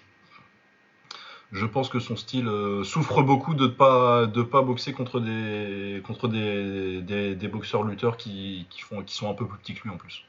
je 1.51 1.65
pense 1.65 1.89
que 1.89 1.99
son 1.99 2.15
style 2.15 2.47
euh, 2.47 2.83
souffre 2.83 3.21
beaucoup 3.21 3.53
de 3.53 3.63
ne 3.63 3.71
pas, 3.71 4.25
de 4.25 4.41
pas 4.41 4.61
boxer 4.61 4.93
contre 4.93 5.19
des, 5.19 6.01
contre 6.05 6.27
des, 6.27 7.01
des, 7.01 7.35
des 7.35 7.47
boxeurs 7.47 7.83
lutteurs 7.83 8.17
qui, 8.17 8.65
qui, 8.69 8.81
font, 8.81 9.01
qui 9.03 9.15
sont 9.15 9.29
un 9.29 9.33
peu 9.33 9.45
plus 9.47 9.57
petits 9.59 9.73
que 9.73 9.83
lui 9.83 9.89
en 9.89 9.97
plus. 9.97 10.25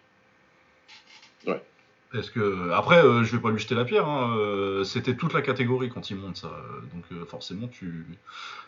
Ouais. 1.46 1.62
Parce 2.12 2.30
que 2.30 2.70
après, 2.70 3.04
euh, 3.04 3.22
je 3.24 3.36
vais 3.36 3.42
pas 3.42 3.50
lui 3.50 3.58
jeter 3.58 3.74
la 3.74 3.84
pierre. 3.84 4.08
hein, 4.08 4.36
euh, 4.38 4.84
C'était 4.84 5.16
toute 5.16 5.32
la 5.34 5.42
catégorie 5.42 5.90
quand 5.90 6.08
il 6.10 6.16
monte 6.16 6.36
ça. 6.36 6.50
Donc 6.94 7.04
euh, 7.12 7.24
forcément, 7.26 7.68
tu, 7.68 8.06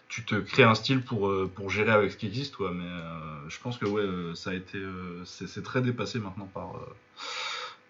tu 0.08 0.24
te 0.24 0.34
crées 0.34 0.64
un 0.64 0.74
style 0.74 1.02
pour, 1.02 1.32
pour 1.54 1.70
gérer 1.70 1.92
avec 1.92 2.10
ce 2.10 2.16
qui 2.16 2.26
existe, 2.26 2.54
toi. 2.54 2.72
Mais 2.74 2.84
je 3.48 3.58
pense 3.60 3.78
que 3.78 3.86
ouais, 3.86 4.34
ça 4.34 4.50
a 4.50 4.54
été, 4.54 4.78
c'est 5.24 5.46
c'est 5.46 5.62
très 5.62 5.80
dépassé 5.80 6.18
maintenant 6.18 6.50
par, 6.52 6.72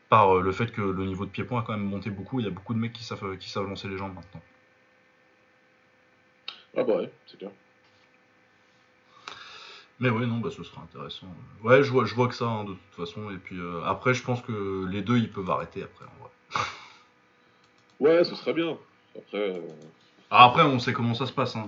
par 0.09 0.35
le 0.37 0.53
fait 0.53 0.71
que 0.71 0.83
le 0.83 1.05
niveau 1.05 1.25
de 1.25 1.31
pied-point 1.31 1.61
a 1.61 1.63
quand 1.63 1.73
même 1.73 1.85
monté 1.85 2.11
beaucoup. 2.11 2.39
Il 2.41 2.45
y 2.45 2.49
a 2.49 2.53
beaucoup 2.53 2.75
de 2.75 2.79
mecs 2.79 2.93
qui 2.93 3.05
savent, 3.05 3.37
qui 3.39 3.51
savent 3.51 3.67
lancer 3.69 3.89
les 3.89 3.97
jambes 3.99 4.15
maintenant. 4.15 4.43
Ah, 6.77 6.83
bah, 6.85 6.97
ouais, 6.97 7.11
c'est 7.27 7.37
clair. 7.39 7.51
Mais 9.99 10.09
ouais, 10.09 10.25
non, 10.27 10.39
bah, 10.39 10.49
ce 10.51 10.63
sera 10.65 10.81
intéressant. 10.83 11.27
Ouais, 11.63 11.83
je 11.83 11.91
vois, 11.91 12.07
je 12.07 12.15
vois 12.15 12.27
que 12.29 12.35
ça 12.35 12.47
hein, 12.47 12.65
de 12.65 12.73
toute 12.73 13.07
façon. 13.07 13.31
Et 13.31 13.37
puis 13.37 13.59
euh, 13.59 13.83
après, 13.85 14.15
je 14.15 14.23
pense 14.23 14.41
que 14.41 14.87
les 14.91 15.03
deux, 15.03 15.19
ils 15.19 15.31
peuvent 15.31 15.51
arrêter 15.51 15.83
après. 15.83 16.05
En 16.07 16.23
vrai. 16.23 16.31
Ouais, 18.01 18.25
ce 18.25 18.35
serait 18.35 18.55
bien. 18.55 18.79
Après, 19.15 19.51
euh, 19.57 19.61
Ah, 20.31 20.47
après, 20.47 20.63
on 20.63 20.79
sait 20.79 20.95
comment 20.95 21.13
ça 21.13 21.27
se 21.27 21.33
passe. 21.33 21.55
hein. 21.55 21.67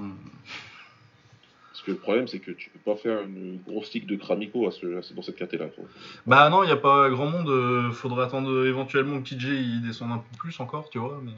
parce 1.70 1.82
que 1.82 1.90
le 1.90 1.98
problème, 1.98 2.26
c'est 2.26 2.38
que 2.38 2.53
tu 2.53 2.70
peux 2.70 2.78
pas 2.78 2.96
faire 2.96 3.20
une 3.20 3.61
grosse 3.66 3.88
stick 3.88 4.07
de 4.07 4.16
Kramiko 4.16 4.66
à 4.66 4.70
ce, 4.70 4.96
à 4.96 5.03
ce- 5.03 5.12
dans 5.12 5.20
cette 5.20 5.36
caté-là. 5.36 5.66
quoi. 5.66 5.84
Bah 6.26 6.48
non, 6.48 6.62
il 6.62 6.66
n'y 6.68 6.72
a 6.72 6.76
pas 6.78 7.11
grand 7.11 7.26
monde. 7.26 7.50
euh, 7.50 7.92
faudrait 7.92 8.24
attendre 8.24 8.50
euh, 8.50 8.66
éventuellement 8.66 9.20
que 9.20 9.28
TJ 9.28 9.44
il 9.48 9.82
descende 9.82 10.12
un 10.12 10.18
peu 10.18 10.36
plus 10.38 10.59
encore, 10.59 10.88
tu 10.88 10.98
vois. 10.98 11.20
Mais... 11.22 11.34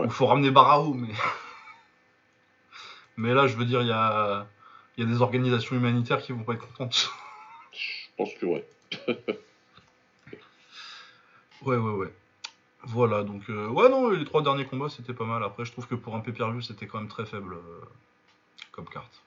Ouais. 0.00 0.06
Ou 0.08 0.10
faut 0.10 0.26
ramener 0.26 0.50
Barao, 0.50 0.94
mais. 0.94 1.14
mais 3.18 3.34
là, 3.34 3.46
je 3.46 3.56
veux 3.56 3.66
dire, 3.66 3.82
il 3.82 3.88
y 3.88 3.92
a... 3.92 4.46
il 4.96 5.04
y 5.04 5.06
a 5.06 5.10
des 5.12 5.20
organisations 5.20 5.76
humanitaires 5.76 6.22
qui 6.22 6.32
vont 6.32 6.44
pas 6.44 6.54
être 6.54 6.66
contentes. 6.68 7.10
Je 7.72 8.06
pense 8.16 8.32
que 8.34 8.46
ouais. 8.46 8.66
ouais, 11.62 11.76
ouais, 11.76 11.92
ouais. 11.92 12.12
Voilà, 12.84 13.22
donc. 13.24 13.42
euh, 13.50 13.68
Ouais, 13.68 13.88
non, 13.88 14.08
les 14.10 14.24
trois 14.24 14.42
derniers 14.42 14.64
combats 14.64 14.88
c'était 14.88 15.12
pas 15.12 15.24
mal. 15.24 15.42
Après, 15.44 15.64
je 15.64 15.72
trouve 15.72 15.86
que 15.86 15.94
pour 15.94 16.14
un 16.14 16.20
pay-per-view, 16.20 16.60
c'était 16.62 16.86
quand 16.86 16.98
même 16.98 17.08
très 17.08 17.26
faible 17.26 17.54
euh, 17.54 17.84
comme 18.72 18.86
carte. 18.86 19.20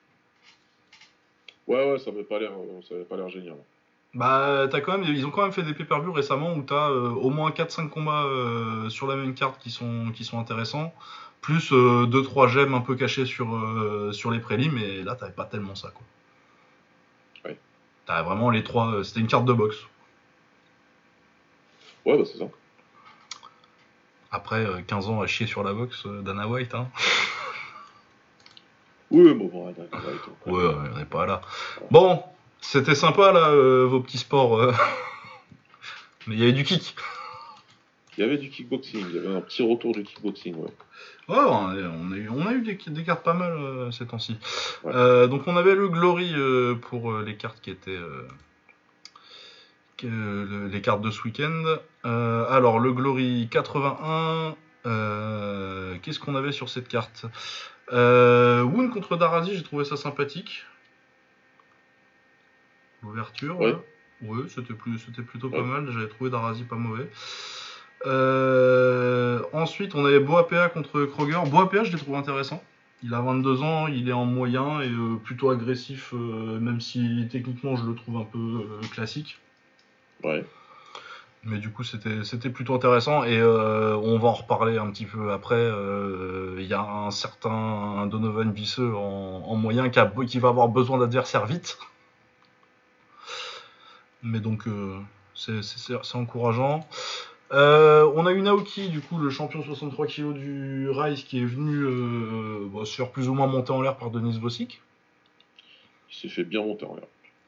Ouais, 1.67 1.91
ouais, 1.91 1.99
ça 1.99 2.09
avait 2.09 2.23
pas 2.23 2.39
l'air, 2.39 2.51
euh, 2.51 2.81
ça 2.87 2.95
avait 2.95 3.03
pas 3.03 3.17
l'air 3.17 3.29
génial. 3.29 3.57
Bah, 4.13 4.67
t'as 4.69 4.81
quand 4.81 4.97
même, 4.97 5.03
ils 5.03 5.25
ont 5.25 5.31
quand 5.31 5.43
même 5.43 5.53
fait 5.53 5.63
des 5.63 5.73
pay-per-view 5.73 6.11
récemment 6.11 6.53
où 6.53 6.63
t'as 6.63 6.89
euh, 6.89 7.09
au 7.11 7.29
moins 7.29 7.51
4-5 7.51 7.87
combats 7.89 8.25
sur 8.89 9.07
la 9.07 9.15
même 9.15 9.33
carte 9.35 9.61
qui 9.61 9.69
sont, 9.69 10.11
qui 10.13 10.25
sont 10.25 10.37
intéressants, 10.39 10.93
plus 11.41 11.71
2-3 11.71 12.47
gemmes 12.47 12.73
un 12.75 12.81
peu 12.81 12.95
cachés 12.95 13.25
sur, 13.25 13.55
euh, 13.55 14.11
sur 14.13 14.31
les 14.31 14.39
prélims, 14.39 14.77
et 14.77 15.01
là 15.03 15.15
t'avais 15.15 15.31
pas 15.31 15.45
tellement 15.45 15.75
ça 15.75 15.89
quoi. 15.89 16.03
Ouais. 17.45 17.57
T'as 18.05 18.21
vraiment 18.21 18.49
les 18.51 18.63
trois, 18.63 18.93
euh, 18.93 19.03
c'était 19.03 19.19
une 19.21 19.27
carte 19.27 19.45
de 19.45 19.53
boxe. 19.53 19.77
Ouais, 22.05 22.17
bah 22.17 22.23
c'est 22.31 22.37
ça. 22.37 22.45
Après 24.31 24.65
euh, 24.65 24.81
15 24.85 25.09
ans 25.09 25.21
à 25.21 25.27
chier 25.27 25.47
sur 25.47 25.63
la 25.63 25.73
boxe, 25.73 26.05
euh, 26.05 26.21
Dana 26.21 26.47
White, 26.47 26.73
hein. 26.75 26.87
Oui, 29.11 29.33
bon, 29.33 29.47
bon, 29.47 29.67
ouais, 29.67 29.73
ouais, 30.45 30.69
on 30.93 30.97
n'est 30.97 31.03
pas 31.05 31.25
là. 31.25 31.41
Bon, 31.91 32.23
c'était 32.61 32.95
sympa 32.95 33.33
là, 33.33 33.49
euh, 33.49 33.85
vos 33.85 33.99
petits 33.99 34.19
sports. 34.19 34.57
euh. 34.57 34.71
Mais 36.27 36.35
il 36.35 36.39
y 36.39 36.43
avait 36.43 36.53
du 36.53 36.63
kick. 36.63 36.95
Il 38.17 38.21
y 38.21 38.23
avait 38.23 38.37
du 38.37 38.49
kickboxing, 38.49 39.05
il 39.09 39.15
y 39.15 39.19
avait 39.19 39.33
un 39.35 39.39
petit 39.41 39.63
retour 39.63 39.93
du 39.93 40.03
kickboxing, 40.03 40.55
ouais. 40.55 40.69
Ouais, 41.29 41.37
on 41.37 41.69
a, 41.69 41.75
on 41.75 42.11
a 42.11 42.15
eu, 42.17 42.29
on 42.29 42.45
a 42.45 42.51
eu 42.53 42.61
des, 42.61 42.73
des 42.87 43.03
cartes 43.03 43.23
pas 43.23 43.33
mal 43.33 43.53
euh, 43.53 43.89
ces 43.91 44.05
temps-ci. 44.05 44.35
Euh, 44.85 45.27
donc 45.27 45.47
on 45.47 45.55
avait 45.55 45.75
le 45.75 45.87
Glory 45.87 46.33
euh, 46.35 46.75
pour 46.75 47.11
euh, 47.11 47.23
les 47.23 47.35
cartes 47.37 47.61
qui 47.61 47.69
étaient... 47.69 47.97
le- 50.03 50.67
les 50.67 50.81
cartes 50.81 51.01
de 51.01 51.11
ce 51.11 51.21
week-end. 51.23 51.63
Alors 52.03 52.79
le 52.79 52.91
Glory 52.91 53.47
81, 53.51 54.55
euh, 54.87 55.95
qu'est-ce 56.01 56.19
qu'on 56.19 56.35
avait 56.35 56.51
sur 56.51 56.69
cette 56.69 56.87
carte? 56.87 57.25
Woon 57.91 58.89
contre 58.89 59.15
Darasi, 59.15 59.55
j'ai 59.55 59.63
trouvé 59.63 59.85
ça 59.85 59.95
sympathique. 59.97 60.65
L'ouverture. 63.03 63.59
Ouais. 63.59 63.75
Ouais, 64.23 64.43
c'était 64.49 64.73
plutôt 65.23 65.49
pas 65.49 65.63
mal. 65.63 65.89
J'avais 65.91 66.07
trouvé 66.07 66.29
Darasi 66.29 66.63
pas 66.63 66.75
mauvais. 66.75 67.09
Euh, 68.05 69.41
ensuite, 69.53 69.95
on 69.95 70.05
avait 70.05 70.19
Boapea 70.19 70.69
contre 70.69 71.03
Kroger. 71.05 71.39
Boapea, 71.47 71.83
je 71.83 71.91
l'ai 71.91 71.97
trouvé 71.99 72.17
intéressant. 72.17 72.63
Il 73.03 73.13
a 73.13 73.21
22 73.21 73.61
ans, 73.63 73.87
il 73.87 74.09
est 74.09 74.13
en 74.13 74.25
moyen 74.25 74.79
et 74.81 74.89
euh, 74.89 75.15
plutôt 75.23 75.49
agressif, 75.49 76.13
euh, 76.13 76.59
même 76.59 76.79
si 76.81 77.27
techniquement 77.31 77.75
je 77.75 77.83
le 77.85 77.95
trouve 77.95 78.17
un 78.17 78.25
peu 78.25 78.67
classique. 78.91 79.39
Ouais. 80.23 80.45
Mais 81.43 81.57
du 81.57 81.71
coup, 81.71 81.83
c'était 81.83 82.49
plutôt 82.51 82.75
intéressant 82.75 83.23
et 83.23 83.41
on 83.41 84.19
va 84.19 84.27
en 84.27 84.33
reparler 84.33 84.77
un 84.77 84.91
petit 84.91 85.05
peu 85.07 85.31
après. 85.31 85.71
Il 86.59 86.63
y 86.67 86.73
a 86.75 86.81
un 86.83 87.09
certain 87.09 88.05
Donovan 88.05 88.51
Visseux 88.51 88.93
en, 88.95 89.43
en 89.47 89.55
moyen 89.55 89.89
qui, 89.89 89.97
a- 89.97 90.11
qui 90.27 90.37
va 90.37 90.49
avoir 90.49 90.67
besoin 90.67 90.99
d'adversaires 90.99 91.47
vite. 91.47 91.79
Mais 94.21 94.39
donc, 94.39 94.65
c'est 95.33 95.61
encourageant. 96.13 96.87
Euh, 97.53 98.09
on 98.15 98.25
a 98.25 98.31
eu 98.31 98.41
Naoki, 98.41 98.89
du 98.89 99.01
coup, 99.01 99.17
le 99.17 99.29
champion 99.29 99.61
63 99.61 100.07
kg 100.07 100.33
du 100.33 100.89
Rise, 100.89 101.23
qui 101.23 101.41
est 101.41 101.45
venu 101.45 101.83
euh, 101.83 102.67
bah, 102.73 102.85
se 102.85 102.95
faire 102.95 103.09
plus 103.09 103.27
ou 103.27 103.33
moins 103.33 103.47
monter 103.47 103.71
en 103.71 103.81
l'air 103.81 103.97
par 103.97 104.09
Denis 104.09 104.39
Vossic. 104.39 104.81
Il 106.09 106.15
s'est 106.15 106.29
fait 106.29 106.43
bien 106.43 106.61
monter 106.61 106.85
en 106.85 106.95
l'air. 106.95 107.05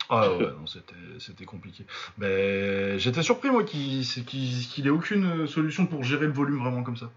Ah 0.10 0.30
ouais, 0.38 0.44
non, 0.44 0.68
c'était 0.68 0.94
c'était 1.20 1.46
compliqué. 1.46 1.86
Mais 2.18 3.00
j'étais 3.00 3.24
surpris, 3.24 3.50
moi, 3.50 3.64
qu'il 3.64 4.06
qu'il 4.26 4.68
qu'il 4.68 4.88
ait 4.88 4.92
aucune 4.92 5.48
solution 5.48 5.86
pour 5.86 6.04
gérer 6.04 6.26
le 6.26 6.34
volume 6.34 6.60
vraiment 6.60 6.84
comme 6.84 6.98
ça. 6.98 7.10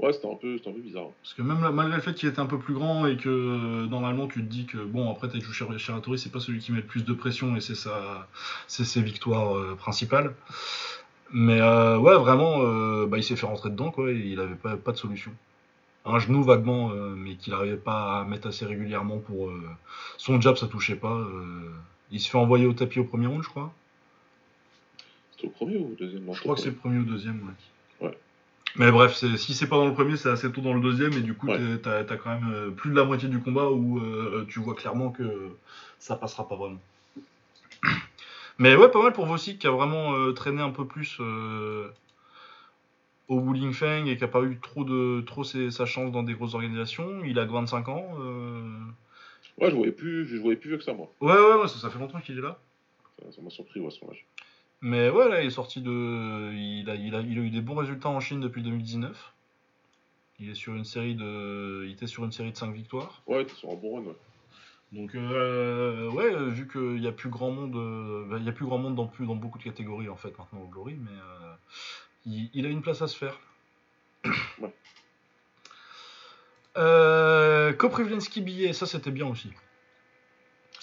Ouais, 0.00 0.12
c'était 0.12 0.26
un 0.26 0.34
peu, 0.34 0.56
un 0.56 0.72
peu 0.72 0.80
bizarre. 0.80 1.10
Parce 1.22 1.34
que 1.34 1.42
même 1.42 1.62
là, 1.62 1.70
malgré 1.70 1.96
le 1.96 2.02
fait 2.02 2.14
qu'il 2.14 2.28
était 2.28 2.40
un 2.40 2.46
peu 2.46 2.58
plus 2.58 2.74
grand 2.74 3.06
et 3.06 3.16
que 3.16 3.28
euh, 3.28 3.86
normalement 3.86 4.26
tu 4.26 4.40
te 4.40 4.50
dis 4.50 4.66
que 4.66 4.78
bon 4.78 5.10
après 5.10 5.28
t'as 5.28 5.38
joué 5.38 5.52
chez 5.52 5.78
Shiratori, 5.78 6.18
c'est 6.18 6.32
pas 6.32 6.40
celui 6.40 6.58
qui 6.58 6.72
met 6.72 6.80
le 6.80 6.86
plus 6.86 7.04
de 7.04 7.12
pression 7.12 7.54
et 7.56 7.60
c'est 7.60 7.74
ses 8.66 9.02
victoires 9.02 9.56
euh, 9.56 9.76
principales. 9.76 10.34
Mais 11.32 11.60
euh, 11.60 11.96
ouais 11.98 12.16
vraiment 12.16 12.58
bah, 13.06 13.18
il 13.18 13.24
s'est 13.24 13.36
fait 13.36 13.46
rentrer 13.46 13.70
dedans 13.70 13.90
quoi 13.90 14.10
et 14.10 14.16
il 14.16 14.40
avait 14.40 14.56
pas, 14.56 14.76
pas 14.76 14.92
de 14.92 14.96
solution. 14.96 15.32
Un 16.04 16.18
genou 16.18 16.42
vaguement 16.42 16.90
mais 17.16 17.36
qu'il 17.36 17.54
arrivait 17.54 17.76
pas 17.76 18.20
à 18.20 18.24
mettre 18.24 18.48
assez 18.48 18.66
régulièrement 18.66 19.18
pour 19.18 19.50
son 20.18 20.40
jab 20.40 20.56
ça 20.56 20.66
touchait 20.66 20.96
pas. 20.96 21.18
il 22.10 22.20
se 22.20 22.28
fait 22.28 22.36
envoyer 22.38 22.66
au 22.66 22.72
tapis 22.72 23.00
au 23.00 23.04
premier 23.04 23.26
round 23.26 23.42
je 23.42 23.48
crois. 23.48 23.72
C'était 25.32 25.46
au 25.46 25.50
premier 25.50 25.76
ou 25.76 25.92
au 25.92 25.94
deuxième 25.94 26.22
Je 26.32 26.40
crois 26.40 26.56
que 26.56 26.60
c'est 26.60 26.70
le 26.70 26.74
premier 26.74 26.98
ou 26.98 27.04
deuxième 27.04 27.40
ouais. 28.00 28.08
Ouais. 28.08 28.18
Mais 28.76 28.90
bref, 28.90 29.14
si 29.14 29.54
c'est 29.54 29.68
pas 29.68 29.76
dans 29.76 29.86
le 29.86 29.94
premier, 29.94 30.16
c'est 30.16 30.28
assez 30.30 30.50
tôt 30.50 30.60
dans 30.60 30.74
le 30.74 30.80
deuxième, 30.80 31.12
et 31.12 31.20
du 31.20 31.34
coup, 31.34 31.48
Ouais. 31.48 31.60
t'as 31.82 32.00
as 32.00 32.16
quand 32.16 32.30
même 32.40 32.52
euh, 32.52 32.70
plus 32.70 32.90
de 32.90 32.96
la 32.96 33.04
moitié 33.04 33.28
du 33.28 33.38
combat 33.38 33.70
où 33.70 33.98
euh, 34.00 34.44
tu 34.48 34.58
vois 34.58 34.74
clairement 34.74 35.10
que 35.10 35.50
ça 36.00 36.16
passera 36.16 36.48
pas 36.48 36.56
vraiment. 36.56 36.80
Mais 38.58 38.74
ouais, 38.76 38.88
pas 38.90 39.02
mal 39.02 39.12
pour 39.12 39.26
Vossic 39.26 39.58
qui 39.58 39.66
a 39.66 39.70
vraiment 39.70 40.14
euh, 40.14 40.32
traîné 40.32 40.60
un 40.62 40.70
peu 40.70 40.86
plus 40.86 41.16
euh, 41.20 41.88
au 43.28 43.38
Wuling 43.38 43.72
Feng 43.72 44.06
et 44.06 44.16
qui 44.16 44.24
a 44.24 44.28
pas 44.28 44.42
eu 44.42 44.58
trop 44.60 44.84
de 44.84 45.22
trop 45.26 45.44
ses- 45.44 45.70
sa 45.70 45.86
chance 45.86 46.12
dans 46.12 46.22
des 46.22 46.34
grosses 46.34 46.54
organisations. 46.54 47.24
Il 47.24 47.38
a 47.38 47.46
que 47.46 47.52
25 47.52 47.88
ans. 47.88 48.16
Ouais, 49.58 49.70
je 49.70 49.74
voyais 49.76 49.92
plus, 49.92 50.26
je 50.26 50.36
voyais 50.36 50.56
plus 50.56 50.68
vieux 50.70 50.78
que 50.78 50.84
ça, 50.84 50.92
moi. 50.94 51.12
Ouais, 51.20 51.32
ouais, 51.32 51.62
ouais, 51.62 51.68
ça, 51.68 51.78
ça 51.78 51.90
fait 51.90 51.98
longtemps 51.98 52.20
qu'il 52.20 52.38
est 52.38 52.42
là. 52.42 52.58
Ça 53.22 53.30
ça 53.30 53.40
m'a 53.42 53.50
surpris, 53.50 53.78
ouais, 53.80 53.90
son 53.90 54.10
âge. 54.10 54.24
Mais 54.84 55.08
ouais, 55.08 55.30
là, 55.30 55.40
il 55.40 55.46
est 55.46 55.50
sorti 55.50 55.80
de. 55.80 56.52
Il 56.52 56.90
a, 56.90 56.94
il 56.94 57.14
a, 57.14 57.20
il 57.20 57.38
a 57.38 57.40
eu 57.40 57.48
des 57.48 57.62
bons 57.62 57.74
résultats 57.74 58.10
en 58.10 58.20
Chine 58.20 58.40
depuis 58.40 58.62
2019. 58.62 59.32
Il 60.40 60.50
est 60.50 60.54
sur 60.54 60.74
une 60.74 60.84
série 60.84 61.14
de. 61.14 61.84
Il 61.86 61.92
était 61.92 62.06
sur 62.06 62.22
une 62.22 62.32
série 62.32 62.52
de 62.52 62.56
5 62.56 62.70
victoires. 62.70 63.22
Ouais, 63.26 63.46
t'es 63.46 63.54
sur 63.54 63.70
un 63.70 63.76
bon 63.76 63.96
run, 63.96 64.02
ouais. 64.02 64.16
Donc 64.92 65.14
euh, 65.14 66.10
ouais, 66.10 66.34
euh, 66.34 66.50
vu 66.50 66.68
qu'il 66.68 67.00
n'y 67.00 67.06
a 67.06 67.12
plus 67.12 67.30
grand 67.30 67.50
monde, 67.50 67.74
euh, 67.74 68.26
bah, 68.28 68.36
il 68.38 68.44
y 68.44 68.48
a 68.50 68.52
plus 68.52 68.66
grand 68.66 68.76
monde 68.76 68.94
dans, 68.94 69.06
plus, 69.06 69.26
dans 69.26 69.34
beaucoup 69.36 69.58
de 69.58 69.64
catégories 69.64 70.10
en 70.10 70.16
fait 70.16 70.38
maintenant 70.38 70.60
au 70.60 70.68
Glory, 70.68 70.96
mais 71.00 71.10
euh, 71.10 71.54
il, 72.26 72.50
il 72.52 72.66
a 72.66 72.68
une 72.68 72.82
place 72.82 73.00
à 73.00 73.08
se 73.08 73.16
faire. 73.16 73.40
Ouais. 74.58 74.72
Euh, 76.76 77.72
Koprivlensky 77.72 78.42
billet, 78.42 78.74
ça 78.74 78.84
c'était 78.84 79.10
bien 79.10 79.26
aussi. 79.26 79.50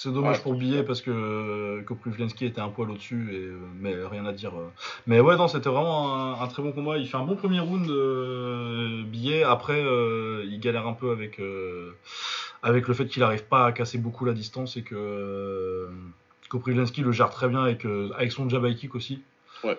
C'est 0.03 0.11
dommage 0.11 0.37
Ouais, 0.37 0.41
pour 0.41 0.53
le 0.53 0.57
billet 0.57 0.81
parce 0.81 0.99
que 0.99 1.81
Koprivlensky 1.85 2.47
était 2.47 2.59
un 2.59 2.69
poil 2.69 2.89
au-dessus, 2.89 3.35
et, 3.35 3.37
euh, 3.37 3.59
mais 3.79 3.93
rien 4.03 4.25
à 4.25 4.31
dire. 4.31 4.55
euh. 4.55 4.71
Mais 5.05 5.19
ouais, 5.19 5.37
non, 5.37 5.47
c'était 5.47 5.69
vraiment 5.69 6.15
un, 6.15 6.41
un 6.41 6.47
très 6.47 6.63
bon 6.63 6.71
combat. 6.71 6.97
Il 6.97 7.07
fait 7.07 7.17
un 7.17 7.23
bon 7.23 7.35
premier 7.35 7.59
round 7.59 7.87
euh, 7.87 9.03
billet. 9.03 9.43
Après, 9.43 9.79
euh, 9.79 10.43
il 10.49 10.59
galère 10.59 10.87
un 10.87 10.93
peu 10.93 11.11
avec, 11.11 11.39
euh, 11.39 11.91
avec 12.63 12.87
le 12.87 12.95
fait 12.95 13.05
qu'il 13.05 13.19
n'arrive 13.21 13.43
pas 13.43 13.67
à 13.67 13.71
casser 13.73 13.99
beaucoup 13.99 14.25
la 14.25 14.33
distance 14.33 14.75
et 14.75 14.81
que 14.81 15.87
Koprivlensky 16.49 17.01
le 17.01 17.11
gère 17.11 17.29
très 17.29 17.47
bien 17.47 17.61
avec, 17.63 17.85
avec 18.15 18.31
son 18.31 18.49
jab 18.49 18.67
kick 18.73 18.95
aussi. 18.95 19.21
Ouais. 19.63 19.77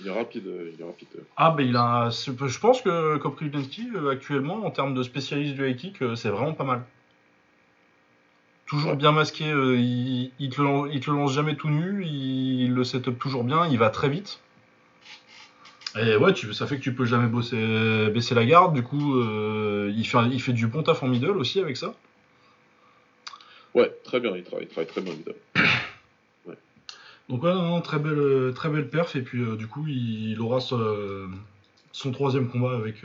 Il 0.00 0.06
est 0.06 0.10
rapide, 0.12 0.44
il 0.72 0.80
est 0.80 0.84
rapide. 0.84 1.08
Ah, 1.36 1.50
ben 1.50 1.66
il 1.66 1.74
a. 1.76 2.10
Je 2.10 2.58
pense 2.60 2.80
que 2.80 3.16
Koprivlensky, 3.16 3.88
actuellement, 4.08 4.64
en 4.64 4.70
termes 4.70 4.94
de 4.94 5.02
spécialiste 5.02 5.54
du 5.56 5.68
high 5.68 5.76
kick, 5.76 5.96
c'est 6.14 6.30
vraiment 6.30 6.52
pas 6.52 6.62
mal. 6.62 6.84
Toujours 8.74 8.96
bien 8.96 9.12
masqué, 9.12 9.48
euh, 9.48 9.76
il, 9.78 10.32
il, 10.40 10.50
te 10.50 10.60
le, 10.60 10.66
lan- 10.66 10.86
il 10.86 10.98
te 10.98 11.08
le 11.08 11.16
lance 11.16 11.32
jamais 11.32 11.54
tout 11.54 11.70
nu, 11.70 12.04
il, 12.04 12.62
il 12.62 12.74
le 12.74 12.82
setup 12.82 13.18
toujours 13.20 13.44
bien, 13.44 13.68
il 13.68 13.78
va 13.78 13.88
très 13.88 14.08
vite. 14.08 14.40
Et 15.96 16.16
ouais, 16.16 16.32
tu, 16.34 16.52
ça 16.52 16.66
fait 16.66 16.76
que 16.78 16.82
tu 16.82 16.92
peux 16.92 17.04
jamais 17.04 17.28
bosser, 17.28 18.10
baisser 18.12 18.34
la 18.34 18.44
garde, 18.44 18.74
du 18.74 18.82
coup, 18.82 19.14
euh, 19.20 19.92
il, 19.94 20.04
fait, 20.04 20.18
il 20.32 20.42
fait 20.42 20.52
du 20.52 20.66
bon 20.66 20.82
taf 20.82 21.04
en 21.04 21.06
middle 21.06 21.30
aussi 21.30 21.60
avec 21.60 21.76
ça. 21.76 21.94
Ouais, 23.76 23.92
très 24.02 24.18
bien, 24.18 24.36
il 24.36 24.42
travaille, 24.42 24.66
il 24.66 24.68
travaille 24.70 24.90
très 24.90 25.00
bien, 25.02 25.12
évidemment. 25.12 25.38
Donc 27.28 27.42
ouais, 27.44 27.54
non, 27.54 27.62
non, 27.62 27.80
très 27.80 28.00
belle, 28.00 28.18
euh, 28.18 28.52
très 28.52 28.70
belle 28.70 28.88
perf, 28.90 29.14
et 29.14 29.22
puis 29.22 29.40
euh, 29.40 29.54
du 29.54 29.68
coup, 29.68 29.86
il, 29.86 30.40
aura 30.40 30.58
son 30.60 32.10
troisième 32.12 32.48
combat 32.48 32.74
avec, 32.74 32.96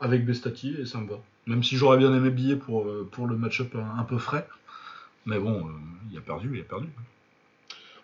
avec 0.00 0.26
Bestati, 0.26 0.74
et 0.80 0.84
ça 0.84 0.98
me 0.98 1.08
va. 1.08 1.20
Même 1.46 1.62
si 1.62 1.76
j'aurais 1.76 1.98
bien 1.98 2.12
aimé 2.12 2.30
billet 2.30 2.56
pour, 2.56 2.88
pour 3.12 3.28
le 3.28 3.36
match-up 3.36 3.76
un, 3.76 4.00
un 4.00 4.04
peu 4.04 4.18
frais. 4.18 4.48
Mais 5.26 5.38
bon, 5.38 5.66
euh, 5.68 5.72
il 6.10 6.18
a 6.18 6.20
perdu, 6.20 6.50
il 6.54 6.60
a 6.60 6.64
perdu. 6.64 6.88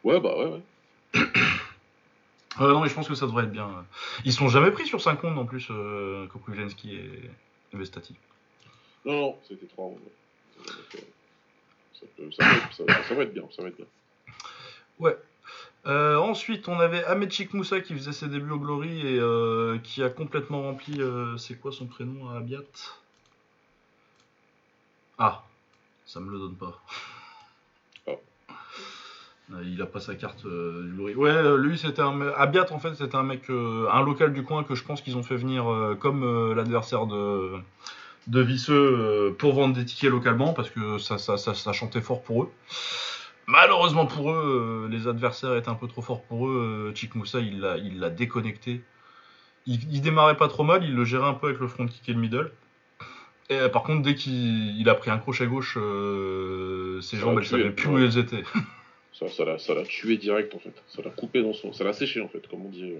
Ouais, 0.04 0.20
bah 0.20 0.36
ouais, 0.36 0.46
ouais. 0.46 0.62
Euh, 2.60 2.72
non, 2.72 2.80
mais 2.80 2.88
je 2.88 2.94
pense 2.94 3.08
que 3.08 3.14
ça 3.14 3.26
devrait 3.26 3.44
être 3.44 3.52
bien. 3.52 3.86
Ils 4.24 4.32
sont 4.32 4.48
jamais 4.48 4.72
pris 4.72 4.84
sur 4.84 5.00
5 5.00 5.20
rounds 5.20 5.38
en 5.38 5.46
plus, 5.46 5.68
euh, 5.70 6.26
Koprivlensky 6.26 6.96
et, 6.96 7.30
Bestati. 7.72 8.16
Non, 9.04 9.12
non, 9.12 9.38
c'était 9.48 9.66
trois 9.66 9.84
rounds. 9.86 10.00
ouais. 10.02 10.66
Donc, 10.66 11.04
euh, 12.18 12.30
Ça, 12.32 12.44
va 12.44 12.56
être, 12.56 12.72
ça, 12.74 12.84
va- 12.84 13.04
ça 13.04 13.14
va 13.14 13.22
être 13.22 13.32
bien, 13.32 13.44
ça 13.54 13.62
va 13.62 13.68
être 13.68 13.76
bien. 13.76 13.86
Ouais. 14.98 15.16
Euh, 15.86 16.16
ensuite, 16.16 16.68
on 16.68 16.78
avait 16.80 17.04
Ahmed 17.04 17.32
Moussa 17.54 17.80
qui 17.80 17.94
faisait 17.94 18.12
ses 18.12 18.28
débuts 18.28 18.50
au 18.50 18.58
Glory 18.58 19.06
et 19.06 19.18
euh, 19.18 19.78
qui 19.78 20.02
a 20.02 20.10
complètement 20.10 20.62
rempli. 20.62 21.00
c'est 21.38 21.58
quoi 21.58 21.70
son 21.72 21.86
prénom 21.86 22.28
à 22.30 22.38
Abiat 22.38 22.60
Ah, 25.18 25.44
ça 26.04 26.18
me 26.20 26.30
le 26.30 26.38
donne 26.38 26.56
pas. 26.56 26.82
Euh, 29.52 29.62
Il 29.64 29.82
a 29.82 29.86
pas 29.86 30.00
sa 30.00 30.14
carte 30.14 30.44
euh, 30.46 30.84
du. 30.84 31.14
Ouais, 31.14 31.30
euh, 31.30 31.56
lui 31.56 31.78
c'était 31.78 32.02
un. 32.02 32.20
Abiat 32.36 32.72
en 32.72 32.78
fait 32.78 32.94
c'était 32.94 33.16
un 33.16 33.22
mec, 33.22 33.50
euh, 33.50 33.88
un 33.90 34.02
local 34.02 34.32
du 34.32 34.42
coin 34.42 34.64
que 34.64 34.74
je 34.74 34.84
pense 34.84 35.02
qu'ils 35.02 35.16
ont 35.16 35.22
fait 35.22 35.36
venir 35.36 35.70
euh, 35.70 35.94
comme 35.94 36.54
l'adversaire 36.54 37.06
de 37.06 37.52
de 38.26 38.40
Visseux 38.40 39.34
pour 39.38 39.54
vendre 39.54 39.74
des 39.74 39.84
tickets 39.84 40.10
localement 40.10 40.52
parce 40.52 40.70
que 40.70 40.98
ça, 40.98 41.18
ça, 41.18 41.36
ça, 41.36 41.54
ça 41.54 41.72
chantait 41.72 42.02
fort 42.02 42.22
pour 42.22 42.44
eux. 42.44 42.50
Malheureusement 43.46 44.06
pour 44.06 44.30
eux, 44.30 44.88
les 44.90 45.08
adversaires 45.08 45.56
étaient 45.56 45.70
un 45.70 45.74
peu 45.74 45.88
trop 45.88 46.02
forts 46.02 46.22
pour 46.22 46.46
eux. 46.46 46.92
Chick 46.94 47.14
Moussa, 47.16 47.40
il 47.40 47.60
l'a, 47.60 47.78
il 47.78 47.98
l'a 47.98 48.10
déconnecté. 48.10 48.82
Il, 49.66 49.92
il 49.92 50.00
démarrait 50.02 50.36
pas 50.36 50.48
trop 50.48 50.62
mal, 50.62 50.84
il 50.84 50.94
le 50.94 51.04
gérait 51.04 51.26
un 51.26 51.34
peu 51.34 51.48
avec 51.48 51.60
le 51.60 51.66
front 51.66 51.86
kick 51.86 52.08
et 52.08 52.12
le 52.12 52.20
middle. 52.20 52.52
Et 53.48 53.58
par 53.72 53.82
contre, 53.82 54.02
dès 54.02 54.14
qu'il 54.14 54.78
il 54.78 54.88
a 54.88 54.94
pris 54.94 55.10
un 55.10 55.18
crochet 55.18 55.46
gauche, 55.46 55.76
ses 57.02 57.16
jambes, 57.16 57.38
elles 57.38 57.46
savaient 57.46 57.70
plus 57.70 57.88
où 57.88 57.98
elles 57.98 58.18
étaient. 58.18 58.44
Ça, 59.12 59.28
ça 59.28 59.44
l'a 59.44 59.58
ça 59.58 59.74
l'a 59.74 59.82
tué 59.84 60.16
direct, 60.16 60.54
en 60.54 60.58
fait. 60.58 60.72
Ça 60.88 61.02
l'a 61.02 61.10
coupé 61.10 61.42
dans 61.42 61.52
son... 61.52 61.72
Ça 61.72 61.84
l'a 61.84 61.92
séché, 61.92 62.20
en 62.20 62.28
fait, 62.28 62.46
comme 62.48 62.64
on 62.66 62.68
dit. 62.70 62.92
euh. 62.92 62.98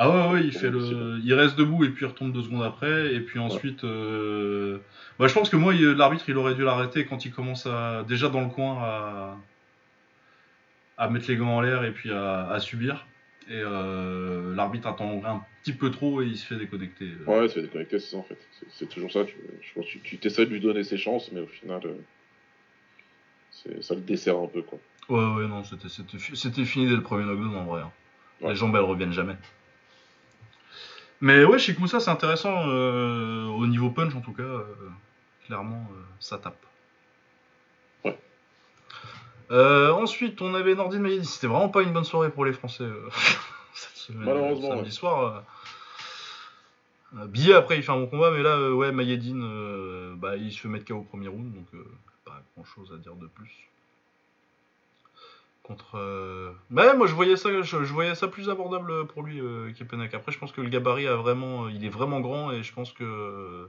Ah 0.00 0.08
ouais, 0.28 0.32
ouais, 0.34 0.44
il 0.44 0.52
fait 0.52 0.70
le, 0.70 1.18
il 1.24 1.34
reste 1.34 1.56
debout 1.56 1.84
et 1.84 1.90
puis 1.90 2.04
il 2.04 2.08
retombe 2.08 2.32
deux 2.32 2.42
secondes 2.42 2.62
après. 2.62 3.12
Et 3.14 3.20
puis 3.20 3.38
ensuite, 3.40 3.82
euh, 3.84 4.78
bah, 5.18 5.26
je 5.26 5.34
pense 5.34 5.50
que 5.50 5.56
moi, 5.56 5.74
il- 5.74 5.84
l'arbitre, 5.92 6.24
il 6.28 6.36
aurait 6.36 6.54
dû 6.54 6.62
l'arrêter 6.62 7.04
quand 7.04 7.24
il 7.24 7.32
commence 7.32 7.66
à, 7.66 8.04
déjà 8.08 8.28
dans 8.28 8.40
le 8.42 8.48
coin, 8.48 8.78
à, 8.80 9.36
à 10.98 11.10
mettre 11.10 11.28
les 11.28 11.36
gants 11.36 11.56
en 11.56 11.60
l'air 11.60 11.84
et 11.84 11.92
puis 11.92 12.10
à, 12.12 12.48
à 12.48 12.60
subir. 12.60 13.06
Et 13.48 13.52
euh, 13.54 14.54
l'arbitre 14.54 14.86
attend 14.88 15.22
un 15.24 15.42
petit 15.62 15.72
peu 15.72 15.90
trop 15.90 16.22
et 16.22 16.26
il 16.26 16.36
se 16.36 16.46
fait 16.46 16.56
déconnecter. 16.56 17.06
Ouais, 17.26 17.46
il 17.46 17.48
se 17.48 17.54
fait 17.54 17.62
déconnecter, 17.62 17.98
c'est 17.98 18.10
ça 18.12 18.16
en 18.18 18.22
fait. 18.22 18.38
C'est- 18.52 18.66
C'est 18.70 18.88
toujours 18.88 19.10
ça. 19.10 19.24
Tu, 19.24 19.34
je 19.62 19.74
pense 19.74 19.86
que 19.86 19.90
tu- 19.92 20.00
tu 20.00 20.18
t'essaies 20.18 20.46
de 20.46 20.50
lui 20.52 20.60
donner 20.60 20.84
ses 20.84 20.96
chances, 20.98 21.32
mais 21.32 21.40
au 21.40 21.46
final, 21.46 21.80
euh, 21.84 21.94
c'est- 23.50 23.82
ça 23.82 23.94
le 23.94 24.00
dessert 24.02 24.38
un 24.38 24.46
peu 24.46 24.62
quoi. 24.62 24.78
Ouais, 25.08 25.24
ouais, 25.34 25.46
non, 25.48 25.64
c'était, 25.64 25.88
c'était, 25.88 26.18
fi- 26.18 26.36
c'était 26.36 26.64
fini 26.64 26.86
dès 26.88 26.94
le 26.96 27.02
premier 27.02 27.24
knockdown 27.24 27.56
en 27.56 27.64
vrai. 27.64 27.82
hein. 27.82 27.92
Ouais. 28.40 28.50
Les 28.50 28.54
jambes, 28.56 28.74
elles 28.76 28.82
reviennent 28.82 29.12
jamais. 29.12 29.36
Mais 31.20 31.44
ouais, 31.44 31.58
Sheik 31.58 31.78
Moussa, 31.78 31.98
c'est 31.98 32.10
intéressant. 32.10 32.68
euh, 32.68 33.46
au 33.46 33.66
niveau 33.66 33.90
punch, 33.90 34.14
en 34.14 34.20
tout 34.20 34.32
cas, 34.32 34.42
euh, 34.42 34.64
clairement, 35.46 35.88
euh, 35.92 36.00
ça 36.20 36.38
tape. 36.38 36.62
Ouais. 38.04 38.16
Ensuite, 39.50 40.40
on 40.42 40.54
avait 40.54 40.74
Nordine 40.74 41.00
Mayedi. 41.00 41.26
C'était 41.26 41.46
vraiment 41.46 41.68
pas 41.70 41.82
une 41.82 41.92
bonne 41.92 42.04
soirée 42.04 42.30
pour 42.30 42.44
les 42.44 42.52
Français 42.52 42.88
cette 43.74 43.96
semaine. 43.96 44.26
Malheureusement, 44.26 44.68
Samedi 44.68 44.84
ouais. 44.84 44.90
soir. 44.90 45.42
Billet, 47.28 47.54
après, 47.54 47.78
il 47.78 47.82
fait 47.82 47.90
un 47.92 47.96
bon 47.96 48.06
combat, 48.06 48.30
mais 48.30 48.42
là, 48.42 48.70
ouais, 48.72 48.92
Mayedine, 48.92 50.14
bah, 50.16 50.36
il 50.36 50.52
se 50.52 50.60
fait 50.60 50.68
mettre 50.68 50.84
KO 50.84 50.96
au 50.98 51.02
premier 51.02 51.28
round, 51.28 51.52
donc 51.54 51.66
pas 52.26 52.42
grand 52.54 52.64
chose 52.66 52.92
à 52.94 52.98
dire 52.98 53.14
de 53.16 53.26
plus. 53.26 53.50
Contre. 55.68 55.96
euh, 55.96 56.50
Ouais, 56.70 56.96
moi 56.96 57.06
je 57.06 57.14
voyais 57.14 57.36
ça, 57.36 57.50
je, 57.50 57.62
je 57.62 57.92
voyais 57.92 58.14
ça 58.14 58.26
plus 58.26 58.48
abordable 58.48 59.06
pour 59.06 59.22
lui, 59.22 59.38
euh, 59.38 59.70
Kepenek. 59.72 60.14
Après, 60.14 60.32
je 60.32 60.38
pense 60.38 60.50
que 60.50 60.62
le 60.62 60.70
gabarit 60.70 61.06
a 61.06 61.14
vraiment, 61.14 61.68
il 61.68 61.84
est 61.84 61.90
vraiment 61.90 62.20
grand 62.20 62.50
et 62.50 62.62
je 62.62 62.72
pense 62.72 62.90
que, 62.92 63.68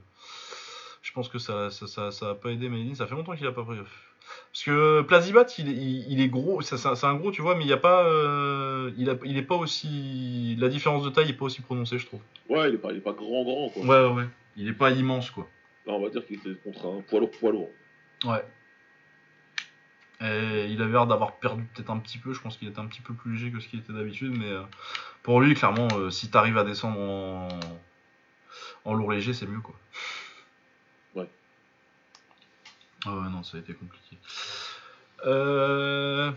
je 1.02 1.12
pense 1.12 1.28
que 1.28 1.38
ça, 1.38 1.70
ça, 1.70 1.86
ça, 1.86 2.10
ça 2.10 2.30
a 2.30 2.34
pas 2.34 2.50
aidé 2.50 2.70
Mayedine. 2.70 2.94
Ça 2.94 3.06
fait 3.06 3.14
longtemps 3.14 3.36
qu'il 3.36 3.46
a 3.46 3.52
pas 3.52 3.64
pris. 3.64 3.76
Parce 4.52 4.64
que 4.64 5.02
Plazibat, 5.02 5.46
il, 5.58 5.68
il, 5.68 6.12
il 6.12 6.20
est 6.22 6.28
gros, 6.28 6.62
c'est 6.62 7.04
un 7.04 7.14
gros, 7.16 7.32
tu 7.32 7.42
vois, 7.42 7.54
mais 7.54 7.64
il 7.64 7.68
y 7.68 7.72
a 7.72 7.76
pas, 7.76 8.04
euh, 8.04 8.90
il, 8.96 9.10
a, 9.10 9.14
il 9.24 9.36
est 9.36 9.42
pas 9.42 9.56
aussi, 9.56 10.56
la 10.58 10.68
différence 10.68 11.04
de 11.04 11.10
taille 11.10 11.28
est 11.30 11.34
pas 11.34 11.44
aussi 11.44 11.60
prononcée, 11.60 11.98
je 11.98 12.06
trouve. 12.06 12.20
Ouais, 12.48 12.68
il 12.70 12.76
est 12.76 12.78
pas, 12.78 12.92
il 12.92 12.96
est 12.98 13.00
pas 13.02 13.12
grand 13.12 13.44
grand 13.44 13.68
quoi. 13.68 13.82
Ouais, 13.82 14.08
ouais, 14.08 14.22
ouais. 14.22 14.28
Il 14.56 14.68
est 14.68 14.72
pas 14.72 14.90
immense, 14.90 15.30
quoi. 15.30 15.46
Là, 15.86 15.92
on 15.94 16.02
va 16.02 16.08
dire 16.08 16.24
qu'il 16.26 16.36
était 16.36 16.54
contre 16.64 16.86
un 16.86 17.02
poids 17.02 17.20
lourd 17.20 17.30
poids 17.30 17.52
lourd. 17.52 17.68
Ouais. 18.24 18.42
Et 20.22 20.66
il 20.68 20.82
avait 20.82 20.92
l'air 20.92 21.06
d'avoir 21.06 21.36
perdu 21.36 21.64
peut-être 21.74 21.90
un 21.90 21.98
petit 21.98 22.18
peu. 22.18 22.34
Je 22.34 22.40
pense 22.40 22.58
qu'il 22.58 22.68
était 22.68 22.78
un 22.78 22.86
petit 22.86 23.00
peu 23.00 23.14
plus 23.14 23.32
léger 23.32 23.50
que 23.50 23.60
ce 23.60 23.68
qu'il 23.68 23.78
était 23.80 23.92
d'habitude. 23.92 24.36
Mais 24.36 24.50
euh, 24.50 24.62
pour 25.22 25.40
lui, 25.40 25.54
clairement, 25.54 25.88
euh, 25.94 26.10
si 26.10 26.30
t'arrives 26.30 26.58
à 26.58 26.64
descendre 26.64 27.00
en, 27.00 27.48
en 28.84 28.94
lourd 28.94 29.12
léger, 29.12 29.32
c'est 29.32 29.46
mieux 29.46 29.60
quoi. 29.60 29.74
Ouais. 31.14 31.28
Ah 33.06 33.16
ouais, 33.16 33.30
non, 33.30 33.42
ça 33.42 33.56
a 33.56 33.60
été 33.60 33.72
compliqué. 33.72 34.18
Euh... 35.26 36.30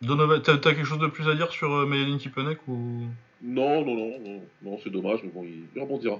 Donovan, 0.00 0.40
t'as 0.40 0.56
quelque 0.56 0.84
chose 0.84 0.98
de 0.98 1.08
plus 1.08 1.28
à 1.28 1.34
dire 1.34 1.50
sur 1.50 1.70
euh, 1.74 1.84
Mayelin 1.84 2.16
Kipenek 2.16 2.66
ou? 2.68 3.06
Non, 3.42 3.84
non, 3.84 3.94
non, 3.94 4.18
non, 4.18 4.42
non 4.62 4.78
c'est 4.82 4.88
dommage, 4.88 5.20
mais 5.22 5.28
bon, 5.28 5.44
il, 5.44 5.66
il 5.74 5.82
rebondira. 5.82 6.18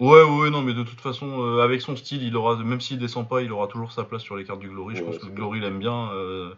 Ouais, 0.00 0.22
ouais, 0.22 0.48
non, 0.48 0.62
mais 0.62 0.72
de 0.72 0.82
toute 0.82 1.00
façon, 1.00 1.42
euh, 1.42 1.60
avec 1.60 1.82
son 1.82 1.94
style, 1.94 2.22
il 2.22 2.34
aura, 2.34 2.56
même 2.56 2.80
s'il 2.80 2.98
descend 2.98 3.28
pas, 3.28 3.42
il 3.42 3.52
aura 3.52 3.66
toujours 3.66 3.92
sa 3.92 4.02
place 4.02 4.22
sur 4.22 4.34
les 4.34 4.44
cartes 4.44 4.60
du 4.60 4.68
Glory. 4.70 4.96
Je 4.96 5.00
Ouais, 5.02 5.06
pense 5.06 5.18
que 5.18 5.26
le 5.26 5.32
Glory 5.32 5.60
l'aime 5.60 5.78
bien. 5.78 6.10
euh, 6.12 6.54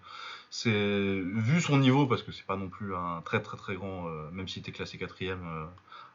c'est 0.49 0.71
vu 0.71 1.61
son 1.61 1.79
niveau, 1.79 2.07
parce 2.07 2.23
que 2.23 2.31
c'est 2.31 2.47
pas 2.47 2.57
non 2.57 2.69
plus 2.69 2.95
un 2.95 3.21
très 3.25 3.41
très 3.43 3.57
très 3.57 3.75
grand, 3.75 4.07
euh, 4.07 4.31
même 4.33 4.47
si 4.47 4.63
t'es 4.63 4.71
classé 4.71 4.97
quatrième 4.97 5.41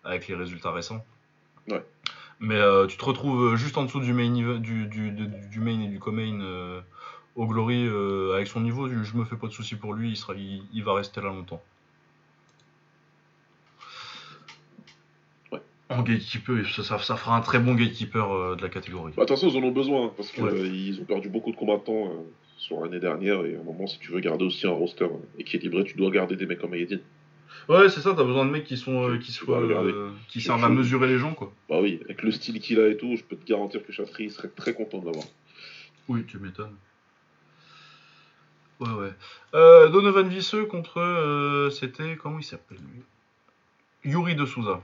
avec 0.06 0.28
les 0.30 0.36
résultats 0.36 0.72
récents. 0.72 1.04
Ouais. 1.70 1.84
Mais 2.40 2.56
euh, 2.56 2.88
tu 2.88 2.98
te 2.98 3.04
retrouves 3.04 3.56
juste 3.56 3.78
en 3.78 3.84
dessous 3.84 4.00
du 4.00 4.14
main, 4.14 4.30
du, 4.32 4.60
du, 4.60 5.12
du, 5.12 5.12
du 5.12 5.60
main 5.60 5.82
et 5.82 5.88
du 5.88 6.00
co-main 6.00 6.82
au 7.36 7.46
Glory 7.46 7.90
avec 8.34 8.48
son 8.48 8.62
niveau. 8.62 8.88
Je, 8.88 9.04
je 9.04 9.18
me 9.18 9.26
fais 9.26 9.36
pas 9.36 9.48
de 9.48 9.52
soucis 9.54 9.76
pour 9.76 9.94
lui, 9.94 10.12
il, 10.12 10.16
sera, 10.16 10.34
il, 10.34 10.64
il 10.72 10.84
va 10.84 10.94
rester 10.94 11.20
là 11.20 11.28
longtemps. 11.28 11.62
En 15.90 16.04
gatekeeper, 16.04 16.66
ça, 16.76 16.84
ça, 16.84 17.00
ça 17.00 17.16
fera 17.16 17.38
un 17.38 17.42
très 17.42 17.60
bon 17.60 17.74
gatekeeper 17.76 18.30
euh, 18.32 18.56
de 18.56 18.62
la 18.62 18.70
catégorie. 18.70 19.14
Bah, 19.16 19.24
attention, 19.24 19.48
ils 19.50 19.58
en 19.58 19.64
ont 19.64 19.72
besoin, 19.72 20.08
hein, 20.08 20.12
parce 20.18 20.32
qu'ils 20.32 20.44
Ouais. 20.44 21.02
ont 21.02 21.06
perdu 21.06 21.30
beaucoup 21.30 21.52
de 21.52 21.56
combattants 21.56 22.08
euh, 22.12 22.24
sur 22.58 22.82
l'année 22.82 23.00
dernière, 23.00 23.46
et 23.46 23.56
à 23.56 23.60
un 23.60 23.64
moment, 23.64 23.88
si 23.88 23.98
tu 24.00 24.12
veux 24.12 24.20
garder 24.20 24.44
aussi 24.44 24.68
un 24.68 24.72
roster 24.72 25.06
euh, 25.06 25.40
équilibré, 25.40 25.86
tu 25.86 25.96
dois 25.96 26.12
garder 26.12 26.36
des 26.36 26.46
mecs 26.46 26.60
comme 26.60 26.74
Ayedine. 26.74 27.00
Ouais, 27.70 27.90
c'est 27.90 28.02
ça, 28.02 28.14
t'as 28.14 28.24
besoin 28.24 28.46
de 28.46 28.52
mecs 28.52 28.66
qui 28.66 28.78
sont 28.78 29.10
euh, 29.10 29.18
qui 29.18 29.32
soient 29.32 29.60
euh, 29.60 30.12
qui 30.30 30.40
servent 30.42 30.64
à 30.64 30.70
mesurer 30.70 31.08
les 31.08 31.18
gens 31.18 31.34
quoi. 31.34 31.52
Bah 31.68 31.80
oui, 31.82 32.00
avec 32.06 32.24
le 32.24 32.32
style 32.32 32.60
qu'il 32.62 32.80
a 32.80 32.88
et 32.88 32.96
tout, 32.96 33.16
je 33.18 33.24
peux 33.24 33.36
te 33.36 33.46
garantir 33.46 33.86
que 33.86 33.92
Chaffry 33.92 34.30
serait 34.30 34.48
très 34.50 34.74
content 34.74 35.00
de 35.00 35.06
l'avoir. 35.06 35.26
Oui, 36.08 36.24
tu 36.26 36.38
m'étonnes. 36.38 36.76
Ouais 38.80 38.90
ouais. 38.92 39.12
Euh, 39.54 39.90
Donovan 39.90 40.30
Visseux 40.30 40.66
contre 40.66 41.00
euh, 41.02 41.70
c'était 41.70 42.16
comment 42.16 42.40
il 42.40 42.44
s'appelle 42.44 42.78
lui? 42.78 44.12
Yuri 44.12 44.36
de 44.36 44.46
Souza. 44.46 44.82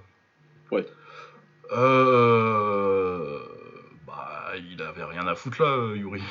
Ouais. 0.71 0.85
Euh, 1.71 3.39
bah 4.07 4.51
il 4.71 4.81
avait 4.81 5.03
rien 5.03 5.25
à 5.27 5.35
foutre 5.35 5.61
là 5.61 5.69
euh, 5.69 5.95
Yuri. 5.97 6.21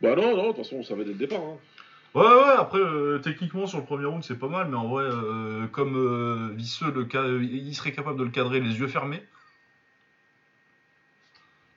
Bah 0.00 0.14
non, 0.16 0.36
non, 0.36 0.42
de 0.42 0.46
toute 0.48 0.56
façon, 0.64 0.76
on 0.76 0.82
savait 0.82 1.04
dès 1.04 1.12
le 1.12 1.18
départ. 1.18 1.40
Hein. 1.40 1.56
Ouais 2.14 2.22
ouais 2.26 2.54
après 2.58 2.78
euh, 2.78 3.18
techniquement 3.20 3.66
sur 3.66 3.78
le 3.78 3.84
premier 3.84 4.04
round 4.04 4.22
c'est 4.22 4.38
pas 4.38 4.48
mal 4.48 4.68
mais 4.68 4.76
en 4.76 4.86
vrai 4.86 5.04
euh, 5.04 5.66
comme 5.68 5.96
euh, 5.96 6.50
Visseux 6.54 6.92
le 6.92 7.08
ca- 7.10 7.26
il 7.26 7.74
serait 7.74 7.92
capable 7.92 8.18
de 8.18 8.24
le 8.24 8.30
cadrer 8.30 8.60
les 8.60 8.78
yeux 8.78 8.88
fermés. 8.88 9.22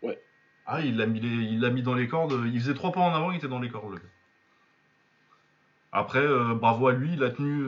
Ouais. 0.02 0.22
Ah 0.66 0.82
il 0.82 0.98
l'a 0.98 1.06
mis 1.06 1.22
les- 1.22 1.30
il 1.30 1.62
l'a 1.62 1.70
mis 1.70 1.84
dans 1.84 1.94
les 1.94 2.10
cordes 2.10 2.34
il 2.52 2.60
faisait 2.60 2.74
trois 2.74 2.92
pas 2.92 3.00
en 3.00 3.14
avant 3.16 3.32
il 3.32 3.38
était 3.38 3.48
dans 3.48 3.60
les 3.62 3.70
cordes 3.70 3.92
le 3.94 3.98
gars. 4.00 4.04
Après 5.94 6.28
bravo 6.56 6.88
à 6.90 6.92
lui 6.94 7.14
il 7.14 7.24
a 7.24 7.30
tenu 7.30 7.64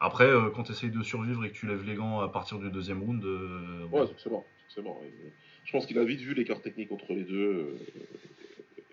après 0.00 0.24
euh, 0.24 0.50
quand 0.50 0.62
tu 0.64 0.72
essayes 0.72 0.90
de 0.90 1.02
survivre 1.02 1.44
et 1.44 1.50
que 1.50 1.54
tu 1.54 1.66
lèves 1.66 1.84
les 1.84 1.94
gants 1.94 2.20
à 2.20 2.28
partir 2.28 2.58
du 2.58 2.70
deuxième 2.70 3.02
round 3.02 3.22
euh, 3.24 3.84
Ouais, 3.92 4.06
c'est 4.18 4.30
bon, 4.30 4.44
c'est 4.68 4.82
bon. 4.82 4.96
Et, 5.02 5.06
euh, 5.06 5.30
Je 5.64 5.72
pense 5.72 5.86
qu'il 5.86 5.98
a 5.98 6.04
vite 6.04 6.20
vu 6.20 6.34
l'écart 6.34 6.60
technique 6.62 6.90
entre 6.92 7.12
les 7.12 7.24
deux. 7.24 7.76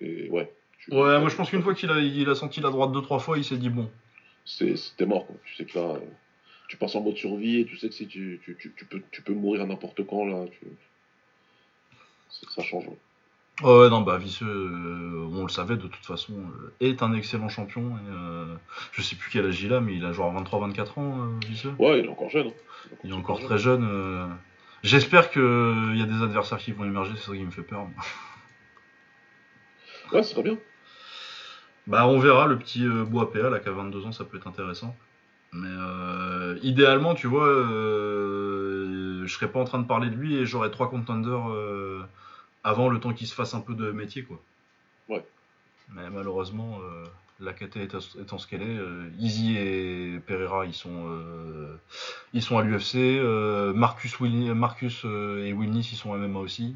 et 0.02 0.30
ouais. 0.30 0.52
tu- 0.80 0.92
Ouais, 0.94 1.20
moi 1.20 1.30
je 1.30 1.36
pense 1.36 1.50
qu'une 1.50 1.62
fois 1.64 1.74
qu'il 1.74 1.90
a, 1.90 2.00
il 2.00 2.30
a 2.30 2.36
senti 2.36 2.60
la 2.62 2.70
droite 2.70 2.92
deux 2.92 3.02
trois 3.02 3.20
fois, 3.20 3.38
il 3.38 3.44
s'est 3.44 3.58
dit 3.58 3.70
bon. 3.70 3.90
c'est- 4.46 4.76
C'était 4.76 5.06
mort, 5.06 5.26
quoi. 5.26 5.36
Tu 5.46 5.56
sais 5.56 5.66
que 5.66 5.78
là, 5.78 6.00
tu 6.70 6.78
passes 6.78 6.96
en 6.96 7.02
mode 7.02 7.16
survie 7.18 7.60
et 7.62 7.66
tu 7.66 7.78
sais 7.78 7.88
que 7.90 7.96
si 7.96 8.08
tu, 8.08 8.40
tu, 8.60 8.86
peux, 8.86 9.02
tu 9.12 9.22
peux 9.22 9.34
mourir 9.34 9.62
à 9.62 9.66
n'importe 9.66 10.06
quand, 10.06 10.26
là. 10.26 10.46
Ça 12.30 12.62
change. 12.62 12.88
ouais. 12.88 12.98
Ouais, 13.64 13.90
non, 13.90 14.02
bah 14.02 14.18
Visseux, 14.18 14.46
euh, 14.46 15.28
on 15.32 15.42
le 15.42 15.50
savait 15.50 15.78
de 15.78 15.88
toute 15.88 16.06
façon, 16.06 16.34
euh, 16.34 16.74
est 16.80 17.02
un 17.02 17.12
excellent 17.14 17.50
champion. 17.50 17.98
Et, 17.98 18.12
euh, 18.14 18.46
je 18.92 19.02
sais 19.02 19.16
plus 19.16 19.32
quel 19.32 19.48
âge 19.48 19.62
il 19.64 19.74
a, 19.74 19.82
mais 19.82 19.96
il 19.96 20.06
a 20.06 20.12
genre 20.14 20.32
23-24 20.44 21.00
ans, 21.00 21.22
euh, 21.22 21.48
Visseux. 21.48 21.74
Ouais, 21.80 22.00
il 22.00 22.06
est 22.06 22.10
encore 22.10 22.30
jeune. 22.30 22.48
hein. 22.48 22.92
Il 23.04 23.10
est 23.10 23.14
encore 23.14 23.40
très 23.40 23.58
jeune. 23.58 24.30
J'espère 24.84 25.32
qu'il 25.32 25.42
y 25.96 26.02
a 26.02 26.06
des 26.06 26.22
adversaires 26.24 26.60
qui 26.60 26.72
vont 26.72 26.86
émerger, 26.86 27.14
c'est 27.18 27.32
ça 27.32 27.36
qui 27.36 27.44
me 27.44 27.50
fait 27.52 27.64
peur. 27.64 27.88
Ouais, 30.14 30.22
ce 30.24 30.32
serait 30.34 30.44
bien. 30.44 30.58
Bah, 31.88 32.08
on 32.08 32.20
verra, 32.20 32.46
le 32.46 32.58
petit 32.60 32.86
Bois 32.88 33.32
PA, 33.32 33.50
là, 33.50 33.60
qui 33.60 33.70
a 33.70 33.72
22 33.72 34.06
ans, 34.06 34.12
ça 34.12 34.24
peut 34.24 34.38
être 34.38 34.48
intéressant. 34.48 34.96
Mais 35.52 35.68
euh, 35.70 36.60
idéalement, 36.62 37.16
tu 37.16 37.26
vois, 37.28 37.48
je 37.48 39.26
serais 39.28 39.50
pas 39.52 39.60
en 39.60 39.66
train 39.66 39.80
de 39.80 39.88
parler 39.88 40.10
de 40.12 40.16
lui 40.16 40.36
et 40.36 40.46
j'aurais 40.46 40.70
trois 40.70 40.90
contenders 40.90 41.42
avant 42.68 42.90
le 42.90 43.00
temps 43.00 43.14
qu'il 43.14 43.28
se 43.28 43.34
fasse 43.34 43.54
un 43.54 43.62
peu 43.62 43.74
de 43.74 43.92
métier, 43.92 44.24
quoi. 44.24 44.40
Ouais. 45.08 45.26
Mais 45.94 46.10
malheureusement, 46.10 46.80
euh, 46.82 47.06
la 47.40 47.54
KT 47.54 47.78
étant, 47.78 48.00
ce 48.38 48.48
qu'elle 48.48 48.62
est, 48.62 48.78
euh, 48.78 49.10
Easy 49.20 49.56
et 49.58 50.20
Pereira, 50.28 50.66
ils 50.66 50.74
sont, 50.74 51.06
euh, 51.08 51.78
ils 52.34 52.42
sont 52.42 52.58
à 52.58 52.64
l'UFC. 52.64 52.96
euh, 53.20 53.72
Marcus, 53.74 54.20
Marcus 54.20 55.06
et 55.06 55.54
Wilnis, 55.54 55.90
ils 55.94 55.98
sont 55.98 56.14
à 56.14 56.18
MMA 56.18 56.40
aussi. 56.40 56.76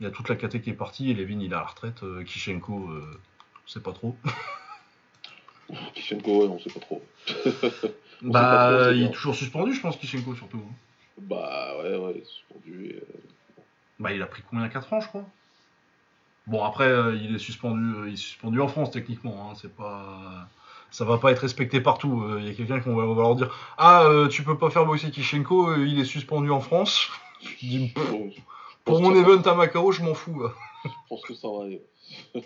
Il 0.00 0.04
y 0.04 0.06
a 0.06 0.10
toute 0.10 0.28
la 0.28 0.36
KT 0.36 0.60
qui 0.60 0.70
est 0.70 0.74
partie 0.74 1.10
et 1.10 1.14
Levin, 1.14 1.40
il 1.40 1.50
est 1.52 1.54
à 1.56 1.58
la 1.60 1.64
retraite. 1.64 2.02
Kishenko, 2.24 2.88
euh, 2.90 3.20
c'est 3.66 3.82
pas 3.82 3.92
trop. 3.92 4.16
Kishenko, 5.94 6.42
ouais, 6.42 6.48
on 6.48 6.58
sait 6.60 6.70
pas 6.70 6.80
trop. 6.80 7.02
On 7.26 7.32
sait 7.32 8.32
pas 8.32 8.32
trop, 8.32 8.32
Bah, 8.32 8.80
c'est 8.84 8.92
il 8.92 8.98
bien. 9.00 9.08
est 9.08 9.12
toujours 9.12 9.34
suspendu, 9.34 9.74
je 9.74 9.80
pense, 9.80 9.96
Kishenko, 9.96 10.34
surtout. 10.34 10.62
hein. 10.64 10.74
Bah 11.18 11.76
ouais, 11.82 11.96
ouais, 11.96 12.22
suspendu. 12.24 12.86
et, 12.90 13.02
Bah, 14.00 14.12
il 14.12 14.22
a 14.22 14.26
pris 14.26 14.42
combien 14.48 14.68
4 14.68 14.92
ans, 14.92 15.00
je 15.00 15.08
crois? 15.08 15.24
Bon, 16.46 16.62
après, 16.64 16.88
euh, 16.88 17.14
il 17.16 17.34
est 17.34 17.38
suspendu 17.38 17.94
euh, 17.94 18.08
il 18.08 18.14
est 18.14 18.16
suspendu 18.16 18.60
en 18.60 18.68
France, 18.68 18.90
techniquement. 18.90 19.50
hein, 19.50 19.54
c'est 19.54 19.74
pas... 19.74 20.48
Ça 20.90 21.04
va 21.04 21.18
pas 21.18 21.32
être 21.32 21.40
respecté 21.40 21.80
partout. 21.80 22.22
euh, 22.22 22.38
Il 22.40 22.46
y 22.46 22.50
a 22.50 22.54
quelqu'un 22.54 22.80
qui 22.80 22.88
va, 22.88 22.94
va 22.94 23.14
leur 23.22 23.34
dire 23.34 23.52
Ah, 23.78 24.08
tu 24.30 24.42
peux 24.44 24.56
pas 24.58 24.70
faire 24.70 24.86
boxer 24.86 25.10
Kishenko, 25.10 25.74
il 25.76 25.98
est 25.98 26.04
suspendu 26.04 26.50
en 26.50 26.60
France. 26.60 27.08
Je 27.42 27.66
dis, 27.66 27.88
Pff, 27.94 28.10
bon, 28.10 28.30
je 28.30 28.40
Pour 28.84 29.00
mon 29.02 29.14
event 29.14 29.42
à 29.42 29.54
Macao, 29.54 29.90
je 29.92 30.02
m'en 30.02 30.14
fous. 30.14 30.48
Je 30.84 30.90
pense 31.08 31.22
que 31.22 31.34
ça 31.34 31.48
va 31.48 31.64
aller. 31.64 31.82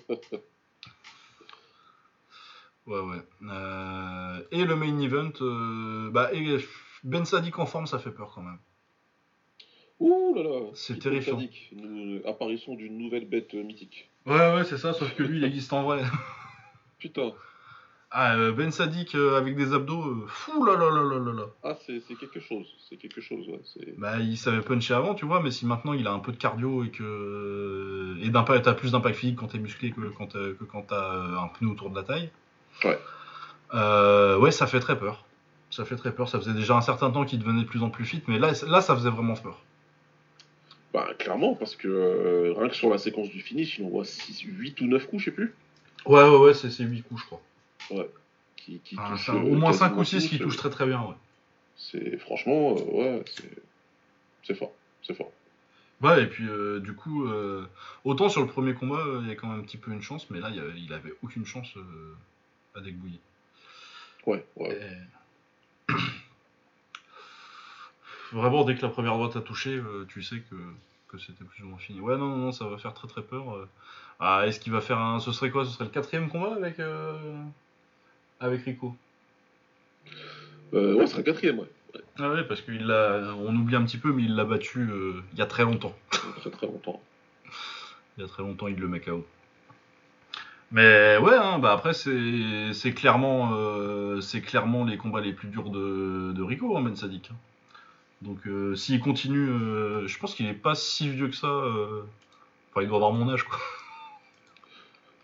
Ouais, 2.86 3.00
ouais. 3.00 3.22
Et 4.50 4.64
le 4.64 4.74
main 4.74 4.98
event, 5.00 6.10
bah, 6.10 6.30
et 6.32 6.56
Ben 7.04 7.26
Sadik 7.26 7.58
en 7.58 7.66
forme, 7.66 7.86
ça 7.86 7.98
fait 7.98 8.10
peur 8.10 8.32
quand 8.34 8.40
même. 8.40 8.58
Ouh 10.00 10.34
là 10.34 10.42
là. 10.42 10.60
C'est 10.74 10.98
terrifiant. 10.98 11.40
Une 11.72 12.22
apparition 12.24 12.74
d'une 12.74 12.98
nouvelle 12.98 13.28
bête 13.28 13.54
euh, 13.54 13.62
mythique. 13.62 14.10
Ouais, 14.26 14.54
ouais, 14.54 14.64
c'est 14.64 14.78
ça, 14.78 14.92
sauf 14.92 15.14
que 15.14 15.22
lui, 15.22 15.38
il 15.38 15.44
existe 15.44 15.72
en 15.72 15.82
vrai. 15.82 16.02
Putain. 16.98 17.32
Ah, 18.10 18.36
euh, 18.36 18.52
Ben 18.52 18.70
Sadik 18.70 19.14
euh, 19.14 19.36
avec 19.36 19.54
des 19.54 19.74
abdos, 19.74 20.02
euh, 20.02 20.24
fou 20.28 20.64
là 20.64 20.76
là 20.76 20.90
là 20.90 21.02
là 21.02 21.18
là 21.18 21.32
là. 21.32 21.46
Ah, 21.62 21.76
c'est 21.84 22.00
quelque 22.14 22.40
chose. 22.40 22.66
C'est 22.88 22.96
quelque 22.96 23.20
chose, 23.20 23.46
ouais. 23.48 23.60
Bah, 23.98 24.18
il 24.18 24.38
savait 24.38 24.62
puncher 24.62 24.94
avant, 24.94 25.14
tu 25.14 25.26
vois, 25.26 25.42
mais 25.42 25.50
si 25.50 25.66
maintenant 25.66 25.92
il 25.92 26.06
a 26.06 26.12
un 26.12 26.18
peu 26.18 26.32
de 26.32 26.38
cardio 26.38 26.84
et 26.84 26.90
que. 26.90 28.16
Et 28.22 28.32
t'as 28.32 28.72
plus 28.74 28.92
d'impact 28.92 29.16
physique 29.16 29.36
quand 29.36 29.48
t'es 29.48 29.58
musclé 29.58 29.90
que 29.90 30.00
quand 30.00 30.28
t'as, 30.28 30.94
euh, 30.94 31.36
un 31.36 31.48
pneu 31.48 31.68
autour 31.68 31.90
de 31.90 31.96
la 31.96 32.02
taille. 32.02 32.30
Ouais. 32.82 32.98
Euh, 33.74 34.38
ouais, 34.38 34.52
ça 34.52 34.66
fait 34.66 34.80
très 34.80 34.98
peur. 34.98 35.26
Ça 35.70 35.84
fait 35.84 35.96
très 35.96 36.14
peur. 36.14 36.30
Ça 36.30 36.38
faisait 36.38 36.54
déjà 36.54 36.76
un 36.76 36.80
certain 36.80 37.10
temps 37.10 37.26
qu'il 37.26 37.38
devenait 37.38 37.62
de 37.62 37.68
plus 37.68 37.82
en 37.82 37.90
plus 37.90 38.06
fit, 38.06 38.22
mais 38.26 38.38
là, 38.38 38.52
là 38.66 38.80
ça 38.80 38.94
faisait 38.96 39.10
vraiment 39.10 39.34
peur. 39.34 39.60
Bah, 40.92 41.12
clairement, 41.18 41.54
parce 41.54 41.76
que 41.76 41.88
euh, 41.88 42.54
rien 42.56 42.68
que 42.68 42.74
sur 42.74 42.88
la 42.88 42.98
séquence 42.98 43.28
du 43.28 43.40
finish, 43.40 43.78
il 43.78 43.84
envoie 43.84 44.04
6, 44.04 44.40
8 44.40 44.80
ou 44.80 44.86
9 44.86 45.06
coups, 45.06 45.22
je 45.22 45.24
sais 45.26 45.34
plus. 45.34 45.54
Ouais, 46.06 46.22
ouais, 46.22 46.36
ouais, 46.38 46.54
c'est, 46.54 46.70
c'est 46.70 46.84
8 46.84 47.02
coups, 47.02 47.20
je 47.20 47.26
crois. 47.26 47.42
Qui, 48.56 48.80
qui 48.80 48.96
Ah, 48.98 49.14
euh, 49.28 49.32
au 49.34 49.54
moins 49.54 49.72
5 49.72 49.88
quasiment 49.88 50.00
ou 50.00 50.04
6 50.04 50.16
tous, 50.16 50.28
qui 50.28 50.36
euh, 50.36 50.38
touchent 50.44 50.56
très 50.56 50.70
très 50.70 50.86
bien, 50.86 51.02
ouais. 51.02 51.14
C'est 51.76 52.18
franchement, 52.18 52.74
euh, 52.76 52.82
ouais, 52.92 53.24
c'est 54.42 54.54
fort, 54.54 54.72
c'est 55.02 55.14
fort. 55.14 55.30
Ouais, 56.00 56.22
et 56.22 56.26
puis 56.26 56.44
euh, 56.48 56.80
du 56.80 56.94
coup, 56.94 57.28
autant 58.04 58.28
sur 58.28 58.40
le 58.40 58.46
premier 58.46 58.72
combat, 58.74 59.04
il 59.20 59.28
y 59.28 59.30
a 59.30 59.34
quand 59.34 59.48
même 59.48 59.60
un 59.60 59.62
petit 59.62 59.76
peu 59.76 59.92
une 59.92 60.02
chance, 60.02 60.30
mais 60.30 60.40
là, 60.40 60.50
il 60.50 60.92
avait, 60.92 61.12
aucune 61.22 61.44
chance 61.44 61.68
à 62.74 62.80
Degbouiller. 62.80 63.20
Ouais, 64.26 64.44
ouais. 64.56 64.74
Et- 64.74 65.17
Vraiment, 68.32 68.64
dès 68.64 68.74
que 68.76 68.82
la 68.82 68.88
première 68.88 69.14
droite 69.14 69.36
a 69.36 69.40
touché, 69.40 69.70
euh, 69.70 70.04
tu 70.08 70.22
sais 70.22 70.40
que, 70.50 70.56
que 71.08 71.18
c'était 71.18 71.44
plus 71.44 71.64
ou 71.64 71.68
moins 71.68 71.78
fini. 71.78 72.00
Ouais, 72.00 72.16
non, 72.16 72.26
non, 72.28 72.36
non, 72.36 72.52
ça 72.52 72.66
va 72.66 72.76
faire 72.78 72.92
très 72.94 73.08
très 73.08 73.22
peur. 73.22 73.54
euh. 73.54 73.68
Ah, 74.20 74.42
est-ce 74.46 74.60
qu'il 74.60 74.72
va 74.72 74.80
faire 74.80 74.98
un. 74.98 75.20
Ce 75.20 75.32
serait 75.32 75.50
quoi 75.50 75.64
Ce 75.64 75.70
serait 75.70 75.84
le 75.84 75.90
quatrième 75.90 76.28
combat 76.28 76.54
avec, 76.54 76.78
euh, 76.80 77.16
avec 78.40 78.62
Rico? 78.64 78.94
Euh, 80.74 80.94
ouais, 80.94 81.06
ce 81.06 81.12
sera 81.12 81.22
quatrième, 81.22 81.60
ouais. 81.60 81.70
Ah 82.18 82.30
ouais, 82.32 82.44
parce 82.44 82.60
qu'il 82.60 82.84
l'a. 82.86 83.34
On 83.38 83.54
oublie 83.56 83.76
un 83.76 83.84
petit 83.84 83.96
peu, 83.98 84.12
mais 84.12 84.24
il 84.24 84.34
l'a 84.34 84.44
battu 84.44 84.80
euh, 84.90 85.22
il 85.32 85.38
y 85.38 85.42
a 85.42 85.46
très 85.46 85.62
longtemps. 85.62 85.94
Très 86.10 86.50
très 86.50 86.66
longtemps. 86.66 87.00
Il 88.16 88.22
y 88.22 88.24
a 88.24 88.28
très 88.28 88.42
longtemps, 88.42 88.68
il 88.68 88.76
le 88.76 88.88
met 88.88 89.00
KO. 89.00 89.24
Mais 90.70 91.16
ouais, 91.18 91.34
hein, 91.34 91.58
bah 91.60 91.72
après, 91.72 91.94
c'est 91.94 92.74
c'est 92.74 92.92
clairement, 92.92 94.20
c'est 94.20 94.42
clairement 94.42 94.84
les 94.84 94.98
combats 94.98 95.22
les 95.22 95.32
plus 95.32 95.48
durs 95.48 95.70
de, 95.70 96.32
de 96.32 96.42
Rico, 96.42 96.76
hein, 96.76 96.82
Ben 96.82 96.94
Sadik. 96.94 97.30
Donc 98.22 98.46
euh, 98.46 98.74
s'il 98.74 99.00
continue, 99.00 99.48
euh, 99.48 100.06
je 100.08 100.18
pense 100.18 100.34
qu'il 100.34 100.46
est 100.46 100.52
pas 100.54 100.74
si 100.74 101.08
vieux 101.08 101.28
que 101.28 101.36
ça. 101.36 101.46
euh, 101.46 102.02
Enfin, 102.70 102.82
il 102.82 102.88
doit 102.88 102.96
avoir 102.96 103.12
mon 103.12 103.32
âge, 103.32 103.44
quoi. 103.44 103.58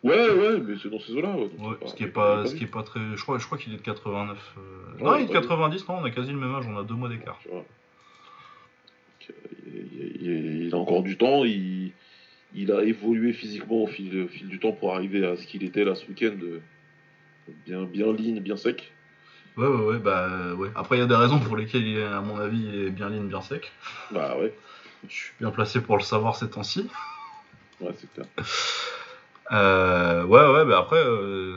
Ouais, 0.02 0.30
ouais, 0.30 0.60
mais 0.60 0.74
c'est 0.82 0.90
dans 0.90 1.00
ces 1.00 1.12
eaux-là. 1.16 1.34
Ouais, 1.34 1.48
Ouais, 1.58 1.76
ce 1.86 1.94
qui 1.94 2.04
est 2.04 2.08
pas, 2.08 2.44
ce 2.46 2.54
qui 2.54 2.64
est 2.64 2.68
pas 2.68 2.82
très. 2.82 3.00
Je 3.16 3.22
crois, 3.22 3.38
je 3.38 3.46
crois 3.46 3.58
qu'il 3.58 3.72
est 3.72 3.78
de 3.78 3.82
89. 3.82 4.54
euh, 4.58 4.60
Ouais, 4.98 5.02
non, 5.02 5.16
il 5.16 5.22
est 5.22 5.26
de 5.28 5.32
pas 5.32 5.40
90. 5.40 5.88
Non, 5.88 5.96
on 6.00 6.04
a 6.04 6.10
quasi 6.10 6.30
le 6.30 6.38
même 6.38 6.54
âge. 6.54 6.66
On 6.68 6.76
a 6.78 6.84
deux 6.84 6.94
mois 6.94 7.08
d'écart. 7.08 7.38
il, 9.66 10.70
a 10.72 10.76
encore 10.76 11.02
du 11.02 11.16
temps, 11.16 11.44
il, 11.44 11.92
il 12.54 12.72
a 12.72 12.82
évolué 12.82 13.32
physiquement 13.32 13.82
au 13.82 13.86
fil, 13.86 14.22
au 14.22 14.28
fil 14.28 14.48
du 14.48 14.58
temps 14.58 14.72
pour 14.72 14.94
arriver 14.94 15.26
à 15.26 15.36
ce 15.36 15.46
qu'il 15.46 15.64
était 15.64 15.84
là 15.84 15.94
ce 15.94 16.06
week-end. 16.06 16.36
Bien, 17.66 17.84
bien 17.84 18.06
lean, 18.12 18.40
bien 18.40 18.56
sec. 18.56 18.93
Ouais, 19.56 19.66
ouais, 19.68 19.84
ouais. 19.84 19.98
Bah 19.98 20.52
ouais. 20.54 20.70
Après, 20.74 20.96
il 20.96 21.00
y 21.00 21.02
a 21.02 21.06
des 21.06 21.14
raisons 21.14 21.38
pour 21.38 21.56
lesquelles, 21.56 21.86
il 21.86 21.98
est, 21.98 22.04
à 22.04 22.20
mon 22.20 22.38
avis, 22.40 22.60
il 22.62 22.74
est 22.86 22.90
bien 22.90 23.08
ligne, 23.08 23.28
bien 23.28 23.40
sec. 23.40 23.72
Bah 24.10 24.36
ouais, 24.36 24.52
Je 25.08 25.12
suis 25.14 25.32
bien 25.40 25.50
placé 25.50 25.80
pour 25.80 25.96
le 25.96 26.02
savoir 26.02 26.34
ces 26.36 26.50
temps-ci. 26.50 26.90
ouais 27.80 27.92
c'est 27.96 28.12
clair. 28.12 28.26
Euh, 29.52 30.24
ouais, 30.24 30.44
ouais, 30.52 30.64
bah 30.64 30.78
après, 30.78 31.02
euh, 31.04 31.56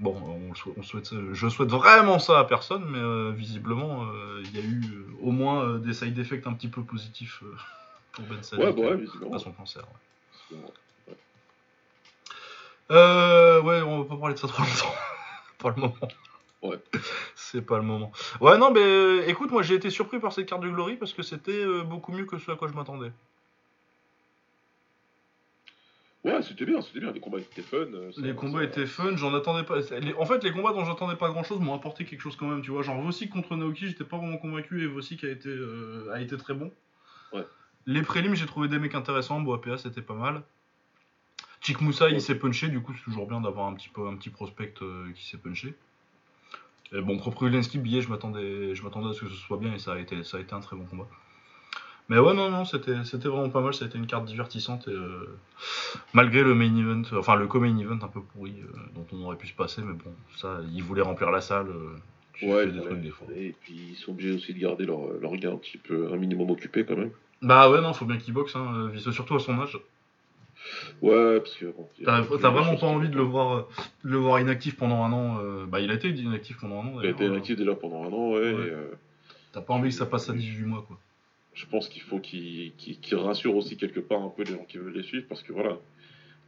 bon, 0.00 0.14
on, 0.50 0.54
sou- 0.54 0.74
on 0.76 0.82
souhaite, 0.82 1.08
je 1.32 1.48
souhaite 1.48 1.70
vraiment 1.70 2.18
ça 2.18 2.38
à 2.38 2.44
personne, 2.44 2.84
mais 2.90 2.98
euh, 2.98 3.32
visiblement, 3.34 4.04
euh, 4.04 4.42
il 4.44 4.54
y 4.54 4.58
a 4.60 4.64
eu 4.64 4.82
euh, 4.92 5.06
au 5.20 5.32
moins 5.32 5.78
des 5.78 5.94
side 5.94 6.18
effects 6.18 6.46
un 6.46 6.52
petit 6.52 6.68
peu 6.68 6.82
positifs 6.84 7.42
pour 8.12 8.24
Ben 8.26 8.42
Sadik 8.42 8.64
Ouais, 8.66 8.72
bah 8.72 8.82
ouais, 8.90 8.96
visiblement. 8.96 9.34
à 9.34 9.38
son 9.38 9.52
cancer. 9.52 9.82
ouais. 10.52 10.58
Euh, 12.92 13.60
ouais, 13.62 13.82
on 13.82 14.02
va 14.02 14.08
pas 14.08 14.16
parler 14.16 14.34
de 14.34 14.38
ça 14.38 14.46
trop 14.46 14.62
longtemps. 14.62 14.94
pas 15.58 15.70
le 15.70 15.76
moment. 15.80 15.94
Ouais. 16.62 16.78
C'est 17.34 17.62
pas 17.62 17.76
le 17.76 17.84
moment. 17.84 18.10
Ouais, 18.40 18.58
non, 18.58 18.70
mais 18.72 18.80
euh, 18.82 19.28
écoute, 19.28 19.50
moi 19.50 19.62
j'ai 19.62 19.74
été 19.74 19.90
surpris 19.90 20.18
par 20.18 20.32
cette 20.32 20.46
carte 20.48 20.62
de 20.62 20.68
Glory 20.70 20.96
parce 20.96 21.12
que 21.12 21.22
c'était 21.22 21.52
euh, 21.52 21.82
beaucoup 21.82 22.12
mieux 22.12 22.24
que 22.24 22.38
ce 22.38 22.50
à 22.50 22.56
quoi 22.56 22.68
je 22.68 22.72
m'attendais. 22.74 23.12
Ouais, 26.24 26.42
c'était 26.42 26.64
bien, 26.64 26.80
c'était 26.82 26.98
bien. 26.98 27.12
Les 27.12 27.20
combats 27.20 27.38
étaient 27.38 27.62
fun. 27.62 27.76
euh, 27.76 28.10
ça- 28.10 28.20
Les 28.20 28.34
combats 28.34 28.58
ça- 28.58 28.64
étaient 28.64 28.86
fun, 28.86 29.16
j'en 29.16 29.32
attendais 29.32 29.62
pas. 29.62 29.78
les- 30.00 30.14
En 30.14 30.26
fait, 30.26 30.42
les 30.42 30.50
combats 30.50 30.72
dont 30.72 30.84
j'attendais 30.84 31.14
pas 31.14 31.28
grand 31.30 31.44
chose 31.44 31.60
m'ont 31.60 31.74
apporté 31.74 32.04
quelque 32.04 32.20
chose 32.20 32.34
quand 32.34 32.48
même, 32.48 32.62
tu 32.62 32.72
vois. 32.72 32.82
Genre 32.82 33.00
Vossic 33.00 33.30
contre 33.30 33.54
Naoki, 33.54 33.86
j'étais 33.86 34.02
pas 34.02 34.16
vraiment 34.16 34.38
convaincu 34.38 34.82
et 34.82 34.86
Vossic 34.88 35.22
a 35.22 35.28
été, 35.28 35.48
euh, 35.48 36.10
a 36.12 36.20
été 36.20 36.36
très 36.36 36.54
bon. 36.54 36.72
Ouais. 37.32 37.46
Les 37.86 38.02
prélims, 38.02 38.34
j'ai 38.34 38.46
trouvé 38.46 38.66
des 38.66 38.80
mecs 38.80 38.96
intéressants. 38.96 39.38
Bon, 39.40 39.54
APA, 39.54 39.78
c'était 39.78 40.02
pas 40.02 40.14
mal. 40.14 40.42
Chick 41.60 41.80
Moussa, 41.80 42.06
Ouais. 42.06 42.12
il 42.14 42.20
s'est 42.20 42.34
punché, 42.36 42.68
du 42.68 42.80
coup, 42.80 42.92
c'est 42.94 43.04
toujours 43.04 43.28
bien 43.28 43.40
d'avoir 43.40 43.68
un 43.68 43.74
petit, 43.74 43.88
peu, 43.88 44.08
un 44.08 44.16
petit 44.16 44.30
prospect 44.30 44.74
euh, 44.82 45.12
qui 45.14 45.24
s'est 45.26 45.38
punché. 45.38 45.74
Et 46.92 47.00
bon, 47.00 47.18
propre 47.18 47.44
Ulenski, 47.44 47.78
billet, 47.78 48.00
je 48.00 48.08
m'attendais 48.08 48.74
je 48.74 48.82
m'attendais 48.82 49.10
à 49.10 49.12
ce 49.12 49.20
que 49.22 49.28
ce 49.28 49.34
soit 49.36 49.56
bien 49.58 49.72
et 49.74 49.78
ça 49.78 49.94
a 49.94 49.98
été, 49.98 50.22
ça 50.22 50.36
a 50.36 50.40
été 50.40 50.54
un 50.54 50.60
très 50.60 50.76
bon 50.76 50.84
combat. 50.84 51.06
Mais 52.08 52.18
ouais, 52.18 52.34
non, 52.34 52.50
non, 52.50 52.64
c'était 52.64 53.02
c'était 53.04 53.28
vraiment 53.28 53.50
pas 53.50 53.60
mal. 53.60 53.74
Ça 53.74 53.84
a 53.84 53.88
été 53.88 53.98
une 53.98 54.06
carte 54.06 54.26
divertissante 54.26 54.86
et 54.86 54.92
euh, 54.92 55.36
malgré 56.12 56.42
le 56.44 56.54
main 56.54 56.74
event, 56.76 57.02
enfin 57.18 57.34
le 57.34 57.48
co-main 57.48 57.76
event 57.78 57.98
un 58.00 58.08
peu 58.08 58.20
pourri 58.22 58.54
euh, 58.60 58.76
dont 58.94 59.06
on 59.12 59.24
aurait 59.24 59.36
pu 59.36 59.48
se 59.48 59.54
passer, 59.54 59.82
mais 59.82 59.94
bon, 59.94 60.12
ça, 60.36 60.60
ils 60.72 60.82
voulaient 60.84 61.02
remplir 61.02 61.30
la 61.32 61.40
salle. 61.40 61.68
euh, 61.68 61.96
tu 62.34 62.46
Ouais, 62.46 62.64
fais 62.66 62.70
des 62.70 62.78
ouais. 62.78 62.84
trucs 62.84 63.00
des 63.00 63.10
fois. 63.10 63.26
Et 63.34 63.54
puis 63.60 63.74
ils 63.90 63.96
sont 63.96 64.12
obligés 64.12 64.32
aussi 64.34 64.54
de 64.54 64.58
garder 64.60 64.86
leur, 64.86 65.08
leur 65.20 65.34
gars 65.36 65.50
un 65.50 65.56
petit 65.56 65.78
peu, 65.78 66.12
un 66.12 66.16
minimum 66.16 66.50
occupé 66.50 66.84
quand 66.84 66.96
même. 66.96 67.10
Bah 67.42 67.68
ouais, 67.70 67.80
non, 67.80 67.92
faut 67.92 68.04
bien 68.04 68.18
qu'il 68.18 68.32
boxe, 68.34 68.54
hein, 68.54 68.90
euh, 68.94 69.10
surtout 69.12 69.34
à 69.34 69.40
son 69.40 69.58
âge. 69.60 69.76
Ouais, 71.02 71.38
parce 71.40 71.54
que. 71.56 71.66
bon, 71.66 71.88
T'as 72.04 72.50
vraiment 72.50 72.76
pas 72.76 72.86
envie 72.86 73.08
de 73.08 73.16
le 73.16 73.22
voir, 73.22 73.52
euh, 73.56 73.62
de 74.04 74.10
le 74.10 74.16
voir 74.18 74.40
inactif 74.40 74.76
pendant 74.76 75.02
un 75.04 75.12
an. 75.12 75.38
euh, 75.42 75.66
bah, 75.66 75.80
il 75.80 75.90
a 75.90 75.94
été 75.94 76.08
inactif 76.10 76.58
pendant 76.60 76.82
un 76.82 76.86
an. 76.88 77.00
Il 77.00 77.06
a 77.06 77.10
été 77.10 77.24
euh, 77.24 77.28
inactif 77.28 77.56
déjà 77.56 77.74
pendant 77.74 78.04
un 78.04 78.12
an, 78.12 78.30
ouais. 78.32 78.40
Euh, 78.42 78.90
T'as 79.52 79.60
pas 79.62 79.74
envie 79.74 79.88
que 79.90 79.94
ça 79.94 80.06
passe 80.06 80.28
à 80.28 80.34
18 80.34 80.64
mois, 80.66 80.84
quoi. 80.86 80.98
je 81.54 81.64
pense 81.66 81.88
qu'il 81.88 82.02
faut 82.02 82.18
qu'il 82.20 82.72
rassure 83.12 83.56
aussi 83.56 83.76
quelque 83.78 84.00
part 84.00 84.22
un 84.22 84.28
peu 84.28 84.42
les 84.42 84.52
gens 84.52 84.64
qui 84.68 84.76
veulent 84.78 84.92
les 84.92 85.02
suivre 85.02 85.24
parce 85.28 85.42
que 85.42 85.52
voilà, 85.54 85.78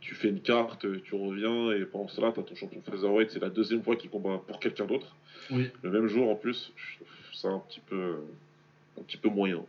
tu 0.00 0.14
fais 0.14 0.28
une 0.28 0.40
carte, 0.42 0.84
tu 1.04 1.14
reviens 1.14 1.72
et 1.72 1.86
pendant 1.86 2.08
cela, 2.08 2.32
t'as 2.32 2.42
ton 2.42 2.54
champion 2.54 2.82
featherweight, 2.82 3.30
c'est 3.30 3.40
la 3.40 3.48
deuxième 3.48 3.82
fois 3.82 3.96
qu'il 3.96 4.10
combat 4.10 4.42
pour 4.46 4.60
quelqu'un 4.60 4.84
d'autre. 4.84 5.16
Oui. 5.50 5.70
Le 5.82 5.90
même 5.90 6.06
jour 6.06 6.30
en 6.30 6.34
plus, 6.34 6.72
ça 7.32 7.48
un 7.48 7.60
petit 7.60 7.80
peu, 7.80 8.16
un 8.98 9.02
petit 9.02 9.16
peu 9.16 9.30
moyen. 9.30 9.64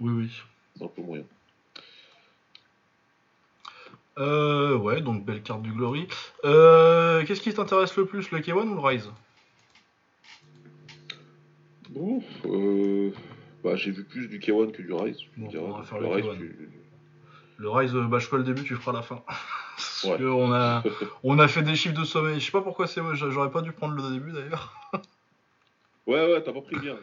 Oui, 0.00 0.12
oui. 0.12 0.28
C'est 0.76 0.84
un 0.84 0.88
peu 0.88 1.02
moyen. 1.02 1.24
Euh, 4.18 4.76
ouais, 4.76 5.00
donc 5.00 5.24
belle 5.24 5.42
carte 5.42 5.62
du 5.62 5.72
Glory. 5.72 6.06
Euh, 6.44 7.24
Qu'est-ce 7.24 7.40
qui 7.40 7.52
t'intéresse 7.52 7.96
le 7.96 8.06
plus, 8.06 8.30
le 8.30 8.38
K1 8.40 8.68
ou 8.68 8.74
le 8.74 8.80
Rise? 8.80 9.10
Bon, 11.90 12.22
euh, 12.46 13.10
bah, 13.62 13.76
j'ai 13.76 13.90
vu 13.90 14.04
plus 14.04 14.28
du 14.28 14.38
K1 14.38 14.70
que 14.72 14.82
du 14.82 14.92
Rise. 14.92 15.18
Bon, 15.36 15.48
on 15.58 15.78
va 15.78 15.84
faire 15.84 15.98
le 15.98 16.06
Rise, 16.08 16.24
K1. 16.26 16.36
tu- 16.36 16.70
Le 17.56 17.70
Rise, 17.70 17.94
euh, 17.94 18.06
bah, 18.06 18.18
je 18.18 18.26
ferai 18.26 18.38
le 18.38 18.44
début, 18.44 18.62
tu 18.64 18.74
feras 18.76 18.92
la 18.92 19.02
fin. 19.02 19.22
Parce 19.76 20.04
Ouais. 20.04 20.18
que 20.18 20.24
on 20.24 20.52
a, 20.52 20.82
on 21.24 21.38
a 21.38 21.48
fait 21.48 21.62
des 21.62 21.74
chiffres 21.76 21.98
de 21.98 22.04
sommeil. 22.04 22.38
Je 22.40 22.44
sais 22.46 22.52
pas 22.52 22.62
pourquoi 22.62 22.86
c'est 22.86 23.00
moi, 23.00 23.14
j'aurais 23.14 23.50
pas 23.50 23.62
dû 23.62 23.72
prendre 23.72 23.94
le 23.94 24.12
début 24.12 24.32
d'ailleurs. 24.32 24.74
Ouais, 26.06 26.20
ouais, 26.32 26.42
t'as 26.42 26.52
pas 26.52 26.60
pris 26.60 26.76
bien. 26.78 26.96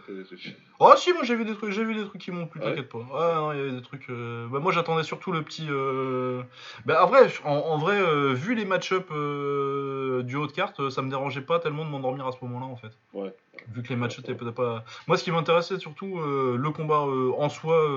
Oh 0.79 0.93
si, 0.95 1.11
moi 1.11 1.23
j'ai 1.23 1.35
vu 1.35 1.43
des 1.43 1.55
trucs, 1.55 1.71
j'ai 1.71 1.83
vu 1.83 1.95
des 1.95 2.05
trucs 2.05 2.21
qui 2.21 2.29
m'ont 2.29 2.45
plu, 2.45 2.59
Ah 2.63 2.67
ouais 2.67 2.75
t'inquiète 2.75 2.89
pas. 2.91 2.99
Ouais, 2.99 3.33
non, 3.35 3.51
il 3.51 3.57
y 3.57 3.61
avait 3.61 3.71
des 3.71 3.81
trucs. 3.81 4.07
euh, 4.11 4.47
Bah 4.47 4.59
moi 4.59 4.71
j'attendais 4.71 5.01
surtout 5.03 5.31
le 5.31 5.41
petit. 5.41 5.65
euh, 5.71 6.43
Bah 6.85 7.03
en 7.03 7.07
vrai, 7.07 7.27
en, 7.43 7.49
en 7.51 7.77
vrai, 7.79 7.99
euh, 7.99 8.31
vu 8.33 8.53
les 8.53 8.63
match-up 8.63 9.07
euh, 9.11 10.21
du 10.21 10.35
haut 10.35 10.45
de 10.45 10.51
carte, 10.51 10.89
ça 10.91 11.01
me 11.01 11.09
dérangeait 11.09 11.41
pas 11.41 11.57
tellement 11.57 11.83
de 11.83 11.89
m'endormir 11.89 12.27
à 12.27 12.31
ce 12.31 12.37
moment-là 12.43 12.67
en 12.67 12.75
fait. 12.75 12.91
Ouais. 13.13 13.33
Vu 13.73 13.81
que 13.81 13.89
les 13.89 13.95
match-up 13.95 14.23
étaient 14.25 14.35
pas- 14.35 14.51
pas. 14.51 14.85
Moi 15.07 15.17
ce 15.17 15.23
qui 15.23 15.31
m'intéressait 15.31 15.79
surtout, 15.79 16.19
le 16.21 16.69
combat 16.69 16.99
en 17.01 17.49
soi, 17.49 17.89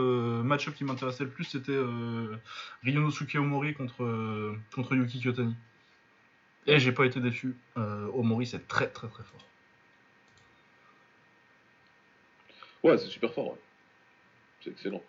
match-up 0.42 0.74
qui 0.74 0.84
m'intéressait 0.84 1.24
le 1.24 1.30
plus, 1.30 1.44
c'était 1.44 1.78
Ryonosuke 2.82 3.34
Omori 3.36 3.74
contre, 3.74 4.54
contre 4.74 4.94
Yuki 4.94 5.20
Kyotani. 5.20 5.54
Et 6.66 6.78
j'ai 6.78 6.92
pas 6.92 7.04
été 7.04 7.20
déçu. 7.20 7.56
Omori 7.76 8.46
c'est 8.46 8.66
très 8.68 8.88
très 8.88 9.08
très 9.08 9.22
fort. 9.22 9.40
Ouais, 12.84 12.96
c'est 12.98 13.06
super 13.08 13.32
fort. 13.32 13.46
ouais. 13.48 13.58
C'est 14.62 14.70
excellent. 14.70 15.02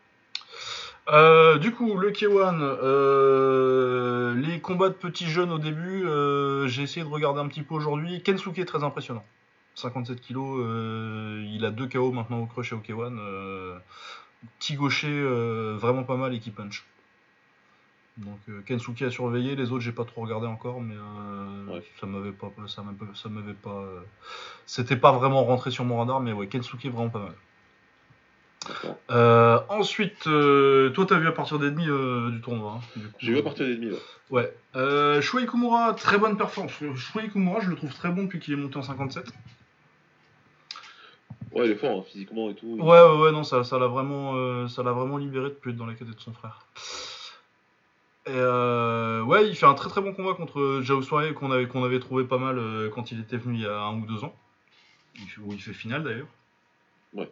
Euh, 1.10 1.60
du 1.60 1.72
coup, 1.72 1.98
le 1.98 2.12
K1, 2.12 2.60
euh, 2.62 4.34
les 4.36 4.60
combats 4.60 4.90
de 4.90 4.96
petits 4.96 5.28
jeunes 5.28 5.52
au 5.52 5.60
début, 5.60 6.06
euh, 6.08 6.68
j'ai 6.68 6.82
essayé 6.82 7.06
de 7.06 7.12
regarder 7.12 7.40
un 7.42 7.48
petit 7.48 7.62
peu 7.62 7.76
aujourd'hui. 7.76 8.24
Kensuke 8.24 8.58
est 8.60 8.66
très 8.66 8.84
impressionnant. 8.84 9.24
57 9.76 10.20
kilos, 10.22 10.58
il 11.52 11.64
a 11.66 11.70
deux 11.72 11.88
KO 11.88 12.12
maintenant 12.12 12.40
au 12.40 12.46
crush 12.46 12.72
et 12.72 12.76
au 12.76 12.80
K1. 12.80 13.18
euh, 13.20 13.78
petit 14.60 14.76
gaucher 14.76 15.24
vraiment 15.78 16.04
pas 16.04 16.16
mal 16.16 16.34
et 16.34 16.40
qui 16.40 16.52
punch. 16.52 16.86
Donc 18.18 18.40
Kensuke 18.66 19.02
a 19.02 19.12
surveillé, 19.12 19.56
les 19.58 19.72
autres 19.74 19.82
j'ai 19.84 19.92
pas 19.92 20.06
trop 20.06 20.22
regardé 20.22 20.48
encore, 20.48 20.80
mais 20.82 20.96
Ouais. 21.72 21.84
ça 22.00 22.06
m'avait 22.08 22.32
pas, 22.32 22.50
ça 22.68 22.82
m'avait, 22.84 23.12
ça 23.16 23.28
m'avait 23.28 23.54
pas, 23.54 23.84
c'était 24.66 24.96
pas 24.96 25.12
vraiment 25.12 25.44
rentré 25.44 25.70
sur 25.72 25.84
mon 25.84 25.98
radar, 25.98 26.22
mais 26.22 26.32
ouais 26.32 26.48
Kensuke 26.48 26.86
vraiment 26.86 27.10
pas 27.10 27.20
mal. 27.20 27.34
Euh, 29.12 29.60
ensuite, 29.70 30.28
euh, 30.28 30.90
toi 30.92 31.06
t'as 31.08 31.18
vu 31.20 31.28
à 31.28 31.32
partir 31.32 31.60
des 31.60 31.70
demi 31.72 31.88
euh, 31.88 32.30
du 32.32 32.42
tournoi. 32.42 32.80
hein. 32.98 33.00
J'ai 33.20 33.34
vu 33.34 33.40
à 33.40 33.44
partir 33.44 33.66
des 33.66 33.76
demi, 33.76 33.92
ouais. 33.92 34.00
Ouais. 34.32 34.54
Euh, 34.76 35.22
Shuei 35.22 35.46
Kumura, 35.46 35.94
très 35.94 36.18
bonne 36.18 36.36
performance. 36.38 36.74
Shuei 36.96 37.30
Kumura, 37.30 37.60
je 37.62 37.70
le 37.70 37.76
trouve 37.76 37.94
très 37.94 38.10
bon 38.10 38.24
depuis 38.24 38.40
qu'il 38.40 38.54
est 38.54 38.58
monté 38.58 38.78
en 38.78 38.82
57. 38.82 39.26
Ouais, 41.52 41.66
il 41.68 41.72
est 41.72 41.76
fort, 41.76 42.00
hein, 42.00 42.04
physiquement 42.12 42.50
et 42.50 42.56
tout. 42.56 42.68
Ouais, 42.80 43.02
ouais, 43.02 43.18
ouais, 43.22 43.32
non, 43.32 43.44
ça, 43.44 43.64
ça 43.64 43.80
l'a 43.80 43.88
vraiment, 43.88 44.68
ça 44.68 44.84
l'a 44.84 44.92
vraiment 44.92 45.18
libéré 45.18 45.50
de 45.50 45.54
plus 45.54 45.72
être 45.72 45.78
dans 45.78 45.86
la 45.86 45.94
cadette 45.94 46.16
de 46.16 46.22
son 46.22 46.34
frère. 46.34 46.66
Et 48.28 48.32
euh, 48.32 49.22
ouais, 49.22 49.48
il 49.48 49.56
fait 49.56 49.68
un 49.68 49.76
très 49.76 49.88
très 49.90 50.02
bon 50.02 50.12
combat 50.14 50.34
contre 50.34 50.80
Jao 50.82 51.02
Soirée 51.04 51.34
qu'on 51.34 51.52
avait, 51.52 51.68
qu'on 51.68 51.84
avait 51.84 52.00
trouvé 52.00 52.24
pas 52.24 52.40
mal 52.40 52.60
quand 52.94 53.12
il 53.12 53.20
était 53.22 53.38
venu 53.38 53.56
il 53.56 53.62
y 53.62 53.68
a 53.68 53.80
un 53.80 53.98
ou 54.02 54.06
deux 54.06 54.24
ans. 54.24 54.36
Il 55.16 55.28
fait- 55.30 55.42
où 55.42 55.54
il 55.54 55.62
fait 55.62 55.74
finale 55.74 56.04
d'ailleurs. 56.04 56.28
Ouais. 57.14 57.30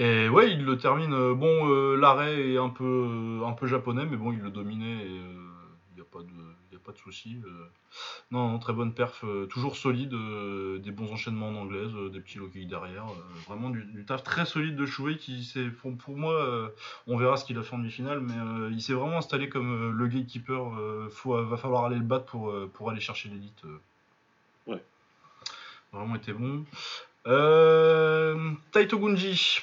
Et 0.00 0.28
ouais, 0.28 0.52
il 0.52 0.64
le 0.64 0.78
termine. 0.78 1.12
euh, 1.12 1.34
bon, 1.34 1.68
euh, 1.68 1.96
l'arrêt 1.96 2.50
est 2.50 2.56
un 2.56 2.68
peu, 2.68 2.84
euh, 2.84 3.44
un 3.44 3.52
peu 3.52 3.66
japonais, 3.66 4.06
mais 4.06 4.16
bon, 4.16 4.32
il 4.32 4.38
le 4.40 4.50
dominait 4.50 5.04
et 5.04 5.10
il 5.10 5.94
n'y 5.96 6.00
a 6.00 6.04
pas 6.04 6.20
de, 6.20 6.72
y 6.72 6.76
a 6.76 6.78
pas 6.78 6.92
de 6.92 6.98
souci. 6.98 7.36
euh. 7.44 7.66
Non, 8.30 8.48
non, 8.48 8.58
très 8.60 8.72
bonne 8.72 8.92
perf, 8.94 9.24
toujours 9.50 9.76
solide, 9.76 10.10
des 10.10 10.90
bons 10.92 11.10
enchaînements 11.10 11.48
en 11.48 11.56
anglaise, 11.56 11.90
des 12.12 12.20
petits 12.20 12.38
kicks 12.52 12.68
derrière, 12.68 13.06
vraiment 13.48 13.70
du, 13.70 13.82
du 13.82 14.04
taf 14.04 14.22
très 14.22 14.44
solide 14.44 14.76
de 14.76 14.86
Shuei 14.86 15.16
qui 15.16 15.52
pour, 15.80 15.96
pour 15.96 16.16
moi, 16.16 16.70
on 17.06 17.16
verra 17.16 17.38
ce 17.38 17.44
qu'il 17.46 17.58
a 17.58 17.62
fait 17.62 17.74
en 17.74 17.78
demi-finale, 17.78 18.20
mais 18.20 18.34
il 18.70 18.80
s'est 18.82 18.92
vraiment 18.92 19.16
installé 19.18 19.48
comme 19.48 19.96
le 19.96 20.06
gatekeeper. 20.06 21.10
faut, 21.10 21.42
va 21.42 21.56
falloir 21.56 21.86
aller 21.86 21.96
le 21.96 22.02
battre 22.02 22.26
pour, 22.26 22.54
pour 22.74 22.90
aller 22.90 23.00
chercher 23.00 23.30
l'élite. 23.30 23.62
Ouais. 24.66 24.82
Vraiment 25.92 26.14
été 26.16 26.34
bon. 26.34 26.64
Taito 28.70 28.98
Gunji. 28.98 29.60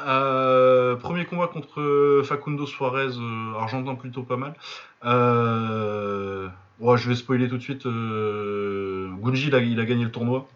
Euh, 0.00 0.96
premier 0.96 1.24
combat 1.24 1.48
contre 1.48 1.80
euh, 1.80 2.22
Facundo 2.22 2.66
Suarez, 2.66 3.16
euh, 3.18 3.54
argentin 3.58 3.94
plutôt 3.94 4.22
pas 4.22 4.36
mal. 4.36 4.54
Euh, 5.04 6.48
ouais, 6.80 6.96
je 6.96 7.08
vais 7.08 7.14
spoiler 7.16 7.48
tout 7.48 7.56
de 7.58 7.62
suite. 7.62 7.84
Gunji, 7.84 9.48
il 9.48 9.54
a, 9.54 9.58
il 9.60 9.80
a 9.80 9.84
gagné 9.84 10.04
le 10.04 10.10
tournoi. 10.10 10.46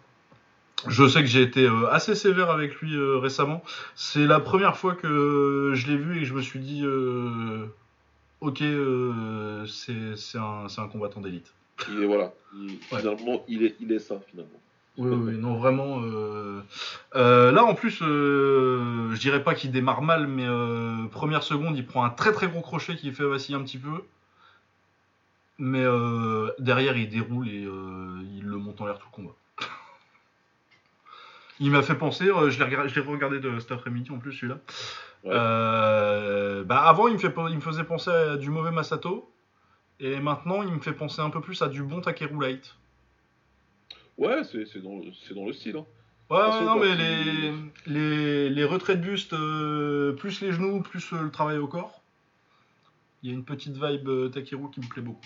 Je 0.87 1.07
sais 1.07 1.21
que 1.21 1.27
j'ai 1.27 1.41
été 1.41 1.69
assez 1.91 2.13
sévère 2.13 2.49
avec 2.49 2.75
lui 2.75 2.93
récemment. 3.19 3.63
C'est 3.95 4.25
la 4.25 4.39
première 4.41 4.75
fois 4.75 4.95
que 4.95 5.71
je 5.75 5.87
l'ai 5.87 5.95
vu 5.97 6.17
et 6.17 6.19
que 6.21 6.25
je 6.25 6.33
me 6.33 6.41
suis 6.41 6.59
dit, 6.59 6.83
ok, 8.41 8.61
c'est 9.65 10.37
un, 10.37 10.87
combattant 10.91 11.21
d'élite. 11.21 11.53
Voilà. 12.05 12.33
Il- 12.55 12.79
Ouais. 12.91 12.99
Finalement, 12.99 13.43
il 13.47 13.63
est, 13.63 13.75
il 13.79 13.91
est 13.91 13.99
ça, 13.99 14.19
finalement. 14.29 14.51
Oui, 14.97 15.09
oui, 15.09 15.37
non, 15.37 15.55
vraiment. 15.57 16.01
euh, 16.03 16.61
euh, 17.15 17.51
là, 17.51 17.63
en 17.65 17.73
plus, 17.73 17.99
euh, 18.03 19.09
je 19.13 19.19
dirais 19.19 19.43
pas 19.43 19.55
qu'il 19.55 19.71
démarre 19.71 20.03
mal, 20.03 20.27
mais 20.27 20.45
première 21.09 21.43
seconde, 21.43 21.77
il 21.77 21.85
prend 21.85 22.03
un 22.03 22.11
très 22.11 22.31
très 22.31 22.47
gros 22.47 22.61
crochet 22.61 22.95
qui 22.95 23.11
fait 23.11 23.25
vaciller 23.25 23.57
un 23.57 23.63
petit 23.63 23.79
peu. 23.79 24.03
Mais 25.57 25.83
derrière, 26.59 26.97
il 26.97 27.09
déroule 27.09 27.47
et 27.47 27.61
il 27.61 28.43
le 28.43 28.57
monte 28.57 28.81
en 28.81 28.85
l'air 28.85 28.99
tout 28.99 29.07
le 29.11 29.15
combat. 29.15 29.35
il 31.59 31.71
m'a 31.71 31.81
fait 31.81 31.95
penser, 31.95 32.25
je 32.25 32.57
l'ai 32.59 33.01
regardé, 33.01 33.39
de 33.39 33.59
cet 33.59 33.71
après-midi 33.71 34.11
en 34.11 34.19
plus, 34.19 34.33
celui-là. 34.33 34.59
Ouais. 35.23 36.63
Bah, 36.65 36.83
avant, 36.83 37.07
il 37.07 37.13
me, 37.13 37.19
fait, 37.19 37.33
il 37.49 37.55
me 37.55 37.61
faisait 37.61 37.83
penser 37.83 38.11
à 38.11 38.37
du 38.37 38.49
mauvais 38.49 38.71
Masato. 38.71 39.29
Et 39.99 40.19
maintenant, 40.19 40.63
il 40.63 40.73
me 40.73 40.79
fait 40.79 40.93
penser 40.93 41.21
un 41.21 41.29
peu 41.29 41.39
plus 41.39 41.61
à 41.61 41.67
du 41.67 41.81
bon 41.81 42.01
Takeru 42.01 42.39
Light. 42.41 42.75
Ouais, 44.17 44.43
c'est 44.43 44.81
dans, 44.81 44.97
le- 44.97 45.11
c'est 45.27 45.33
dans 45.33 45.45
le 45.45 45.53
style. 45.53 45.77
Hein. 45.77 45.85
Ouais, 46.29 46.65
non, 46.65 46.75
mais 46.79 46.95
les, 46.95 47.51
les, 47.85 48.49
les 48.49 48.63
retraits 48.63 48.99
de 48.99 49.05
buste, 49.05 49.33
euh, 49.33 50.13
plus 50.13 50.41
les 50.41 50.51
genoux, 50.51 50.81
plus 50.81 51.11
euh, 51.13 51.21
le 51.23 51.31
travail 51.31 51.57
au 51.57 51.67
corps, 51.67 52.01
il 53.21 53.29
y 53.29 53.33
a 53.33 53.35
une 53.35 53.45
petite 53.45 53.73
vibe 53.73 54.07
euh, 54.07 54.29
Takeru 54.29 54.69
qui 54.71 54.79
me 54.79 54.87
plaît 54.87 55.01
beaucoup. 55.01 55.25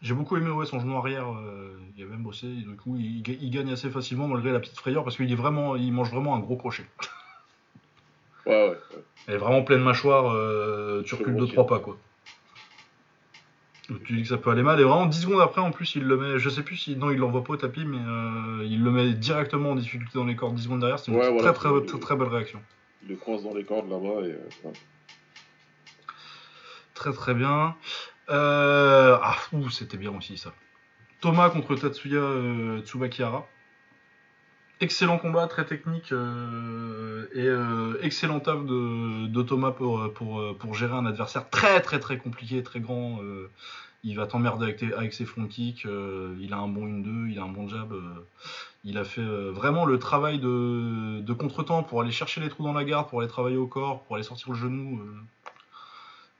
J'ai 0.00 0.14
beaucoup 0.14 0.36
aimé 0.36 0.50
ouais, 0.50 0.66
son 0.66 0.80
genou 0.80 0.96
arrière, 0.96 1.32
euh, 1.32 1.78
il 1.96 2.02
a 2.02 2.06
même 2.06 2.22
bossé, 2.24 2.46
et 2.48 2.62
du 2.62 2.74
coup 2.76 2.96
il, 2.96 3.22
ga- 3.22 3.36
il 3.40 3.50
gagne 3.50 3.72
assez 3.72 3.88
facilement 3.88 4.26
malgré 4.26 4.50
la 4.50 4.58
petite 4.58 4.76
frayeur 4.76 5.04
parce 5.04 5.16
qu'il 5.16 5.30
est 5.30 5.36
vraiment, 5.36 5.76
il 5.76 5.92
mange 5.92 6.10
vraiment 6.10 6.34
un 6.34 6.40
gros 6.40 6.56
crochet. 6.56 6.84
Ouais, 8.46 8.52
ouais. 8.52 8.68
ouais. 8.70 9.02
Elle 9.28 9.34
est 9.34 9.38
vraiment 9.38 9.62
pleine 9.62 9.82
mâchoire, 9.82 10.24
tu 11.04 11.14
recules 11.14 11.34
vois 11.34 11.46
2-3 11.46 11.66
pas 11.68 11.78
quoi. 11.78 11.96
Tu 14.04 14.14
dis 14.16 14.22
que 14.22 14.28
ça 14.28 14.38
peut 14.38 14.50
aller 14.50 14.62
mal, 14.62 14.80
et 14.80 14.84
vraiment 14.84 15.06
10 15.06 15.22
secondes 15.22 15.40
après 15.40 15.60
en 15.60 15.70
plus 15.70 15.94
il 15.94 16.04
le 16.04 16.16
met, 16.16 16.38
je 16.38 16.48
sais 16.48 16.62
plus 16.62 16.76
si, 16.76 16.96
non 16.96 17.10
il 17.10 17.18
l'envoie 17.18 17.42
pas 17.44 17.52
au 17.54 17.56
tapis, 17.56 17.84
mais 17.84 17.98
euh, 17.98 18.64
il 18.64 18.82
le 18.82 18.90
met 18.90 19.12
directement 19.12 19.70
en 19.70 19.74
difficulté 19.76 20.12
dans 20.18 20.24
les 20.24 20.36
cordes 20.36 20.54
10 20.54 20.64
secondes 20.64 20.80
derrière, 20.80 20.98
c'est 20.98 21.10
une 21.10 21.16
Ouais, 21.18 21.22
très, 21.24 21.32
voilà, 21.32 21.52
très, 21.52 21.86
très, 21.86 21.98
très 21.98 22.16
belle 22.16 22.28
réaction. 22.28 22.62
Il 23.02 23.08
le 23.10 23.16
coince 23.16 23.42
dans 23.42 23.54
les 23.54 23.64
cordes 23.64 23.88
là-bas 23.90 24.26
et. 24.26 24.32
euh, 24.32 24.48
ouais. 24.64 24.72
Très 26.94 27.12
très 27.12 27.34
bien. 27.34 27.74
Euh, 28.30 29.16
Ah, 29.22 29.36
ouh, 29.52 29.68
c'était 29.70 29.96
bien 29.96 30.12
aussi 30.16 30.36
ça. 30.38 30.52
Thomas 31.20 31.50
contre 31.50 31.74
Tatsuya 31.76 32.20
Tsubakihara. 32.84 33.46
Excellent 34.82 35.16
combat, 35.16 35.46
très 35.46 35.64
technique 35.64 36.10
euh, 36.12 37.26
et 37.34 37.46
euh, 37.46 37.96
excellent 38.02 38.40
taf 38.40 38.64
de, 38.66 39.42
Thomas 39.42 39.70
pour, 39.70 40.12
pour, 40.12 40.74
gérer 40.74 40.94
un 40.94 41.06
adversaire 41.06 41.48
très 41.50 41.80
très 41.80 42.00
très 42.00 42.18
compliqué, 42.18 42.62
très 42.64 42.80
grand. 42.80 43.22
euh, 43.22 43.48
il 44.04 44.16
va 44.16 44.26
t'emmerder 44.26 44.74
avec, 44.96 45.14
ses 45.14 45.24
front 45.24 45.46
kicks. 45.46 45.86
euh, 45.86 46.34
il 46.40 46.52
a 46.52 46.58
un 46.58 46.66
bon 46.68 46.86
1-2, 46.88 47.30
il 47.30 47.38
a 47.38 47.44
un 47.44 47.48
bon 47.48 47.68
jab. 47.68 47.92
euh, 47.92 48.26
il 48.84 48.98
a 48.98 49.04
fait 49.04 49.20
euh, 49.20 49.52
vraiment 49.52 49.84
le 49.84 49.98
travail 50.00 50.40
de, 50.40 51.20
de 51.20 51.32
contretemps 51.32 51.84
pour 51.84 52.00
aller 52.00 52.10
chercher 52.10 52.40
les 52.40 52.48
trous 52.48 52.64
dans 52.64 52.72
la 52.72 52.84
garde, 52.84 53.08
pour 53.08 53.20
aller 53.20 53.28
travailler 53.28 53.56
au 53.58 53.68
corps, 53.68 54.02
pour 54.02 54.16
aller 54.16 54.24
sortir 54.24 54.50
le 54.50 54.56
genou. 54.58 55.00
euh. 55.00 55.14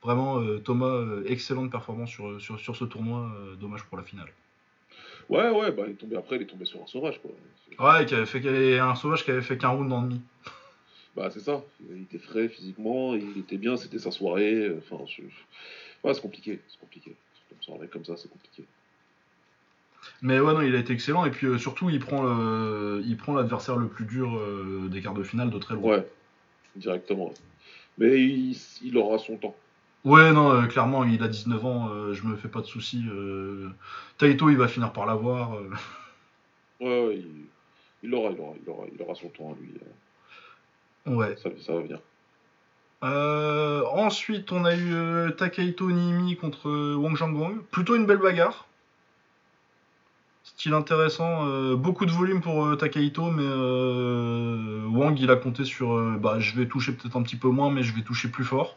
Vraiment, 0.03 0.41
euh, 0.41 0.59
Thomas, 0.59 0.87
euh, 0.87 1.23
excellente 1.27 1.71
performance 1.71 2.11
sur, 2.11 2.41
ce 2.77 2.85
tournoi. 2.85 3.21
euh, 3.37 3.55
dommage 3.57 3.85
pour 3.85 3.97
la 3.97 4.03
finale. 4.03 4.33
Ouais, 5.29 5.51
ouais, 5.51 5.71
bah, 5.73 5.85
il 5.87 5.93
est 5.93 5.97
tombé 5.97 6.17
après, 6.17 6.37
il 6.37 6.43
est 6.43 6.47
tombé 6.47 6.65
sur 6.65 6.83
un 6.83 6.87
sauvage, 6.87 7.21
quoi. 7.21 7.31
Ouais, 7.79 8.05
qui 8.07 8.15
avait 8.15 8.27
fait, 8.27 8.45
et 8.45 8.79
un 8.79 8.95
sauvage 8.95 9.25
qui 9.25 9.31
avait 9.31 9.43
fait 9.43 9.57
qu'un 9.57 9.69
round 9.69 9.91
le 9.91 10.09
demi. 10.09 10.21
Bah, 11.17 11.31
c'est 11.31 11.41
ça. 11.41 11.63
Il 11.91 12.03
était 12.03 12.19
frais 12.19 12.49
physiquement, 12.49 13.15
il 13.15 13.39
était 13.39 13.57
bien, 13.59 13.77
c'était 13.77 13.99
sa 13.99 14.11
soirée. 14.11 14.55
euh, 14.55 14.79
Enfin, 14.91 15.05
je- 15.07 15.23
ouais, 16.07 16.15
c'est 16.15 16.21
compliqué, 16.23 16.59
c'est 16.69 16.79
compliqué. 16.79 17.15
Comme 17.67 17.81
mec 17.81 17.91
comme 17.91 18.05
ça, 18.05 18.17
c'est 18.17 18.31
compliqué. 18.31 18.65
Mais 20.21 20.41
ouais, 20.41 20.53
non, 20.55 20.63
il 20.63 20.75
a 20.75 20.79
été 20.79 20.93
excellent. 20.93 21.25
Et 21.27 21.31
puis 21.31 21.47
euh, 21.47 21.59
surtout, 21.59 21.91
il 21.91 22.01
prend 22.01 22.23
le- 22.23 23.03
il 23.05 23.17
prend 23.17 23.35
l'adversaire 23.35 23.77
le 23.77 23.89
plus 23.89 24.05
dur 24.05 24.37
euh, 24.37 24.89
des 24.91 25.01
quarts 25.01 25.15
de 25.15 25.23
finale 25.23 25.51
de 25.51 25.59
très 25.59 25.75
loin. 25.75 25.97
Ouais, 25.99 26.09
directement. 26.77 27.33
Mais 27.99 28.21
il, 28.21 28.57
il 28.83 28.97
aura 28.97 29.19
son 29.19 29.37
temps. 29.37 29.55
Ouais, 30.05 30.33
non, 30.33 30.51
euh, 30.53 30.67
clairement, 30.67 31.05
il 31.05 31.23
a 31.23 31.29
19 31.29 31.65
ans, 31.65 31.89
euh, 31.91 32.13
je 32.13 32.25
me 32.27 32.37
fais 32.37 32.49
pas 32.49 32.61
de 32.61 32.67
soucis. 32.67 33.05
euh, 33.09 33.69
Taito, 34.19 34.51
il 34.51 34.57
va 34.57 34.67
finir 34.69 34.93
par 34.93 35.07
l'avoir. 35.07 35.55
euh. 35.57 35.71
Ouais, 36.81 37.07
ouais, 37.07 37.17
il, 37.17 37.47
il 38.03 38.15
aura, 38.15 38.31
il 38.33 38.41
aura, 38.41 38.55
il 38.63 38.69
aura, 38.71 38.87
il 38.93 39.03
aura 39.03 39.15
son 39.15 39.29
temps, 39.29 39.57
lui. 39.61 39.71
euh, 41.07 41.15
Ouais. 41.15 41.37
Ça, 41.37 41.51
ça 41.65 41.73
va 41.75 41.81
venir. 41.81 41.99
Euh, 43.05 43.85
ensuite, 43.93 44.53
on 44.53 44.65
a 44.65 44.75
eu 44.75 44.93
euh, 44.95 45.31
Takahito 45.31 45.91
Niimi 45.91 46.37
contre 46.37 46.69
euh, 46.69 46.95
Wang 46.97 47.17
Zhangguang. 47.17 47.59
Plutôt 47.71 47.97
une 47.97 48.07
belle 48.07 48.19
bagarre. 48.19 48.67
Style 50.45 50.75
intéressant. 50.75 51.47
euh, 51.47 51.75
beaucoup 51.77 52.07
de 52.07 52.11
volume 52.13 52.41
pour 52.41 52.65
euh, 52.65 52.77
Takahito, 52.77 53.31
mais 53.31 53.43
euh, 53.45 54.85
Wang, 54.87 55.19
il 55.19 55.31
a 55.31 55.37
compté 55.37 55.65
sur. 55.65 55.93
euh, 55.95 56.17
bah, 56.21 56.39
je 56.39 56.55
vais 56.57 56.67
toucher 56.67 56.93
peut-être 56.93 57.17
un 57.17 57.23
petit 57.23 57.37
peu 57.37 57.49
moins, 57.49 57.71
mais 57.71 57.83
je 57.83 57.95
vais 57.95 58.03
toucher 58.03 58.29
plus 58.29 58.45
fort. 58.45 58.77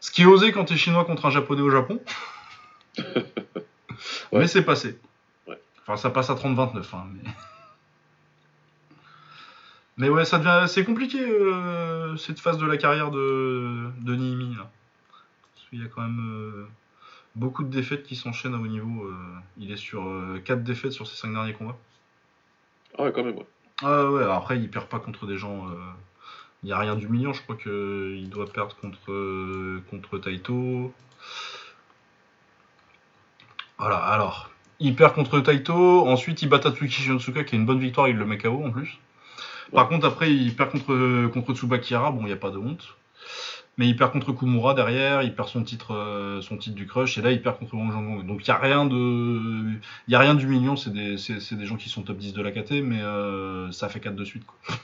Ce 0.00 0.10
qui 0.10 0.22
est 0.22 0.26
osé 0.26 0.52
quand 0.52 0.64
t'es 0.64 0.76
chinois 0.76 1.04
contre 1.04 1.26
un 1.26 1.30
japonais 1.30 1.62
au 1.62 1.70
Japon. 1.70 2.00
Mais 4.32 4.46
c'est 4.46 4.62
passé. 4.62 4.98
Ouais. 5.46 5.60
Enfin, 5.82 5.96
ça 5.96 6.10
passe 6.10 6.30
à 6.30 6.34
30-29. 6.34 6.84
hein, 6.94 7.06
mais... 7.12 7.30
mais 9.96 10.08
ouais, 10.08 10.24
ça 10.24 10.38
devient... 10.38 10.66
c'est 10.68 10.84
compliqué 10.84 11.18
euh, 11.20 12.16
cette 12.16 12.38
phase 12.38 12.58
de 12.58 12.66
la 12.66 12.76
carrière 12.76 13.10
de, 13.10 13.88
de 14.00 14.14
Niimi. 14.14 14.54
Là. 14.54 14.70
Parce 15.54 15.66
qu'il 15.68 15.82
y 15.82 15.84
a 15.84 15.88
quand 15.88 16.02
même 16.02 16.20
euh, 16.20 16.68
beaucoup 17.34 17.64
de 17.64 17.70
défaites 17.70 18.04
qui 18.04 18.14
s'enchaînent 18.14 18.54
à 18.54 18.58
haut 18.58 18.66
niveau. 18.66 19.04
euh, 19.04 19.14
il 19.58 19.72
est 19.72 19.76
sur 19.76 20.04
4 20.44 20.62
défaites 20.62 20.92
sur 20.92 21.06
ses 21.06 21.16
5 21.16 21.32
derniers 21.32 21.54
combats. 21.54 21.76
Ah 22.96 23.04
ouais, 23.04 23.12
quand 23.12 23.24
même, 23.24 23.36
ouais. 23.36 23.46
Ah 23.82 24.10
ouais, 24.10 24.24
après, 24.24 24.58
il 24.58 24.70
perd 24.70 24.86
pas 24.86 24.98
contre 25.00 25.26
des 25.26 25.38
gens. 25.38 25.66
Il 26.62 26.66
n'y 26.66 26.72
a 26.72 26.78
rien 26.78 26.96
d'humiliant. 26.96 27.32
Je 27.32 27.42
crois 27.42 27.56
qu'il 27.56 28.28
doit 28.30 28.46
perdre 28.46 28.76
contre, 28.76 29.80
contre 29.90 30.18
Taito. 30.18 30.92
Voilà, 33.78 33.96
alors. 33.96 34.50
Il 34.80 34.94
perd 34.94 35.14
contre 35.14 35.40
Taito. 35.40 36.06
Ensuite, 36.06 36.42
il 36.42 36.48
bat 36.48 36.58
Tatsuki 36.58 37.02
Shinosuka, 37.02 37.44
qui 37.44 37.54
est 37.54 37.58
une 37.58 37.66
bonne 37.66 37.80
victoire. 37.80 38.08
Il 38.08 38.16
le 38.16 38.24
met 38.24 38.38
KO 38.38 38.64
en 38.64 38.70
plus. 38.70 38.98
Par 39.72 39.88
contre, 39.88 40.06
après, 40.06 40.32
il 40.32 40.54
perd 40.54 40.70
contre, 40.70 41.28
contre 41.28 41.54
Tsubakihara. 41.54 42.10
Bon, 42.10 42.20
il 42.22 42.26
n'y 42.26 42.32
a 42.32 42.36
pas 42.36 42.50
de 42.50 42.58
honte. 42.58 42.96
Mais 43.76 43.86
il 43.86 43.96
perd 43.96 44.10
contre 44.12 44.32
Kumura 44.32 44.74
derrière, 44.74 45.22
il 45.22 45.32
perd 45.36 45.48
son 45.48 45.62
titre, 45.62 45.94
euh, 45.94 46.42
son 46.42 46.56
titre 46.56 46.74
du 46.74 46.84
crush, 46.84 47.16
et 47.16 47.22
là 47.22 47.30
il 47.30 47.40
perd 47.40 47.60
contre 47.60 47.74
Wang 47.74 47.92
Zhangong. 47.92 48.26
Donc 48.26 48.44
il 48.44 48.48
y 48.48 48.50
a 48.50 48.58
rien 48.58 48.84
de, 48.84 48.96
il 50.08 50.12
y 50.12 50.16
a 50.16 50.18
rien 50.18 50.34
d'humiliant. 50.34 50.74
C'est 50.74 50.92
des, 50.92 51.16
c'est, 51.16 51.38
c'est 51.38 51.54
des 51.54 51.64
gens 51.64 51.76
qui 51.76 51.88
sont 51.88 52.02
top 52.02 52.18
10 52.18 52.32
de 52.32 52.42
la 52.42 52.50
KT, 52.50 52.82
mais 52.82 53.00
euh, 53.00 53.70
ça 53.70 53.88
fait 53.88 54.00
4 54.00 54.16
de 54.16 54.24
suite. 54.24 54.44
Quoi. 54.44 54.76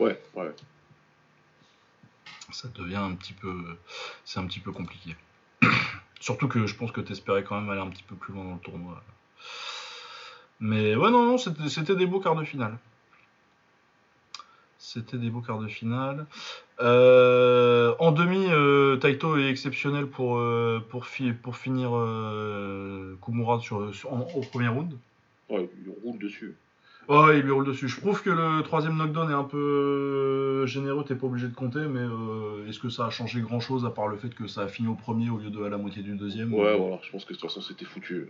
Ouais, 0.00 0.20
ouais. 0.34 0.50
Ça 2.52 2.68
devient 2.74 2.96
un 2.96 3.14
petit 3.14 3.32
peu, 3.32 3.52
c'est 4.24 4.38
un 4.40 4.46
petit 4.46 4.60
peu 4.60 4.72
compliqué. 4.72 5.16
Surtout 6.20 6.48
que 6.48 6.66
je 6.66 6.74
pense 6.74 6.92
que 6.92 7.00
t'espérais 7.00 7.42
quand 7.44 7.60
même 7.60 7.70
aller 7.70 7.80
un 7.80 7.90
petit 7.90 8.02
peu 8.02 8.14
plus 8.14 8.32
loin 8.32 8.44
dans 8.44 8.54
le 8.54 8.60
tournoi. 8.60 9.02
Mais 10.60 10.94
ouais, 10.94 11.10
non, 11.10 11.24
non, 11.26 11.38
c'était, 11.38 11.96
des 11.96 12.06
beaux 12.06 12.20
quarts 12.20 12.36
de 12.36 12.44
finale. 12.44 12.78
C'était 14.78 15.18
des 15.18 15.30
beaux 15.30 15.40
quarts 15.40 15.58
de 15.58 15.68
finale. 15.68 16.26
Euh, 16.80 17.94
en 17.98 18.12
demi, 18.12 18.46
euh, 18.50 18.96
Taito 18.96 19.36
est 19.36 19.48
exceptionnel 19.48 20.06
pour, 20.06 20.36
euh, 20.38 20.84
pour, 20.90 21.06
fi- 21.06 21.32
pour 21.32 21.56
finir 21.56 21.90
Kumura 23.22 23.60
sur, 23.60 23.94
sur- 23.94 24.12
en- 24.12 24.20
au 24.34 24.40
premier 24.42 24.68
round. 24.68 24.96
Ouais, 25.48 25.68
il 25.84 25.92
roule 26.02 26.18
dessus. 26.18 26.54
Oh, 27.08 27.28
il 27.32 27.40
lui 27.40 27.50
roule 27.50 27.66
dessus. 27.66 27.88
Je 27.88 28.00
trouve 28.00 28.22
que 28.22 28.30
le 28.30 28.62
troisième 28.62 28.96
knockdown 28.96 29.30
est 29.30 29.34
un 29.34 29.44
peu 29.44 29.58
euh, 29.58 30.66
généreux, 30.66 31.04
t'es 31.04 31.14
pas 31.14 31.26
obligé 31.26 31.48
de 31.48 31.54
compter, 31.54 31.80
mais 31.80 32.00
euh, 32.00 32.66
est-ce 32.68 32.78
que 32.78 32.88
ça 32.88 33.06
a 33.06 33.10
changé 33.10 33.40
grand 33.42 33.60
chose 33.60 33.84
à 33.84 33.90
part 33.90 34.08
le 34.08 34.16
fait 34.16 34.34
que 34.34 34.46
ça 34.46 34.62
a 34.62 34.68
fini 34.68 34.88
au 34.88 34.94
premier 34.94 35.28
au 35.28 35.36
lieu 35.36 35.50
de 35.50 35.62
à 35.62 35.68
la 35.68 35.76
moitié 35.76 36.02
du 36.02 36.14
deuxième? 36.16 36.52
Ouais, 36.54 36.76
voilà, 36.78 36.98
je 37.02 37.10
pense 37.10 37.24
que 37.24 37.34
de 37.34 37.38
toute 37.38 37.48
façon 37.48 37.60
c'était 37.60 37.84
foutu. 37.84 38.28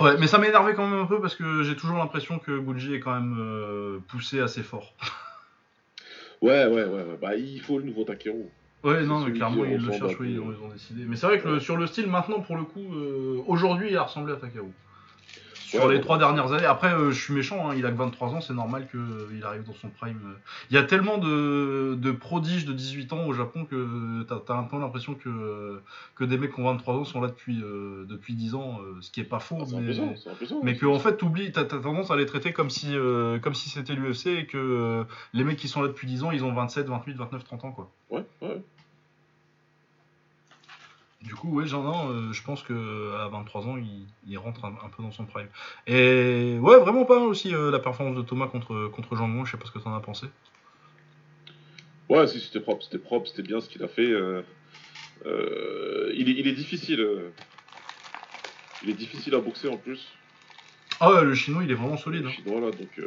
Ouais, 0.00 0.16
mais 0.18 0.28
ça 0.28 0.38
m'a 0.38 0.46
énervé 0.46 0.74
quand 0.74 0.86
même 0.86 1.00
un 1.00 1.06
peu 1.06 1.20
parce 1.20 1.34
que 1.34 1.64
j'ai 1.64 1.74
toujours 1.74 1.98
l'impression 1.98 2.38
que 2.38 2.56
Guji 2.56 2.94
est 2.94 3.00
quand 3.00 3.12
même 3.14 3.36
euh, 3.40 3.98
poussé 4.08 4.40
assez 4.40 4.62
fort. 4.62 4.94
Ouais, 6.42 6.64
ouais, 6.66 6.84
ouais, 6.84 7.02
ouais. 7.02 7.18
Bah, 7.20 7.36
il 7.36 7.60
faut 7.60 7.78
le 7.78 7.84
nouveau 7.84 8.04
Takeru. 8.04 8.44
Ouais, 8.82 9.04
non, 9.04 9.20
mais 9.20 9.32
clairement, 9.32 9.62
ils 9.64 9.76
le 9.76 9.92
cherchent, 9.92 10.18
oui, 10.20 10.30
ils 10.32 10.40
ont, 10.40 10.68
décidé. 10.72 11.04
Mais 11.06 11.16
c'est 11.16 11.26
vrai 11.26 11.38
que 11.38 11.46
le- 11.48 11.60
sur 11.60 11.76
le 11.76 11.86
style, 11.86 12.06
maintenant, 12.06 12.40
pour 12.40 12.56
le 12.56 12.64
coup, 12.64 12.94
euh, 12.94 13.42
aujourd'hui, 13.46 13.88
il 13.90 13.96
a 13.98 14.04
ressemblé 14.04 14.32
à 14.32 14.36
Takaru. 14.36 14.72
Sur 15.70 15.86
Ouais, 15.86 15.94
les 15.94 16.00
trois 16.00 16.18
dernières 16.18 16.52
années, 16.52 16.66
après, 16.66 16.92
euh, 16.92 17.10
je 17.12 17.22
suis 17.22 17.32
méchant, 17.32 17.70
hein, 17.70 17.74
il 17.76 17.86
a 17.86 17.90
que 17.90 17.96
23 17.96 18.30
ans, 18.30 18.40
c'est 18.40 18.52
normal 18.54 18.88
qu'il 18.90 19.44
arrive 19.44 19.62
dans 19.64 19.74
son 19.74 19.88
prime. 19.88 20.18
Il 20.70 20.74
y 20.74 20.78
a 20.78 20.82
tellement 20.82 21.18
de, 21.18 21.94
de 21.96 22.10
prodiges 22.12 22.64
de 22.64 22.72
18 22.72 23.12
ans 23.12 23.24
au 23.26 23.32
Japon 23.32 23.64
que 23.64 24.22
t'as 24.24 24.40
as 24.52 24.56
un 24.58 24.64
peu 24.64 24.78
l'impression 24.78 25.14
que, 25.14 25.80
que 26.16 26.24
des 26.24 26.38
mecs 26.38 26.54
qui 26.54 26.60
ont 26.60 26.64
23 26.64 26.94
ans 26.96 27.04
sont 27.04 27.20
là 27.20 27.28
depuis, 27.28 27.60
euh, 27.62 28.04
depuis 28.08 28.34
10 28.34 28.54
ans, 28.56 28.78
euh, 28.82 28.98
ce 29.00 29.10
qui 29.10 29.20
est 29.20 29.24
pas 29.24 29.38
faux, 29.38 29.58
Ah, 29.60 29.76
mais, 29.80 29.94
ça. 29.94 30.30
mais 30.62 30.76
que 30.76 30.86
en 30.86 30.98
fait, 30.98 31.16
t'oublies, 31.16 31.52
t'as 31.52 31.62
as 31.62 31.64
tendance 31.64 32.10
à 32.10 32.16
les 32.16 32.26
traiter 32.26 32.52
comme 32.52 32.70
si, 32.70 32.94
comme 33.42 33.54
si 33.54 33.68
c'était 33.70 33.94
l'UFC 33.94 34.26
et 34.26 34.46
que 34.46 35.04
les 35.32 35.44
mecs 35.44 35.56
qui 35.58 35.68
sont 35.68 35.82
là 35.82 35.88
depuis 35.88 36.06
10 36.08 36.24
ans, 36.24 36.30
ils 36.32 36.44
ont 36.44 36.52
27, 36.52 36.86
28, 36.88 37.14
29, 37.16 37.44
30 37.44 37.64
ans, 37.64 37.72
quoi. 37.72 37.90
Ouais, 38.10 38.24
ouais. 38.42 38.60
Du 41.22 41.34
coup, 41.34 41.48
ouais, 41.54 41.66
ai, 41.66 41.74
euh, 41.74 42.32
je 42.32 42.42
pense 42.42 42.62
que 42.62 43.14
à 43.20 43.28
23 43.28 43.66
ans, 43.66 43.76
il, 43.76 44.06
il 44.26 44.38
rentre 44.38 44.64
un, 44.64 44.72
un 44.82 44.88
peu 44.88 45.02
dans 45.02 45.12
son 45.12 45.26
prime. 45.26 45.48
Et 45.86 46.56
ouais, 46.60 46.78
vraiment 46.78 47.04
pas 47.04 47.18
mal 47.18 47.28
aussi 47.28 47.54
euh, 47.54 47.70
la 47.70 47.78
performance 47.78 48.16
de 48.16 48.22
Thomas 48.22 48.46
contre 48.46 48.88
contre 48.88 49.16
Jean 49.16 49.28
Gon, 49.28 49.44
je 49.44 49.52
sais 49.52 49.58
pas 49.58 49.66
ce 49.66 49.70
que 49.70 49.78
t'en 49.78 49.94
as 49.94 50.00
pensé. 50.00 50.26
Ouais, 52.08 52.26
si, 52.26 52.40
c'était 52.40 52.60
propre, 52.60 52.82
c'était 52.84 52.98
propre, 52.98 53.28
c'était 53.28 53.42
bien 53.42 53.60
ce 53.60 53.68
qu'il 53.68 53.82
a 53.82 53.88
fait. 53.88 54.10
euh, 54.10 54.40
euh, 55.26 56.10
il, 56.16 56.30
est, 56.30 56.32
il 56.32 56.48
est 56.48 56.54
difficile. 56.54 57.06
il 58.82 58.88
est 58.88 58.94
difficile 58.94 59.34
à 59.34 59.40
boxer 59.40 59.68
en 59.68 59.76
plus. 59.76 60.08
Ah 61.00 61.12
ouais, 61.12 61.24
le 61.24 61.34
chinois, 61.34 61.62
il 61.64 61.70
est 61.70 61.74
vraiment 61.74 61.98
solide. 61.98 62.24
hein. 62.26 62.30
Chinois, 62.30 62.60
là, 62.62 62.70
donc, 62.70 63.00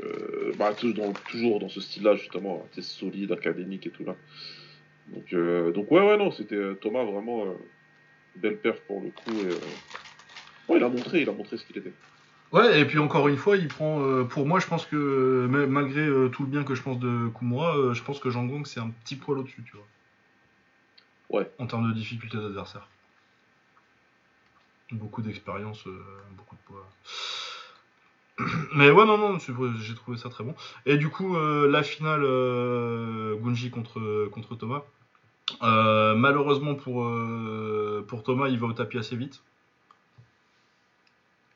bah, 0.58 0.74
toujours, 0.76 0.96
dans, 0.96 1.14
toujours 1.14 1.60
dans 1.60 1.70
ce 1.70 1.82
style-là, 1.82 2.16
justement, 2.16 2.64
c'est 2.74 2.84
solide, 2.84 3.32
académique 3.32 3.88
et 3.88 3.92
tout 3.92 4.04
là. 4.06 4.16
Donc, 5.08 5.34
donc 5.74 5.92
ouais, 5.92 6.02
ouais, 6.02 6.18
non, 6.18 6.30
c'était 6.32 6.76
Thomas 6.80 7.04
vraiment 7.04 7.46
belle 8.36 8.60
perf 8.60 8.80
pour 8.82 9.02
le 9.02 9.10
coup. 9.12 9.32
Et, 9.32 9.54
euh, 9.54 10.76
il 10.76 10.84
a 10.84 10.90
montré, 10.90 11.22
il 11.22 11.30
a 11.30 11.34
montré 11.34 11.58
ce 11.58 11.66
qu'il 11.66 11.78
était. 11.78 11.94
Ouais, 12.52 12.80
et 12.80 12.86
puis 12.86 13.00
encore 13.00 13.28
une 13.28 13.38
fois, 13.38 13.58
il 13.58 13.68
prend. 13.68 14.02
euh, 14.02 14.24
pour 14.26 14.46
moi, 14.46 14.60
je 14.60 14.68
pense 14.68 14.86
que 14.86 15.48
ma- 15.50 15.66
malgré 15.66 16.02
euh, 16.02 16.30
tout 16.30 16.44
le 16.44 16.50
bien 16.50 16.64
que 16.64 16.76
je 16.76 16.84
pense 16.84 17.00
de 17.00 17.30
Kumura, 17.30 17.76
euh, 17.78 17.94
je 17.94 18.04
pense 18.04 18.20
que 18.20 18.30
Jean 18.30 18.46
Gong 18.46 18.66
c'est 18.66 18.80
un 18.80 18.90
petit 18.90 19.16
poil 19.16 19.40
au-dessus, 19.40 19.64
tu 19.64 19.76
vois. 19.76 19.88
Ouais. 21.30 21.52
En 21.58 21.66
termes 21.66 21.88
de 21.90 21.94
difficulté 21.94 22.38
d'adversaire. 22.38 22.88
Beaucoup 24.92 25.24
d'expérience, 25.24 25.84
beaucoup 26.38 26.56
de 26.56 26.62
poids. 26.62 26.88
Mais 28.76 28.92
ouais, 28.92 29.06
non, 29.06 29.18
non, 29.18 29.40
j'ai 29.40 29.96
trouvé 29.96 30.18
ça 30.18 30.30
très 30.30 30.44
bon. 30.44 30.54
Et 30.86 30.98
du 30.98 31.10
coup, 31.10 31.36
la 31.36 31.82
finale 31.82 32.22
Gunji 33.42 33.72
contre, 33.72 34.28
contre 34.32 34.56
Thomas. 34.56 34.84
Euh, 35.62 36.16
malheureusement 36.16 36.76
pour, 36.76 37.04
euh, 37.04 38.04
pour 38.08 38.24
Thomas, 38.24 38.48
il 38.48 38.60
va 38.60 38.68
au 38.68 38.74
tapis 38.74 38.98
assez 38.98 39.16
vite. 39.16 39.42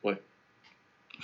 Ouais. 0.04 0.22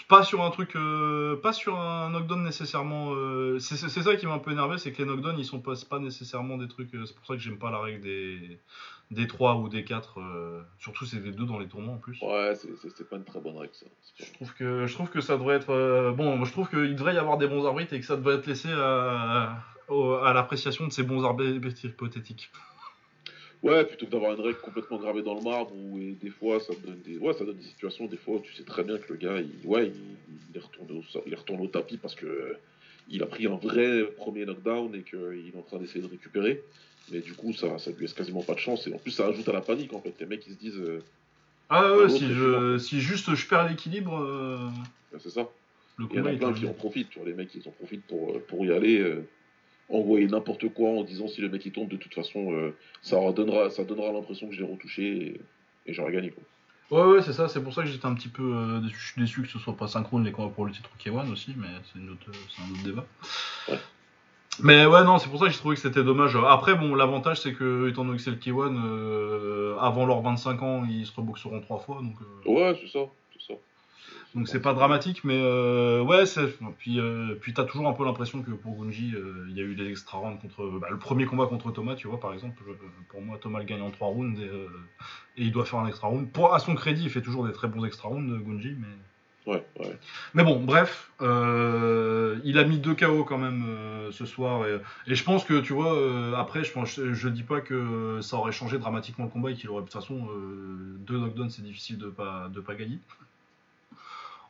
Pas 0.08 0.24
sur 0.24 0.42
un 0.44 0.50
truc, 0.50 0.76
euh, 0.76 1.36
pas 1.36 1.54
sur 1.54 1.80
un 1.80 2.10
knockdown 2.10 2.44
nécessairement. 2.44 3.14
c'est 3.60 3.78
ça 3.78 4.16
qui 4.16 4.26
m'a 4.26 4.34
un 4.34 4.40
peu 4.40 4.52
énervé, 4.52 4.78
c'est 4.78 4.92
que 4.92 5.02
les 5.02 5.08
knockdowns 5.08 5.38
ils 5.38 5.46
sont 5.46 5.60
pas, 5.60 6.00
nécessairement 6.00 6.58
des 6.58 6.68
trucs. 6.68 6.90
c'est 6.92 7.16
pour 7.16 7.26
ça 7.26 7.36
que 7.36 7.40
j'aime 7.40 7.60
pas 7.60 7.72
la 7.72 7.80
règle 7.80 8.02
des, 8.02 8.60
des 9.14 9.28
3 9.28 9.56
ou 9.58 9.70
des 9.70 9.84
4. 9.84 10.20
euh, 10.20 10.62
surtout 10.80 11.06
c'est 11.06 11.20
des 11.20 11.32
2 11.32 11.46
dans 11.46 11.60
les 11.60 11.68
tournois 11.68 11.94
en 11.94 11.98
plus. 11.98 12.20
Ouais, 12.22 12.54
c'est 12.56 13.10
pas 13.10 13.16
une 13.16 13.24
très 13.24 13.40
bonne 13.40 13.58
règle 13.58 13.74
ça. 13.74 13.86
Je 14.20 14.34
trouve 14.34 14.54
que 14.54 14.88
je 14.88 14.94
trouve 14.94 15.10
que 15.10 15.22
ça 15.22 15.38
devrait 15.38 15.56
être 15.56 15.72
euh, 15.72 16.12
bon. 16.12 16.44
Je 16.44 16.52
trouve 16.52 16.70
qu'il 16.70 16.96
devrait 16.96 17.16
y 17.16 17.18
avoir 17.18 17.38
des 17.38 17.48
bons 17.48 17.66
arbitres 17.66 17.94
et 17.94 18.00
que 18.00 18.06
ça 18.06 18.18
devrait 18.18 18.36
être 18.36 18.48
laissé 18.48 18.70
à, 18.72 19.58
au- 19.94 20.16
à 20.16 20.34
l'appréciation 20.34 20.88
de 20.88 20.92
ces 20.92 21.04
bons 21.04 21.24
arbitres 21.24 21.86
hypothétiques. 21.86 22.50
Ouais, 23.62 23.86
plutôt 23.86 24.06
que 24.06 24.12
d'avoir 24.12 24.34
une 24.34 24.42
règle 24.42 24.60
complètement 24.60 24.98
gravée 24.98 25.22
dans 25.22 25.36
le 25.36 25.42
marbre 25.42 25.74
où 25.74 25.98
et 25.98 26.16
des 26.22 26.30
fois 26.30 26.60
ça 26.60 26.74
donne 26.86 27.02
des, 27.02 27.18
ouais, 27.18 27.34
ça 27.34 27.46
donne 27.46 27.58
des 27.58 27.64
situations, 27.64 28.08
des 28.08 28.18
fois 28.18 28.36
où 28.36 28.42
tu 28.42 28.54
sais 28.54 28.66
très 28.66 28.84
bien 28.84 28.98
que 28.98 29.14
le 29.14 29.18
gars, 29.18 29.40
il, 29.40 29.66
ouais, 29.66 29.88
il, 29.88 30.60
retourné 30.60 30.92
au, 30.94 31.04
il 31.26 31.72
tapis 31.72 31.98
parce 31.98 32.14
que 32.16 32.26
euh, 32.26 32.58
il 33.08 33.24
a 33.24 33.26
pris 33.26 33.48
un 33.48 33.56
vrai 33.56 34.04
premier 34.18 34.46
knockdown 34.46 34.94
et 34.96 35.04
qu'il 35.04 35.52
est 35.54 35.58
en 35.58 35.62
train 35.62 35.78
d'essayer 35.78 36.02
de 36.02 36.08
récupérer. 36.08 36.62
Mais 37.12 37.20
du 37.20 37.34
coup, 37.34 37.54
ça, 37.54 37.78
ça 37.80 37.92
lui 37.92 38.02
laisse 38.02 38.14
quasiment 38.14 38.44
pas 38.44 38.54
de 38.54 38.60
chance. 38.60 38.88
Et 38.88 38.94
en 38.94 38.98
plus, 38.98 39.12
ça 39.12 39.28
ajoute 39.28 39.48
à 39.48 39.54
la 39.54 39.62
panique 39.62 39.94
en 39.94 40.02
fait. 40.02 40.14
Les 40.20 40.26
mecs, 40.26 40.46
ils 40.48 40.54
se 40.54 40.60
disent, 40.60 40.80
euh, 40.80 41.00
Ah 41.70 41.96
ouais, 41.98 42.10
si, 42.10 42.20
c'est 42.20 42.34
je, 42.34 42.78
si 42.78 43.00
juste 43.02 43.34
je 43.34 43.48
perds 43.48 43.70
l'équilibre, 43.70 44.18
euh, 44.18 44.70
bah, 45.12 45.20
c'est 45.20 45.30
ça. 45.30 45.50
le 45.98 46.08
Il 46.12 46.18
y 46.18 46.20
en 46.20 46.26
a 46.26 46.34
plein 46.34 46.54
qui 46.54 46.66
en 46.66 46.74
profitent. 46.74 47.10
Tu 47.10 47.20
vois, 47.20 47.28
les 47.28 47.34
mecs, 47.34 47.54
ils 47.56 47.68
en 47.68 47.72
profitent 47.72 48.08
pour, 48.08 48.32
euh, 48.32 48.40
pour 48.48 48.66
y 48.66 48.72
aller, 48.72 49.00
envoyer 49.90 50.28
n'importe 50.28 50.68
quoi 50.74 50.90
en 50.90 51.04
disant 51.04 51.28
si 51.28 51.42
le 51.42 51.50
mec 51.50 51.66
il 51.66 51.72
tombe, 51.72 51.90
de 51.90 51.98
toute 51.98 52.14
façon, 52.14 52.52
euh, 52.54 52.76
ça 53.02 53.18
donnera, 53.32 53.70
ça 53.70 53.84
donnera 53.84 54.12
l'impression 54.12 54.48
que 54.48 54.54
je 54.56 54.62
l'ai 54.64 54.72
retouché 54.72 55.04
et, 55.06 55.42
et 55.90 55.94
j'aurais 55.94 56.12
gagné. 56.14 56.32
Quoi. 56.32 56.44
Ouais, 56.92 57.14
ouais, 57.16 57.22
c'est 57.22 57.34
ça. 57.34 57.48
C'est 57.48 57.62
pour 57.64 57.74
ça 57.74 57.82
que 57.84 57.88
j'étais 57.90 58.06
un 58.06 58.14
petit 58.14 58.28
peu 58.30 58.44
euh, 58.44 58.80
déçu, 58.80 58.96
je 58.98 59.12
suis 59.14 59.22
déçu 59.22 59.42
que 59.42 59.48
ce 59.48 59.60
soit 59.60 59.76
pas 59.76 59.88
synchrone 59.88 60.24
les 60.24 60.32
combats 60.32 60.54
pour 60.54 60.66
le 60.66 60.72
titre 60.72 60.90
K1 61.04 61.32
aussi, 61.32 61.54
mais 61.58 61.68
c'est 61.92 62.00
une 62.00 62.10
autre- 62.12 62.32
c'est 62.56 62.62
un 62.62 62.72
autre 62.72 62.84
débat. 62.84 63.06
Ouais. 63.70 63.80
Mais 64.62 64.86
ouais, 64.86 65.04
non, 65.04 65.18
c'est 65.18 65.30
pour 65.30 65.40
ça 65.40 65.46
que 65.48 65.52
j'ai 65.52 65.58
trouvé 65.58 65.76
que 65.76 65.82
c'était 65.82 66.04
dommage. 66.04 66.36
Après, 66.48 66.76
bon, 66.76 66.94
l'avantage 66.94 67.42
c'est 67.42 67.54
que, 67.54 67.90
étant 67.90 68.06
donné 68.06 68.18
que 68.18 68.24
c'est 68.24 68.30
le 68.32 68.38
K1, 68.38 68.76
euh, 68.86 69.76
avant 69.80 70.06
leurs 70.06 70.22
25 70.22 70.62
ans, 70.62 70.86
ils 70.88 71.06
se 71.08 71.16
reboxeront 71.16 71.60
trois 71.62 71.80
fois, 71.80 72.02
donc. 72.04 72.16
euh, 72.22 72.52
Ouais, 72.52 72.78
c'est 72.80 72.88
ça. 72.92 73.06
C'est 73.34 73.54
ça. 73.54 73.60
Donc 74.36 74.48
c'est 74.48 74.62
pas 74.62 74.74
dramatique, 74.74 75.24
mais 75.24 75.40
euh, 75.40 76.02
ouais, 76.02 76.26
c'est... 76.26 76.48
puis 76.80 77.00
euh, 77.00 77.36
puis 77.40 77.54
t'as 77.54 77.66
toujours 77.66 77.88
un 77.88 77.94
peu 77.94 78.04
l'impression 78.04 78.42
que 78.42 78.50
pour 78.50 78.76
Gunji, 78.76 79.14
euh, 79.16 79.46
il 79.50 79.56
y 79.56 79.60
a 79.60 79.64
eu 79.64 79.76
des 79.76 79.88
extra 79.88 80.18
rounds 80.18 80.42
contre 80.42 80.80
bah, 80.80 80.88
le 80.90 80.98
premier 80.98 81.26
combat 81.26 81.46
contre 81.46 81.72
Thomas, 81.72 81.96
tu 81.96 82.08
vois 82.08 82.20
par 82.20 82.34
exemple. 82.34 82.64
pour 83.10 83.22
moi, 83.22 83.38
Thomas 83.40 83.60
le 83.60 83.66
gagne 83.66 83.82
en 83.82 83.92
3 83.92 84.08
rounds 84.08 84.40
et, 84.40 84.46
et 84.46 85.44
il 85.44 85.52
doit 85.52 85.66
faire 85.66 85.80
un 85.80 85.88
extra 85.88 86.08
round. 86.08 86.32
Pour 86.32 86.54
à 86.54 86.60
son 86.60 86.74
crédit, 86.74 87.04
il 87.04 87.10
fait 87.12 87.22
toujours 87.22 87.46
des 87.46 87.54
très 87.54 87.68
bons 87.68 87.86
extra 87.86 88.10
rounds, 88.10 88.44
Gunji, 88.44 88.76
mais 88.80 88.88
Ouais, 89.46 89.62
ouais. 89.82 90.00
mais 90.34 90.44
bon, 90.46 90.64
bref, 90.64 91.12
il 91.20 92.58
a 92.58 92.64
mis 92.64 92.80
deux 92.80 92.96
KO 92.96 93.26
quand 93.26 93.38
même 93.38 93.66
ce 94.10 94.26
soir 94.26 94.66
et, 94.66 94.80
et 95.06 95.16
je 95.16 95.24
pense 95.26 95.44
que 95.44 95.60
tu 95.60 95.74
vois 95.74 96.40
après, 96.40 96.64
je 96.64 96.72
pense, 96.72 96.98
je 96.98 97.28
dis 97.28 97.44
pas 97.44 97.60
que 97.60 98.20
ça 98.22 98.38
aurait 98.38 98.54
changé 98.54 98.80
dramatiquement 98.80 99.26
le 99.26 99.32
combat 99.32 99.52
et 99.52 99.56
qu'il 99.56 99.70
aurait 99.70 99.82
de 99.82 99.88
toute 99.88 99.94
façon 99.94 100.28
deux 101.00 101.18
knockdowns, 101.18 101.50
c'est 101.50 101.62
difficile 101.62 101.98
de 101.98 102.08
pas 102.08 102.48
de 102.54 102.62
pas 102.62 102.74
gagner 102.74 103.00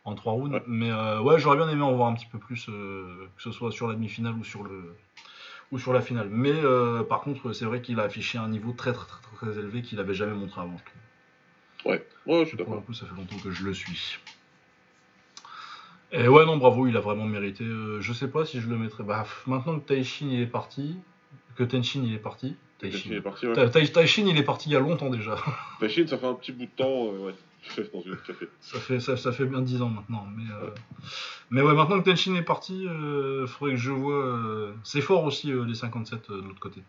en 0.06 0.16
trois 0.16 0.34
rounds. 0.34 0.54
Ouais. 0.56 0.64
Mais 0.68 0.92
euh, 0.92 1.22
ouais, 1.22 1.40
j'aurais 1.40 1.58
bien 1.58 1.70
aimé 1.70 1.82
en 1.82 1.94
voir 1.94 2.10
un 2.10 2.14
petit 2.14 2.26
peu 2.26 2.40
plus, 2.40 2.68
euh, 2.70 3.28
que 3.36 3.42
ce 3.44 3.52
soit 3.52 3.72
sur 3.72 3.88
la 3.88 3.94
demi-finale 3.96 4.34
ou 4.34 4.44
sur 4.44 4.64
le 4.64 4.96
ou 5.72 5.80
sur 5.80 5.94
la 5.94 6.02
finale. 6.02 6.28
Mais 6.30 6.52
euh, 6.54 7.04
par 7.04 7.22
contre, 7.22 7.52
c'est 7.54 7.66
vrai 7.66 7.82
qu'il 7.82 8.00
a 8.00 8.04
affiché 8.04 8.38
un 8.38 8.48
niveau 8.50 8.74
très 8.74 8.94
très 8.94 9.08
très, 9.08 9.22
très 9.36 9.60
élevé 9.60 9.82
qu'il 9.82 10.00
avait 10.00 10.14
jamais 10.14 10.36
montré 10.36 10.62
avant. 10.62 10.78
Je 10.78 10.84
trouve. 10.84 11.92
Ouais, 11.92 12.06
ouais, 12.28 12.44
je 12.44 12.50
suis 12.50 12.58
Pour 12.58 12.66
le 12.68 12.72
d'accord. 12.72 12.86
coup, 12.86 12.94
ça 12.94 13.06
fait 13.06 13.16
longtemps 13.16 13.38
que 13.44 13.52
je 13.52 13.64
le 13.66 13.74
suis. 13.74 14.20
Et 16.12 16.28
ouais, 16.28 16.46
non, 16.46 16.58
bravo, 16.58 16.86
il 16.88 16.96
a 16.96 17.00
vraiment 17.00 17.26
mérité. 17.26 17.66
Je 18.00 18.14
sais 18.14 18.28
pas 18.28 18.46
si 18.46 18.62
je 18.62 18.70
le 18.70 18.78
mettrais. 18.78 19.04
Bah, 19.04 19.26
maintenant 19.48 19.80
que 19.80 19.86
Taishin 19.88 20.28
il 20.30 20.42
est 20.42 20.48
parti, 20.48 20.98
que 21.56 21.64
Tenshin 21.64 22.04
il 22.04 22.14
est 22.14 22.20
parti. 22.20 22.56
Taishin 22.78 22.98
est 22.98 23.02
Taishin. 23.10 23.22
parti, 23.22 23.48
ouais. 23.48 23.54
Ta- 23.56 23.70
Tai- 23.70 23.92
Taishin 23.92 24.28
il 24.28 24.38
est 24.38 24.44
parti 24.44 24.70
il 24.70 24.74
y 24.74 24.76
a 24.76 24.80
longtemps 24.80 25.10
déjà. 25.10 25.36
Taishin, 25.80 26.06
ça 26.06 26.18
fait 26.20 26.28
un 26.28 26.36
petit 26.36 26.52
bout 26.52 26.66
de 26.66 26.72
temps, 26.72 27.06
ouais. 27.08 27.34
Dans 27.94 28.02
une 28.02 28.18
café. 28.18 28.48
ça, 28.62 28.80
fait, 28.80 29.00
ça, 29.00 29.18
ça 29.18 29.32
fait 29.32 29.46
bien 29.46 29.62
10 29.62 29.82
ans 29.82 29.90
maintenant. 29.90 30.28
Mais, 30.36 30.44
euh, 30.54 30.70
mais 31.50 31.62
ouais, 31.62 31.74
maintenant 31.74 32.00
que 32.02 32.10
Tenshin 32.10 32.36
est 32.36 32.42
parti, 32.44 32.88
euh, 32.88 33.48
faudrait 33.48 33.76
que 33.76 33.80
je 33.80 33.92
vois. 33.92 34.16
euh, 34.26 34.74
C'est 34.84 35.02
fort 35.02 35.24
aussi 35.24 35.52
les 35.52 35.76
57 35.76 36.30
euh, 36.30 36.42
de 36.42 36.48
l'autre 36.48 36.60
côté. 36.60 36.82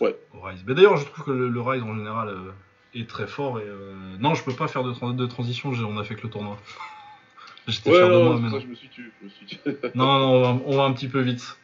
Ouais. 0.00 0.16
Au 0.34 0.40
Rise. 0.40 0.62
Mais 0.66 0.74
d'ailleurs, 0.74 0.96
je 0.96 1.04
trouve 1.06 1.24
que 1.24 1.30
le, 1.32 1.48
le 1.48 1.60
Rise 1.60 1.82
en 1.82 1.94
général 1.96 2.34
est 2.94 3.08
très 3.08 3.26
fort. 3.26 3.58
Et, 3.58 3.64
euh, 3.66 3.94
Non, 4.20 4.34
je 4.34 4.44
peux 4.44 4.54
pas 4.54 4.68
faire 4.68 4.84
de, 4.84 4.92
tran- 4.92 5.12
de 5.14 5.26
transition, 5.26 5.70
on 5.70 5.98
a 5.98 6.04
fait 6.04 6.14
que 6.14 6.22
le 6.22 6.30
tournoi. 6.30 6.56
J'étais 7.66 7.90
Ouais, 7.90 7.96
fier 7.98 8.08
de 8.08 8.22
moi, 8.22 8.38
mais 8.40 8.48
non. 8.48 8.60
je 8.60 8.66
me 8.66 8.74
suis 8.74 8.88
tué. 8.88 9.04
Je 9.20 9.24
me 9.26 9.30
suis 9.30 9.46
tué. 9.46 9.76
Non, 9.94 10.06
non, 10.06 10.28
on 10.28 10.40
va, 10.42 10.62
on 10.66 10.76
va 10.76 10.84
un 10.84 10.92
petit 10.92 11.08
peu 11.08 11.20
vite. 11.20 11.58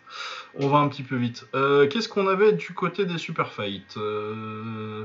On 0.57 0.69
va 0.69 0.79
un 0.79 0.89
petit 0.89 1.03
peu 1.03 1.17
vite. 1.17 1.47
Euh, 1.55 1.89
Qu'est-ce 1.89 2.09
qu'on 2.09 2.27
avait 2.29 2.53
du 2.53 2.75
côté 2.75 3.07
des 3.07 3.19
super 3.19 3.53
fights 3.53 3.97
euh... 3.97 5.05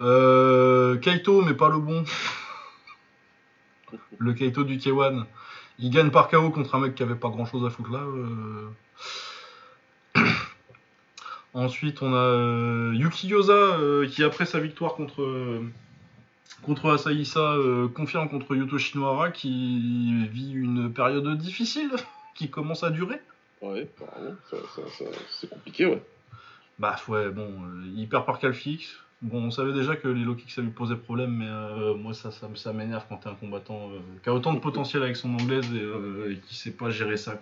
euh, 0.00 0.96
Kaito, 0.98 1.42
mais 1.42 1.54
pas 1.54 1.68
le 1.68 1.78
bon. 1.78 2.04
Le 4.18 4.32
Kaito 4.32 4.64
du 4.64 4.78
K1. 4.78 5.24
Il 5.78 5.90
gagne 5.90 6.10
par 6.10 6.28
KO 6.28 6.50
contre 6.50 6.74
un 6.74 6.80
mec 6.80 6.94
qui 6.94 7.02
avait 7.02 7.14
pas 7.14 7.28
grand 7.28 7.44
chose 7.44 7.64
à 7.64 7.70
foutre 7.70 7.92
là. 7.92 8.00
euh. 8.00 8.68
Ensuite, 11.54 12.02
on 12.02 12.12
a 12.14 12.16
euh, 12.16 12.92
Yuki 12.94 13.28
Yosa 13.28 13.78
qui, 14.10 14.24
après 14.24 14.46
sa 14.46 14.58
victoire 14.58 14.94
contre, 14.94 15.62
contre 16.62 16.86
euh, 16.88 17.88
confirme 17.88 18.28
contre 18.28 18.54
Yuto 18.56 18.78
Shinohara 18.78 19.30
qui 19.30 20.26
vit 20.28 20.52
une 20.52 20.92
période 20.92 21.36
difficile 21.38 21.90
qui 22.34 22.50
commence 22.50 22.82
à 22.82 22.90
durer. 22.90 23.20
Ouais, 23.62 23.88
apparemment, 23.98 24.36
ça, 24.50 24.56
ça, 24.74 24.82
ça, 24.98 25.04
c'est 25.30 25.48
compliqué, 25.48 25.86
ouais. 25.86 26.02
Bah 26.78 26.96
ouais, 27.08 27.30
bon, 27.30 27.50
il 27.94 28.06
perd 28.08 28.26
par 28.26 28.38
calfix. 28.38 28.98
Bon, 29.22 29.44
on 29.44 29.50
savait 29.50 29.72
déjà 29.72 29.96
que 29.96 30.08
les 30.08 30.22
low 30.24 30.34
kicks 30.34 30.50
ça 30.50 30.60
lui 30.60 30.70
posait 30.70 30.96
problème, 30.96 31.30
mais 31.36 31.46
euh, 31.48 31.94
moi 31.94 32.12
ça, 32.12 32.30
ça, 32.30 32.48
ça 32.54 32.72
m'énerve 32.72 33.06
quand 33.08 33.16
t'es 33.16 33.28
un 33.30 33.34
combattant 33.34 33.90
euh, 33.90 33.98
qui 34.22 34.28
a 34.28 34.34
autant 34.34 34.52
de 34.52 34.58
potentiel 34.60 35.02
avec 35.02 35.16
son 35.16 35.32
anglaise 35.34 35.64
et, 35.74 35.78
euh, 35.80 36.32
et 36.32 36.36
qui 36.46 36.54
sait 36.54 36.70
pas 36.72 36.90
gérer 36.90 37.16
ça. 37.16 37.40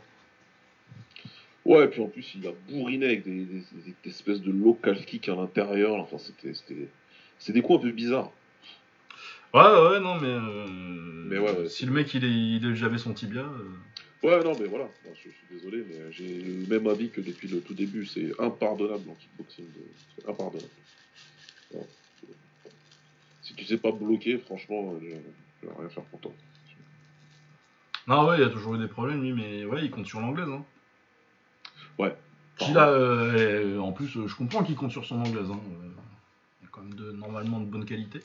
Ouais, 1.64 1.84
et 1.86 1.88
puis 1.88 2.00
en 2.02 2.06
plus, 2.08 2.34
il 2.36 2.46
a 2.46 2.52
bourriné 2.68 3.06
avec 3.06 3.24
des, 3.24 3.44
des- 3.44 3.64
des- 3.72 3.94
des 4.04 4.10
espèces 4.10 4.40
de 4.42 4.52
local 4.52 5.02
kick 5.04 5.28
à 5.30 5.34
l'intérieur. 5.34 5.94
Enfin, 5.94 6.18
c'était, 6.18 6.52
des 7.52 7.62
coups 7.62 7.78
un 7.80 7.82
peu 7.82 7.90
bizarres. 7.90 8.30
Ouais, 9.54 9.62
ouais, 9.62 10.00
non, 10.00 10.16
mais, 10.20 10.28
euh, 10.28 10.66
Mais 11.26 11.38
ouais, 11.38 11.50
ouais. 11.58 11.68
si 11.68 11.86
le 11.86 11.92
mec 11.92 12.12
il 12.14 12.24
est, 12.24 12.28
il 12.56 12.66
est 12.66 12.76
jamais 12.76 12.98
son 12.98 13.14
tibia. 13.14 13.46
Ouais, 14.22 14.42
non, 14.44 14.56
mais 14.58 14.66
voilà, 14.66 14.88
je, 15.14 15.28
je 15.28 15.34
suis 15.34 15.46
désolé, 15.50 15.84
mais 15.88 16.12
j'ai 16.12 16.40
le 16.42 16.66
même 16.68 16.86
avis 16.86 17.08
que 17.10 17.20
depuis 17.20 17.48
le 17.48 17.60
tout 17.60 17.74
début. 17.74 18.04
C'est 18.06 18.30
impardonnable 18.38 19.08
en 19.10 19.14
kickboxing. 19.14 19.64
de- 19.66 19.80
C'est 20.16 20.28
impardonnable. 20.28 20.68
Si 23.42 23.54
tu 23.54 23.64
sais 23.64 23.76
pas 23.78 23.92
bloquer, 23.92 24.38
franchement, 24.38 24.94
je, 25.00 25.06
je 25.08 25.66
vais 25.68 25.74
rien 25.78 25.88
faire 25.88 26.02
pour 26.04 26.20
toi. 26.20 26.32
Non, 28.06 28.26
ouais, 28.28 28.38
il 28.38 28.40
y 28.42 28.44
a 28.44 28.50
toujours 28.50 28.74
eu 28.74 28.78
des 28.78 28.88
problèmes, 28.88 29.22
lui, 29.22 29.32
mais 29.32 29.64
ouais, 29.64 29.84
il 29.84 29.90
compte 29.90 30.06
sur 30.06 30.20
l'anglaise. 30.20 30.48
Hein. 30.48 30.64
Ouais. 31.98 32.14
Euh, 32.76 33.78
en 33.78 33.92
plus, 33.92 34.16
euh, 34.16 34.26
je 34.28 34.34
comprends 34.36 34.62
qu'il 34.62 34.76
compte 34.76 34.92
sur 34.92 35.04
son 35.04 35.20
anglaise. 35.20 35.50
Hein. 35.50 35.60
euh, 35.60 35.90
Il 36.60 36.64
y 36.64 36.66
a 36.66 36.70
quand 36.70 36.82
même 36.82 36.94
de, 36.94 37.12
normalement 37.12 37.60
de 37.60 37.64
bonne 37.66 37.84
qualité. 37.84 38.20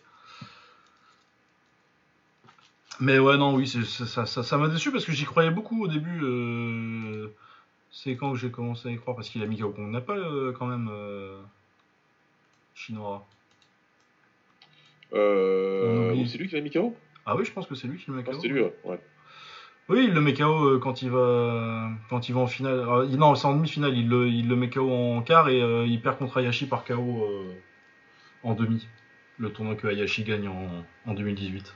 Mais 3.00 3.18
ouais, 3.20 3.38
non, 3.38 3.56
oui, 3.56 3.68
c'est- 3.68 3.86
ça 3.86 4.26
ça- 4.26 4.44
ça 4.44 4.58
m'a 4.58 4.68
déçu 4.68 4.92
parce 4.92 5.06
que 5.06 5.14
j'y 5.14 5.24
croyais 5.26 5.52
beaucoup 5.52 5.84
au 5.84 5.88
début. 5.88 6.20
euh, 6.24 7.28
C'est 7.92 8.16
quand 8.16 8.32
que 8.34 8.38
j'ai 8.38 8.52
commencé 8.52 8.88
à 8.90 8.92
y 8.92 8.98
croire 8.98 9.16
parce 9.16 9.30
qu'il 9.30 9.42
a 9.42 9.46
mis 9.48 9.58
Kong 9.58 9.78
Napa 9.90 10.14
euh, 10.14 10.52
quand 10.54 10.68
même. 10.68 10.90
Euh... 10.92 11.42
Chinois. 12.76 13.26
Euh, 15.14 16.14
c'est 16.28 16.38
lui 16.38 16.48
qui 16.48 16.56
l'a 16.56 16.62
mis 16.62 16.70
KO 16.72 16.96
Ah 17.26 17.36
oui, 17.36 17.46
je 17.46 17.52
pense 17.52 17.66
que 17.68 17.76
c'est 17.76 17.88
lui 17.88 17.98
qui 17.98 18.06
le 18.12 18.18
met 18.18 18.24
Ah, 18.28 18.32
KO. 18.32 18.38
c'était 18.38 18.48
lui, 18.54 18.62
ouais. 18.62 18.74
ouais. 18.86 19.00
Oui, 19.90 20.06
il 20.08 20.14
le 20.14 20.22
met 20.22 20.34
KO 20.34 20.66
euh, 20.66 20.80
quand 20.80 21.02
il 21.02 21.10
va 21.10 21.90
quand 22.10 22.30
il 22.30 22.36
va 22.36 22.42
en 22.42 22.48
finale. 22.48 22.80
Alors, 22.82 23.06
non, 23.08 23.34
c'est 23.34 23.48
en 23.48 23.56
demi-finale. 23.56 23.98
Il 23.98 24.08
le, 24.08 24.28
il 24.28 24.48
le 24.48 24.56
met 24.56 24.70
KO 24.70 24.92
en 24.92 25.22
quart 25.24 25.50
et 25.50 25.62
euh, 25.62 25.86
il 25.88 26.00
perd 26.02 26.18
contre 26.20 26.38
Hayashi 26.38 26.68
par 26.68 26.84
KO 26.86 26.94
euh, 27.26 27.52
en 28.44 28.54
demi. 28.54 28.88
Le 29.40 29.52
tournoi 29.52 29.74
que 29.76 29.88
Hayashi 29.88 30.24
gagne 30.24 30.48
en, 30.48 30.86
en 31.08 31.14
2018. 31.16 31.74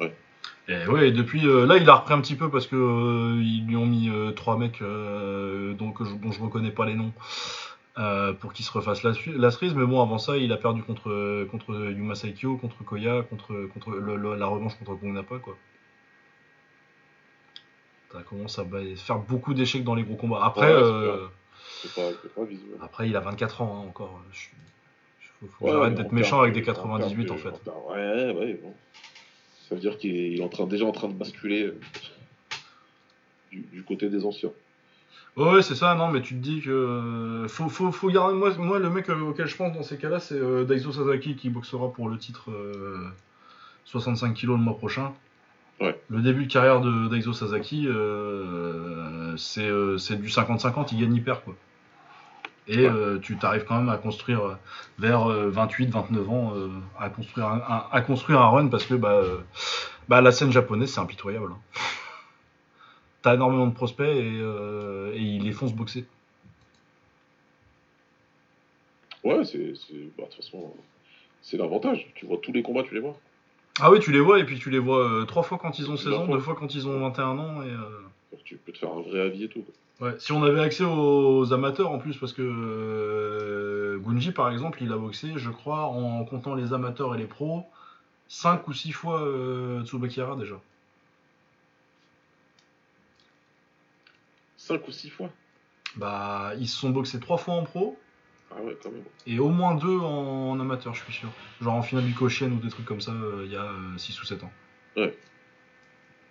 Ouais. 0.00 0.14
Et 0.68 0.86
ouais, 0.86 1.08
et 1.08 1.12
depuis 1.12 1.44
euh, 1.46 1.66
là, 1.66 1.76
il 1.76 1.88
a 1.90 1.94
repris 1.96 2.14
un 2.14 2.20
petit 2.20 2.36
peu 2.36 2.50
parce 2.50 2.68
que 2.68 2.76
euh, 2.76 3.42
ils 3.42 3.66
lui 3.66 3.76
ont 3.76 3.86
mis 3.86 4.10
euh, 4.10 4.30
trois 4.30 4.56
mecs 4.58 4.80
donc 4.80 6.04
je, 6.04 6.14
dont 6.14 6.30
je 6.30 6.40
reconnais 6.40 6.70
pas 6.70 6.86
les 6.86 6.94
noms. 6.94 7.12
Euh, 7.98 8.32
pour 8.34 8.52
qu'il 8.52 8.64
se 8.64 8.72
refasse 8.72 9.02
la, 9.02 9.14
cerise, 9.14 9.74
mais 9.74 9.86
bon, 9.86 10.02
avant 10.02 10.18
ça, 10.18 10.36
il 10.36 10.52
a 10.52 10.56
perdu 10.56 10.82
contre, 10.82 11.44
contre 11.50 11.74
Yuma 11.90 12.14
Saikyo, 12.14 12.56
contre 12.56 12.84
Koya, 12.84 13.22
contre, 13.22 13.66
contre 13.72 13.90
le- 13.92 14.16
le- 14.16 14.34
la 14.36 14.46
revanche 14.46 14.76
contre 14.78 14.94
Kong 14.96 15.12
Napa, 15.12 15.38
quoi. 15.38 15.56
Ça 18.12 18.22
commence 18.22 18.58
à 18.58 18.66
faire 18.96 19.18
beaucoup 19.18 19.54
d'échecs 19.54 19.84
dans 19.84 19.94
les 19.94 20.02
gros 20.02 20.16
combats. 20.16 20.44
Après, 20.44 20.66
Ouais, 20.66 20.80
euh, 20.82 21.26
pas, 21.94 22.10
pas 22.34 22.42
après, 22.80 23.08
il 23.08 23.16
a 23.16 23.20
24 23.20 23.62
ans 23.62 23.82
hein, 23.82 23.88
encore. 23.88 24.22
Je, 24.32 24.46
faut, 25.40 25.46
faut 25.46 25.64
que 25.64 25.64
Ouais, 25.64 25.72
j'arrête 25.72 25.94
d'être 25.94 26.12
méchant 26.12 26.40
avec 26.40 26.54
de- 26.54 26.60
des 26.60 26.64
98 26.64 27.30
en 27.30 27.36
fait. 27.36 27.48
en 27.68 27.92
Ouais, 27.92 28.32
ouais, 28.32 28.54
bon. 28.62 28.74
Ça 29.68 29.74
veut 29.74 29.80
dire 29.80 29.98
qu'il 29.98 30.14
est, 30.14 30.30
il 30.30 30.40
est 30.40 30.44
en 30.44 30.48
train, 30.48 30.66
déjà 30.66 30.84
en 30.84 30.92
train 30.92 31.08
de 31.08 31.14
basculer 31.14 31.64
euh, 31.64 31.80
du, 33.50 33.60
du 33.62 33.82
côté 33.82 34.08
des 34.08 34.24
anciens. 34.24 34.52
Ouais, 35.36 35.60
c'est 35.60 35.74
ça, 35.74 35.94
non, 35.94 36.08
mais 36.08 36.22
tu 36.22 36.34
te 36.34 36.40
dis 36.40 36.60
que. 36.62 36.70
euh, 36.70 37.48
Faut, 37.48 37.68
faut, 37.68 37.92
faut 37.92 38.08
garder. 38.10 38.34
Moi, 38.34 38.52
moi, 38.58 38.78
le 38.78 38.88
mec 38.88 39.08
euh, 39.10 39.20
auquel 39.20 39.46
je 39.46 39.56
pense 39.56 39.74
dans 39.76 39.82
ces 39.82 39.98
cas-là, 39.98 40.18
c'est 40.18 40.34
euh, 40.34 40.64
Daiso 40.64 40.92
Sasaki 40.92 41.36
qui 41.36 41.50
boxera 41.50 41.92
pour 41.92 42.08
le 42.08 42.16
titre 42.16 42.50
euh, 42.50 43.06
65 43.84 44.32
kg 44.34 44.46
le 44.48 44.56
mois 44.56 44.78
prochain. 44.78 45.12
Ouais. 45.80 45.98
Le 46.08 46.22
début 46.22 46.46
de 46.46 46.52
carrière 46.52 46.80
de 46.80 47.08
Daiso 47.08 47.34
Sasaki, 47.34 47.86
euh, 47.86 49.36
c'est 49.36 49.68
euh, 49.68 49.96
du 50.16 50.28
50-50, 50.30 50.88
il 50.92 51.00
gagne, 51.00 51.14
il 51.14 51.22
perd, 51.22 51.44
quoi. 51.44 51.54
Et 52.68 52.78
Ouais. 52.78 52.88
euh, 52.88 53.18
tu 53.20 53.36
t'arrives 53.36 53.64
quand 53.64 53.76
même 53.76 53.90
à 53.90 53.96
construire 53.98 54.40
euh, 54.44 54.56
vers 54.98 55.28
28-29 55.28 56.28
ans, 56.30 56.52
euh, 56.56 56.68
à, 56.98 57.10
construire 57.10 57.46
un, 57.48 57.84
à 57.92 58.00
construire 58.00 58.40
un 58.40 58.48
run 58.48 58.68
parce 58.68 58.84
que 58.86 58.94
bah, 58.94 59.10
euh, 59.22 59.36
bah, 60.08 60.20
la 60.22 60.32
scène 60.32 60.50
japonaise, 60.50 60.90
c'est 60.92 61.00
impitoyable. 61.00 61.52
hein. 61.52 61.58
T'as 63.26 63.34
énormément 63.34 63.66
de 63.66 63.74
prospects 63.74 64.06
et, 64.06 64.38
euh, 64.40 65.10
et 65.12 65.20
ils 65.20 65.42
les 65.42 65.50
font 65.50 65.66
se 65.66 65.72
boxer. 65.74 66.04
Ouais, 69.24 69.44
c'est. 69.44 69.58
bah, 69.58 69.72
De 70.18 70.22
toute 70.26 70.34
façon, 70.36 70.72
c'est 71.42 71.56
l'avantage. 71.56 72.06
Tu 72.14 72.24
vois 72.24 72.36
tous 72.40 72.52
les 72.52 72.62
combats, 72.62 72.84
tu 72.84 72.94
les 72.94 73.00
vois. 73.00 73.18
Ah 73.80 73.90
oui, 73.90 73.98
tu 73.98 74.12
les 74.12 74.20
vois, 74.20 74.38
et 74.38 74.44
puis 74.44 74.60
tu 74.60 74.70
les 74.70 74.78
vois 74.78 75.10
euh, 75.10 75.24
trois 75.24 75.42
fois 75.42 75.58
quand 75.60 75.76
ils 75.80 75.90
ont 75.90 75.96
16 75.96 76.12
ans, 76.12 76.26
fois. 76.26 76.36
deux 76.36 76.40
fois 76.40 76.54
quand 76.54 76.72
ils 76.72 76.86
ont 76.86 77.00
21 77.00 77.36
ans. 77.36 77.62
Et, 77.64 77.66
euh, 77.66 78.38
tu 78.44 78.58
peux 78.58 78.70
te 78.70 78.78
faire 78.78 78.92
un 78.92 79.00
vrai 79.00 79.18
avis 79.22 79.42
et 79.42 79.48
tout. 79.48 79.64
quoi. 79.98 80.06
ouais. 80.06 80.14
Si 80.20 80.30
on 80.30 80.44
avait 80.44 80.60
accès 80.60 80.84
aux 80.84 81.52
amateurs 81.52 81.90
en 81.90 81.98
plus, 81.98 82.16
parce 82.18 82.32
que 82.32 82.42
euh, 82.42 83.98
Gunji 84.04 84.30
par 84.30 84.52
exemple, 84.52 84.84
il 84.84 84.92
a 84.92 84.96
boxé, 84.96 85.32
je 85.34 85.50
crois, 85.50 85.86
en 85.86 86.24
comptant 86.24 86.54
les 86.54 86.72
amateurs 86.72 87.12
et 87.16 87.18
les 87.18 87.26
pros, 87.26 87.64
5 88.28 88.68
ou 88.68 88.72
6 88.72 88.92
fois 88.92 89.28
Tsubakira 89.84 90.36
déjà. 90.36 90.60
5 94.66 94.86
ou 94.88 94.92
6 94.92 95.10
fois. 95.10 95.30
Bah, 95.96 96.52
ils 96.58 96.68
se 96.68 96.76
sont 96.76 96.90
boxés 96.90 97.20
trois 97.20 97.36
fois 97.38 97.54
en 97.54 97.62
pro, 97.64 97.98
Ah 98.50 98.60
ouais, 98.62 98.76
quand 98.82 98.90
même. 98.90 99.02
et 99.26 99.38
au 99.38 99.48
moins 99.48 99.74
deux 99.76 99.98
en, 99.98 100.50
en 100.50 100.60
amateur, 100.60 100.94
je 100.94 101.02
suis 101.02 101.12
sûr. 101.12 101.28
Genre 101.62 101.74
en 101.74 101.82
finale 101.82 102.04
du 102.04 102.12
Koshien 102.14 102.48
ou 102.48 102.56
des 102.56 102.68
trucs 102.68 102.84
comme 102.84 103.00
ça, 103.00 103.12
euh, 103.12 103.42
il 103.46 103.52
y 103.52 103.56
a 103.56 103.68
6 103.96 104.20
ou 104.20 104.24
7 104.26 104.44
ans. 104.44 104.52
Ouais. 104.96 105.16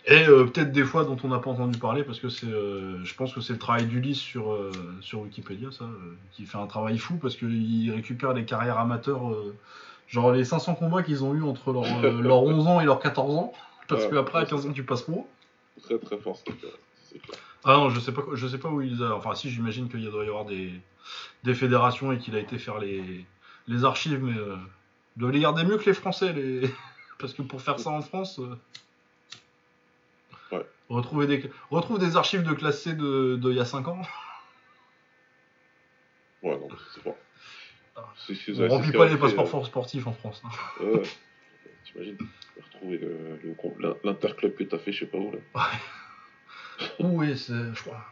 Et 0.07 0.27
euh, 0.27 0.45
peut-être 0.45 0.71
des 0.71 0.83
fois 0.83 1.03
dont 1.03 1.17
on 1.23 1.29
n'a 1.29 1.39
pas 1.39 1.49
entendu 1.49 1.79
parler 1.79 2.03
parce 2.03 2.19
que 2.19 2.29
c'est, 2.29 2.45
euh, 2.45 3.03
je 3.03 3.15
pense 3.15 3.33
que 3.33 3.41
c'est 3.41 3.53
le 3.53 3.59
travail 3.59 3.85
d'Ulysse 3.87 4.19
sur, 4.19 4.51
euh, 4.53 4.71
sur 5.01 5.21
Wikipédia, 5.21 5.71
ça, 5.71 5.85
euh, 5.85 6.15
qui 6.33 6.45
fait 6.45 6.59
un 6.59 6.67
travail 6.67 6.99
fou 6.99 7.15
parce 7.15 7.35
qu'il 7.35 7.91
récupère 7.91 8.33
les 8.33 8.45
carrières 8.45 8.77
amateurs, 8.77 9.31
euh, 9.31 9.55
genre 10.07 10.31
les 10.31 10.45
500 10.45 10.75
combats 10.75 11.01
qu'ils 11.01 11.23
ont 11.23 11.33
eu 11.33 11.41
entre 11.41 11.73
leurs 11.73 11.85
euh, 12.05 12.21
leurs 12.21 12.43
11 12.43 12.67
ans 12.67 12.81
et 12.81 12.85
leurs 12.85 12.99
14 12.99 13.33
ans, 13.35 13.53
parce 13.87 14.03
Ouais. 14.03 14.09
que 14.11 14.15
après 14.17 14.37
à 14.39 14.45
15 14.45 14.67
ans 14.67 14.71
tu 14.73 14.83
passes 14.83 15.01
pro. 15.01 15.27
Très 15.81 15.97
très 15.97 16.17
fort, 16.17 16.37
c'est 16.37 16.53
clair. 16.55 16.71
C'est 17.01 17.17
clair. 17.19 17.39
Ah 17.65 17.73
non, 17.77 17.89
je 17.89 17.99
sais 17.99 18.11
pas, 18.13 18.21
je 18.33 18.47
sais 18.47 18.59
pas 18.59 18.69
où 18.69 18.81
il 18.81 19.01
a. 19.03 19.15
Enfin, 19.15 19.33
si, 19.35 19.49
j'imagine 19.49 19.89
qu'il 19.89 20.03
doit 20.09 20.23
y 20.23 20.27
avoir 20.27 20.45
des, 20.45 20.71
des 21.43 21.55
fédérations 21.55 22.11
et 22.11 22.19
qu'il 22.19 22.35
a 22.35 22.39
été 22.39 22.57
faire 22.59 22.77
les, 22.79 23.25
les 23.67 23.85
archives, 23.85 24.23
mais 24.23 24.37
euh, 24.37 24.55
ils 25.15 25.19
doivent 25.21 25.31
les 25.31 25.39
garder 25.39 25.63
mieux 25.63 25.77
que 25.77 25.85
les 25.85 25.93
Français, 25.95 26.31
les... 26.33 26.69
parce 27.19 27.33
que 27.33 27.41
pour 27.41 27.61
faire 27.61 27.79
ça 27.79 27.89
en 27.89 28.01
France. 28.01 28.39
euh, 28.39 28.55
Ouais. 30.51 30.63
Retrouver 30.89 31.25
des, 31.25 31.49
retrouve 31.71 31.97
des 31.97 32.15
archives 32.17 32.43
de 32.43 32.53
classe 32.53 32.83
C 32.83 32.93
de, 32.93 33.35
de 33.35 33.49
il 33.49 33.57
y 33.57 33.59
a 33.59 33.65
5 33.65 33.87
ans. 33.87 34.01
Ouais, 36.43 36.57
non, 36.59 36.67
c'est 36.93 37.03
pas. 37.03 37.15
Ah. 37.95 38.05
C'est 38.15 38.35
c'est- 38.35 38.51
On 38.61 38.67
remplit 38.67 38.91
pas 38.91 39.07
les 39.07 39.17
passeports 39.17 39.55
euh, 39.55 39.63
sportifs 39.65 40.05
en 40.05 40.13
France. 40.13 40.43
hein. 40.45 40.83
Ouais, 40.83 41.01
t'imagines 41.85 42.17
retrouver 42.63 42.97
le, 42.99 43.39
le- 43.43 43.55
l'in- 43.79 43.95
l'interclub 44.03 44.55
que 44.55 44.63
t'as 44.65 44.77
fait, 44.77 44.91
je 44.91 44.99
sais 44.99 45.05
pas 45.07 45.17
où 45.17 45.31
là. 45.31 45.39
Ouh, 45.55 45.59
oui, 46.99 47.37
c'est, 47.37 47.53
je 47.73 47.81
crois. 47.81 48.03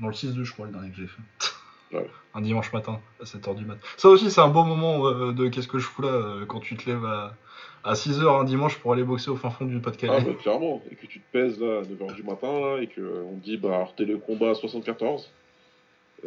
Dans 0.00 0.08
le 0.08 0.14
6-2, 0.14 0.42
je 0.44 0.52
crois, 0.52 0.66
le 0.66 0.72
dernier 0.72 0.90
que 0.90 0.96
j'ai 0.96 1.06
fait. 1.06 1.96
Ouais. 1.96 2.10
Un 2.34 2.40
dimanche 2.40 2.72
matin, 2.72 3.00
à 3.20 3.24
7h 3.24 3.54
du 3.54 3.64
mat. 3.64 3.78
Ça 3.96 4.08
aussi, 4.08 4.30
c'est 4.30 4.40
un 4.40 4.48
beau 4.48 4.64
moment 4.64 5.06
euh, 5.06 5.32
de 5.32 5.48
qu'est-ce 5.48 5.68
que 5.68 5.78
je 5.78 5.86
fous 5.86 6.02
là, 6.02 6.08
euh, 6.08 6.46
quand 6.46 6.58
tu 6.60 6.76
te 6.76 6.90
lèves 6.90 7.04
à, 7.04 7.36
à 7.84 7.92
6h 7.94 8.40
un 8.40 8.44
dimanche 8.44 8.76
pour 8.78 8.92
aller 8.92 9.04
boxer 9.04 9.30
au 9.30 9.36
fin 9.36 9.50
fond 9.50 9.64
du 9.66 9.76
Ah 9.76 9.80
Pas-de-Calais. 9.80 10.20
bah 10.22 10.32
clairement, 10.40 10.82
et 10.90 10.96
que 10.96 11.06
tu 11.06 11.20
te 11.20 11.30
pèses 11.30 11.60
là 11.60 11.78
à 11.78 11.82
9h 11.82 12.14
du 12.14 12.24
matin 12.24 12.48
là, 12.60 12.78
et 12.82 12.88
qu'on 12.88 13.38
te 13.38 13.44
dit 13.44 13.56
bah 13.58 13.76
alors 13.76 13.94
t'es 13.94 14.04
le 14.04 14.18
combat 14.18 14.50
à 14.50 14.54
74. 14.54 15.30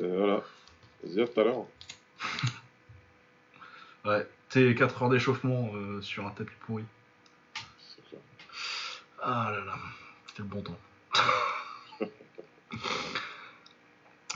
Euh, 0.01 0.15
voilà. 0.17 0.41
Vas-y 1.03 1.21
à 1.23 1.27
tout 1.27 1.39
à 1.39 1.43
l'heure. 1.43 1.65
Ouais, 4.05 4.25
t'es 4.49 4.73
4 4.73 5.03
heures 5.03 5.09
d'échauffement 5.09 5.69
euh, 5.75 6.01
sur 6.01 6.25
un 6.25 6.29
tapis 6.29 6.53
pourri. 6.61 6.85
C'est 7.79 8.07
clair. 8.07 8.21
Ah 9.21 9.49
là 9.51 9.65
là, 9.65 9.75
c'était 10.27 10.43
le 10.43 10.47
bon 10.47 10.61
temps. 10.61 10.77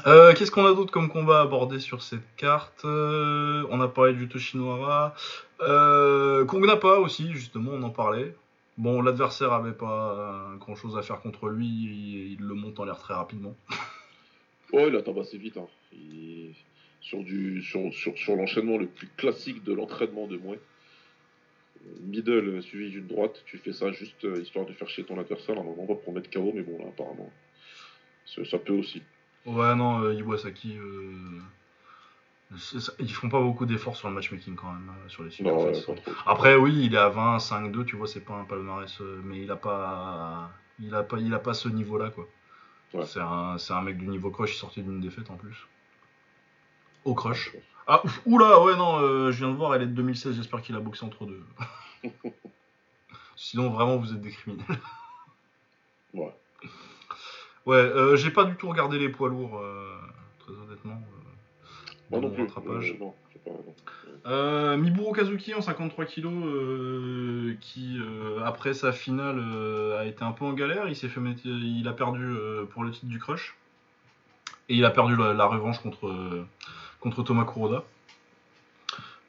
Euh, 0.07 0.33
Qu'est-ce 0.33 0.51
qu'on 0.51 0.65
a 0.65 0.73
d'autre 0.73 0.91
comme 0.91 1.09
combat 1.09 1.39
à 1.39 1.41
aborder 1.43 1.79
sur 1.79 2.01
cette 2.01 2.35
carte 2.37 2.85
Euh, 2.85 3.65
On 3.69 3.81
a 3.81 3.87
parlé 3.87 4.13
du 4.13 4.27
Toshinowara. 4.27 5.13
Euh, 5.61 6.43
Kongnapa 6.45 6.95
aussi, 6.95 7.31
justement, 7.33 7.71
on 7.73 7.83
en 7.83 7.91
parlait. 7.91 8.33
Bon, 8.77 9.01
l'adversaire 9.01 9.53
avait 9.53 9.73
pas 9.73 10.55
grand 10.59 10.75
chose 10.75 10.97
à 10.97 11.03
faire 11.03 11.21
contre 11.21 11.49
lui, 11.49 11.67
il, 11.67 12.31
il 12.33 12.39
le 12.39 12.55
monte 12.55 12.79
en 12.79 12.85
l'air 12.85 12.97
très 12.97 13.13
rapidement. 13.13 13.55
Ouais, 14.73 14.87
il 14.87 14.95
a 14.95 15.01
tabassé 15.01 15.37
vite. 15.37 15.57
Hein. 15.57 15.67
Sur, 17.01 18.35
l'enchaînement 18.37 18.77
le 18.77 18.87
plus 18.87 19.09
classique 19.17 19.65
de 19.65 19.73
l'entraînement 19.73 20.27
de 20.27 20.37
Mouet. 20.37 20.61
Middle 22.03 22.61
suivi 22.61 22.89
d'une 22.89 23.07
droite, 23.07 23.43
tu 23.45 23.57
fais 23.57 23.73
ça 23.73 23.91
juste 23.91 24.25
histoire 24.41 24.65
de 24.65 24.71
faire 24.71 24.87
chier 24.87 25.03
ton 25.03 25.19
adversaire, 25.19 25.55
normalement 25.55 25.87
pas 25.87 25.95
pour 25.95 26.13
mettre 26.13 26.29
KO, 26.29 26.53
mais 26.55 26.61
bon 26.61 26.77
là 26.77 26.85
apparemment. 26.87 27.29
Ça- 28.35 28.45
Ça 28.45 28.57
peut 28.57 28.73
aussi. 28.73 29.01
Ouais, 29.45 29.75
non, 29.75 30.03
euh, 30.03 30.13
Iwasaki, 30.13 30.77
euh, 30.77 31.39
ils 32.99 33.11
font 33.11 33.29
pas 33.29 33.41
beaucoup 33.41 33.65
d'efforts 33.65 33.95
sur 33.95 34.07
le 34.07 34.13
matchmaking 34.13 34.55
quand 34.55 34.71
même, 34.71 34.89
euh, 34.89 35.09
sur 35.09 35.23
les 35.23 35.31
super 35.31 35.53
Non, 35.53 35.65
ouais. 35.65 35.73
Après, 36.25 36.55
oui, 36.55 36.85
il 36.85 36.93
est 36.93 36.97
à 36.97 37.09
20, 37.09 37.39
5-2, 37.39 37.85
tu 37.85 37.95
vois, 37.95 38.07
c'est 38.07 38.23
pas 38.23 38.35
un 38.35 38.43
palmarès, 38.43 38.99
mais 39.23 39.41
il 39.41 39.49
a 39.51 39.55
pas, 39.55 40.51
il 40.79 40.93
a 40.93 41.03
pas, 41.03 41.17
il 41.17 41.33
a 41.33 41.39
pas 41.39 41.53
ce 41.53 41.69
niveau-là, 41.69 42.09
quoi. 42.11 42.27
Ouais. 42.93 43.05
C'est 43.05 43.19
un, 43.21 43.81
mec 43.81 43.97
du 43.97 44.07
niveau 44.07 44.31
crush, 44.31 44.53
il 44.53 44.57
sortait 44.57 44.81
d'une 44.81 44.99
défaite 44.99 45.29
en 45.31 45.37
plus. 45.37 45.67
Au 47.05 47.15
crush. 47.15 47.55
Ah, 47.87 48.01
ouf, 48.05 48.21
oula, 48.25 48.61
ouais, 48.61 48.75
non, 48.75 48.99
euh, 48.99 49.31
je 49.31 49.39
viens 49.39 49.49
de 49.49 49.57
voir, 49.57 49.73
elle 49.73 49.83
est 49.83 49.87
de 49.87 49.93
2016, 49.93 50.35
j'espère 50.35 50.61
qu'il 50.61 50.75
a 50.75 50.79
boxé 50.79 51.05
entre 51.05 51.25
deux. 51.25 51.43
Sinon, 53.35 53.69
vraiment, 53.71 53.97
vous 53.97 54.13
êtes 54.13 54.21
des 54.21 54.31
criminels. 54.31 54.65
Ouais. 56.13 56.35
Ouais, 57.65 57.75
euh, 57.75 58.15
j'ai 58.15 58.31
pas 58.31 58.43
du 58.45 58.55
tout 58.55 58.67
regardé 58.69 58.97
les 58.99 59.09
poids 59.09 59.29
lourds, 59.29 59.59
euh, 59.63 59.95
très 60.39 60.53
honnêtement. 60.53 61.01
euh, 61.01 62.15
non 62.15 62.21
mon 62.21 62.29
plus. 62.31 62.43
rattrapage. 62.43 62.95
Euh, 62.95 62.99
non, 62.99 63.13
pas- 63.45 63.51
non. 64.71 64.77
Miburo 64.77 65.13
Kazuki 65.13 65.53
en 65.55 65.61
53 65.61 66.05
kg 66.05 67.57
qui 67.59 67.99
après 68.45 68.73
sa 68.73 68.91
finale 68.91 69.39
a 69.99 70.05
été 70.05 70.23
un 70.23 70.31
peu 70.31 70.45
en 70.45 70.53
galère, 70.53 70.87
il 70.87 70.95
s'est 70.95 71.07
fait 71.09 71.19
mettre- 71.19 71.41
il 71.45 71.87
a 71.87 71.93
perdu 71.93 72.35
pour 72.71 72.83
le 72.83 72.91
titre 72.91 73.05
du 73.07 73.19
crush 73.19 73.55
et 74.69 74.75
il 74.75 74.85
a 74.85 74.89
perdu 74.91 75.15
la, 75.15 75.33
la 75.33 75.45
revanche 75.45 75.79
contre 75.79 76.45
contre 76.99 77.23
Thomas 77.23 77.45
Kuroda. 77.45 77.83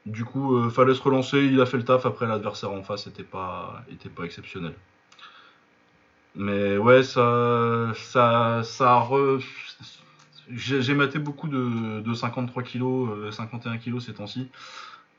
Du 0.05 0.25
coup, 0.25 0.69
fallait 0.69 0.93
se 0.93 1.01
relancer, 1.01 1.39
il 1.45 1.59
a 1.61 1.65
fait 1.65 1.77
le 1.77 1.85
taf 1.85 2.05
après 2.05 2.27
l'adversaire 2.27 2.71
en 2.71 2.83
face 2.83 3.07
était 3.07 3.23
pas 3.23 3.81
était 3.91 4.09
pas 4.09 4.23
exceptionnel. 4.25 4.73
Mais 6.35 6.77
ouais, 6.77 7.03
ça 7.03 7.91
ça 7.95 8.61
ça 8.63 8.93
a 8.95 8.99
re- 9.03 9.43
j'ai 10.51 10.93
maté 10.93 11.19
beaucoup 11.19 11.47
de, 11.47 12.01
de 12.01 12.13
53 12.13 12.63
kg, 12.63 12.81
euh, 12.83 13.31
51 13.31 13.77
kg 13.77 13.99
ces 13.99 14.13
temps-ci. 14.13 14.49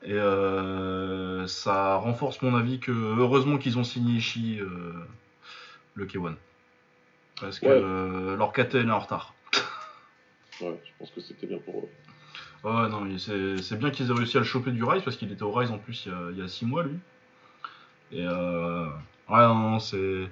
Et 0.02 0.12
euh, 0.12 1.46
ça 1.46 1.96
renforce 1.96 2.42
mon 2.42 2.54
avis 2.56 2.78
que 2.78 2.92
heureusement 2.92 3.56
qu'ils 3.56 3.78
ont 3.78 3.84
signé 3.84 4.16
Ishii, 4.16 4.60
euh, 4.60 4.92
le 5.94 6.04
K1. 6.04 6.34
Parce 7.40 7.58
que 7.58 7.66
Ouais. 7.66 7.80
euh, 7.82 8.36
leur 8.36 8.52
KTN 8.52 8.88
est 8.88 8.92
en 8.92 8.98
retard. 8.98 9.34
Ouais, 10.60 10.78
je 10.84 10.90
pense 10.98 11.10
que 11.10 11.20
c'était 11.20 11.46
bien 11.46 11.58
pour 11.58 11.78
eux. 11.80 11.88
Ouais, 12.68 12.88
non, 12.88 13.00
mais 13.00 13.18
c'est 13.18 13.78
bien 13.78 13.90
qu'ils 13.90 14.10
aient 14.10 14.14
réussi 14.14 14.36
à 14.36 14.40
le 14.40 14.46
choper 14.46 14.72
du 14.72 14.84
Rise 14.84 15.02
parce 15.02 15.16
qu'il 15.16 15.32
était 15.32 15.42
au 15.42 15.52
Rise 15.52 15.70
en 15.70 15.78
plus 15.78 16.04
il 16.06 16.12
y 16.12 16.14
a- 16.14 16.30
il 16.32 16.38
y 16.38 16.42
a 16.42 16.48
6 16.48 16.66
mois 16.66 16.82
lui. 16.82 16.96
Et 18.12 18.26
euh, 18.26 18.86
ouais, 19.28 19.38
non, 19.46 19.54
non, 19.54 19.78
c'est. 19.80 20.28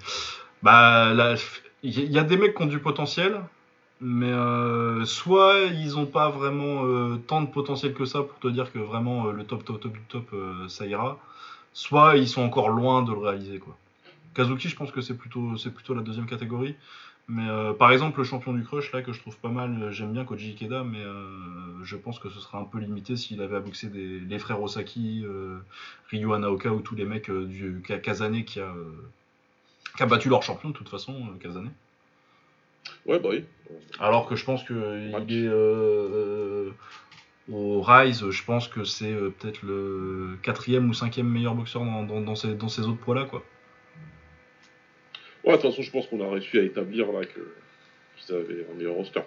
Bah, 0.63 1.13
il 1.83 2.13
y, 2.13 2.19
a 2.19 2.23
des 2.23 2.37
mecs 2.37 2.55
qui 2.55 2.63
ont 2.63 2.67
du 2.67 2.79
potentiel, 2.79 3.41
mais 4.01 4.31
euh, 4.33 5.05
soit 5.05 5.63
ils 5.65 5.99
ont 5.99 6.07
pas 6.07 6.31
vraiment 6.31 6.85
euh, 6.85 7.17
tant 7.27 7.43
de 7.43 7.49
potentiel 7.49 7.95
que 7.95 8.05
ça 8.05 8.23
pour 8.23 8.39
te 8.39 8.49
dire 8.49 8.73
que 8.73 8.79
vraiment 8.79 9.27
euh, 9.27 9.33
le 9.33 9.45
top, 9.45 9.65
top, 9.65 9.81
top 9.81 9.93
du 9.93 10.01
top 10.09 10.29
euh, 10.33 10.69
ça 10.69 10.87
ira, 10.87 11.19
soit 11.73 12.17
ils 12.17 12.29
sont 12.29 12.43
encore 12.43 12.69
loin 12.69 13.03
de 13.03 13.13
le 13.13 13.19
réaliser 13.19 13.59
quoi. 13.59 13.77
Kazuki, 14.35 14.69
je 14.69 14.77
pense 14.77 14.93
que 14.93 15.01
c'est 15.03 15.17
plutôt, 15.17 15.57
c'est 15.59 15.73
plutôt 15.75 15.95
la 15.95 16.03
deuxième 16.03 16.27
catégorie. 16.27 16.77
Mais 17.29 17.49
euh, 17.49 17.73
par 17.75 17.93
exemple, 17.93 18.19
le 18.19 18.25
champion 18.25 18.53
du 18.55 18.65
crush, 18.65 18.93
là, 18.93 19.03
que 19.03 19.13
je 19.13 19.21
trouve 19.21 19.39
pas 19.39 19.51
mal, 19.51 19.91
j'aime 19.93 20.13
bien 20.13 20.25
Koji 20.25 20.53
Ikeda, 20.53 20.85
mais 20.85 21.03
je 21.83 21.97
pense 21.97 22.19
que 22.19 22.31
ce 22.31 22.41
serait 22.41 22.59
un 22.59 22.65
peu 22.65 22.79
limité 22.79 23.17
s'il 23.17 23.43
avait 23.43 23.57
à 23.57 23.61
boxer 23.61 23.89
des, 23.89 24.21
les 24.21 24.39
frères 24.39 24.63
Osaki, 24.63 25.25
Ryu 26.11 26.35
Anaoka 26.35 26.73
ou 26.73 26.81
tous 26.81 26.97
les 26.97 27.05
mecs 27.07 27.31
du 27.31 27.83
Ka- 27.87 27.99
Kazane 27.99 28.45
qui 28.45 28.61
a, 28.61 28.73
qui 29.97 30.03
a 30.03 30.07
battu 30.07 30.29
leur 30.29 30.43
champion 30.43 30.71
de 30.71 30.75
toute 30.75 30.89
façon, 30.89 31.15
euh, 31.15 31.39
Kazane. 31.39 31.73
Ouais, 33.07 33.19
bah 33.19 33.31
oui. 33.31 33.45
Alors 33.99 34.29
que 34.29 34.37
je 34.37 34.45
pense 34.45 34.65
que 34.65 35.11
Match. 35.11 35.25
il 35.29 35.45
est 35.45 35.49
euh, 35.49 36.71
au 37.51 37.81
Rise, 37.83 38.29
je 38.31 38.45
pense 38.45 38.69
que 38.69 38.85
c'est 38.85 39.13
euh, 39.13 39.31
peut-être 39.31 39.63
le 39.63 40.37
quatrième 40.43 40.89
ou 40.89 40.95
cinquième 40.95 41.29
meilleur 41.29 41.55
boxeur 41.55 41.85
dans, 41.85 42.05
dans, 42.05 42.21
dans 42.21 42.35
ces, 42.35 42.55
dans 42.55 42.69
ces 42.69 42.83
autres 42.83 43.01
poids-là, 43.01 43.25
quoi. 43.25 43.43
Ouais, 45.45 45.57
de 45.57 45.61
toute 45.61 45.71
façon, 45.71 45.83
je 45.83 45.91
pense 45.91 46.07
qu'on 46.07 46.21
a 46.21 46.31
réussi 46.31 46.59
à 46.59 46.63
établir 46.63 47.11
là 47.13 47.25
que 47.25 47.41
qu'ils 48.17 48.35
avaient 48.35 48.67
un 48.71 48.77
meilleur 48.77 48.95
roster. 48.95 49.23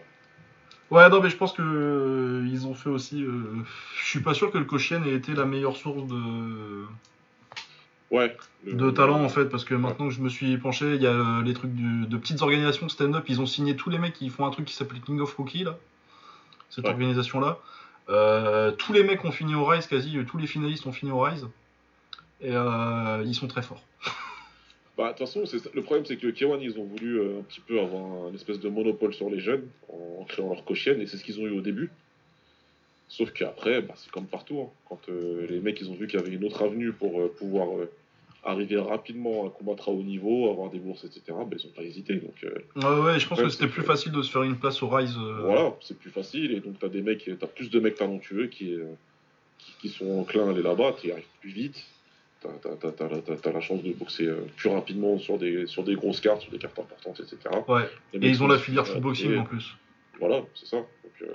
Ouais, 0.92 1.10
non, 1.10 1.22
mais 1.22 1.30
je 1.30 1.36
pense 1.36 1.52
que 1.52 1.62
euh, 1.62 2.48
ils 2.48 2.68
ont 2.68 2.74
fait 2.74 2.90
aussi. 2.90 3.24
euh, 3.24 3.64
je 4.00 4.06
suis 4.06 4.22
pas 4.22 4.34
sûr 4.34 4.52
que 4.52 4.58
le 4.58 4.66
Koshien 4.66 5.04
ait 5.04 5.14
été 5.14 5.34
la 5.34 5.46
meilleure 5.46 5.76
source 5.76 6.08
de, 6.08 6.86
Ouais. 8.12 8.36
de 8.66 8.92
talent 8.92 9.24
en 9.24 9.30
fait, 9.30 9.46
parce 9.46 9.66
que 9.66 9.74
maintenant 9.74 10.08
que 10.08 10.14
je 10.14 10.22
me 10.22 10.30
suis 10.30 10.58
penché, 10.58 10.96
il 10.96 11.02
y 11.02 11.08
a 11.08 11.12
euh, 11.12 11.44
les 11.44 11.54
trucs 11.54 11.74
de 11.74 12.18
petites 12.18 12.42
organisations 12.42 12.86
de 12.86 12.92
stand-up. 12.92 13.26
Ils 13.28 13.42
ont 13.42 13.46
signé 13.46 13.76
tous 13.76 13.90
les 13.90 13.98
mecs 13.98 14.14
qui 14.14 14.30
font 14.30 14.46
un 14.46 14.52
truc 14.52 14.66
qui 14.66 14.74
s'appelle 14.76 15.02
King 15.02 15.20
of 15.22 15.34
Rookie 15.36 15.64
là, 15.64 15.78
cette 16.70 16.86
Ouais. 16.86 16.92
organisation-là. 16.92 17.60
Euh, 18.10 18.72
tous 18.72 18.94
les 18.94 19.04
mecs 19.04 19.26
ont 19.26 19.32
fini 19.32 19.56
au 19.56 19.66
Rise, 19.66 19.88
quasi 19.88 20.18
euh, 20.18 20.24
tous 20.24 20.38
les 20.38 20.46
finalistes 20.48 20.86
ont 20.86 20.92
fini 20.92 21.12
au 21.12 21.20
Rise, 21.20 21.48
et 22.42 22.52
euh, 22.52 23.24
ils 23.26 23.34
sont 23.36 23.48
très 23.48 23.62
forts. 23.64 23.84
Bah, 24.98 25.12
de 25.12 25.18
toute 25.18 25.28
façon, 25.28 25.44
le 25.74 25.82
problème, 25.82 26.06
c'est 26.06 26.16
que 26.16 26.28
K1, 26.28 26.58
ils 26.62 26.80
ont 26.80 26.86
voulu 26.86 27.20
euh, 27.20 27.40
un 27.40 27.44
petit 27.44 27.60
peu 27.60 27.82
avoir 27.82 28.28
un 28.30 28.34
espèce 28.34 28.62
de 28.62 28.70
monopole 28.70 29.14
sur 29.14 29.30
les 29.30 29.42
jeunes 29.42 29.68
en 29.90 30.24
créant 30.24 30.48
leur 30.48 30.64
cochienne, 30.64 31.02
et 31.02 31.06
c'est 31.06 31.18
ce 31.18 31.26
qu'ils 31.26 31.38
ont 31.42 31.46
eu 31.46 31.50
au 31.50 31.60
début. 31.60 31.92
Sauf 33.18 33.32
qu'après, 33.32 33.82
bah, 33.82 33.94
c'est 33.96 34.12
comme 34.12 34.26
partout. 34.28 34.60
hein. 34.62 34.70
Quand 34.90 35.00
euh, 35.10 35.48
les 35.50 35.60
mecs, 35.62 35.80
ils 35.80 35.90
ont 35.90 35.94
vu 35.96 36.08
qu'il 36.08 36.20
y 36.20 36.22
avait 36.24 36.34
une 36.34 36.44
autre 36.44 36.64
avenue 36.64 36.92
pour 36.92 37.22
euh, 37.22 37.34
pouvoir 37.40 37.78
euh, 37.78 37.90
arriver 38.44 38.78
rapidement 38.78 39.48
à 39.48 39.50
combattre 39.50 39.88
à 39.88 39.92
haut 39.94 40.04
niveau, 40.04 40.50
avoir 40.52 40.70
des 40.70 40.80
bourses, 40.80 41.06
etc., 41.06 41.22
bah, 41.30 41.56
ils 41.58 41.66
n'ont 41.66 41.74
pas 41.74 41.84
hésité. 41.84 42.16
Donc 42.16 42.36
Ouais, 42.44 43.00
ouais, 43.06 43.20
je 43.20 43.28
pense 43.28 43.42
que 43.42 43.48
c'était 43.50 43.68
plus 43.70 43.84
facile 43.84 44.12
de 44.12 44.22
se 44.22 44.30
faire 44.32 44.44
une 44.44 44.58
place 44.58 44.84
au 44.84 44.90
Rise. 44.90 45.16
voilà, 45.42 45.74
c'est 45.82 45.98
plus 45.98 46.12
facile, 46.12 46.52
et 46.52 46.60
donc 46.60 46.84
des 46.92 47.02
mecs, 47.02 47.30
t'as 47.40 47.48
plus 47.48 47.70
de 47.70 47.80
mecs 47.80 47.96
talentueux 47.96 48.48
qui, 48.48 48.76
qui, 49.60 49.72
qui 49.82 49.90
sont 49.90 50.20
enclins 50.20 50.48
à 50.48 50.52
aller 50.52 50.62
là-bas, 50.62 50.96
tu 51.00 51.08
y 51.08 51.12
arrives 51.14 51.24
plus 51.40 51.52
vite. 51.52 51.84
T'as- 52.42 52.76
t'as 52.92 53.08
la- 53.08 53.22
t'as- 53.22 53.38
t'as 53.38 53.52
la 53.54 53.62
chance 53.62 53.82
de 53.82 53.92
boxer 53.94 54.30
plus 54.58 54.70
rapidement 54.70 55.18
sur 55.18 55.40
des, 55.40 55.66
sur 55.68 55.84
des 55.84 55.96
grosses 55.96 56.20
cartes, 56.22 56.42
sur 56.42 56.52
des 56.52 56.60
cartes 56.60 56.78
importantes, 56.78 57.20
etc. 57.22 57.38
Ouais. 57.68 57.90
Et 58.14 58.28
ils 58.30 58.44
ont 58.44 58.48
la 58.48 58.60
filière 58.60 58.86
footboxing 58.86 59.32
et- 59.32 59.38
en 59.40 59.46
plus. 59.46 59.74
Voilà, 60.20 60.42
c'est 60.54 60.68
ça. 60.68 60.78
Donc, 60.78 61.30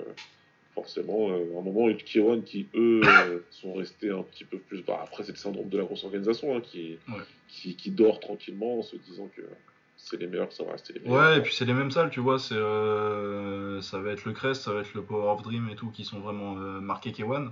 forcément, 0.73 1.29
euh, 1.29 1.55
à 1.55 1.59
un 1.59 1.61
moment, 1.61 1.87
il 1.89 1.91
y 1.91 1.95
a 1.95 1.99
eu 1.99 2.03
Kiwan 2.03 2.43
qui, 2.43 2.67
eux, 2.75 3.01
euh, 3.03 3.39
sont 3.51 3.73
restés 3.73 4.09
un 4.09 4.23
petit 4.23 4.45
peu 4.45 4.57
plus. 4.57 4.83
Bah, 4.83 4.99
après, 5.03 5.23
c'est 5.23 5.31
le 5.31 5.37
syndrome 5.37 5.69
de 5.69 5.77
la 5.77 5.83
grosse 5.83 6.03
organisation 6.03 6.55
hein, 6.55 6.61
qui, 6.61 6.97
Ouais. 7.09 7.23
qui, 7.47 7.75
qui 7.75 7.91
dort 7.91 8.19
tranquillement 8.19 8.79
en 8.79 8.83
se 8.83 8.95
disant 8.95 9.29
que 9.35 9.41
c'est 9.97 10.19
les 10.19 10.27
meilleurs, 10.27 10.51
ça 10.51 10.63
va 10.63 10.71
rester 10.73 10.93
les 10.93 10.99
meilleurs. 11.01 11.31
Ouais, 11.31 11.37
et 11.37 11.41
puis 11.41 11.53
c'est 11.53 11.65
les 11.65 11.73
mêmes 11.73 11.91
salles, 11.91 12.09
tu 12.09 12.19
vois. 12.19 12.39
C'est, 12.39 12.55
euh, 12.55 13.81
ça 13.81 13.99
va 13.99 14.11
être 14.11 14.25
le 14.25 14.33
Crest, 14.33 14.63
ça 14.63 14.73
va 14.73 14.81
être 14.81 14.93
le 14.93 15.01
Power 15.01 15.29
of 15.31 15.41
Dream 15.43 15.69
et 15.71 15.75
tout, 15.75 15.89
qui 15.91 16.03
sont 16.05 16.19
vraiment 16.19 16.57
euh, 16.57 16.79
marqués 16.79 17.11
K1. 17.11 17.49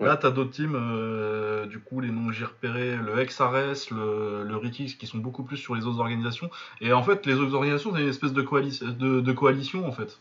Ouais. 0.00 0.06
Là, 0.06 0.16
t'as 0.16 0.32
d'autres 0.32 0.50
teams, 0.50 1.68
du 1.68 1.78
coup, 1.78 2.00
les 2.00 2.10
noms 2.10 2.26
que 2.26 2.32
j'ai 2.32 2.44
repérés, 2.44 2.96
le 2.96 3.24
XRS, 3.24 3.94
le, 3.94 4.42
le 4.42 4.68
qui 4.70 5.06
sont 5.06 5.18
beaucoup 5.18 5.44
plus 5.44 5.56
sur 5.56 5.76
les 5.76 5.86
autres 5.86 6.00
organisations. 6.00 6.50
Et 6.80 6.92
en 6.92 7.04
fait, 7.04 7.24
les 7.26 7.34
autres 7.34 7.54
organisations, 7.54 7.94
c'est 7.94 8.02
une 8.02 8.08
espèce 8.08 8.32
de, 8.32 8.42
coalition, 8.42 8.88
de, 8.88 9.20
de 9.20 9.32
coalition, 9.32 9.86
en 9.86 9.92
fait. 9.92 10.18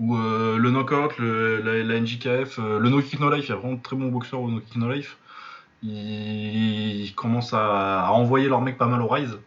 Où 0.00 0.16
euh, 0.16 0.56
le 0.56 0.70
Knockout, 0.70 1.18
la, 1.18 2.00
NJKF, 2.00 2.58
euh, 2.58 2.78
le 2.78 2.88
No 2.88 3.02
Kick 3.02 3.20
No 3.20 3.30
Life, 3.30 3.46
il 3.46 3.50
y 3.50 3.52
a 3.52 3.56
vraiment 3.56 3.74
de 3.74 3.82
très 3.82 3.96
bons 3.96 4.08
boxeurs 4.08 4.40
au 4.40 4.50
No 4.50 4.60
Kick 4.60 4.76
No 4.76 4.90
Life. 4.90 5.18
Ils, 5.82 7.12
commencent 7.14 7.52
à, 7.52 8.10
envoyer 8.12 8.48
leurs 8.48 8.62
mecs 8.62 8.78
pas 8.78 8.86
mal 8.86 9.02
au 9.02 9.08
Rise. 9.08 9.38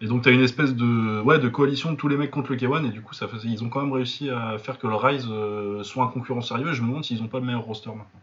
Et 0.00 0.06
donc 0.06 0.22
t'as 0.24 0.32
une 0.32 0.42
espèce 0.42 0.74
de, 0.74 1.20
ouais, 1.20 1.38
de 1.38 1.48
coalition 1.48 1.92
de 1.92 1.96
tous 1.96 2.08
les 2.08 2.16
mecs 2.16 2.32
contre 2.32 2.50
le 2.50 2.56
K1 2.56 2.86
et 2.86 2.88
du 2.88 3.02
coup 3.02 3.14
ça 3.14 3.28
ils 3.44 3.62
ont 3.62 3.68
quand 3.68 3.82
même 3.82 3.92
réussi 3.92 4.30
à 4.30 4.58
faire 4.58 4.80
que 4.80 4.88
le 4.88 4.96
Rise 4.96 5.28
euh, 5.30 5.84
soit 5.84 6.02
un 6.02 6.08
concurrent 6.08 6.40
sérieux. 6.40 6.72
Je 6.72 6.82
me 6.82 6.88
demande 6.88 7.04
s'ils 7.04 7.22
ont 7.22 7.28
pas 7.28 7.38
le 7.38 7.46
meilleur 7.46 7.62
roster 7.62 7.90
maintenant. 7.90 8.20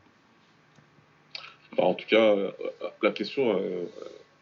Bah, 1.78 1.84
en 1.84 1.94
tout 1.94 2.06
cas, 2.06 2.36
la 3.02 3.12
question, 3.12 3.58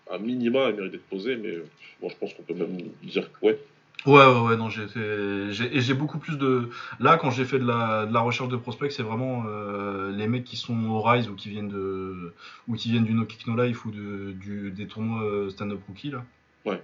à 0.09 0.17
minima, 0.17 0.61
elle 0.69 0.75
mérite 0.75 0.93
d'être 0.93 1.09
posée, 1.09 1.35
mais 1.35 1.57
moi, 2.01 2.09
je 2.11 2.15
pense 2.15 2.33
qu'on 2.33 2.41
peut 2.41 2.55
même 2.55 2.77
dire 3.03 3.31
que 3.31 3.45
ouais. 3.45 3.59
Ouais, 4.05 4.25
ouais, 4.25 4.39
ouais, 4.41 4.55
non, 4.57 4.69
j'ai 4.69 4.87
fait- 4.87 5.51
j'ai- 5.51 5.75
et 5.75 5.81
j'ai 5.81 5.93
beaucoup 5.93 6.17
plus 6.19 6.37
de. 6.37 6.69
Là, 6.99 7.17
quand 7.17 7.29
j'ai 7.31 7.43
fait 7.45 7.59
de 7.59 7.65
la, 7.65 8.05
de 8.05 8.13
la 8.13 8.21
recherche 8.21 8.47
de 8.49 8.55
prospects, 8.55 8.91
c'est 8.91 9.03
vraiment 9.03 9.43
euh, 9.47 10.11
les 10.11 10.27
mecs 10.27 10.45
qui 10.45 10.55
sont 10.55 10.85
au 10.85 11.01
Rise 11.01 11.29
ou 11.29 11.35
qui 11.35 11.49
viennent 11.49 11.67
de. 11.67 12.33
ou 12.67 12.75
qui 12.75 12.91
viennent 12.91 13.03
du 13.05 13.13
No 13.13 13.25
Kick 13.25 13.47
No 13.47 13.61
Life 13.61 13.85
ou 13.85 13.91
de, 13.91 14.31
du, 14.33 14.71
des 14.71 14.87
tournois 14.87 15.23
euh, 15.23 15.49
stand-up 15.49 15.81
rookie, 15.87 16.11
là. 16.11 16.23
Ouais. 16.65 16.81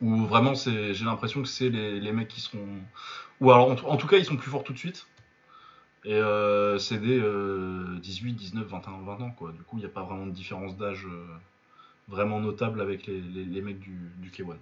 Où 0.00 0.24
vraiment, 0.26 0.54
c'est, 0.54 0.94
j'ai 0.94 1.04
l'impression 1.06 1.42
que 1.42 1.48
c'est 1.48 1.70
les, 1.70 2.00
les 2.00 2.12
mecs 2.12 2.28
qui 2.28 2.40
seront. 2.40 2.66
Ou 3.40 3.50
alors, 3.52 3.70
en, 3.70 3.76
tout- 3.76 3.86
en 3.86 3.96
tout 3.96 4.06
cas, 4.08 4.18
ils 4.18 4.24
sont 4.24 4.36
plus 4.36 4.50
forts 4.50 4.64
tout 4.64 4.72
de 4.74 4.78
suite. 4.78 5.06
Et 6.04 6.14
euh, 6.14 6.78
c'est 6.78 6.98
des 6.98 7.18
euh, 7.20 7.98
18, 8.02 8.34
19, 8.34 8.66
21, 8.66 9.02
20 9.04 9.20
ans, 9.22 9.30
quoi. 9.32 9.52
Du 9.52 9.62
coup, 9.62 9.76
il 9.78 9.80
n'y 9.80 9.86
a 9.86 9.90
pas 9.90 10.02
vraiment 10.02 10.26
de 10.26 10.32
différence 10.32 10.76
d'âge 10.76 11.06
vraiment 12.08 12.40
notable 12.40 12.80
avec 12.80 13.06
les, 13.06 13.20
les, 13.20 13.44
les 13.44 13.62
mecs 13.62 13.78
du, 13.80 13.98
du 14.18 14.30
K1. 14.30 14.56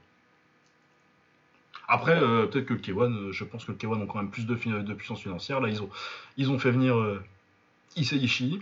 Après, 1.93 2.19
euh, 2.19 2.47
peut-être 2.47 2.64
que 2.64 2.73
le 2.73 2.81
K1, 2.81 3.12
euh, 3.12 3.32
je 3.32 3.44
pense 3.44 3.66
que 3.66 3.73
le 3.73 3.77
K1 3.77 4.01
ont 4.01 4.06
quand 4.06 4.16
même 4.16 4.31
plus 4.31 4.47
de, 4.47 4.55
puissance 4.94 5.20
financière. 5.20 5.60
Là, 5.60 5.69
ils 5.69 5.82
ont, 5.82 5.90
ils 6.39 6.51
ont 6.51 6.59
fait 6.59 6.70
venir 6.70 6.97
euh, 6.97 7.23
Issei 7.97 8.16
Ishii, 8.16 8.60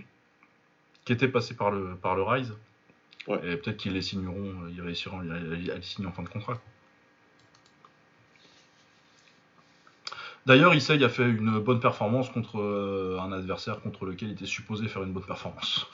qui 1.04 1.12
était 1.12 1.28
passé 1.28 1.54
par 1.54 1.70
le, 1.70 1.94
par 1.94 2.16
le 2.16 2.24
Rise. 2.24 2.52
Ouais. 3.28 3.36
Et 3.36 3.56
peut-être 3.56 3.76
qu'ils 3.76 3.92
les 3.92 4.02
signeront, 4.02 4.66
ils 4.68 4.80
réussiront 4.80 5.20
à, 5.20 5.38
les 5.38 5.80
signer 5.80 6.08
en 6.08 6.12
fin 6.12 6.24
de 6.24 6.28
contrat. 6.28 6.54
quoi. 6.54 6.62
D'ailleurs, 10.46 10.74
Issei 10.74 11.00
a 11.04 11.08
fait 11.08 11.30
une 11.30 11.60
bonne 11.60 11.78
performance 11.78 12.30
contre 12.30 12.58
euh, 12.58 13.20
un 13.20 13.30
adversaire 13.30 13.80
contre 13.80 14.06
lequel 14.06 14.30
il 14.30 14.32
était 14.32 14.44
supposé 14.44 14.88
faire 14.88 15.04
une 15.04 15.12
bonne 15.12 15.22
performance. 15.22 15.86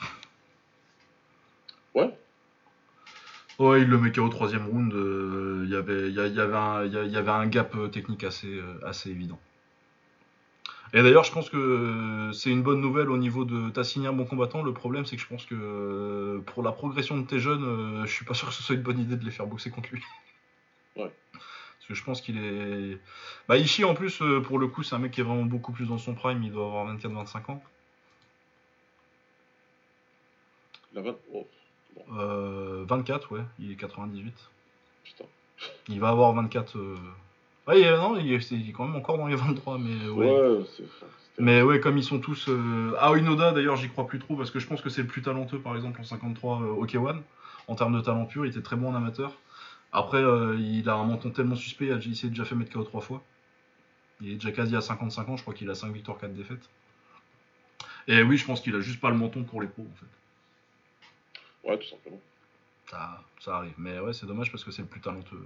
Ouais. 1.93 2.17
Ouais, 3.59 3.81
il 3.81 3.87
le 3.87 3.97
met 3.99 4.11
KO 4.11 4.25
au 4.25 4.29
troisième 4.29 4.65
round. 4.67 4.91
euh, 4.93 5.61
Il 5.65 5.69
y 5.71 5.75
avait- 5.75 6.09
y, 6.09 6.13
y 6.13 6.19
un- 6.19 6.85
il 6.85 6.93
y 6.93 6.97
a- 6.97 7.03
il 7.03 7.11
y 7.11 7.17
avait 7.17 7.29
un 7.31 7.45
gap 7.47 7.75
euh, 7.75 7.87
technique 7.87 8.23
assez, 8.23 8.47
euh, 8.47 8.79
assez 8.85 9.09
évident. 9.11 9.39
Et 10.93 11.01
d'ailleurs, 11.03 11.23
je 11.23 11.31
pense 11.31 11.49
que 11.49 11.57
euh, 11.57 12.31
c'est 12.31 12.49
une 12.49 12.63
bonne 12.63 12.79
nouvelle 12.79 13.09
au 13.09 13.17
niveau 13.17 13.43
de 13.45 13.69
t'as 13.69 13.83
signé 13.83 14.07
un 14.07 14.13
bon 14.13 14.25
combattant. 14.25 14.63
Le 14.63 14.73
problème, 14.73 15.05
c'est 15.05 15.15
que 15.17 15.21
je 15.21 15.27
pense 15.27 15.45
que 15.45 16.41
pour 16.45 16.63
la 16.63 16.71
progression 16.71 17.17
de 17.17 17.25
tes 17.25 17.39
jeunes, 17.39 18.03
je 18.05 18.11
suis 18.11 18.25
pas 18.25 18.33
sûr 18.33 18.47
que 18.47 18.53
ce 18.53 18.63
soit 18.63 18.75
une 18.75 18.81
bonne 18.83 18.99
idée 18.99 19.17
de 19.17 19.25
les 19.25 19.31
faire 19.31 19.47
boxer 19.47 19.69
contre 19.69 19.89
lui. 19.91 20.01
Ouais. 20.97 21.11
Parce 21.33 21.87
que 21.89 21.93
je 21.95 22.03
pense 22.03 22.21
qu'il 22.21 22.37
est. 22.37 22.99
Bah, 23.47 23.57
Ishii, 23.57 23.85
en 23.85 23.95
plus, 23.95 24.21
pour 24.45 24.59
le 24.59 24.67
coup, 24.67 24.83
c'est 24.83 24.95
un 24.95 24.99
mec 24.99 25.11
qui 25.13 25.21
est 25.21 25.23
vraiment 25.23 25.45
beaucoup 25.45 25.71
plus 25.73 25.87
dans 25.87 25.97
son 25.97 26.15
prime. 26.15 26.43
Il 26.43 26.51
doit 26.51 26.65
avoir 26.67 26.85
24-25 26.85 27.49
ans. 27.49 27.61
La 30.93 31.01
20... 31.01 31.17
Oh, 31.33 31.47
Euh, 32.17 32.83
24, 32.87 33.31
ouais, 33.33 33.41
il 33.59 33.71
est 33.71 33.75
98. 33.75 34.33
putain. 35.03 35.25
Il 35.87 35.99
va 35.99 36.09
avoir 36.09 36.33
24. 36.33 36.77
euh, 36.77 36.95
Ouais, 37.67 37.81
il 37.81 37.85
est- 37.85 37.97
non, 37.97 38.17
il 38.17 38.31
est, 38.31 38.51
il 38.51 38.69
est 38.69 38.71
quand 38.71 38.85
même 38.85 38.95
encore 38.95 39.17
dans 39.17 39.27
les 39.27 39.35
23, 39.35 39.77
mais 39.77 40.07
ouais. 40.09 40.25
Ouais, 40.31 40.63
Mais 41.39 41.61
ouais, 41.61 41.79
comme 41.79 41.97
ils 41.97 42.03
sont 42.03 42.19
tous. 42.19 42.47
Euh... 42.47 42.95
Ah, 42.99 43.13
Unoda, 43.15 43.51
d'ailleurs, 43.51 43.75
j'y 43.75 43.89
crois 43.89 44.07
plus 44.07 44.19
trop 44.19 44.35
parce 44.35 44.51
que 44.51 44.59
je 44.59 44.67
pense 44.67 44.81
que 44.81 44.89
c'est 44.89 45.01
le 45.01 45.07
plus 45.07 45.21
talentueux, 45.21 45.59
par 45.59 45.75
exemple, 45.75 45.99
en 45.99 46.03
53 46.05 46.61
euh, 46.61 46.85
K1. 46.85 47.21
En 47.67 47.75
termes 47.75 47.93
de 47.95 48.01
talent 48.01 48.25
pur, 48.25 48.45
il 48.45 48.49
était 48.49 48.61
très 48.61 48.75
bon 48.77 48.89
en 48.89 48.95
amateur. 48.95 49.33
Après, 49.91 50.17
euh, 50.17 50.55
il 50.59 50.87
a 50.89 50.95
un 50.95 51.03
menton 51.03 51.29
tellement 51.31 51.55
suspect, 51.55 51.87
il 52.05 52.15
s'est 52.15 52.29
déjà 52.29 52.45
fait 52.45 52.55
mettre 52.55 52.71
KO 52.71 52.83
trois 52.83 53.01
fois. 53.01 53.21
Il 54.21 54.31
est 54.31 54.35
déjà 54.35 54.51
quasi 54.51 54.75
à 54.75 54.81
55 54.81 55.27
ans, 55.29 55.35
je 55.37 55.41
crois 55.41 55.53
qu'il 55.53 55.69
a 55.69 55.75
5 55.75 55.91
victoires, 55.93 56.17
4 56.17 56.33
défaites. 56.33 56.69
Et 58.07 58.23
oui, 58.23 58.37
je 58.37 58.45
pense 58.45 58.61
qu'il 58.61 58.73
a 58.75 58.79
juste 58.79 58.99
pas 59.01 59.09
le 59.09 59.17
menton 59.17 59.43
pour 59.43 59.61
les 59.61 59.67
pros, 59.67 59.83
en 59.83 59.95
fait. 59.99 60.05
Ouais, 61.63 61.77
tout 61.77 61.87
simplement. 61.87 62.19
Ça, 62.89 63.21
ça 63.39 63.57
arrive. 63.57 63.73
Mais 63.77 63.99
ouais, 63.99 64.13
c'est 64.13 64.25
dommage 64.25 64.51
parce 64.51 64.63
que 64.63 64.71
c'est 64.71 64.81
le 64.81 64.87
plus 64.87 65.01
talentueux. 65.01 65.45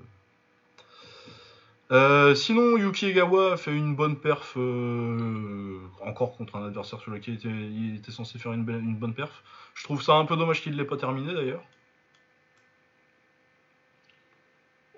Euh, 1.91 2.35
sinon, 2.35 2.77
Yuki 2.77 3.07
Egawa 3.07 3.57
fait 3.57 3.75
une 3.75 3.95
bonne 3.95 4.17
perf, 4.17 4.53
euh, 4.55 5.79
encore 6.01 6.37
contre 6.37 6.55
un 6.55 6.65
adversaire 6.67 7.01
sur 7.01 7.11
lequel 7.11 7.33
il 7.33 7.37
était, 7.37 7.49
il 7.49 7.95
était 7.97 8.11
censé 8.11 8.39
faire 8.39 8.53
une, 8.53 8.63
belle- 8.63 8.79
une 8.79 8.95
bonne 8.95 9.13
perf. 9.13 9.43
Je 9.73 9.83
trouve 9.83 10.01
ça 10.01 10.13
un 10.13 10.25
peu 10.25 10.37
dommage 10.37 10.61
qu'il 10.61 10.71
ne 10.71 10.77
l'ait 10.77 10.85
pas 10.85 10.95
terminé 10.95 11.33
d'ailleurs. 11.33 11.63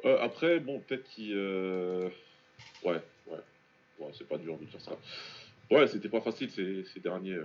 Euh, 0.05 0.17
après, 0.21 0.59
bon, 0.59 0.79
peut-être 0.81 1.05
qu'il. 1.09 1.33
Ouais, 2.83 3.01
ouais. 3.27 3.39
Ouais, 3.99 4.11
c'est 4.17 4.27
pas 4.27 4.37
dur 4.37 4.57
de 4.57 4.65
dire 4.65 4.81
ça. 4.81 4.91
Ouais, 5.71 5.87
c'était 5.87 6.09
pas 6.09 6.21
facile 6.21 6.51
ces, 6.51 6.83
ces 6.83 6.99
derniers. 6.99 7.39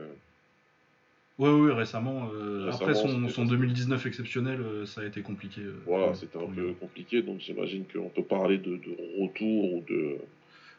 Oui, 1.38 1.50
oui, 1.50 1.72
récemment. 1.72 2.30
euh, 2.34 2.64
Récemment, 2.66 2.74
après 2.74 2.94
son, 2.94 3.08
c'était 3.08 3.28
son 3.32 3.42
facile. 3.42 3.48
2019 3.58 4.06
exceptionnel, 4.06 4.60
euh, 4.60 4.86
ça 4.86 5.02
a 5.02 5.04
été 5.04 5.20
compliqué. 5.22 5.60
euh, 5.60 5.74
Voilà, 5.86 6.14
c'était 6.14 6.36
un 6.38 6.46
peu 6.46 6.72
compliqué, 6.72 7.22
donc 7.22 7.38
j'imagine 7.40 7.84
qu'on 7.92 8.08
peut 8.08 8.24
parler 8.24 8.58
de, 8.58 8.76
de 8.76 8.96
retour 9.22 9.74
ou 9.74 9.84
de. 9.88 10.16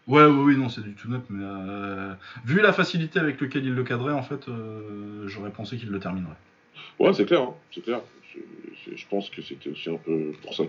Ouais, 0.08 0.26
oui, 0.26 0.54
oui, 0.54 0.58
non, 0.58 0.70
c'est 0.70 0.84
du 0.84 0.94
tout 0.96 1.10
net, 1.10 1.22
mais 1.30 1.44
euh, 1.46 2.14
vu 2.46 2.62
la 2.62 2.74
facilité 2.74 3.20
avec 3.20 3.40
laquelle 3.40 3.64
il 3.66 3.74
le 3.74 3.84
cadrait, 3.84 4.14
en 4.14 4.24
fait, 4.24 4.48
euh, 4.50 5.28
j'aurais 5.28 5.52
pensé 5.52 5.78
qu'il 5.78 5.90
le 5.90 6.00
terminerait. 6.00 6.36
Ouais, 7.00 7.14
c'est 7.14 7.26
clair, 7.26 7.42
hein, 7.44 7.54
c'est 7.72 7.82
clair. 7.84 8.02
Je 8.96 9.06
pense 9.10 9.30
que 9.30 9.42
c'était 9.42 9.70
aussi 9.70 9.90
un 9.90 9.98
peu 9.98 10.32
pour 10.42 10.56
ça 10.56 10.64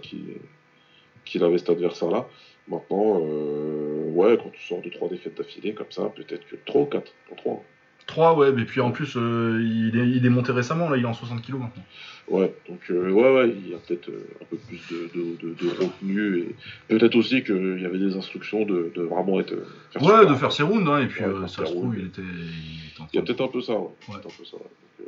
qu'il 1.25 1.43
avait 1.43 1.59
cet 1.59 1.71
adversaire-là. 1.71 2.27
Maintenant, 2.69 3.21
euh, 3.25 4.11
ouais, 4.12 4.37
quand 4.37 4.51
tu 4.51 4.61
sors 4.62 4.83
de 4.83 4.91
trois 4.91 5.09
défaites 5.09 5.37
d'affilée 5.37 5.75
comme 5.75 5.91
ça, 5.91 6.11
peut-être 6.15 6.47
que 6.47 6.57
3 6.67 6.83
ou 6.83 6.87
4, 6.87 7.12
pas 7.29 7.37
3. 7.37 7.65
3, 8.06 8.36
ouais, 8.36 8.52
mais 8.52 8.64
puis 8.64 8.81
en 8.81 8.90
plus, 8.90 9.16
euh, 9.16 9.60
il, 9.62 9.97
est, 9.98 10.09
il 10.09 10.27
est 10.27 10.31
monté 10.31 10.52
récemment, 10.52 10.89
là, 10.89 10.97
il 10.97 11.05
est 11.05 11.06
en 11.06 11.14
60 11.14 11.43
kg 11.43 11.55
maintenant. 11.55 11.85
Ouais, 12.28 12.55
donc 12.68 12.81
euh, 12.90 13.10
ouais, 13.10 13.35
ouais, 13.35 13.48
il 13.56 13.70
y 13.70 13.74
a 13.74 13.78
peut-être 13.78 14.09
euh, 14.09 14.27
un 14.40 14.44
peu 14.44 14.56
plus 14.56 14.81
de, 14.90 15.10
de, 15.14 15.48
de, 15.48 15.55
de 15.55 15.70
retenue 15.70 16.39
et 16.39 16.55
peut-être 16.89 17.16
aussi 17.16 17.43
qu'il 17.43 17.81
y 17.81 17.85
avait 17.85 17.98
des 17.98 18.16
instructions 18.16 18.64
de, 18.64 18.93
vraiment 18.97 19.40
être. 19.40 19.55
faire 19.90 20.02
Ouais, 20.02 20.27
de 20.27 20.35
faire 20.35 20.52
ses 20.52 20.62
rounds, 20.62 20.89
hein, 20.89 21.02
et 21.02 21.06
puis 21.06 21.24
Ouais, 21.24 21.48
ça 21.48 21.66
se 21.66 21.72
trouve, 21.72 21.97
il 21.98 22.06
était. 22.06 22.22
il 22.22 23.06
Il 23.12 23.16
y 23.16 23.18
a 23.18 23.22
peut-être 23.22 23.43
un 23.43 23.48
peu 23.48 23.60
ça, 23.60 23.74
ouais. 23.74 23.81
Ouais. 23.81 24.14
Peut-être 24.14 24.27
un 24.27 24.39
peu 24.39 24.44
ça, 24.44 24.56
ouais. 24.56 25.06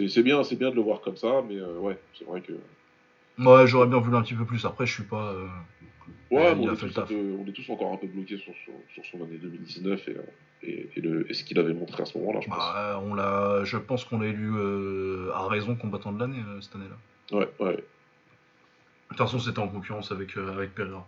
Donc, 0.00 0.10
c'est 0.10 0.22
bien, 0.22 0.44
c'est 0.44 0.56
bien 0.56 0.70
de 0.70 0.76
le 0.76 0.82
voir 0.82 1.00
comme 1.00 1.16
ça, 1.16 1.42
mais 1.48 1.60
ouais, 1.60 1.98
c'est 2.18 2.26
vrai 2.26 2.42
que. 2.42 2.52
Ouais, 3.42 3.66
j'aurais 3.66 3.86
bien 3.86 3.98
voulu 3.98 4.16
un 4.16 4.22
petit 4.22 4.34
peu 4.34 4.44
plus. 4.44 4.64
Après, 4.66 4.86
je 4.86 4.92
suis 4.92 5.04
pas. 5.04 5.34
Euh, 6.32 6.34
Ouais, 6.36 6.54
mais 6.54 6.62
il 6.64 6.68
on, 6.70 6.72
est 6.74 6.76
tous 6.76 6.98
on 6.98 7.46
est 7.46 7.70
encore 7.70 7.92
un 7.92 7.96
peu 7.96 8.06
bloqués 8.06 8.38
sur, 8.38 8.52
son- 8.66 8.92
sur 8.94 9.04
son 9.10 9.22
année 9.24 9.38
2019 9.38 10.08
et, 10.08 10.10
euh, 10.12 10.20
et, 10.62 10.90
et 10.96 11.00
le, 11.00 11.30
et 11.30 11.34
ce 11.34 11.44
qu'il 11.44 11.58
avait 11.58 11.72
montré 11.72 12.02
à 12.02 12.06
ce 12.06 12.18
moment-là, 12.18 12.40
je 12.42 12.48
pense. 12.48 12.58
Bah, 12.58 13.00
on 13.04 13.14
l'a. 13.14 13.64
Je 13.64 13.76
pense 13.78 14.04
qu'on 14.04 14.18
l'a 14.20 14.26
élu 14.26 14.50
euh, 14.54 15.30
à 15.34 15.48
raison 15.48 15.74
combattant 15.76 16.12
de 16.12 16.20
l'année 16.20 16.42
euh, 16.46 16.60
cette 16.60 16.74
année-là. 16.76 17.36
Ouais, 17.38 17.48
ouais. 17.60 17.76
De 17.76 17.82
toute 19.10 19.18
façon, 19.18 19.38
c'était 19.38 19.58
en 19.60 19.68
concurrence 19.68 20.12
avec, 20.12 20.36
euh, 20.36 20.52
avec 20.52 20.74
Pereira. 20.74 21.06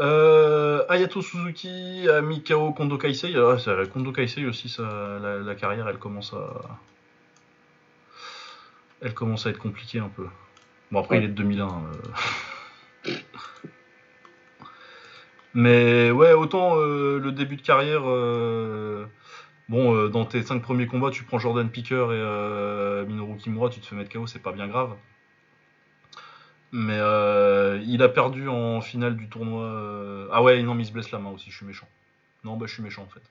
Euh, 0.00 0.84
Ayato 0.88 1.20
Suzuki 1.20 2.06
KO 2.48 2.72
Kondo 2.72 2.96
Kaisei. 2.96 3.34
Ah, 3.36 3.58
c'est- 3.58 3.90
Kondo 3.92 4.12
Kaisei 4.12 4.46
aussi, 4.46 4.68
ça, 4.70 5.18
la, 5.22 5.38
la 5.38 5.54
carrière, 5.54 5.86
elle 5.88 5.98
commence 5.98 6.32
à. 6.32 6.78
Elle 9.02 9.14
commence 9.14 9.46
à 9.46 9.50
être 9.50 9.58
compliquée 9.58 9.98
un 9.98 10.08
peu. 10.08 10.26
Bon, 10.90 11.00
après, 11.00 11.16
Ouais. 11.18 11.22
il 11.22 11.24
est 11.26 11.28
de 11.28 11.34
2001. 11.34 11.66
euh. 13.06 13.12
Mais 15.54 16.10
ouais, 16.10 16.32
autant 16.32 16.76
euh, 16.78 17.18
le 17.18 17.32
début 17.32 17.56
de 17.56 17.62
carrière. 17.62 18.02
euh, 18.06 19.06
Bon, 19.68 19.94
euh, 19.94 20.08
dans 20.08 20.26
tes 20.26 20.42
5 20.42 20.60
premiers 20.60 20.86
combats, 20.86 21.10
tu 21.10 21.24
prends 21.24 21.38
Jordan 21.38 21.70
Picker 21.70 21.94
et 21.96 22.08
euh, 22.12 23.06
Minoru 23.06 23.36
Kimura, 23.38 23.70
tu 23.70 23.80
te 23.80 23.86
fais 23.86 23.96
mettre 23.96 24.12
KO, 24.12 24.26
c'est 24.26 24.42
pas 24.42 24.52
bien 24.52 24.68
grave. 24.68 24.96
Mais 26.72 26.98
euh, 26.98 27.80
il 27.86 28.02
a 28.02 28.08
perdu 28.08 28.48
en 28.48 28.80
finale 28.80 29.16
du 29.16 29.28
tournoi. 29.28 30.28
Ah 30.32 30.42
ouais, 30.42 30.62
non, 30.62 30.74
mais 30.74 30.82
il 30.82 30.86
se 30.86 30.92
blesse 30.92 31.10
la 31.10 31.18
main 31.18 31.30
aussi, 31.30 31.50
je 31.50 31.56
suis 31.56 31.66
méchant. 31.66 31.88
Non, 32.44 32.56
bah 32.56 32.66
je 32.66 32.74
suis 32.74 32.82
méchant 32.82 33.04
en 33.04 33.08
fait. 33.08 33.22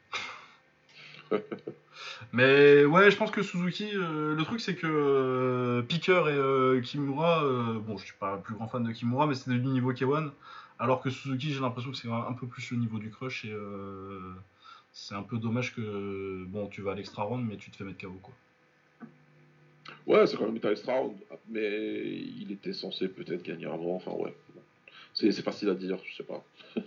mais 2.33 2.85
ouais, 2.85 3.11
je 3.11 3.17
pense 3.17 3.31
que 3.31 3.41
Suzuki, 3.43 3.91
le 3.93 4.41
truc 4.43 4.61
c'est 4.61 4.75
que 4.75 5.81
Picker 5.87 6.23
et 6.29 6.81
Kimura, 6.81 7.43
bon, 7.81 7.97
je 7.97 8.05
suis 8.05 8.15
pas 8.19 8.35
le 8.35 8.41
plus 8.41 8.55
grand 8.55 8.67
fan 8.67 8.83
de 8.83 8.91
Kimura, 8.91 9.27
mais 9.27 9.35
c'est 9.35 9.51
du 9.51 9.59
niveau 9.59 9.91
K1. 9.93 10.31
Alors 10.81 10.99
que 10.99 11.11
Suzuki, 11.11 11.53
j'ai 11.53 11.59
l'impression 11.59 11.91
que 11.91 11.97
c'est 11.97 12.07
un, 12.07 12.25
un 12.27 12.33
peu 12.33 12.47
plus 12.47 12.71
le 12.71 12.77
niveau 12.77 12.97
du 12.97 13.11
crush 13.11 13.45
et 13.45 13.51
euh, 13.51 14.33
c'est 14.91 15.13
un 15.13 15.21
peu 15.21 15.37
dommage 15.37 15.75
que 15.75 16.43
bon, 16.47 16.67
tu 16.69 16.81
vas 16.81 16.93
à 16.93 16.95
l'extra 16.95 17.21
round, 17.21 17.47
mais 17.47 17.55
tu 17.57 17.69
te 17.69 17.77
fais 17.77 17.83
mettre 17.83 18.01
KO 18.01 18.19
quoi. 18.19 18.33
Ouais, 20.07 20.25
c'est 20.25 20.37
quand 20.37 20.47
même 20.47 20.59
un 20.63 20.71
extra 20.71 20.93
round, 20.93 21.15
mais 21.47 22.09
il 22.09 22.51
était 22.51 22.73
censé 22.73 23.07
peut-être 23.07 23.43
gagner 23.43 23.67
avant, 23.67 23.95
enfin 23.95 24.09
ouais. 24.11 24.35
C'est 25.13 25.31
facile 25.43 25.69
à 25.69 25.75
dire, 25.75 25.99
je 26.03 26.15
sais 26.15 26.23
pas. 26.23 26.43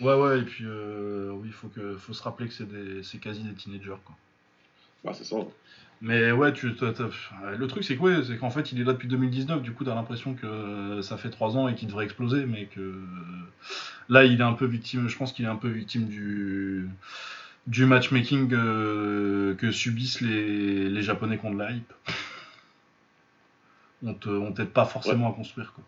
Ouais, 0.00 0.14
ouais, 0.14 0.38
et 0.38 0.44
puis 0.44 0.64
euh, 0.64 1.32
oui, 1.32 1.50
faut 1.50 1.66
que 1.66 1.96
faut 1.96 2.12
se 2.12 2.22
rappeler 2.22 2.46
que 2.46 2.54
c'est 2.54 2.68
des, 2.68 3.02
c'est 3.02 3.18
quasi 3.18 3.42
des 3.42 3.52
teenagers 3.54 3.96
quoi. 4.04 4.14
Bah, 5.02 5.12
c'est 5.12 5.24
ça. 5.24 5.38
Mais 6.00 6.30
ouais, 6.30 6.52
tu, 6.52 6.68
le 6.68 7.66
truc 7.66 7.82
c'est 7.82 7.96
que 7.96 8.02
ouais, 8.02 8.22
c'est 8.24 8.36
qu'en 8.36 8.50
fait 8.50 8.70
il 8.70 8.80
est 8.80 8.84
là 8.84 8.92
depuis 8.92 9.08
2019, 9.08 9.62
du 9.62 9.72
coup 9.72 9.84
t'as 9.84 9.94
l'impression 9.96 10.34
que 10.34 11.00
ça 11.02 11.16
fait 11.16 11.30
3 11.30 11.56
ans 11.56 11.66
et 11.68 11.74
qu'il 11.74 11.88
devrait 11.88 12.04
exploser, 12.04 12.46
mais 12.46 12.66
que 12.66 12.94
là 14.08 14.24
il 14.24 14.40
est 14.40 14.44
un 14.44 14.52
peu 14.52 14.66
victime, 14.66 15.08
je 15.08 15.16
pense 15.16 15.32
qu'il 15.32 15.44
est 15.44 15.48
un 15.48 15.56
peu 15.56 15.68
victime 15.68 16.06
du, 16.06 16.88
du 17.66 17.84
matchmaking 17.84 18.52
euh, 18.52 19.54
que 19.56 19.72
subissent 19.72 20.20
les, 20.20 20.88
les 20.88 21.02
japonais 21.02 21.36
contre 21.36 21.56
la 21.58 21.72
hype. 21.72 21.92
On 24.04 24.14
te- 24.14 24.52
t'aide 24.52 24.70
pas 24.70 24.84
forcément 24.84 25.30
à 25.30 25.34
construire 25.34 25.72
quoi. 25.72 25.82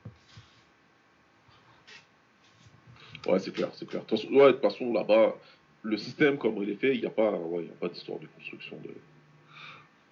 Ouais, 3.27 3.39
c'est 3.39 3.53
clair, 3.53 3.69
c'est 3.75 3.87
clair. 3.87 4.03
De 4.03 4.07
toute 4.07 4.21
façon, 4.21 4.33
ouais, 4.35 4.93
là-bas, 4.93 5.37
le 5.83 5.97
système, 5.97 6.39
comme 6.39 6.57
il 6.63 6.71
est 6.71 6.77
fait, 6.77 6.95
il 6.95 7.01
n'y 7.01 7.07
a 7.07 7.11
pas, 7.11 7.31
ouais, 7.31 7.63
il 7.63 7.67
y 7.67 7.71
a 7.71 7.75
pas 7.81 7.89
d'histoire 7.89 8.19
de 8.19 8.27
construction 8.27 8.77
de. 8.83 8.91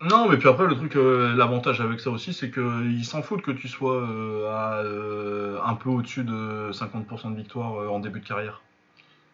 Non, 0.01 0.29
mais 0.29 0.37
puis 0.37 0.49
après, 0.49 0.67
le 0.67 0.77
truc, 0.77 0.95
euh, 0.97 1.35
l'avantage 1.35 1.81
avec 1.81 1.99
ça 1.99 2.11
aussi, 2.11 2.33
c'est 2.33 2.51
qu'ils 2.53 3.05
s'en 3.05 3.21
foutent 3.23 3.43
que 3.43 3.51
tu 3.51 3.67
sois 3.67 3.97
euh, 3.97 4.47
à, 4.49 4.79
euh, 4.85 5.59
un 5.65 5.75
peu 5.75 5.89
au-dessus 5.91 6.23
de 6.23 6.71
50% 6.73 7.33
de 7.33 7.37
victoire 7.37 7.91
en 7.93 7.99
début 7.99 8.21
de 8.21 8.27
carrière. 8.27 8.63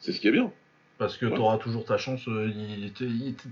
C'est 0.00 0.12
ce 0.12 0.20
qui 0.20 0.28
est 0.28 0.32
bien. 0.32 0.50
Parce 0.96 1.18
que 1.18 1.26
Ouais. 1.26 1.34
tu 1.34 1.38
auras 1.40 1.58
toujours 1.58 1.84
ta 1.84 1.98
chance. 1.98 2.22
il- 2.26 2.92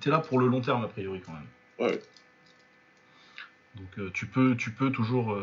t'es 0.01 0.11
là 0.11 0.21
pour 0.21 0.39
le 0.39 0.47
long 0.47 0.61
terme, 0.63 0.85
a 0.85 0.89
priori, 0.89 1.21
quand 1.21 1.33
même. 1.33 1.91
Ouais. 1.91 2.01
Donc 3.77 4.13
tu, 4.15 4.27
peux, 4.27 4.57
tu 4.57 4.71
peux 4.71 4.91
toujours 4.91 5.37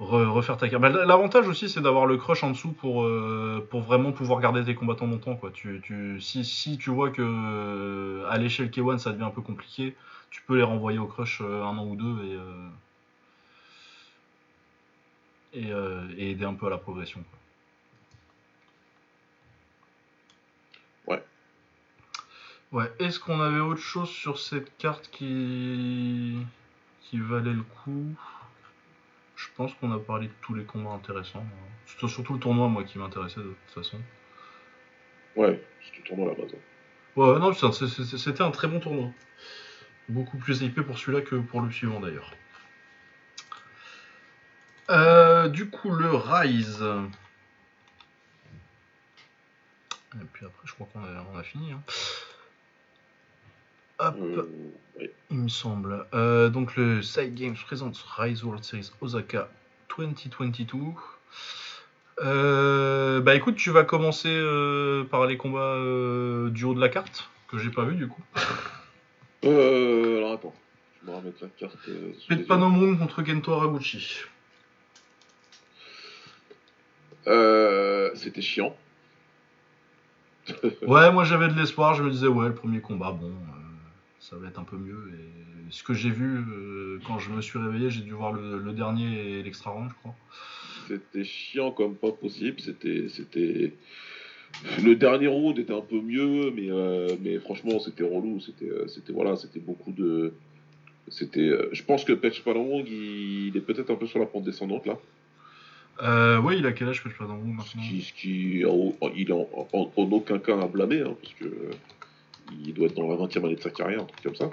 re- 0.00 0.26
refaire 0.28 0.56
ta 0.56 0.68
carrière. 0.68 0.90
Bah, 0.92 1.04
L'avantage 1.04 1.48
aussi, 1.48 1.68
c'est 1.68 1.80
d'avoir 1.80 2.06
le 2.06 2.16
crush 2.16 2.42
en 2.42 2.50
dessous 2.50 2.72
pour, 2.72 3.02
euh, 3.04 3.64
pour 3.70 3.82
vraiment 3.82 4.12
pouvoir 4.12 4.40
garder 4.40 4.64
tes 4.64 4.74
combattants 4.74 5.06
longtemps. 5.06 5.36
Quoi. 5.36 5.50
Tu, 5.50 5.80
tu, 5.82 6.20
si, 6.20 6.44
si 6.44 6.78
tu 6.78 6.90
vois 6.90 7.10
que 7.10 7.22
euh, 7.22 8.28
à 8.30 8.38
l'échelle 8.38 8.70
K1 8.70 8.98
ça 8.98 9.12
devient 9.12 9.24
un 9.24 9.30
peu 9.30 9.42
compliqué, 9.42 9.94
tu 10.30 10.42
peux 10.42 10.56
les 10.56 10.62
renvoyer 10.62 10.98
au 10.98 11.06
crush 11.06 11.40
euh, 11.42 11.62
un 11.64 11.76
an 11.78 11.84
ou 11.86 11.96
deux 11.96 12.24
et, 12.24 12.36
et, 15.52 15.68
et 16.16 16.30
aider 16.30 16.44
un 16.44 16.54
peu 16.54 16.66
à 16.66 16.70
la 16.70 16.78
progression. 16.78 17.22
quoi. 17.22 17.38
Ouais. 21.06 21.22
Ouais, 22.72 22.90
est-ce 22.98 23.18
qu'on 23.20 23.40
avait 23.40 23.60
autre 23.60 23.80
chose 23.80 24.08
sur 24.08 24.38
cette 24.38 24.76
carte 24.78 25.08
qui, 25.10 26.38
qui 27.02 27.18
valait 27.18 27.52
le 27.54 27.62
coup? 27.62 28.14
Je 29.38 29.46
pense 29.56 29.72
qu'on 29.74 29.92
a 29.92 29.98
parlé 30.00 30.26
de 30.26 30.32
tous 30.42 30.52
les 30.54 30.64
combats 30.64 30.90
intéressants. 30.90 31.38
hein. 31.46 31.68
C'était 31.86 32.08
surtout 32.08 32.34
le 32.34 32.40
tournoi, 32.40 32.66
moi, 32.68 32.82
qui 32.82 32.98
m'intéressait 32.98 33.38
de 33.40 33.54
toute 33.66 33.84
façon. 33.84 33.98
Ouais, 35.36 35.56
tout 35.92 36.00
le 36.00 36.02
tournoi 36.04 36.26
à 36.26 36.34
la 36.36 36.42
base. 36.42 36.54
hein. 36.54 36.58
Ouais, 37.16 37.38
non, 37.38 37.52
c'était 37.52 38.42
un 38.42 38.50
très 38.50 38.66
bon 38.66 38.80
tournoi. 38.80 39.10
Beaucoup 40.08 40.38
plus 40.38 40.60
hypé 40.62 40.82
pour 40.82 40.98
celui-là 40.98 41.22
que 41.22 41.36
pour 41.36 41.60
le 41.60 41.70
suivant 41.70 42.00
d'ailleurs. 42.00 42.34
Euh, 44.90 45.48
du 45.48 45.70
coup, 45.70 45.90
le 45.92 46.10
Rise. 46.14 46.82
Et 50.14 50.24
puis 50.32 50.46
après, 50.46 50.62
je 50.64 50.72
crois 50.72 50.88
qu'on 50.92 51.04
a, 51.04 51.24
on 51.32 51.38
a 51.38 51.42
fini. 51.44 51.72
hein. 51.72 51.82
Hop. 53.98 54.16
Euh. 54.20 54.48
Il 55.30 55.38
me 55.38 55.48
semble. 55.48 56.06
Euh, 56.14 56.48
donc 56.48 56.76
le 56.76 57.02
Side 57.02 57.34
Games 57.34 57.56
présente 57.66 57.96
Rise 58.16 58.44
World 58.44 58.64
Series 58.64 58.90
Osaka 59.00 59.48
2022. 59.96 60.76
Euh, 62.20 63.20
bah 63.20 63.34
écoute, 63.34 63.56
tu 63.56 63.70
vas 63.70 63.84
commencer 63.84 64.28
euh, 64.30 65.04
par 65.04 65.26
les 65.26 65.36
combats 65.36 65.76
du 66.50 66.64
haut 66.64 66.74
de 66.74 66.80
la 66.80 66.88
carte, 66.88 67.30
que 67.48 67.58
j'ai 67.58 67.70
pas 67.70 67.84
vu 67.84 67.94
du 67.94 68.08
coup. 68.08 68.22
Euh, 69.44 70.18
alors 70.18 70.32
attends, 70.32 70.54
je 71.00 71.06
vais 71.06 71.12
me 71.12 71.18
remettre 71.18 71.42
la 71.42 71.48
carte. 71.48 71.76
Yeux. 71.86 72.44
Panomon 72.46 72.96
contre 72.96 73.22
Kento 73.22 73.52
Haraguchi. 73.52 74.22
C'était 78.14 78.40
chiant. 78.40 78.74
Ouais, 80.82 81.12
moi 81.12 81.24
j'avais 81.24 81.48
de 81.48 81.54
l'espoir, 81.54 81.94
je 81.94 82.02
me 82.02 82.10
disais 82.10 82.26
ouais, 82.26 82.48
le 82.48 82.54
premier 82.54 82.80
combat, 82.80 83.12
bon, 83.12 83.32
ça 84.28 84.36
va 84.36 84.48
être 84.48 84.58
un 84.58 84.64
peu 84.64 84.76
mieux. 84.76 85.10
Et 85.14 85.70
ce 85.72 85.82
que 85.82 85.94
j'ai 85.94 86.10
vu 86.10 86.38
euh, 86.38 86.98
quand 87.06 87.18
je 87.18 87.30
me 87.30 87.40
suis 87.40 87.58
réveillé, 87.58 87.90
j'ai 87.90 88.02
dû 88.02 88.12
voir 88.12 88.32
le, 88.32 88.58
le 88.58 88.72
dernier 88.72 89.38
et 89.38 89.42
l'extra 89.42 89.70
round, 89.70 89.90
je 89.90 89.94
crois. 89.96 90.14
C'était 90.88 91.24
chiant 91.24 91.70
comme 91.70 91.94
pas 91.94 92.12
possible. 92.12 92.60
C'était, 92.60 93.08
c'était. 93.08 93.72
Le 94.82 94.94
dernier 94.96 95.26
round 95.28 95.58
était 95.58 95.74
un 95.74 95.82
peu 95.82 96.00
mieux, 96.00 96.50
mais, 96.50 96.70
euh, 96.70 97.14
mais 97.22 97.38
franchement, 97.38 97.78
c'était 97.78 98.04
relou. 98.04 98.40
C'était, 98.40 98.70
euh, 98.70 98.86
c'était 98.88 99.12
voilà, 99.12 99.36
c'était 99.36 99.60
beaucoup 99.60 99.92
de. 99.92 100.32
C'était. 101.08 101.52
je 101.72 101.82
pense 101.82 102.04
que 102.04 102.12
Patch 102.12 102.42
Palong, 102.42 102.84
il, 102.86 103.48
il 103.48 103.56
est 103.56 103.60
peut-être 103.60 103.90
un 103.90 103.96
peu 103.96 104.06
sur 104.06 104.18
la 104.18 104.26
pente 104.26 104.44
descendante 104.44 104.86
là. 104.86 104.98
Euh, 106.02 106.38
ouais, 106.40 106.56
il 106.58 106.64
a 106.66 106.72
quel 106.72 106.88
âge, 106.88 107.02
Panomon 107.18 107.42
Ce 107.62 107.76
maintenant? 107.76 107.82
Qui, 107.82 108.02
ce 108.02 108.12
qui 108.12 108.64
en- 108.64 108.94
en- 109.00 109.10
il 109.16 109.30
est 109.30 109.32
en, 109.32 109.48
en- 109.72 109.92
en 109.96 110.02
aucun 110.12 110.38
cas 110.38 110.56
à 110.58 110.66
blâmer, 110.68 111.00
hein, 111.00 111.16
parce 111.20 111.34
que 111.34 111.46
il 112.64 112.74
doit 112.74 112.86
être 112.86 112.94
dans 112.94 113.08
la 113.08 113.16
20e 113.16 113.44
année 113.44 113.56
de 113.56 113.60
sa 113.60 113.70
carrière, 113.70 114.00
un 114.02 114.04
truc 114.04 114.22
comme 114.22 114.34
ça. 114.36 114.50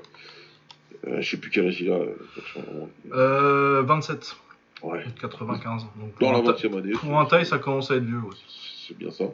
Euh, 1.07 1.21
je 1.21 1.29
sais 1.29 1.37
plus 1.37 1.49
quel 1.51 1.67
âge 1.67 1.79
il 1.81 1.91
a. 1.91 1.95
euh, 1.95 2.15
Patch 2.35 2.53
Palong. 2.55 2.89
euh, 3.13 3.81
27, 3.83 4.35
Ouais. 4.83 5.03
95. 5.21 5.83
Donc 5.99 6.19
Dans 6.19 6.31
la 6.31 6.39
un, 6.39 6.41
ta- 6.43 6.51
20e 6.53 6.77
année. 6.77 6.91
pour 6.93 7.19
un 7.19 7.25
taille, 7.25 7.45
ça 7.45 7.57
commence 7.59 7.91
à 7.91 7.95
être 7.95 8.03
vieux 8.03 8.21
aussi. 8.27 8.85
C'est 8.87 8.97
bien 8.97 9.11
ça. 9.11 9.25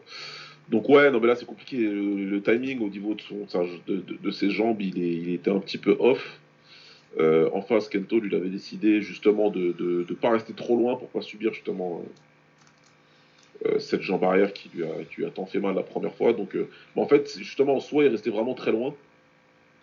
Donc 0.69 0.87
ouais, 0.87 1.11
non 1.11 1.19
mais 1.19 1.27
là 1.27 1.35
c'est 1.35 1.45
compliqué. 1.45 1.77
Le, 1.77 2.25
le 2.25 2.41
timing 2.41 2.79
au 2.81 2.87
niveau 2.89 3.13
de, 3.15 3.21
son, 3.21 3.45
de, 3.87 3.95
de- 3.97 4.17
de 4.21 4.31
ses 4.31 4.49
jambes, 4.51 4.81
il, 4.81 5.01
est, 5.01 5.11
il 5.13 5.33
était 5.33 5.51
un 5.51 5.59
petit 5.59 5.77
peu 5.77 5.95
off. 5.99 6.39
Euh, 7.19 7.49
en 7.53 7.61
face, 7.61 7.89
Kento 7.89 8.19
lui 8.21 8.33
avait 8.33 8.47
décidé 8.49 9.01
justement 9.01 9.49
de 9.49 9.75
ne 9.77 10.13
pas 10.15 10.29
rester 10.29 10.53
trop 10.53 10.77
loin 10.77 10.95
pour 10.95 11.09
pas 11.09 11.19
subir 11.21 11.53
justement 11.53 12.01
euh, 12.01 12.07
euh, 12.07 12.11
cette 13.79 14.01
jambe 14.01 14.23
arrière 14.23 14.53
qui 14.53 14.69
lui, 14.73 14.83
a, 14.83 14.87
qui 15.09 15.17
lui 15.17 15.25
a 15.25 15.29
tant 15.29 15.45
fait 15.45 15.59
mal 15.59 15.75
la 15.75 15.83
première 15.83 16.13
fois. 16.13 16.33
Donc 16.33 16.55
euh, 16.55 16.67
en 16.95 17.05
fait, 17.07 17.37
justement, 17.37 17.79
soit 17.79 18.05
il 18.05 18.09
restait 18.09 18.29
vraiment 18.29 18.53
très 18.53 18.71
loin 18.71 18.93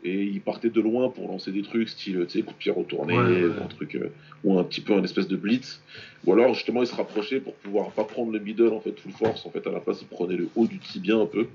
et 0.05 0.23
il 0.23 0.41
partait 0.41 0.71
de 0.71 0.81
loin 0.81 1.09
pour 1.09 1.27
lancer 1.29 1.51
des 1.51 1.63
trucs 1.63 1.89
style 1.89 2.25
coup 2.45 2.53
de 2.53 2.57
pied 2.59 2.71
retourné 2.71 3.17
Ouais, 3.19 3.25
ouais. 3.25 3.45
ou 3.47 3.63
un 3.65 3.67
truc 3.67 3.97
euh, 3.97 4.11
ou 4.45 4.59
un 4.59 4.63
petit 4.65 4.81
peu 4.81 4.95
un 4.95 5.03
espèce 5.03 5.27
de 5.29 5.37
blitz. 5.37 5.81
Ou 6.25 6.33
alors 6.33 6.55
justement 6.55 6.83
il 6.83 6.87
se 6.87 6.95
rapprochait 6.95 7.41
pour 7.41 7.55
pouvoir 7.55 7.91
pas 7.91 8.05
prendre 8.05 8.31
le 8.33 8.39
middle 8.39 8.69
en 8.73 8.81
fait 8.81 8.99
full 8.99 9.13
force. 9.13 9.45
En 9.47 9.51
fait 9.51 9.67
à 9.67 9.71
la 9.71 9.81
place 9.81 9.99
il 10.03 10.07
prenait 10.09 10.37
le 10.37 10.49
haut 10.57 10.67
du 10.67 10.79
tibia 10.79 11.17
un 11.17 11.27
peu. 11.27 11.47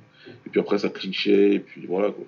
Et 0.46 0.50
puis 0.50 0.60
après 0.60 0.78
ça 0.78 0.90
clinchait 0.90 1.54
et 1.56 1.60
puis 1.60 1.86
voilà 1.86 2.12
quoi. 2.12 2.26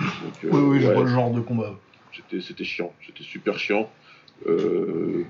Donc, 0.00 0.44
euh, 0.44 0.48
Oui, 0.52 0.60
oui, 0.78 0.80
je 0.80 0.90
vois 0.92 1.02
le 1.04 1.08
genre 1.08 1.30
de 1.30 1.40
combat. 1.40 1.78
c'était, 2.14 2.40
c'était 2.42 2.64
chiant, 2.64 2.92
c'était 3.06 3.24
super 3.24 3.58
chiant. 3.58 3.90
Euh, 4.46 5.24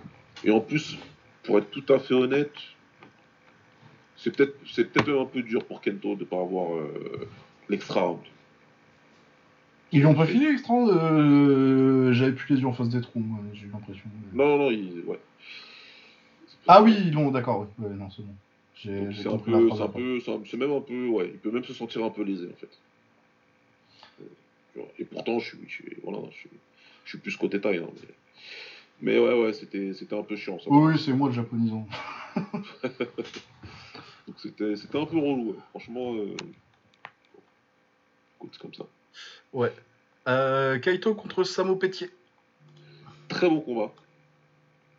et 0.45 0.51
en 0.51 0.61
plus, 0.61 0.97
pour 1.45 1.59
être 1.59 1.71
tout 1.71 1.85
à 1.93 1.99
fait 1.99 2.15
honnête, 2.15 2.53
c'est 4.23 4.37
peut-être, 4.37 4.55
c'est 4.71 4.85
peut-être 4.93 5.11
un 5.19 5.25
peu 5.25 5.43
dur 5.43 5.65
pour 5.65 5.81
Kento 5.81 6.15
de 6.15 6.21
ne 6.21 6.25
pas 6.25 6.41
avoir 6.41 6.77
euh, 6.77 7.29
l'extra 7.69 8.03
round. 8.03 8.21
Ils 9.93 10.03
l'ont 10.03 10.15
pas 10.15 10.27
fini 10.27 10.45
l'extra 10.45 10.75
euh, 10.75 12.13
J'avais 12.13 12.33
plus 12.33 12.55
les 12.55 12.61
yeux 12.61 12.67
en 12.67 12.73
face 12.73 12.91
des 12.91 13.01
trous, 13.01 13.21
moi, 13.21 13.41
j'ai 13.55 13.67
eu 13.67 13.71
l'impression. 13.73 14.05
Non, 14.33 14.57
non, 14.59 14.71
il, 14.71 15.03
ouais. 15.07 15.19
Ah 16.69 16.83
oui, 16.83 16.95
ils 17.07 17.13
l'ont, 17.13 17.31
d'accord, 17.31 17.61
oui. 17.61 17.85
Ouais, 17.85 17.95
non, 17.95 18.09
c'est 18.11 18.23
bon. 18.23 18.35
J'ai 18.77 19.01
Donc 19.05 19.11
j'ai 19.11 19.23
c'est 19.23 19.29
un 19.29 19.39
peu, 19.39 19.69
c'est 19.71 19.81
un 19.81 19.85
après. 19.85 20.01
peu, 20.01 20.21
c'est 20.21 20.31
un- 20.33 20.41
c'est 20.49 20.57
même 20.57 20.73
un 20.73 20.81
peu, 20.81 21.09
ouais, 21.09 21.31
il 21.33 21.39
peut 21.39 21.51
même 21.51 21.65
se 21.65 21.75
sentir 21.75 22.05
un 22.05 22.11
peu 22.11 22.23
lésé 22.23 22.49
en 22.53 22.57
fait. 22.57 22.71
Et 24.99 25.05
pourtant, 25.05 25.39
je 25.41 25.47
suis, 25.47 25.59
je 25.69 25.83
voilà, 26.05 26.19
je 26.31 26.37
suis, 26.37 26.51
je 27.05 27.09
suis 27.11 27.19
plus 27.19 27.37
côté 27.37 27.61
taille. 27.61 27.79
hein, 27.79 27.89
mais... 27.93 28.09
mais 29.15 29.19
ouais, 29.19 29.43
ouais, 29.43 29.53
c'était, 29.53 29.93
c'était 29.95 30.17
un 30.17 30.23
peu 30.23 30.37
chiant 30.37 30.59
ça. 30.59 30.67
Oui, 30.71 30.99
c'est 30.99 31.13
moi 31.13 31.29
le 31.29 31.35
japonisant. 31.35 31.87
Donc 34.31 34.39
c'était, 34.39 34.77
c'était 34.77 34.97
un 34.97 35.07
peu 35.07 35.19
relou. 35.19 35.49
ouais. 35.51 35.57
Franchement, 35.71 36.15
euh... 36.15 36.37
c'est 38.53 38.61
comme 38.61 38.75
ça. 38.75 38.87
Ouais. 39.53 39.73
Euh, 40.29 40.79
Kaito 40.79 41.17
contre 41.17 41.43
Samo 41.43 41.75
Pétier. 41.75 42.11
Très 43.27 43.49
bon 43.49 43.61
combat. 43.61 43.93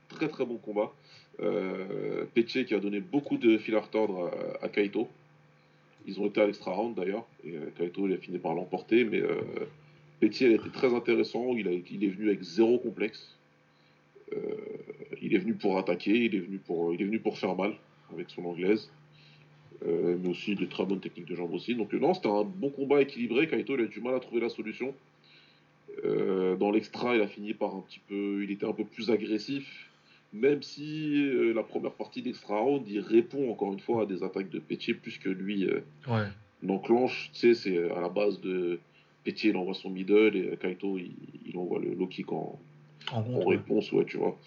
Très 0.09 0.27
très 0.27 0.45
bon 0.45 0.57
combat. 0.57 0.91
Euh, 1.39 2.25
Peche 2.33 2.65
qui 2.65 2.75
a 2.75 2.79
donné 2.81 2.99
beaucoup 2.99 3.37
de 3.37 3.57
fil 3.57 3.73
à 3.75 3.79
retordre 3.79 4.33
à, 4.61 4.65
à 4.65 4.67
Kaito. 4.67 5.07
Ils 6.05 6.19
ont 6.19 6.25
été 6.25 6.41
à 6.41 6.45
l'extra 6.45 6.73
round 6.73 6.97
d'ailleurs. 6.97 7.25
Et 7.45 7.55
Kaito 7.77 8.09
il 8.09 8.13
a 8.13 8.17
fini 8.17 8.37
par 8.37 8.53
l'emporter. 8.53 9.05
Mais 9.05 9.21
euh, 9.21 9.39
Peche 10.19 10.41
elle 10.41 10.51
était 10.51 10.71
très 10.71 10.93
intéressant. 10.93 11.53
Il, 11.55 11.69
a, 11.69 11.71
il 11.71 12.03
est 12.03 12.09
venu 12.09 12.27
avec 12.27 12.43
zéro 12.43 12.79
complexe. 12.79 13.37
Euh, 14.33 14.37
il 15.21 15.33
est 15.33 15.39
venu 15.39 15.53
pour 15.53 15.77
attaquer. 15.77 16.25
Il 16.25 16.35
est 16.35 16.39
venu 16.41 16.57
pour, 16.57 16.93
il 16.93 17.01
est 17.01 17.05
venu 17.05 17.21
pour 17.21 17.37
faire 17.37 17.55
mal 17.55 17.77
avec 18.11 18.29
son 18.29 18.43
anglaise. 18.43 18.91
Euh, 19.87 20.15
mais 20.21 20.29
aussi 20.29 20.53
de 20.53 20.65
très 20.65 20.85
bonnes 20.85 20.99
techniques 20.99 21.25
de 21.27 21.35
jambes 21.35 21.53
aussi. 21.53 21.73
Donc 21.73 21.93
euh, 21.93 21.99
non, 21.99 22.13
c'était 22.13 22.27
un 22.27 22.43
bon 22.43 22.69
combat 22.69 23.01
équilibré. 23.01 23.47
Kaito 23.47 23.75
il 23.75 23.81
a 23.81 23.83
eu 23.85 23.87
du 23.87 23.99
mal 23.99 24.13
à 24.13 24.19
trouver 24.19 24.41
la 24.41 24.49
solution. 24.49 24.93
Euh, 26.05 26.55
dans 26.55 26.71
l'extra, 26.71 27.15
il 27.15 27.21
a 27.21 27.27
fini 27.27 27.53
par 27.53 27.75
un 27.75 27.81
petit 27.81 27.99
peu, 28.07 28.43
il 28.43 28.51
était 28.51 28.65
un 28.65 28.73
peu 28.73 28.85
plus 28.85 29.09
agressif, 29.09 29.89
même 30.33 30.61
si 30.61 31.29
la 31.53 31.63
première 31.63 31.91
partie 31.93 32.21
d'extra 32.21 32.59
round, 32.59 32.87
il 32.87 32.99
répond 32.99 33.51
encore 33.51 33.73
une 33.73 33.79
fois 33.79 34.03
à 34.03 34.05
des 34.05 34.23
attaques 34.23 34.49
de 34.49 34.59
Pétier 34.59 34.93
plus 34.93 35.17
que 35.17 35.29
lui 35.29 35.67
Ouais. 36.07 36.27
n'enclenche. 36.63 37.31
Tu 37.33 37.39
sais, 37.39 37.53
c'est 37.55 37.91
à 37.91 38.01
la 38.01 38.09
base 38.09 38.39
de 38.41 38.79
Pétier, 39.23 39.49
il 39.49 39.57
envoie 39.57 39.73
son 39.73 39.89
middle 39.89 40.35
et 40.35 40.57
Kaito, 40.57 40.97
il, 40.97 41.11
il 41.47 41.57
envoie 41.57 41.79
le 41.79 41.93
low 41.93 42.07
kick 42.07 42.31
en, 42.31 42.57
En 43.11 43.19
en 43.33 43.45
réponse, 43.45 43.91
ouais, 43.91 44.05
tu 44.05 44.17
vois. 44.17 44.37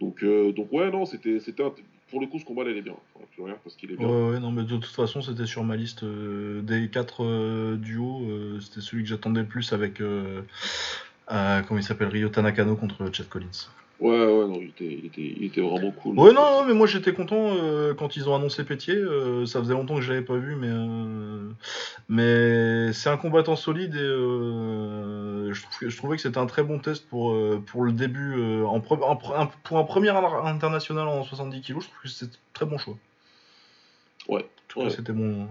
Donc, 0.00 0.22
euh, 0.22 0.52
donc 0.52 0.72
ouais, 0.72 0.90
non, 0.90 1.04
c'était, 1.06 1.40
c'était 1.40 1.62
un- 1.62 1.74
pour 2.14 2.20
le 2.20 2.28
coup, 2.28 2.38
ce 2.38 2.44
combat, 2.44 2.62
il 2.62 2.76
est 2.76 2.82
bien. 2.82 2.94
Enfin, 3.16 3.26
vois, 3.38 3.58
parce 3.64 3.74
qu'il 3.74 3.90
est 3.90 3.96
bien. 3.96 4.06
Ouais, 4.06 4.38
non, 4.38 4.52
mais 4.52 4.62
de 4.62 4.76
toute 4.76 4.84
façon, 4.84 5.20
c'était 5.20 5.46
sur 5.46 5.64
ma 5.64 5.74
liste 5.74 6.04
euh, 6.04 6.62
des 6.62 6.88
quatre 6.88 7.24
euh, 7.24 7.74
duos. 7.74 8.22
euh, 8.22 8.60
c'était 8.60 8.80
celui 8.80 9.02
que 9.02 9.08
j'attendais 9.08 9.40
le 9.40 9.48
plus 9.48 9.72
avec. 9.72 9.98
Comment 9.98 11.76
il 11.76 11.82
s'appelle 11.82 12.06
Ryo 12.06 12.28
Tanakano 12.28 12.76
contre 12.76 13.12
Chad 13.12 13.28
Collins. 13.28 13.66
Ouais, 14.04 14.10
ouais, 14.10 14.46
non, 14.46 14.58
il 14.60 14.68
était, 14.68 14.84
il 14.84 15.06
était, 15.06 15.22
il 15.22 15.44
était 15.44 15.62
vraiment 15.62 15.90
cool. 15.92 16.18
Ouais, 16.18 16.34
non, 16.34 16.42
non, 16.42 16.64
mais 16.66 16.74
moi 16.74 16.86
j'étais 16.86 17.14
content 17.14 17.56
euh, 17.56 17.94
quand 17.94 18.16
ils 18.16 18.28
ont 18.28 18.36
annoncé 18.36 18.62
Pétier. 18.62 18.94
euh, 18.96 19.46
ça 19.46 19.60
faisait 19.60 19.72
longtemps 19.72 19.94
que 19.94 20.02
je 20.02 20.12
l'avais 20.12 20.24
pas 20.26 20.36
vu, 20.36 20.56
mais 20.56 20.68
euh, 20.68 21.48
mais 22.10 22.92
c'est 22.92 23.08
un 23.08 23.16
combattant 23.16 23.56
solide 23.56 23.94
et 23.94 23.98
je, 23.98 25.62
trouve, 25.62 25.88
je 25.88 25.96
trouvais 25.96 26.16
que 26.16 26.22
c'était 26.22 26.36
un 26.36 26.44
très 26.44 26.62
bon 26.62 26.80
test 26.80 27.08
pour 27.08 27.34
pour 27.64 27.82
le 27.82 27.92
début 27.92 28.34
en, 28.64 28.78
pre- 28.80 29.02
en 29.02 29.16
pour 29.62 29.78
un 29.78 29.84
premier 29.84 30.10
inter- 30.10 30.46
international 30.48 31.08
en 31.08 31.22
70 31.22 31.62
kg. 31.62 31.80
Je 31.80 31.86
trouve 31.86 32.02
que 32.02 32.08
c'était 32.08 32.36
un 32.36 32.38
très 32.52 32.66
bon 32.66 32.76
choix. 32.76 32.98
Ouais, 34.28 34.44
ouais. 34.76 34.90
c'était 34.90 35.14
mon 35.14 35.48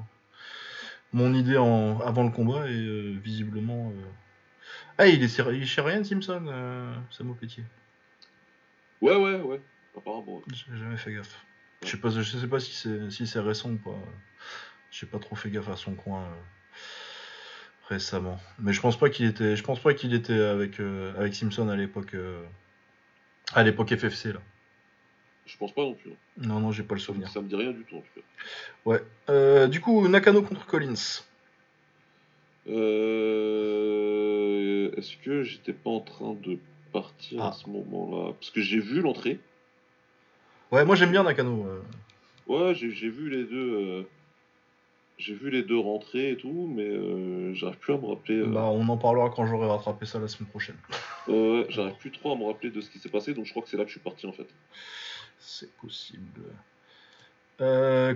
mon 1.12 1.34
idée 1.34 1.58
en, 1.58 2.00
avant 2.02 2.24
le 2.24 2.30
combat 2.30 2.68
et 2.70 3.14
visiblement. 3.24 3.92
Ah, 5.00 5.08
il 5.08 5.24
est, 5.24 5.40
il 5.40 5.64
est 5.64 6.04
Simpson, 6.04 6.44
Samo 7.10 7.34
Pétier. 7.34 7.64
Ouais, 9.04 9.16
ouais, 9.18 9.36
ouais. 9.42 9.62
Apparemment. 9.98 10.38
ouais. 10.38 10.44
J'ai 10.54 10.78
jamais 10.78 10.98
fait 10.98 11.14
gaffe. 11.14 11.46
Je 11.84 11.90
sais 11.90 11.98
pas, 11.98 12.10
je 12.10 12.22
sais 12.24 12.48
pas 12.48 12.60
si 12.62 12.74
c'est 12.74 13.12
si 13.12 13.28
c'est 13.28 13.40
récent 13.42 13.70
ou 13.72 13.76
pas. 13.78 13.98
J'ai 14.92 15.06
pas 15.06 15.20
trop 15.20 15.36
fait 15.36 15.50
gaffe 15.50 15.68
à 15.70 15.76
son 15.76 15.94
coin 15.96 16.22
euh, 16.24 16.36
récemment. 17.90 18.40
Mais 18.60 18.72
je 18.72 18.80
pense 18.80 18.98
pas 18.98 19.10
qu'il 19.10 19.26
était, 19.26 19.58
je 19.58 19.64
pense 19.64 19.80
pas 19.82 19.94
qu'il 19.94 20.14
était 20.14 20.40
avec 20.40 20.80
euh, 20.80 21.14
avec 21.18 21.36
Simpson 21.36 21.68
à 21.68 21.76
l'époque 21.76 22.14
euh, 22.14 22.42
à 23.54 23.64
l'époque 23.64 23.94
FFC 23.94 24.32
là. 24.32 24.40
Je 25.46 25.58
pense 25.58 25.74
pas 25.74 25.82
non 25.82 25.96
plus. 25.96 26.12
hein. 26.12 26.16
Non 26.38 26.62
non, 26.62 26.72
j'ai 26.72 26.84
pas 26.84 26.96
le 26.96 27.02
souvenir. 27.02 27.28
ça 27.28 27.42
me 27.42 27.50
dit 27.50 27.56
rien 27.58 27.72
du 27.72 27.84
tout 27.84 27.98
en 27.98 28.02
tout 28.02 28.08
cas. 28.16 28.22
Ouais. 28.86 29.02
Du 29.68 29.82
coup, 29.82 30.08
Nakano 30.08 30.42
contre 30.44 30.66
Collins. 30.66 31.24
Euh... 33.54 34.92
Est-ce 34.96 35.18
que 35.18 35.44
j'étais 35.44 35.74
pas 35.74 35.90
en 35.90 36.00
train 36.00 36.34
de 36.34 36.58
partir 36.94 37.44
Ah. 37.44 37.49
à 37.49 37.52
ce 37.52 37.70
moment-là 37.70 38.34
Parce 38.40 38.52
que 38.52 38.61
j'ai 38.61 38.80
vu 38.80 39.02
l'entrée. 39.02 39.40
Ouais, 40.72 40.86
moi 40.86 40.95
j'aime 40.95 41.11
bien 41.11 41.24
Nakano. 41.24 41.65
euh. 41.68 41.82
Ouais, 42.48 42.74
j'ai 42.76 42.88
vu 43.10 43.30
les 43.30 43.44
deux. 43.44 43.74
euh, 43.76 44.03
J'ai 45.18 45.36
vu 45.36 45.49
les 45.52 45.61
deux 45.64 45.78
rentrer 45.78 46.32
et 46.32 46.38
tout, 46.38 46.68
mais 46.76 46.88
euh, 46.88 47.53
j'arrive 47.53 47.78
plus 47.78 47.94
à 47.94 47.98
me 47.98 48.06
rappeler. 48.07 48.44
Bah, 48.45 48.64
on 48.65 48.88
en 48.90 48.98
parlera 48.98 49.30
quand 49.30 49.45
j'aurai 49.45 49.68
rattrapé 49.68 50.06
ça 50.06 50.20
la 50.20 50.28
semaine 50.28 50.49
prochaine. 50.49 50.76
ouais, 51.28 51.65
j'arrive 51.70 51.95
plus 51.98 52.11
trop 52.11 52.34
à 52.34 52.36
me 52.36 52.45
rappeler 52.45 52.72
de 52.72 52.82
ce 52.82 52.90
qui 52.90 52.98
s'est 52.99 53.10
passé, 53.10 53.34
donc 53.34 53.45
je 53.45 53.52
crois 53.52 53.61
que 53.64 53.70
c'est 53.70 53.78
là 53.78 53.84
que 53.84 53.90
je 53.90 53.94
suis 53.95 54.02
parti 54.02 54.26
en 54.26 54.32
fait. 54.34 54.48
C'est 55.40 55.72
possible. 55.78 56.41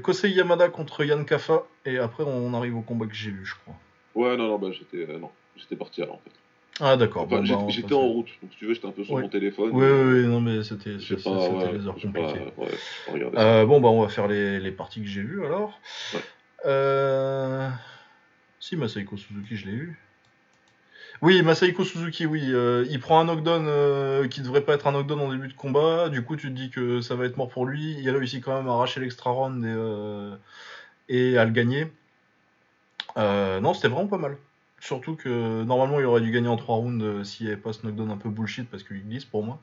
Kosei 0.04 0.32
Yamada 0.32 0.70
contre 0.70 1.06
Yann 1.06 1.24
Kafa 1.26 1.64
et 1.86 1.98
après 2.00 2.24
on 2.24 2.54
arrive 2.54 2.76
au 2.76 2.82
combat 2.82 3.06
que 3.06 3.14
j'ai 3.14 3.32
lu, 3.32 3.46
je 3.46 3.56
crois. 3.56 3.76
Ouais, 4.16 4.36
non, 4.36 4.48
non, 4.48 4.58
bah 4.58 4.72
j'étais 4.72 5.06
non, 5.20 5.30
j'étais 5.56 5.76
parti 5.76 6.02
alors 6.02 6.16
en 6.16 6.20
fait. 6.20 6.32
Ah 6.80 6.96
d'accord. 6.96 7.24
Enfin, 7.24 7.42
bon, 7.42 7.70
j'étais 7.70 7.94
en 7.94 8.08
route, 8.08 8.28
donc 8.42 8.52
si 8.52 8.58
tu 8.60 8.68
veux, 8.68 8.74
j'étais 8.76 8.88
un 8.88 8.92
peu 8.92 9.04
sur 9.04 9.16
Ouais. 9.16 9.24
mon 9.24 9.30
téléphone. 9.30 9.72
Oui, 9.74 9.86
oui, 9.86 10.20
oui, 10.22 10.28
non, 10.28 10.42
mais 10.42 10.64
c'était 10.64 10.92
ouais, 10.92 10.98
les 11.00 11.88
heures 11.88 11.96
pas, 11.96 12.02
compliquées. 12.02 12.40
ouais. 12.58 13.30
Euh, 13.36 13.66
bon, 13.66 13.82
bah, 13.82 13.88
on 13.90 14.02
va 14.04 14.10
faire 14.10 14.28
les, 14.28 14.60
les 14.60 14.72
parties 14.72 15.02
que 15.02 15.08
j'ai 15.08 15.22
vues 15.24 15.44
alors. 15.44 15.80
Euh... 16.66 17.68
Si, 18.60 18.76
Masaiko 18.76 19.18
Suzuki, 19.18 19.56
je 19.56 19.66
l'ai 19.66 19.74
eu. 19.74 20.00
Oui, 21.24 21.42
Masaiko 21.42 21.84
Suzuki, 21.84 22.28
oui. 22.28 22.44
euh, 22.46 22.86
il 22.92 23.00
prend 23.00 23.20
un 23.20 23.26
knockdown 23.26 24.28
qui 24.30 24.42
devrait 24.42 24.62
pas 24.62 24.76
être 24.76 24.86
un 24.86 24.92
knockdown 24.92 25.20
en 25.22 25.32
début 25.32 25.48
de 25.48 25.54
combat. 25.54 26.10
Du 26.10 26.22
coup, 26.24 26.36
tu 26.36 26.48
te 26.50 26.54
dis 26.54 26.70
que 26.70 27.02
ça 27.02 27.16
va 27.16 27.26
être 27.26 27.38
mort 27.38 27.50
pour 27.50 27.66
lui. 27.66 27.96
Il 28.00 28.10
réussit 28.12 28.44
quand 28.44 28.56
même 28.56 28.68
à 28.68 28.74
arracher 28.74 29.00
l'extra 29.00 29.32
round 29.32 29.66
et, 31.10 31.32
et 31.32 31.38
à 31.40 31.46
le 31.46 31.52
gagner. 31.52 31.88
Non, 33.16 33.74
c'était 33.74 33.88
vraiment 33.88 34.08
pas 34.08 34.20
mal. 34.20 34.38
Surtout 34.80 35.16
que 35.16 35.64
normalement, 35.64 36.00
il 36.00 36.06
aurait 36.06 36.22
dû 36.22 36.32
gagner 36.32 36.48
en 36.48 36.58
3 36.58 36.76
rounds 36.76 37.04
euh, 37.04 37.24
s'il 37.24 37.48
n'y 37.48 37.52
avait 37.52 37.62
pas 37.62 37.74
ce 37.74 37.86
knockdown 37.86 38.12
un 38.12 38.18
peu 38.18 38.30
bullshit 38.30 38.70
parce 38.70 38.84
qu'il 38.84 39.04
glisse 39.08 39.26
pour 39.26 39.44
moi. 39.44 39.60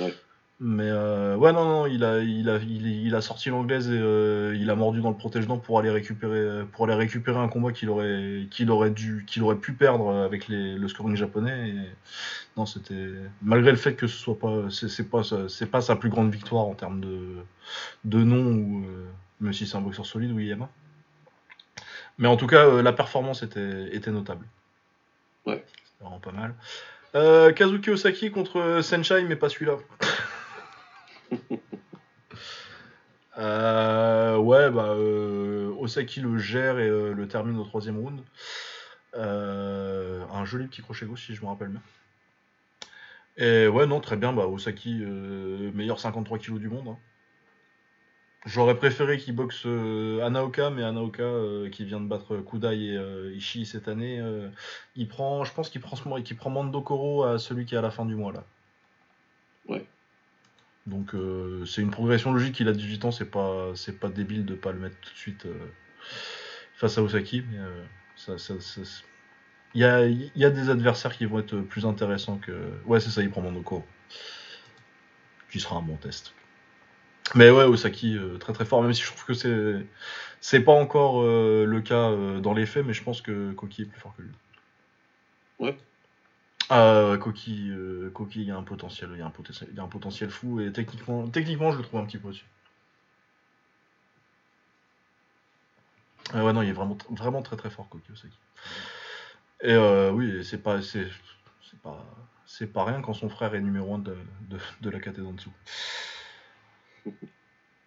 Ouais. 0.00 0.12
Mais 0.58 0.88
euh, 0.88 1.36
ouais, 1.36 1.52
non, 1.52 1.64
non, 1.64 1.86
il 1.86 2.02
a, 2.02 2.20
il 2.20 2.48
a, 2.48 2.56
il, 2.56 2.86
il 2.86 3.14
a 3.14 3.20
sorti 3.20 3.50
l'anglaise 3.50 3.90
et 3.90 3.98
euh, 3.98 4.56
il 4.58 4.70
a 4.70 4.74
mordu 4.74 5.02
dans 5.02 5.10
le 5.10 5.16
protège-dents 5.16 5.58
pour 5.58 5.78
aller 5.78 5.90
récupérer, 5.90 6.64
pour 6.72 6.86
aller 6.86 6.94
récupérer 6.94 7.38
un 7.38 7.48
combat 7.48 7.72
qu'il 7.72 7.90
aurait, 7.90 8.46
qu'il 8.50 8.70
aurait 8.70 8.90
dû, 8.90 9.24
qu'il 9.26 9.42
aurait 9.42 9.56
pu 9.56 9.74
perdre 9.74 10.14
avec 10.14 10.48
les, 10.48 10.74
le 10.74 10.88
scoring 10.88 11.14
japonais. 11.14 11.68
Et 11.68 11.74
non, 12.56 12.64
c'était 12.64 13.10
malgré 13.42 13.70
le 13.70 13.76
fait 13.76 13.94
que 13.94 14.06
ce 14.06 14.16
soit 14.16 14.38
pas, 14.38 14.68
c'est 14.70 15.10
pas, 15.10 15.22
c'est 15.48 15.70
pas 15.70 15.82
sa 15.82 15.94
plus 15.94 16.08
grande 16.08 16.32
victoire 16.32 16.64
en 16.64 16.74
termes 16.74 17.00
de, 17.02 17.36
de 18.04 18.24
nom 18.24 18.46
ou 18.46 18.84
euh, 18.86 19.04
même 19.40 19.52
si 19.52 19.66
c'est 19.66 19.76
un 19.76 19.82
boxeur 19.82 20.06
solide, 20.06 20.32
William. 20.32 20.66
Mais 22.18 22.28
en 22.28 22.36
tout 22.36 22.46
cas, 22.46 22.66
euh, 22.66 22.82
la 22.82 22.92
performance 22.92 23.42
était, 23.42 23.94
était 23.94 24.10
notable. 24.10 24.46
Ouais. 25.46 25.64
C'est 25.84 26.02
vraiment 26.04 26.20
pas 26.20 26.32
mal. 26.32 26.54
Euh, 27.14 27.52
Kazuki 27.52 27.90
Osaki 27.90 28.30
contre 28.30 28.80
Senshai, 28.82 29.24
mais 29.24 29.36
pas 29.36 29.48
celui-là. 29.48 29.76
Euh, 33.38 34.38
ouais, 34.38 34.70
bah, 34.70 34.94
euh, 34.94 35.70
Osaki 35.78 36.20
le 36.20 36.38
gère 36.38 36.78
et 36.78 36.88
le 36.88 37.28
termine 37.28 37.58
au 37.58 37.64
troisième 37.64 37.98
round. 37.98 38.22
Un 39.12 40.44
joli 40.46 40.66
petit 40.68 40.80
crochet 40.80 41.04
gauche, 41.04 41.26
si 41.26 41.34
je 41.34 41.42
me 41.42 41.48
rappelle 41.48 41.68
bien. 41.68 41.82
Et 43.36 43.68
ouais, 43.68 43.86
non, 43.86 44.00
très 44.00 44.16
bien, 44.16 44.32
bah, 44.32 44.46
Osaki, 44.46 45.04
meilleur 45.74 46.00
53 46.00 46.38
kg 46.38 46.58
du 46.58 46.68
monde. 46.70 46.88
hein. 46.88 46.98
J'aurais 48.46 48.78
préféré 48.78 49.18
qu'il 49.18 49.34
boxe 49.34 49.62
euh, 49.66 50.24
Anaoka, 50.24 50.70
mais 50.70 50.84
Anaoka, 50.84 51.22
euh, 51.24 51.68
qui 51.68 51.84
vient 51.84 52.00
de 52.00 52.06
battre 52.06 52.36
Kudai 52.38 52.76
et 52.92 52.96
euh, 52.96 53.34
Ishii 53.34 53.66
cette 53.66 53.88
année, 53.88 54.22
il 54.94 55.08
prend, 55.08 55.44
je 55.44 55.52
pense 55.52 55.68
qu'il 55.68 55.80
prend, 55.80 55.96
ce- 55.96 56.20
qu'il 56.22 56.36
prend 56.36 56.50
Mando 56.50 56.80
Koro 56.80 57.24
à 57.24 57.38
celui 57.38 57.66
qui 57.66 57.74
est 57.74 57.78
à 57.78 57.82
la 57.82 57.90
fin 57.90 58.06
du 58.06 58.14
mois 58.14 58.32
là. 58.32 58.44
Ouais. 59.68 59.84
Donc 60.86 61.10
c'est 61.66 61.82
une 61.82 61.90
progression 61.90 62.32
logique. 62.32 62.60
Il 62.60 62.68
a 62.68 62.72
18 62.72 63.04
ans, 63.04 63.10
c'est 63.10 63.28
pas, 63.30 63.72
c'est 63.74 63.98
pas 63.98 64.08
débile 64.08 64.44
de 64.46 64.54
pas 64.54 64.70
le 64.70 64.78
mettre 64.78 64.96
tout 65.00 65.10
de 65.12 65.18
suite 65.18 65.46
face 66.76 66.98
à 66.98 67.02
Osaki. 67.02 67.42
Mais 67.50 67.58
ça, 68.14 68.38
ça- 68.38 68.54
il 69.74 69.80
y 69.80 69.84
a, 69.84 70.06
il 70.06 70.30
y 70.36 70.44
a 70.44 70.50
des 70.50 70.70
adversaires 70.70 71.16
qui 71.16 71.24
vont 71.26 71.40
être 71.40 71.56
plus 71.58 71.84
intéressants 71.84 72.38
que. 72.38 72.52
Ouais, 72.86 73.00
c'est 73.00 73.10
ça, 73.10 73.22
il 73.22 73.30
prend 73.30 73.40
Mando 73.42 73.60
Koro. 73.62 73.84
Qui 75.50 75.58
sera 75.58 75.76
un 75.76 75.82
bon 75.82 75.96
test. 75.96 76.32
Mais 77.34 77.50
ouais, 77.50 77.64
Osaki, 77.64 78.16
euh, 78.16 78.38
très 78.38 78.52
très 78.52 78.64
fort, 78.64 78.82
même 78.82 78.92
si 78.92 79.02
je 79.02 79.08
trouve 79.08 79.24
que 79.24 79.34
c'est 79.34 79.86
c'est 80.40 80.60
pas 80.60 80.72
encore 80.72 81.22
euh, 81.22 81.64
le 81.66 81.80
cas 81.82 82.10
euh, 82.10 82.40
dans 82.40 82.54
les 82.54 82.66
faits, 82.66 82.86
mais 82.86 82.92
je 82.94 83.02
pense 83.02 83.20
que 83.22 83.52
Koki 83.52 83.82
est 83.82 83.86
plus 83.86 84.00
fort 84.00 84.14
que 84.16 84.22
lui. 84.22 84.32
Ouais. 85.58 85.76
Ah, 86.70 87.10
ouais, 87.10 87.18
Koki, 87.18 87.70
euh, 87.70 88.10
Koki, 88.10 88.42
il 88.42 88.48
y 88.48 88.50
a 88.50 88.56
un 88.56 88.62
potentiel, 88.62 89.10
il 89.14 89.18
y 89.18 89.22
a 89.22 89.26
un 89.26 89.30
potentiel, 89.30 89.68
il 89.72 89.76
y 89.76 89.80
a 89.80 89.84
un 89.84 89.88
potentiel 89.88 90.30
fou 90.30 90.60
et 90.60 90.72
techniquement, 90.72 91.28
techniquement, 91.28 91.72
je 91.72 91.78
le 91.78 91.84
trouve 91.84 92.00
un 92.00 92.06
petit 92.06 92.18
peu 92.18 92.28
au-dessus. 92.28 92.46
Ah 96.32 96.44
ouais, 96.44 96.52
non, 96.52 96.62
il 96.62 96.68
est 96.68 96.72
vraiment, 96.72 96.96
vraiment 97.10 97.42
très 97.42 97.56
très 97.56 97.70
fort, 97.70 97.88
Koki 97.88 98.12
Osaki. 98.12 98.38
Et 99.62 99.72
euh, 99.72 100.10
oui, 100.12 100.44
c'est 100.44 100.62
pas, 100.62 100.82
c'est, 100.82 101.08
pas, 101.82 102.04
c'est 102.46 102.66
pas 102.72 102.84
rien 102.84 103.00
quand 103.02 103.14
son 103.14 103.28
frère 103.28 103.54
est 103.54 103.60
numéro 103.60 103.94
1 103.94 103.98
de, 103.98 104.16
de, 104.48 104.58
de 104.82 104.90
la 104.90 105.00
catégorie 105.00 105.32
en 105.32 105.34
dessous. 105.36 105.52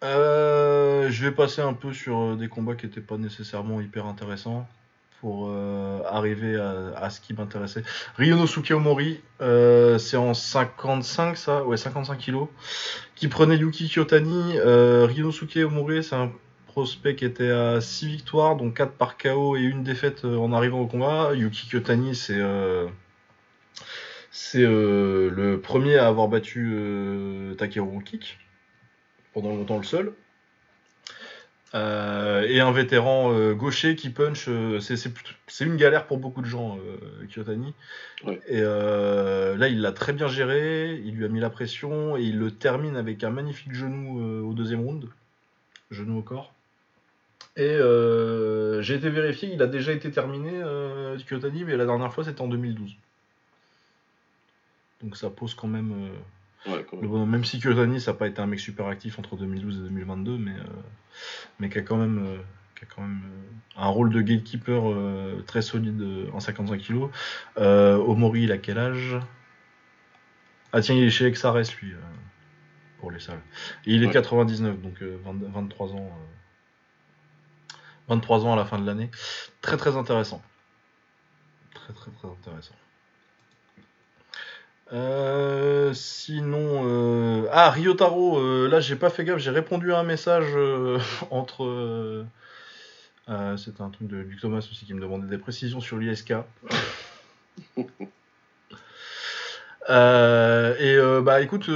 Euh, 0.02 1.10
je 1.10 1.24
vais 1.24 1.32
passer 1.32 1.60
un 1.60 1.74
peu 1.74 1.92
sur 1.92 2.18
euh, 2.18 2.36
des 2.36 2.48
combats 2.48 2.74
qui 2.74 2.86
n'étaient 2.86 3.02
pas 3.02 3.18
nécessairement 3.18 3.82
hyper 3.82 4.06
intéressants 4.06 4.66
pour 5.20 5.48
euh, 5.50 6.00
arriver 6.06 6.56
à, 6.56 7.10
ce 7.10 7.20
qui 7.20 7.34
m'intéressait. 7.34 7.82
Ryonosuke 8.16 8.70
Omori, 8.70 9.20
c'est 9.38 10.16
en 10.16 10.32
55 10.32 11.36
ça, 11.36 11.62
ouais 11.64 11.76
55 11.76 12.16
kilos, 12.16 12.48
qui 13.16 13.28
prenait 13.28 13.58
Yuki 13.58 13.90
Kyotani. 13.90 14.58
Ryonosuke 14.58 15.58
Omori, 15.58 16.02
c'est 16.02 16.16
un 16.16 16.32
prospect 16.68 17.16
qui 17.16 17.26
était 17.26 17.50
à 17.50 17.82
6 17.82 18.06
victoires, 18.06 18.56
dont 18.56 18.70
4 18.70 18.92
par 18.92 19.18
KO 19.18 19.58
et 19.58 19.60
une 19.60 19.82
défaite 19.82 20.24
en 20.24 20.54
arrivant 20.54 20.80
au 20.80 20.86
combat. 20.86 21.34
Yuki 21.34 21.68
Kyotani, 21.68 22.14
c'est 22.14 22.38
le 24.62 25.56
premier 25.62 25.98
à 25.98 26.06
avoir 26.06 26.28
battu 26.28 27.54
Takeru 27.58 28.02
Kick 28.04 28.38
pendant 29.32 29.50
longtemps 29.54 29.78
le 29.78 29.84
seul. 29.84 30.12
Euh, 31.72 32.42
et 32.48 32.58
un 32.60 32.72
vétéran 32.72 33.32
euh, 33.32 33.54
gaucher 33.54 33.94
qui 33.94 34.10
punch, 34.10 34.46
euh, 34.48 34.80
c'est- 34.80 35.64
une 35.64 35.76
galère 35.76 36.06
pour 36.06 36.18
beaucoup 36.18 36.40
de 36.42 36.46
gens, 36.46 36.78
Kyotani. 37.28 37.74
Ouais. 38.24 38.40
Et 38.48 38.60
là, 38.60 39.68
il 39.68 39.80
l'a 39.80 39.92
très 39.92 40.12
bien 40.12 40.26
géré, 40.26 41.00
il 41.04 41.14
lui 41.14 41.24
a 41.24 41.28
mis 41.28 41.38
la 41.40 41.50
pression 41.50 42.16
et 42.16 42.22
il 42.22 42.38
le 42.38 42.50
termine 42.50 42.96
avec 42.96 43.22
un 43.22 43.30
magnifique 43.30 43.72
genou 43.74 44.48
au 44.48 44.52
deuxième 44.54 44.80
round, 44.80 45.06
genou 45.90 46.18
au 46.18 46.22
corps. 46.22 46.52
Et 47.56 47.78
j'ai 48.80 48.94
été 48.94 49.10
vérifié, 49.10 49.52
il 49.52 49.62
a 49.62 49.66
déjà 49.66 49.92
été 49.92 50.10
terminé, 50.10 50.62
Kyotani, 51.26 51.64
mais 51.64 51.76
la 51.76 51.84
dernière 51.84 52.12
fois 52.12 52.24
c'était 52.24 52.40
en 52.40 52.48
2012. 52.48 52.92
Donc 55.02 55.16
ça 55.16 55.30
pose 55.30 55.54
quand 55.54 55.68
même. 55.68 56.10
Ouais, 56.66 56.84
même. 57.26 57.44
si 57.44 57.58
Kyotani, 57.58 58.00
ça 58.00 58.12
n'a 58.12 58.18
pas 58.18 58.26
été 58.28 58.40
un 58.40 58.46
mec 58.46 58.60
super 58.60 58.86
actif 58.86 59.18
entre 59.18 59.36
2012 59.36 59.78
et 59.78 59.80
2022, 59.82 60.36
mais, 60.38 60.52
euh, 60.52 60.62
mais 61.58 61.68
qui 61.70 61.78
a 61.78 61.82
quand 61.82 61.96
même, 61.96 62.24
euh, 62.26 62.38
qui 62.76 62.84
a 62.84 62.88
quand 62.94 63.02
même 63.02 63.22
euh, 63.24 63.80
un 63.82 63.88
rôle 63.88 64.10
de 64.12 64.20
gatekeeper 64.20 64.90
euh, 64.90 65.42
très 65.46 65.62
solide 65.62 66.00
euh, 66.00 66.30
en 66.32 66.40
55 66.40 66.80
kg. 66.80 67.08
Euh, 67.58 67.96
Omori, 67.96 68.42
il 68.42 68.52
a 68.52 68.58
quel 68.58 68.78
âge? 68.78 69.16
Ah 70.72 70.80
tiens, 70.82 70.94
il 70.94 71.04
est 71.04 71.10
chez 71.10 71.26
Exares, 71.26 71.56
lui. 71.80 71.94
pour 72.98 73.10
les 73.10 73.20
salles. 73.20 73.40
Et 73.86 73.94
il 73.94 74.02
est 74.02 74.06
Ouais. 74.08 74.12
99, 74.12 74.80
donc 74.82 75.00
euh, 75.02 75.18
20 75.24 75.32
23 75.52 75.92
ans. 75.94 75.96
euh, 75.96 77.74
23 78.08 78.44
ans 78.44 78.52
à 78.52 78.56
la 78.56 78.64
fin 78.66 78.78
de 78.78 78.84
l'année. 78.86 79.10
Très 79.62 79.76
très 79.78 79.96
intéressant. 79.96 80.42
Très 81.74 81.92
très 81.94 82.10
très 82.10 82.28
intéressant. 82.28 82.74
Euh, 84.92 85.94
sinon, 85.94 86.82
euh, 86.84 87.46
ah 87.52 87.70
Ryotaro, 87.70 88.38
euh, 88.38 88.68
là 88.68 88.80
j'ai 88.80 88.96
pas 88.96 89.08
fait 89.08 89.24
gaffe, 89.24 89.38
j'ai 89.38 89.50
répondu 89.50 89.92
à 89.92 90.00
un 90.00 90.02
message 90.02 90.56
entre. 91.30 92.24
C'était 93.56 93.82
un 93.82 93.90
truc 93.90 94.08
de 94.08 94.16
Luc 94.16 94.40
Thomas 94.40 94.58
aussi 94.58 94.84
qui 94.84 94.92
me 94.92 95.00
demandait 95.00 95.28
des 95.28 95.38
précisions 95.38 95.80
sur 95.80 95.98
l'ISK. 95.98 96.34
Et 99.88 100.98
bah 101.22 101.40
écoute, 101.40 101.70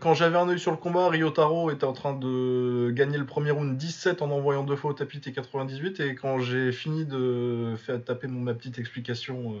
quand 0.00 0.14
j'avais 0.14 0.36
un 0.36 0.48
œil 0.48 0.58
sur 0.58 0.72
le 0.72 0.76
combat, 0.76 1.08
Ryotaro 1.08 1.70
était 1.70 1.84
en 1.84 1.92
train 1.92 2.12
de 2.12 2.90
gagner 2.90 3.18
le 3.18 3.26
premier 3.26 3.52
round 3.52 3.76
17 3.76 4.20
en 4.22 4.30
envoyant 4.32 4.64
deux 4.64 4.74
fois 4.74 4.90
au 4.90 4.94
tapis 4.94 5.18
T98 5.18 6.02
et 6.02 6.14
quand 6.16 6.40
j'ai 6.40 6.72
fini 6.72 7.04
de 7.04 7.74
faire 7.76 8.02
taper 8.02 8.26
mon, 8.26 8.40
ma 8.40 8.54
petite 8.54 8.80
explication 8.80 9.54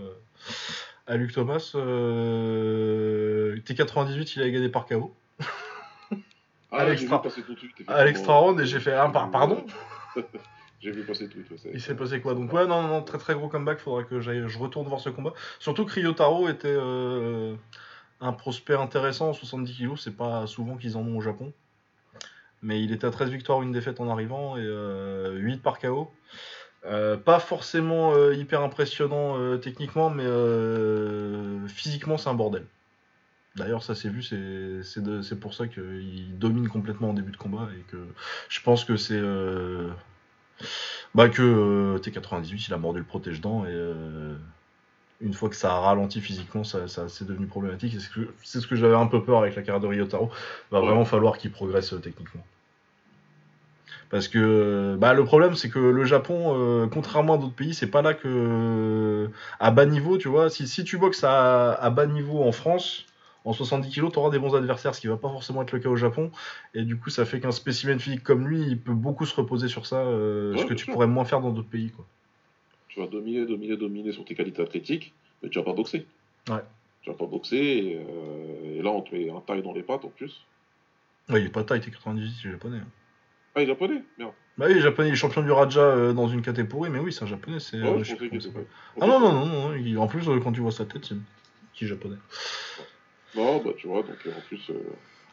à 1.10 1.16
Luc 1.16 1.32
Thomas, 1.32 1.72
euh, 1.74 3.56
T98 3.66 4.32
il 4.36 4.42
a 4.42 4.50
gagné 4.50 4.68
par 4.68 4.86
KO 4.86 5.14
Ah, 6.72 6.76
À 6.78 6.84
l'extra- 8.04 8.34
round 8.38 8.60
et 8.60 8.66
j'ai 8.66 8.78
fait 8.80 8.94
un 8.94 9.10
par 9.10 9.30
pardon. 9.30 9.64
J'ai 10.80 10.92
vu 10.92 11.02
passer 11.02 11.28
tout. 11.28 11.38
ouais, 11.40 11.70
Il 11.74 11.80
s'est 11.82 11.94
passé 11.94 12.22
quoi 12.22 12.32
Donc 12.34 12.50
ouais 12.54 12.66
non, 12.66 12.82
non 12.82 13.02
très 13.02 13.18
très 13.18 13.34
gros 13.34 13.48
comeback, 13.48 13.80
faudrait 13.80 14.04
que 14.04 14.20
j'aille 14.20 14.44
je 14.46 14.58
retourne 14.58 14.88
voir 14.88 14.98
ce 15.00 15.10
combat. 15.10 15.34
Surtout 15.58 15.84
que 15.84 15.92
Ryotaro 15.92 16.48
était 16.48 16.68
euh, 16.74 17.54
un 18.22 18.32
prospect 18.32 18.76
intéressant 18.76 19.28
en 19.28 19.32
70 19.34 19.76
kg, 19.76 19.96
c'est 19.98 20.16
pas 20.16 20.46
souvent 20.46 20.76
qu'ils 20.78 20.96
en 20.96 21.00
ont 21.00 21.18
au 21.18 21.20
Japon. 21.20 21.52
Mais 22.62 22.82
il 22.82 22.92
était 22.92 23.06
à 23.06 23.10
13 23.10 23.28
victoires, 23.30 23.60
une 23.60 23.72
défaite 23.72 24.00
en 24.00 24.08
arrivant 24.08 24.56
et 24.56 24.62
euh, 24.64 25.32
8 25.36 25.60
par 25.62 25.78
KO. 25.80 26.10
Euh, 26.86 27.16
pas 27.18 27.40
forcément 27.40 28.14
euh, 28.14 28.34
hyper 28.34 28.62
impressionnant 28.62 29.36
euh, 29.38 29.58
techniquement, 29.58 30.08
mais 30.08 30.24
physiquement 31.68 32.16
c'est 32.16 32.28
un 32.30 32.34
bordel. 32.34 32.64
D'ailleurs, 33.56 33.82
ça 33.82 33.94
s'est 33.94 34.08
vu, 34.08 34.22
c'est- 34.22 34.82
pour 35.34 35.54
ça 35.54 35.66
qu'il 35.66 36.38
domine 36.38 36.68
complètement 36.68 37.10
en 37.10 37.14
début 37.14 37.32
de 37.32 37.36
combat 37.36 37.68
et 37.78 37.82
que 37.90 37.98
je 38.48 38.60
pense 38.62 38.84
que 38.84 38.96
c'est 38.96 39.20
bah 41.14 41.28
que 41.28 41.42
euh, 41.42 41.98
T98 41.98 42.66
il 42.68 42.74
a 42.74 42.78
mordu 42.78 43.00
le 43.00 43.04
protège-dents 43.04 43.64
et 43.66 43.70
une 45.20 45.34
fois 45.34 45.48
que 45.50 45.56
ça 45.56 45.74
a 45.74 45.80
ralenti 45.80 46.20
physiquement, 46.20 46.64
ça, 46.64 46.88
ça- 46.88 47.08
c'est 47.08 47.26
devenu 47.26 47.46
problématique. 47.46 47.92
C'est 47.92 48.00
ce 48.00 48.08
que, 48.10 48.28
ce 48.42 48.66
que 48.66 48.76
j'avais 48.76 48.94
un 48.96 49.06
peu 49.06 49.22
peur 49.22 49.38
avec 49.40 49.54
la 49.54 49.62
carrière 49.62 49.80
de 49.80 49.86
Ryotaro. 49.86 50.30
Va 50.70 50.80
vraiment 50.80 51.04
falloir 51.04 51.36
qu'il 51.38 51.50
progresse 51.52 51.94
techniquement. 52.02 52.44
Parce 54.10 54.26
que 54.26 54.96
bah, 54.98 55.14
le 55.14 55.24
problème, 55.24 55.54
c'est 55.54 55.70
que 55.70 55.78
le 55.78 56.04
Japon, 56.04 56.54
euh, 56.56 56.86
contrairement 56.88 57.34
à 57.34 57.38
d'autres 57.38 57.54
pays, 57.54 57.74
c'est 57.74 57.86
pas 57.90 58.02
là 58.02 58.12
que. 58.14 59.30
À 59.60 59.70
bas 59.70 59.86
niveau, 59.86 60.18
tu 60.18 60.28
vois, 60.28 60.50
si, 60.50 60.66
si 60.66 60.82
tu 60.84 60.98
boxes 60.98 61.22
à, 61.24 61.72
à 61.74 61.90
bas 61.90 62.06
niveau 62.06 62.42
en 62.42 62.50
France, 62.50 63.06
en 63.44 63.52
70 63.52 63.88
kg, 63.94 64.10
tu 64.10 64.18
auras 64.18 64.30
des 64.30 64.40
bons 64.40 64.54
adversaires, 64.56 64.94
ce 64.96 65.00
qui 65.00 65.06
va 65.06 65.16
pas 65.16 65.28
forcément 65.28 65.62
être 65.62 65.70
le 65.72 65.78
cas 65.78 65.88
au 65.88 65.96
Japon. 65.96 66.32
Et 66.74 66.82
du 66.82 66.96
coup, 66.96 67.08
ça 67.08 67.24
fait 67.24 67.38
qu'un 67.40 67.52
spécimen 67.52 68.00
physique 68.00 68.24
comme 68.24 68.48
lui, 68.48 68.60
il 68.62 68.78
peut 68.80 68.92
beaucoup 68.94 69.26
se 69.26 69.34
reposer 69.34 69.68
sur 69.68 69.86
ça, 69.86 69.96
euh, 70.00 70.54
Ouais, 70.54 70.58
ce 70.62 70.66
que 70.66 70.74
tu 70.74 70.84
sûr. 70.86 70.92
pourrais 70.92 71.06
moins 71.06 71.24
faire 71.24 71.40
dans 71.40 71.50
d'autres 71.52 71.68
pays. 71.70 71.90
Quoi. 71.90 72.04
Tu 72.88 72.98
vas 72.98 73.06
dominer, 73.06 73.46
dominer, 73.46 73.76
dominer 73.76 74.10
sur 74.12 74.24
tes 74.24 74.34
qualités 74.34 74.60
athlétiques, 74.60 75.14
mais 75.42 75.48
tu 75.50 75.58
vas 75.60 75.64
pas 75.64 75.72
boxer. 75.72 76.04
Ouais. 76.48 76.64
Tu 77.02 77.10
vas 77.10 77.16
pas 77.16 77.26
boxer, 77.26 77.56
et, 77.56 77.96
euh, 77.96 78.78
et 78.78 78.82
là 78.82 78.90
on 78.90 79.02
te 79.02 79.14
met 79.14 79.30
un 79.30 79.40
taille 79.40 79.62
dans 79.62 79.72
les 79.72 79.82
pattes 79.84 80.04
en 80.04 80.08
plus. 80.08 80.44
Ouais, 81.28 81.40
il 81.40 81.46
est 81.46 81.50
pas 81.50 81.62
taille, 81.62 81.80
t'es 81.80 81.90
98, 81.92 82.32
il 82.44 82.48
est 82.48 82.52
japonais. 82.52 82.78
hein. 82.78 82.86
Ah, 83.54 83.60
il 83.60 83.64
est 83.64 83.66
japonais 83.66 84.02
Merde. 84.18 84.32
Bah 84.58 84.66
oui, 84.68 84.72
il 84.74 84.78
est 84.78 84.82
japonais, 84.82 85.08
il 85.08 85.12
est 85.12 85.16
champion 85.16 85.42
du 85.42 85.50
Raja 85.50 85.80
euh, 85.80 86.12
dans 86.12 86.28
une 86.28 86.42
caté 86.42 86.64
pourrie, 86.64 86.90
mais 86.90 86.98
oui, 86.98 87.12
c'est 87.12 87.24
un 87.24 87.28
japonais. 87.28 87.60
C'est, 87.60 87.80
Ouais, 87.80 87.88
euh, 87.88 88.04
je. 88.04 88.14
Ah 89.00 89.06
non, 89.06 89.18
non, 89.20 89.32
non, 89.32 89.46
non, 89.46 89.74
il- 89.74 89.96
en 89.98 90.06
plus, 90.06 90.28
euh, 90.28 90.38
quand 90.40 90.52
tu 90.52 90.60
vois 90.60 90.70
sa 90.72 90.84
tête, 90.84 91.04
c'est 91.06 91.14
qui 91.72 91.84
est 91.84 91.88
japonais. 91.88 92.16
Non, 93.36 93.58
bah 93.62 93.70
tu 93.76 93.86
vois, 93.86 94.02
donc 94.02 94.16
en 94.26 94.40
plus. 94.48 94.70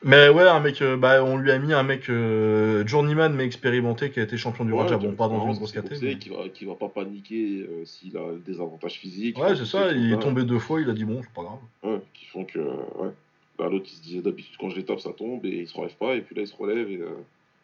Mais 0.03 0.29
ouais, 0.29 0.47
un 0.47 0.59
mec, 0.59 0.81
bah, 0.99 1.23
on 1.23 1.37
lui 1.37 1.51
a 1.51 1.57
mis 1.57 1.73
un 1.73 1.81
mec 1.81 2.07
euh, 2.09 2.85
journeyman 2.85 3.33
mais 3.33 3.45
expérimenté 3.45 4.11
qui 4.11 4.19
a 4.19 4.23
été 4.23 4.37
champion 4.37 4.63
du 4.63 4.71
ouais, 4.71 4.81
Raja. 4.83 4.97
Bon, 4.97 5.13
pas 5.13 5.27
dans 5.27 5.43
une 5.47 5.55
grosse 5.55 5.71
qui 5.71 5.77
sait 5.77 5.81
caté. 5.81 5.89
boxer, 5.89 6.05
mais- 6.05 6.17
Qui, 6.19 6.29
va, 6.29 6.49
qui 6.49 6.65
va 6.65 6.75
pas 6.75 6.89
paniquer 6.89 7.67
euh, 7.67 7.83
s'il 7.85 8.15
a 8.15 8.33
des 8.45 8.61
avantages 8.61 8.99
physiques. 8.99 9.37
Ouais, 9.39 9.55
c'est 9.55 9.65
ça, 9.65 9.91
il 9.91 10.13
est 10.13 10.19
tombé 10.19 10.43
deux 10.43 10.59
fois, 10.59 10.79
il 10.81 10.89
a 10.89 10.93
dit 10.93 11.03
bon, 11.05 11.21
c'est 11.23 11.33
pas 11.33 11.41
grave. 11.41 11.59
Ouais, 11.83 11.99
qui 12.13 12.25
font 12.27 12.45
que. 12.45 12.59
Ouais. 12.59 13.09
Bah, 13.57 13.67
l'autre 13.71 13.87
il 13.91 13.95
se 13.97 14.01
disait 14.03 14.21
d'habitude 14.21 14.53
quand 14.59 14.69
je 14.69 14.75
les 14.75 14.85
tape 14.85 14.99
ça 14.99 15.09
tombe 15.17 15.43
et 15.45 15.49
il 15.49 15.67
se 15.67 15.75
relève 15.75 15.95
pas, 15.95 16.13
et 16.15 16.21
puis 16.21 16.35
là 16.35 16.43
il 16.43 16.47
se 16.47 16.55
relève 16.55 16.91
et, 16.91 16.97
euh, 17.01 17.09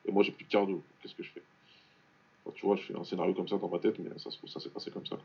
et 0.05 0.11
moi 0.11 0.23
j'ai 0.23 0.31
plus 0.31 0.45
de 0.45 0.49
cardio. 0.49 0.81
Qu'est-ce 1.01 1.15
que 1.15 1.23
je 1.23 1.30
fais? 1.31 1.41
Tu 2.55 2.65
vois, 2.65 2.75
je 2.75 2.81
fais 2.81 2.95
un 2.99 3.03
scénario 3.03 3.34
comme 3.34 3.47
ça 3.47 3.57
dans 3.57 3.69
ma 3.69 3.80
tête, 3.80 3.95
mais 3.99 4.09
ça 4.17 4.59
s'est 4.59 4.69
passé 4.69 4.91
comme 4.91 5.05
ça. 5.05 5.15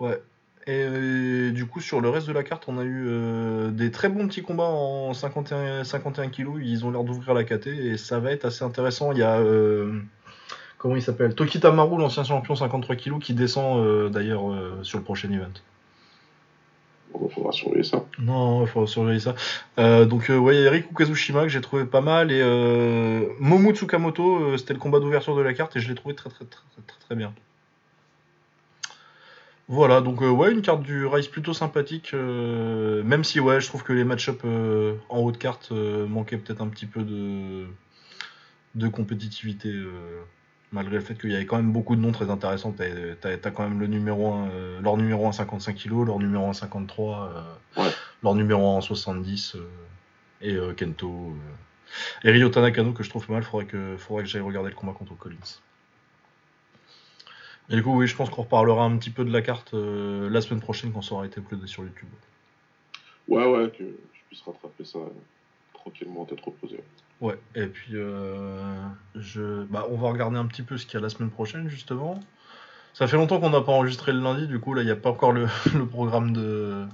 Ouais. 0.00 0.20
Et 0.66 0.84
euh, 0.86 1.50
du 1.50 1.66
coup, 1.66 1.80
sur 1.80 2.00
le 2.00 2.08
reste 2.08 2.28
de 2.28 2.32
la 2.32 2.44
carte, 2.44 2.64
on 2.68 2.78
a 2.78 2.84
eu 2.84 3.06
euh, 3.08 3.70
des 3.70 3.90
très 3.90 4.08
bons 4.08 4.28
petits 4.28 4.42
combats 4.42 4.68
en 4.68 5.12
51, 5.12 5.84
51 5.84 6.28
kilos. 6.28 6.60
Ils 6.62 6.86
ont 6.86 6.90
l'air 6.90 7.02
d'ouvrir 7.04 7.34
la 7.34 7.44
KT 7.44 7.66
et 7.66 7.96
ça 7.96 8.20
va 8.20 8.30
être 8.30 8.44
assez 8.44 8.64
intéressant. 8.64 9.12
Il 9.12 9.18
y 9.18 9.22
a. 9.22 9.38
euh, 9.38 10.00
comment 10.78 10.94
il 10.94 11.02
s'appelle? 11.02 11.34
Tokita 11.34 11.72
Maru, 11.72 11.98
l'ancien 11.98 12.24
champion 12.24 12.54
53 12.54 12.96
kilos, 12.96 13.22
qui 13.22 13.34
descend 13.34 14.10
d'ailleurs 14.10 14.42
sur 14.82 14.98
le 14.98 15.04
prochain 15.04 15.30
event. 15.32 15.52
Bah, 17.12 17.28
faudra 17.34 17.52
surveiller 17.52 17.84
ça. 17.84 18.04
Non, 18.18 18.62
il 18.62 18.68
faut 18.68 18.86
surveiller 18.86 19.20
ça. 19.20 19.34
Euh, 19.78 20.04
donc, 20.04 20.30
euh, 20.30 20.38
ouais, 20.38 20.56
il 20.56 20.62
y 20.62 20.66
a 20.66 20.70
Riku 20.70 20.94
Kazushima 20.94 21.42
que 21.42 21.48
j'ai 21.48 21.60
trouvé 21.60 21.84
pas 21.84 22.00
mal. 22.00 22.30
Et 22.30 22.40
euh, 22.42 23.26
Tsukamoto, 23.74 24.36
euh, 24.36 24.56
c'était 24.56 24.74
le 24.74 24.78
combat 24.78 25.00
d'ouverture 25.00 25.36
de 25.36 25.42
la 25.42 25.54
carte 25.54 25.76
et 25.76 25.80
je 25.80 25.88
l'ai 25.88 25.94
trouvé 25.94 26.14
très, 26.14 26.30
très, 26.30 26.44
très, 26.44 26.62
très, 26.86 26.98
très, 27.00 27.14
bien. 27.14 27.32
Voilà, 29.68 30.00
donc 30.00 30.22
euh, 30.22 30.28
ouais, 30.28 30.52
une 30.52 30.62
carte 30.62 30.82
du 30.82 31.06
Rise 31.06 31.28
plutôt 31.28 31.54
sympathique, 31.54 32.12
même 32.12 33.24
si 33.24 33.40
ouais, 33.40 33.60
je 33.60 33.68
trouve 33.68 33.84
que 33.84 33.92
les 33.92 34.04
match-up 34.04 34.42
en 34.44 35.18
haut 35.18 35.32
de 35.32 35.36
carte 35.36 35.70
manquaient 35.70 36.36
peut-être 36.36 36.60
un 36.60 36.68
petit 36.68 36.84
peu 36.84 37.02
de, 37.02 37.66
de 38.74 38.88
compétitivité, 38.88 39.72
malgré 40.72 40.94
le 40.96 41.00
fait 41.02 41.14
qu'il 41.14 41.30
y 41.30 41.34
avait 41.36 41.46
quand 41.46 41.56
même 41.56 41.72
beaucoup 41.72 41.94
de 41.96 42.00
noms 42.00 42.12
très 42.12 42.30
intéressants. 42.30 42.72
T'as, 42.72 43.14
t'as- 43.20 43.36
t'as 43.36 43.50
quand 43.50 43.62
même 43.68 43.78
le 43.80 43.86
numéro 43.86 44.32
1, 44.32 44.48
euh, 44.48 44.80
leur 44.80 44.96
numéro 44.96 45.26
1 45.26 45.32
55 45.32 45.76
kg, 45.76 46.06
leur 46.06 46.18
numéro 46.18 46.46
1 46.48 46.52
53, 46.54 47.30
euh, 47.76 47.82
Ouais. 47.82 47.90
leur 48.22 48.34
numéro 48.34 48.76
1 48.76 48.80
70 48.80 49.56
euh, 49.56 49.68
et 50.40 50.74
Kento. 50.76 51.34
Et 52.24 52.30
Ryota 52.30 52.60
Nakano 52.62 52.92
que 52.92 53.02
je 53.02 53.10
trouve 53.10 53.26
pas 53.26 53.34
mal, 53.34 53.42
faudrait 53.42 53.66
que, 53.66 53.96
faudrait 53.98 54.22
que 54.24 54.28
j'aille 54.30 54.40
regarder 54.40 54.70
le 54.70 54.74
combat 54.74 54.92
contre 54.92 55.14
Collins. 55.16 55.36
Et 57.70 57.76
du 57.76 57.82
coup, 57.82 57.96
oui, 57.96 58.06
je 58.06 58.16
pense 58.16 58.28
qu'on 58.30 58.42
reparlera 58.42 58.84
un 58.84 58.96
petit 58.96 59.10
peu 59.10 59.24
de 59.24 59.30
la 59.32 59.40
carte 59.42 59.72
la 59.74 60.40
semaine 60.40 60.60
prochaine 60.60 60.92
quand 60.92 61.02
ça 61.02 61.14
aura 61.14 61.26
été 61.26 61.40
uploadé 61.40 61.66
sur 61.66 61.84
YouTube. 61.84 62.08
Ouais, 63.28 63.46
ouais, 63.46 63.70
que 63.70 63.84
je 63.84 64.20
puisse 64.28 64.42
rattraper 64.42 64.84
ça 64.84 64.98
tranquillement, 65.74 66.24
tête 66.24 66.40
reposée. 66.40 66.80
Ouais, 67.22 67.38
et 67.54 67.66
puis 67.66 67.92
euh, 67.94 68.60
je... 69.14 69.62
bah, 69.64 69.86
on 69.90 69.96
va 69.96 70.10
regarder 70.10 70.36
un 70.38 70.46
petit 70.46 70.62
peu 70.62 70.76
ce 70.76 70.84
qu'il 70.86 70.94
y 70.94 70.96
a 70.96 71.00
la 71.00 71.08
semaine 71.08 71.30
prochaine, 71.30 71.68
justement. 71.68 72.18
Ça 72.94 73.06
fait 73.06 73.16
longtemps 73.16 73.38
qu'on 73.40 73.50
n'a 73.50 73.60
pas 73.60 73.70
enregistré 73.72 74.12
le 74.12 74.20
lundi, 74.20 74.48
du 74.48 74.58
coup, 74.58 74.74
là, 74.74 74.82
il 74.82 74.86
n'y 74.86 74.90
a 74.90 74.96
pas 74.96 75.10
encore 75.10 75.32
le, 75.32 75.46
le 75.74 75.86
programme 75.86 76.32
de, 76.32 76.84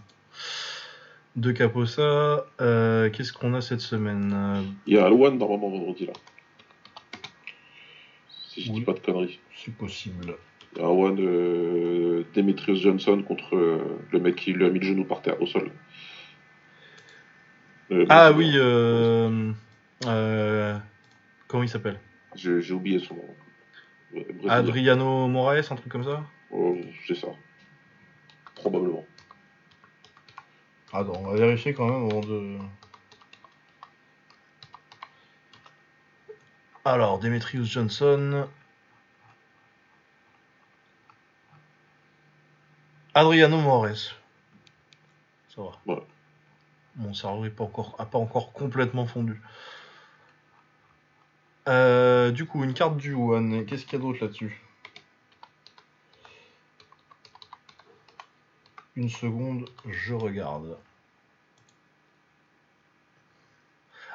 de 1.36 1.50
Caposa. 1.50 2.44
Euh, 2.60 3.08
Qu'est-ce 3.10 3.32
qu'on 3.32 3.54
a 3.54 3.62
cette 3.62 3.80
semaine? 3.80 4.66
Il 4.86 4.94
y 4.94 4.98
a 4.98 5.06
Alwan 5.06 5.38
normalement 5.38 5.70
vendredi 5.70 6.04
là. 6.06 6.12
Si 8.50 8.62
je 8.64 8.70
Oui. 8.70 8.80
dis 8.80 8.84
pas 8.84 8.92
de 8.92 9.00
conneries. 9.00 9.40
C'est 9.56 9.74
possible. 9.74 10.34
Il 10.76 10.82
y 10.82 10.84
a 10.84 10.88
Alwan 10.88 11.16
euh, 11.18 12.24
Demetrius 12.34 12.80
Johnson 12.82 13.22
contre 13.26 13.56
euh, 13.56 13.78
le 14.12 14.20
mec 14.20 14.36
qui 14.36 14.52
lui 14.52 14.66
a 14.66 14.68
mis 14.68 14.78
le 14.78 14.84
genou 14.86 15.04
par 15.06 15.22
terre 15.22 15.40
au 15.40 15.46
sol. 15.46 15.70
Ah 18.10 18.32
oui, 18.32 18.52
euh, 18.56 19.30
euh, 19.30 19.52
comment 20.02 21.62
il 21.62 21.68
s'appelle? 21.68 22.00
J'ai 22.34 22.72
oublié 22.72 22.98
son 22.98 23.14
nom. 23.14 23.34
Euh. 24.14 24.48
Adriano 24.48 25.28
Moraes, 25.28 25.70
un 25.70 25.76
truc 25.76 25.90
comme 25.90 26.04
ça? 26.04 26.24
Oh, 26.50 26.76
c'est 27.06 27.14
ça. 27.14 27.28
Probablement. 28.54 29.04
Attends, 30.92 31.16
on 31.18 31.26
va 31.30 31.36
vérifier 31.36 31.74
quand 31.74 31.86
même 31.86 32.10
avant 32.10 32.20
de. 32.20 32.58
Alors, 36.84 37.18
Demetrius 37.18 37.68
Johnson. 37.68 38.48
Adriano 43.14 43.58
Moraes. 43.58 44.14
Ça 45.54 45.62
va. 45.62 45.72
Ouais. 45.86 46.02
Mon 46.96 47.12
cerveau 47.12 47.42
n'est 47.44 47.50
pas 47.50 47.64
encore, 47.64 47.94
a 47.98 48.06
pas 48.06 48.18
encore 48.18 48.52
complètement 48.52 49.06
fondu. 49.06 49.40
Euh, 51.68 52.30
du 52.30 52.46
coup, 52.46 52.64
une 52.64 52.74
carte 52.74 52.96
du 52.96 53.14
One. 53.14 53.64
Qu'est-ce 53.66 53.84
qu'il 53.84 53.98
y 53.98 54.02
a 54.02 54.04
d'autre 54.04 54.18
là-dessus? 54.22 54.60
Une 58.96 59.10
seconde, 59.10 59.66
je 59.88 60.14
regarde. 60.14 60.76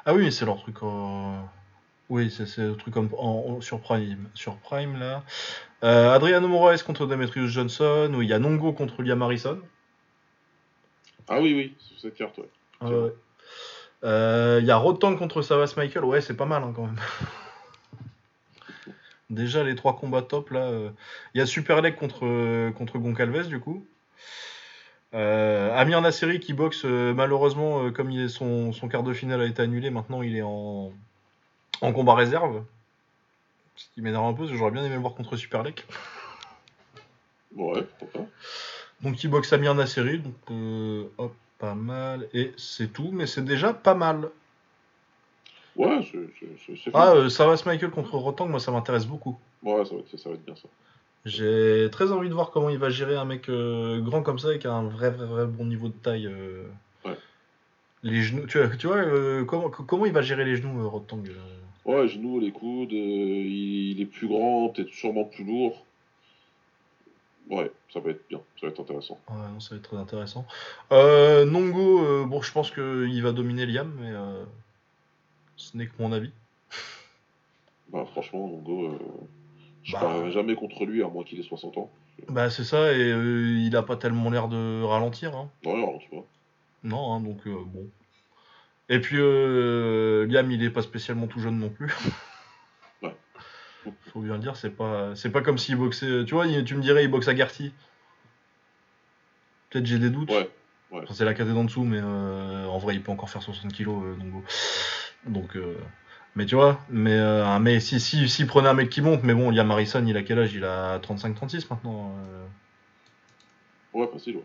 Ah 0.04 0.12
oui, 0.12 0.24
mais 0.24 0.30
c'est 0.30 0.44
leur 0.44 0.58
truc 0.58 0.82
en. 0.82 1.48
Oui, 2.10 2.30
c'est 2.30 2.58
le 2.58 2.76
truc 2.76 2.96
en, 2.98 3.06
en- 3.16 3.60
sur 3.62 3.80
Prime. 3.80 4.28
Sur 4.34 4.56
Prime, 4.56 4.98
là. 4.98 5.22
Euh, 5.84 6.12
Adriano 6.12 6.46
Moraes 6.48 6.82
contre 6.84 7.06
Demetrius 7.06 7.50
Johnson. 7.50 8.10
Oui, 8.14 8.26
il 8.26 8.28
y 8.28 8.34
a 8.34 8.38
Nongo 8.38 8.72
contre 8.74 9.02
Liam 9.02 9.22
Harrison. 9.22 9.58
Ah 11.28 11.40
oui, 11.40 11.54
oui, 11.54 11.74
sur 11.78 11.98
cette 11.98 12.14
carte, 12.16 12.36
ouais. 12.36 12.50
Ah. 12.82 12.88
Euh, 14.04 14.58
Il 14.60 14.66
y 14.66 14.70
a 14.70 14.76
Rotang 14.76 15.16
contre 15.16 15.40
Savas 15.40 15.72
Michael. 15.78 16.04
Ouais, 16.04 16.20
c'est 16.20 16.36
pas 16.36 16.44
mal 16.44 16.62
hein, 16.62 16.72
quand 16.76 16.84
même. 16.84 17.00
Déjà, 19.30 19.64
les 19.64 19.74
trois 19.74 19.96
combats 19.96 20.22
top 20.22 20.50
là. 20.50 20.60
euh. 20.60 20.90
Il 21.34 21.38
y 21.38 21.40
a 21.40 21.46
Superleg 21.46 21.96
contre, 21.96 22.26
euh, 22.26 22.70
contre 22.72 22.98
Goncalves 22.98 23.48
du 23.48 23.58
coup. 23.60 23.86
Euh, 25.14 25.74
Amir 25.76 26.00
Nasseri 26.00 26.40
qui 26.40 26.52
boxe 26.52 26.84
malheureusement 26.84 27.90
comme 27.92 28.10
il 28.10 28.20
est, 28.22 28.28
son, 28.28 28.72
son 28.72 28.88
quart 28.88 29.02
de 29.02 29.12
finale 29.12 29.40
a 29.40 29.46
été 29.46 29.62
annulé. 29.62 29.90
Maintenant, 29.90 30.22
il 30.22 30.36
est 30.36 30.42
en, 30.42 30.92
en 31.80 31.92
combat 31.92 32.14
réserve. 32.14 32.64
Ce 33.76 33.86
qui 33.94 34.02
m'énerve 34.02 34.24
un 34.26 34.32
peu 34.32 34.40
parce 34.40 34.52
que 34.52 34.56
j'aurais 34.56 34.70
bien 34.70 34.84
aimé 34.84 34.94
le 34.94 35.00
voir 35.00 35.14
contre 35.14 35.36
Superleg. 35.36 35.84
Ouais, 37.56 37.82
pourquoi 37.98 38.22
pas. 38.22 38.28
Donc 39.02 39.22
il 39.22 39.28
boxe 39.28 39.52
Amir 39.52 39.74
Nasseri. 39.74 40.18
Donc 40.18 40.34
euh, 40.50 41.04
hop, 41.18 41.34
pas 41.58 41.74
mal. 41.74 42.28
Et 42.34 42.52
c'est 42.56 42.92
tout, 42.92 43.10
mais 43.12 43.26
c'est 43.26 43.44
déjà 43.44 43.72
pas 43.72 43.94
mal. 43.94 44.28
Ouais, 45.76 46.00
c'est- 46.10 46.90
Ah, 46.94 47.12
euh, 47.14 47.28
Savas 47.28 47.62
Michael 47.66 47.90
contre 47.90 48.14
Rotang, 48.16 48.46
moi 48.48 48.60
ça 48.60 48.70
m'intéresse 48.70 49.06
beaucoup. 49.06 49.36
Ouais, 49.62 49.84
ça 49.84 49.94
va, 49.94 50.00
être, 50.00 50.16
ça 50.16 50.28
va 50.28 50.34
être 50.36 50.44
bien 50.44 50.54
ça. 50.54 50.68
J'ai 51.24 51.88
très 51.90 52.12
envie 52.12 52.28
de 52.28 52.34
voir 52.34 52.50
comment 52.50 52.68
il 52.68 52.78
va 52.78 52.90
gérer 52.90 53.16
un 53.16 53.24
mec 53.24 53.48
euh, 53.48 54.00
grand 54.00 54.22
comme 54.22 54.38
ça 54.38 54.48
avec 54.48 54.66
un 54.66 54.82
vrai, 54.84 55.10
vrai, 55.10 55.26
vrai 55.26 55.46
bon 55.46 55.64
niveau 55.64 55.88
de 55.88 55.94
taille. 55.94 56.26
euh. 56.26 56.64
Ouais. 57.04 57.16
Les 58.02 58.22
genoux, 58.22 58.46
tu 58.46 58.58
vois, 58.58 58.68
tu 58.76 58.86
vois 58.86 58.96
euh, 58.98 59.44
comment, 59.44 59.70
comment 59.70 60.06
il 60.06 60.12
va 60.12 60.22
gérer 60.22 60.44
les 60.44 60.56
genoux, 60.56 60.88
Rotang 60.88 61.22
Ouais, 61.86 62.08
genoux, 62.08 62.38
les 62.40 62.52
coudes, 62.52 62.92
il, 62.92 63.92
il 63.92 64.00
est 64.00 64.06
plus 64.06 64.28
grand, 64.28 64.68
peut-être 64.68 64.92
sûrement 64.92 65.24
plus 65.24 65.44
lourd. 65.44 65.84
Ouais, 67.50 67.70
ça 67.92 68.00
va 68.00 68.10
être 68.10 68.26
bien, 68.28 68.40
ça 68.60 68.66
va 68.66 68.72
être 68.72 68.80
intéressant. 68.80 69.18
Ouais, 69.28 69.36
non, 69.52 69.60
ça 69.60 69.74
va 69.74 69.76
être 69.78 69.88
très 69.88 69.96
intéressant. 69.98 70.46
Euh, 70.92 71.44
Nongo, 71.44 72.24
bon, 72.26 72.40
je 72.42 72.52
pense 72.52 72.70
qu'il 72.70 73.22
va 73.22 73.32
dominer 73.32 73.66
Liam, 73.66 73.92
mais 74.00 74.10
euh, 74.10 74.44
ce 75.74 75.78
n'est 75.78 75.86
que 75.86 75.92
mon 75.98 76.12
avis. 76.12 76.30
Bah, 77.92 78.04
franchement, 78.10 78.48
Longo, 78.48 78.86
euh, 78.86 78.98
je 79.84 79.92
Bah. 79.92 80.00
parlerai 80.00 80.32
jamais 80.32 80.54
contre 80.56 80.84
lui 80.86 81.02
à 81.02 81.08
moins 81.08 81.22
qu'il 81.22 81.38
ait 81.38 81.42
60 81.44 81.76
ans. 81.76 81.90
Bah, 82.28 82.48
c'est 82.48 82.64
ça, 82.64 82.92
et 82.92 83.12
euh, 83.12 83.58
il 83.58 83.76
a 83.76 83.82
pas 83.82 83.96
tellement 83.96 84.30
l'air 84.30 84.48
de 84.48 84.82
ralentir. 84.82 85.36
Hein. 85.36 85.50
Ouais, 85.64 85.74
alors, 85.74 85.98
tu 86.00 86.08
vois. 86.10 86.24
Non, 86.82 87.12
hein, 87.14 87.20
donc 87.20 87.46
euh, 87.46 87.54
bon. 87.66 87.86
Et 88.88 89.00
puis 89.00 89.16
Liam, 89.18 90.50
il 90.50 90.62
est 90.64 90.70
pas 90.70 90.82
spécialement 90.82 91.26
tout 91.26 91.40
jeune 91.40 91.58
non 91.58 91.68
plus. 91.68 91.92
Ouais. 93.02 93.14
Faut 94.12 94.20
bien 94.20 94.34
le 94.34 94.38
dire, 94.40 94.56
c'est 94.56 94.70
pas, 94.74 95.14
c'est 95.14 95.30
pas 95.30 95.42
comme 95.42 95.58
s'il 95.58 95.76
boxait. 95.76 96.24
Tu 96.24 96.34
vois, 96.34 96.46
il- 96.46 96.64
tu 96.64 96.74
me 96.74 96.80
dirais, 96.82 97.04
il 97.04 97.10
boxe 97.10 97.28
à 97.28 97.34
Garty. 97.34 97.72
Peut-être 99.70 99.86
j'ai 99.86 99.98
des 99.98 100.10
doutes. 100.10 100.30
Ouais, 100.30 100.50
Enfin, 100.90 101.12
c'est 101.12 101.24
la 101.26 101.34
caté 101.34 101.52
d'en 101.52 101.64
dessous, 101.64 101.84
mais 101.84 102.00
en 102.00 102.78
vrai, 102.78 102.94
il 102.94 103.02
peut 103.02 103.12
encore 103.12 103.28
faire 103.28 103.42
60 103.42 103.72
kilos, 103.72 104.02
Nongo. 104.18 104.42
Donc, 105.26 105.56
euh, 105.56 105.76
mais 106.36 106.46
tu 106.46 106.54
vois, 106.54 106.80
mais 106.90 107.12
euh, 107.12 107.80
si, 107.80 108.00
si, 108.00 108.28
si 108.28 108.44
prenait 108.44 108.68
un 108.68 108.74
mec 108.74 108.90
qui 108.90 109.00
monte, 109.00 109.22
mais 109.22 109.34
bon, 109.34 109.50
Liam 109.50 109.70
Harrison, 109.70 110.04
il 110.06 110.16
a 110.16 110.22
quel 110.22 110.38
âge? 110.38 110.52
Il 110.54 110.64
a 110.64 110.98
35-36 110.98 111.66
maintenant. 111.70 112.14
euh. 112.18 112.46
ouais, 113.94 114.08
facile, 114.12 114.36
ouais. 114.36 114.44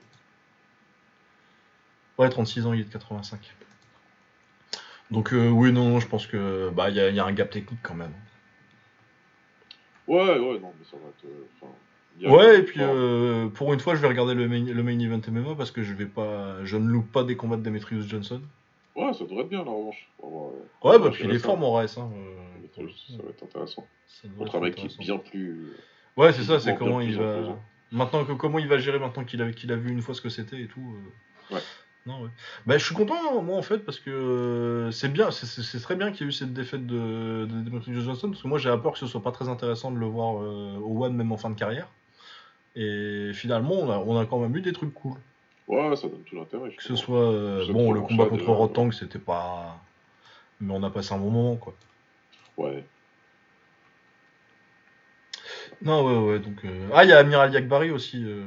Ouais, 2.18 2.30
36 2.30 2.66
ans, 2.66 2.74
il 2.74 2.82
est 2.82 2.84
de 2.86 2.90
85. 2.92 3.40
Donc 5.12 5.34
euh, 5.34 5.50
oui, 5.50 5.72
non, 5.72 5.90
non, 5.90 6.00
je 6.00 6.08
pense 6.08 6.28
que 6.28 6.70
bah 6.70 6.90
il 6.90 6.96
y, 6.96 7.00
a- 7.00 7.10
il 7.10 7.16
y 7.16 7.20
a 7.20 7.26
un 7.26 7.32
gap 7.32 7.50
technique 7.50 7.80
quand 7.82 7.96
même. 7.96 8.14
Ouais, 10.08 10.38
ouais, 10.38 10.60
non, 10.60 10.74
mais 10.78 10.86
ça 10.90 10.98
va 10.98 11.10
être. 11.10 11.26
il 12.18 12.24
y 12.24 12.28
a- 12.28 12.30
Ouais, 12.30 12.60
et 12.60 12.64
puis 12.64 12.80
euh, 12.82 13.48
pour 13.48 13.74
une 13.74 13.80
fois, 13.80 13.96
je 13.96 14.02
vais 14.02 14.08
regarder 14.08 14.36
le 14.36 14.48
main, 14.48 14.64
le 14.66 14.84
main 14.84 15.00
event 15.00 15.22
MMA 15.28 15.56
parce 15.56 15.72
que 15.72 15.82
je 15.82 15.94
vais 15.94 16.06
pas, 16.06 16.64
je 16.64 16.78
ne 16.78 16.88
loupe 16.88 17.12
pas 17.12 17.24
des 17.24 17.36
combats 17.36 17.58
de 17.58 17.64
Demetrius 17.64 18.06
Johnson. 18.08 18.42
Ouais, 19.00 19.14
ça 19.14 19.24
devrait 19.24 19.42
être 19.44 19.50
bien, 19.50 19.64
la 19.64 19.72
revanche. 19.72 20.10
On 20.22 20.50
euh, 20.50 20.90
Ouais, 20.90 21.00
bah 21.00 21.10
puis 21.12 21.24
il 21.26 21.32
est 21.32 21.40
ça. 21.40 21.46
fort, 21.46 21.58
Moraes. 21.58 21.96
Hein, 21.98 22.10
euh, 22.14 22.86
ça 23.08 23.24
va 23.24 23.30
être 23.30 23.44
intéressant. 23.44 23.88
Contre 24.38 24.56
un 24.58 24.60
mec 24.62 24.76
qui 24.76 24.86
est 24.88 25.00
bien 25.00 25.18
plus. 25.18 25.74
Ouais, 26.18 26.34
c'est 26.34 26.44
ça, 26.44 26.60
c'est 26.60 26.76
comment 26.76 27.02
il 27.02 27.18
va. 27.18 27.34
imposant. 27.38 27.60
Maintenant 27.92 28.26
que 28.26 28.34
comment 28.34 28.60
il 28.60 28.68
va 28.68 28.78
gérer 28.78 29.00
maintenant 29.00 29.24
qu'il 29.24 29.42
a, 29.42 29.52
qu'il 29.52 29.72
a 29.72 29.76
vu 29.76 29.92
une 29.92 30.02
fois 30.02 30.14
ce 30.14 30.22
que 30.22 30.30
c'était 30.30 30.62
et 30.62 30.68
tout. 30.68 30.82
euh. 31.52 31.56
Ouais. 31.56 31.62
Non, 32.06 32.22
ouais. 32.24 32.30
Bah, 32.66 32.78
je 32.78 32.86
suis 32.86 32.96
content, 32.96 33.16
hein, 33.16 33.42
moi, 33.42 33.58
en 33.58 33.62
fait, 33.62 33.80
parce 33.80 34.00
que 34.00 34.10
euh, 34.10 34.92
c'est 34.92 35.10
bien, 35.12 35.32
c'est- 35.32 35.80
très 35.80 35.96
bien 35.96 36.12
qu'il 36.12 36.22
y 36.22 36.24
ait 36.26 36.30
eu 36.30 36.32
cette 36.32 36.54
défaite 36.54 36.86
de, 36.88 37.46
de 37.50 37.62
Demetrius 37.62 38.04
Johnson, 38.04 38.30
parce 38.30 38.42
que 38.42 38.48
moi, 38.48 38.58
j'ai 38.58 38.70
peur 38.82 38.94
que 38.94 39.00
ce 39.00 39.08
soit 39.08 39.22
pas 39.24 39.32
très 39.32 39.50
intéressant 39.50 39.92
de 39.92 39.98
le 39.98 40.06
voir 40.06 40.42
euh, 40.42 40.78
au 40.84 41.04
One, 41.04 41.16
même 41.16 41.32
en 41.32 41.38
fin 41.38 41.50
de 41.50 41.56
carrière. 41.56 41.88
Et 42.76 43.32
finalement, 43.34 43.76
on 43.76 43.90
a, 43.92 43.98
on 43.98 44.18
a 44.20 44.26
quand 44.26 44.40
même 44.40 44.56
eu 44.56 44.62
des 44.62 44.74
trucs 44.74 44.94
cool. 44.94 45.18
Ouais, 45.70 45.96
ça 45.96 46.08
donne 46.10 46.24
tout 46.24 46.36
l'intérêt. 46.36 46.72
Que 46.76 46.84
ce 46.84 46.96
soit. 46.96 47.32
euh, 47.32 47.72
bon, 47.72 47.92
le 47.94 48.02
combat 48.02 48.26
contre. 48.26 48.46
Rotang, 48.50 48.92
c'était 48.92 49.20
pas. 49.20 49.80
Mais 50.60 50.74
on 50.74 50.84
a 50.84 50.90
passé 50.90 51.14
un 51.14 51.20
bon 51.20 51.30
moment, 51.30 51.56
quoi. 51.56 51.74
Ouais. 52.58 52.84
Non, 55.82 56.06
ouais, 56.06 56.32
ouais, 56.34 56.40
donc. 56.40 56.58
euh, 56.66 56.90
Ah, 56.94 57.04
il 57.06 57.10
y 57.10 57.14
a 57.14 57.20
Amiral 57.20 57.54
Yakbari 57.54 57.92
aussi. 57.92 58.24
euh. 58.26 58.46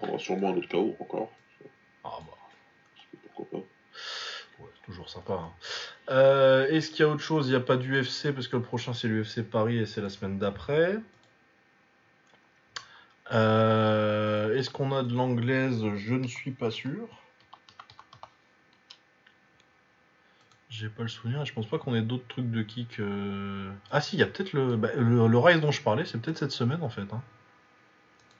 On 0.00 0.08
aura 0.10 0.18
sûrement 0.18 0.50
un 0.50 0.56
autre 0.56 0.68
KO 0.68 0.94
encore. 1.00 1.32
Ah, 2.04 2.18
bah. 2.20 2.36
Pourquoi 3.34 3.60
pas. 3.60 3.66
Ouais, 4.62 4.68
c'est 4.76 4.86
toujours 4.86 5.08
sympa. 5.08 5.32
hein. 5.32 5.50
Euh, 6.10 6.68
Est-ce 6.68 6.90
qu'il 6.90 7.00
y 7.00 7.02
a 7.02 7.08
autre 7.08 7.22
chose? 7.22 7.46
Il 7.48 7.50
n'y 7.50 7.56
a 7.56 7.60
pas 7.60 7.76
d'UFC 7.76 8.32
parce 8.32 8.46
que 8.46 8.56
le 8.56 8.62
prochain 8.62 8.92
c'est 8.92 9.08
l'UFC 9.08 9.42
Paris 9.42 9.78
et 9.78 9.86
c'est 9.86 10.00
la 10.00 10.08
semaine 10.10 10.38
d'après. 10.38 10.96
Euh, 13.32 14.56
Est-ce 14.56 14.70
qu'on 14.70 14.92
a 14.92 15.02
de 15.02 15.14
l'anglaise? 15.14 15.84
Je 15.96 16.14
ne 16.14 16.26
suis 16.26 16.50
pas 16.52 16.70
sûr. 16.70 17.08
J'ai 20.70 20.88
pas 20.88 21.02
le 21.02 21.08
souvenir. 21.08 21.44
Je 21.44 21.52
pense 21.52 21.66
pas 21.66 21.78
qu'on 21.78 21.94
ait 21.94 22.02
d'autres 22.02 22.26
trucs 22.28 22.50
de 22.50 22.62
kick. 22.62 23.00
euh. 23.00 23.70
Ah 23.90 24.00
si, 24.00 24.16
il 24.16 24.20
y 24.20 24.22
a 24.22 24.26
peut-être 24.26 24.52
le, 24.52 24.76
bah, 24.76 24.88
le 24.96 25.26
le 25.26 25.38
Rise 25.38 25.60
dont 25.60 25.70
je 25.72 25.82
parlais. 25.82 26.04
C'est 26.04 26.20
peut-être 26.20 26.38
cette 26.38 26.52
semaine 26.52 26.82
en 26.82 26.88
fait. 26.90 27.02
hein. 27.12 27.22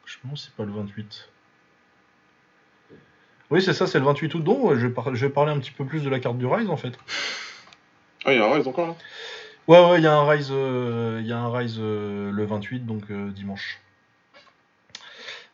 Je 0.05 0.17
demande 0.23 0.39
si 0.39 0.47
c'est 0.47 0.55
pas 0.55 0.65
le 0.65 0.73
28. 0.73 1.29
Oui, 3.51 3.63
c'est 3.63 3.73
ça, 3.73 3.87
c'est 3.87 3.99
le 3.99 4.05
28 4.05 4.35
août. 4.35 4.45
Donc, 4.45 4.75
je, 4.75 4.87
vais 4.87 4.93
par- 4.93 5.15
je 5.15 5.27
vais 5.27 5.33
parler 5.33 5.53
un 5.53 5.59
petit 5.59 5.71
peu 5.71 5.85
plus 5.87 6.03
de 6.03 6.11
la 6.11 6.21
carte 6.21 6.37
du 6.39 6.47
Rise 6.47 6.69
en 6.69 6.77
fait. 6.77 6.99
Ah, 8.27 8.33
il 8.35 8.39
y 8.39 8.43
a 8.43 8.47
un 8.47 8.53
Rise 8.55 8.67
encore 8.69 8.89
là? 8.89 8.95
Ouais, 9.69 9.91
ouais, 9.91 9.99
il 10.01 10.05
y 10.05 10.07
a 10.07 10.15
un 10.15 10.29
Rise, 10.29 10.49
euh, 10.51 11.19
il 11.23 11.27
y 11.27 11.33
a 11.33 11.39
un 11.39 11.51
Rise 11.51 11.77
euh, 11.79 12.31
le 12.31 12.45
28, 12.45 12.81
donc 12.87 13.11
dimanche. 13.11 13.81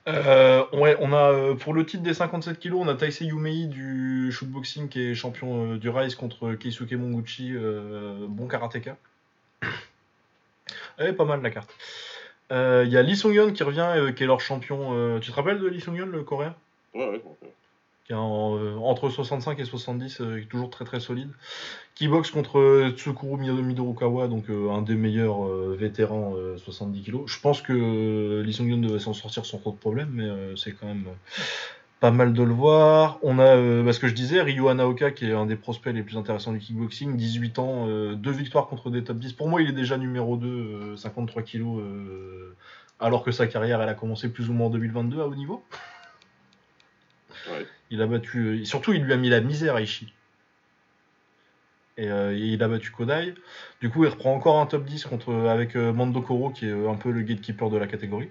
Euh, 0.06 0.64
ouais, 0.72 0.96
on 1.00 1.12
a 1.12 1.32
euh, 1.32 1.54
pour 1.54 1.72
le 1.72 1.86
titre 1.86 2.02
des 2.02 2.12
57 2.12 2.58
kilos, 2.58 2.80
on 2.82 2.88
a 2.88 2.94
Taisei 2.94 3.24
Yumei 3.24 3.66
du 3.66 4.30
shootboxing 4.32 4.88
qui 4.88 5.00
est 5.00 5.14
champion 5.14 5.72
euh, 5.72 5.78
du 5.78 5.88
Rise 5.88 6.14
contre 6.14 6.54
Keisuke 6.54 6.92
Monguchi, 6.92 7.54
bon 8.28 8.46
karatéka. 8.46 8.96
Elle 10.98 11.08
est 11.08 11.12
pas 11.14 11.24
mal 11.24 11.42
la 11.42 11.50
carte. 11.50 11.74
Il 12.50 12.88
y 12.88 12.96
a 12.96 13.02
Lee 13.02 13.16
Sung-yeon 13.16 13.52
qui 13.52 13.62
revient, 13.62 14.12
qui 14.14 14.22
est 14.22 14.26
leur 14.26 14.40
champion. 14.40 15.18
tu 15.20 15.30
te 15.30 15.36
rappelles 15.36 15.58
de 15.58 15.66
Lee 15.66 15.80
Sung-yeon, 15.80 16.06
le 16.06 16.22
coréen? 16.22 16.54
Ouais, 16.94 17.08
ouais, 17.08 17.22
euh, 17.42 17.46
qui 18.04 18.12
est 18.12 18.16
euh, 18.16 18.76
entre 18.78 19.08
65 19.08 19.58
et 19.60 19.64
70, 19.64 20.20
euh, 20.20 20.44
toujours 20.48 20.70
très 20.70 20.84
très 20.84 21.00
solide, 21.00 21.30
qui 21.94 22.06
boxe 22.08 22.30
contre 22.30 22.58
euh, 22.58 22.90
Tsukuru 22.90 23.38
Mido- 23.38 23.62
Midorukawa, 23.62 24.28
donc 24.28 24.44
un 24.50 24.82
des 24.82 24.94
meilleurs 24.94 25.44
vétérans 25.46 26.34
euh, 26.36 26.56
70 26.58 27.02
kg. 27.02 27.26
Je 27.26 27.40
pense 27.40 27.62
que 27.62 28.42
Lee 28.42 28.52
Sung-yeon 28.52 28.78
devait 28.78 28.98
s'en 28.98 29.14
sortir 29.14 29.46
sans 29.46 29.58
trop 29.58 29.72
de 29.72 29.76
problème, 29.78 30.10
mais 30.12 30.28
c'est 30.56 30.72
quand 30.72 30.86
même 30.86 31.04
pas 32.00 32.10
mal 32.10 32.34
de 32.34 32.42
le 32.42 32.52
voir. 32.52 33.18
On 33.22 33.38
a, 33.38 33.56
ce 33.56 33.98
que 33.98 34.08
je 34.08 34.14
disais, 34.14 34.42
Ryu 34.42 34.68
Hanaoka, 34.68 35.10
qui 35.10 35.24
est 35.24 35.32
un 35.32 35.46
des 35.46 35.56
prospects 35.56 35.94
les 35.94 36.02
plus 36.02 36.18
intéressants 36.18 36.52
du 36.52 36.58
kickboxing, 36.58 37.16
18 37.16 37.58
ans, 37.58 37.86
deux 38.14 38.30
victoires 38.32 38.66
contre 38.66 38.90
des 38.90 39.02
top 39.02 39.18
10. 39.18 39.32
Pour 39.32 39.48
moi, 39.48 39.62
il 39.62 39.70
est 39.70 39.72
déjà 39.72 39.96
numéro 39.96 40.36
2, 40.36 40.46
euh, 40.46 40.96
53 40.96 41.42
kg, 41.42 41.64
alors 43.00 43.24
que 43.24 43.30
sa 43.30 43.46
carrière, 43.46 43.80
elle 43.80 43.88
a 43.88 43.94
commencé 43.94 44.28
plus 44.28 44.50
ou 44.50 44.52
moins 44.52 44.66
en 44.66 44.70
2022 44.70 45.20
à 45.20 45.26
haut 45.26 45.34
niveau. 45.34 45.64
Ouais. 47.50 47.66
Il 47.90 48.02
a 48.02 48.06
battu. 48.06 48.38
euh, 48.38 48.64
surtout, 48.64 48.92
il 48.92 49.02
lui 49.04 49.12
a 49.12 49.16
mis 49.16 49.28
la 49.28 49.40
misère 49.40 49.76
à 49.76 49.82
Ishii. 49.82 50.12
Et 51.96 52.08
euh, 52.08 52.36
il 52.36 52.62
a 52.62 52.68
battu 52.68 52.90
Kodai. 52.90 53.34
Du 53.80 53.90
coup, 53.90 54.04
il 54.04 54.10
reprend 54.10 54.34
encore 54.34 54.58
un 54.60 54.66
top 54.66 54.84
10 54.84 55.04
contre, 55.04 55.32
avec 55.48 55.76
euh, 55.76 55.92
Mando 55.92 56.20
Koro, 56.22 56.50
qui 56.50 56.66
est 56.66 56.88
un 56.88 56.94
peu 56.96 57.10
le 57.10 57.22
gatekeeper 57.22 57.70
de 57.70 57.76
la 57.76 57.86
catégorie. 57.86 58.30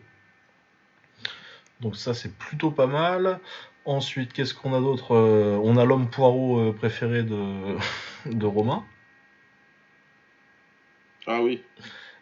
Donc, 1.79 1.95
ça, 1.95 2.13
c'est 2.13 2.33
plutôt 2.37 2.71
pas 2.71 2.87
mal. 2.87 3.39
Ensuite, 3.85 4.33
qu'est-ce 4.33 4.53
qu'on 4.53 4.73
a 4.73 4.79
d'autre 4.79 5.15
On 5.15 5.77
a 5.77 5.85
l'homme 5.85 6.09
poireau 6.09 6.71
préféré 6.73 7.23
de, 7.23 7.77
de 8.25 8.45
Romain, 8.45 8.85
Ah 11.27 11.41
oui. 11.41 11.63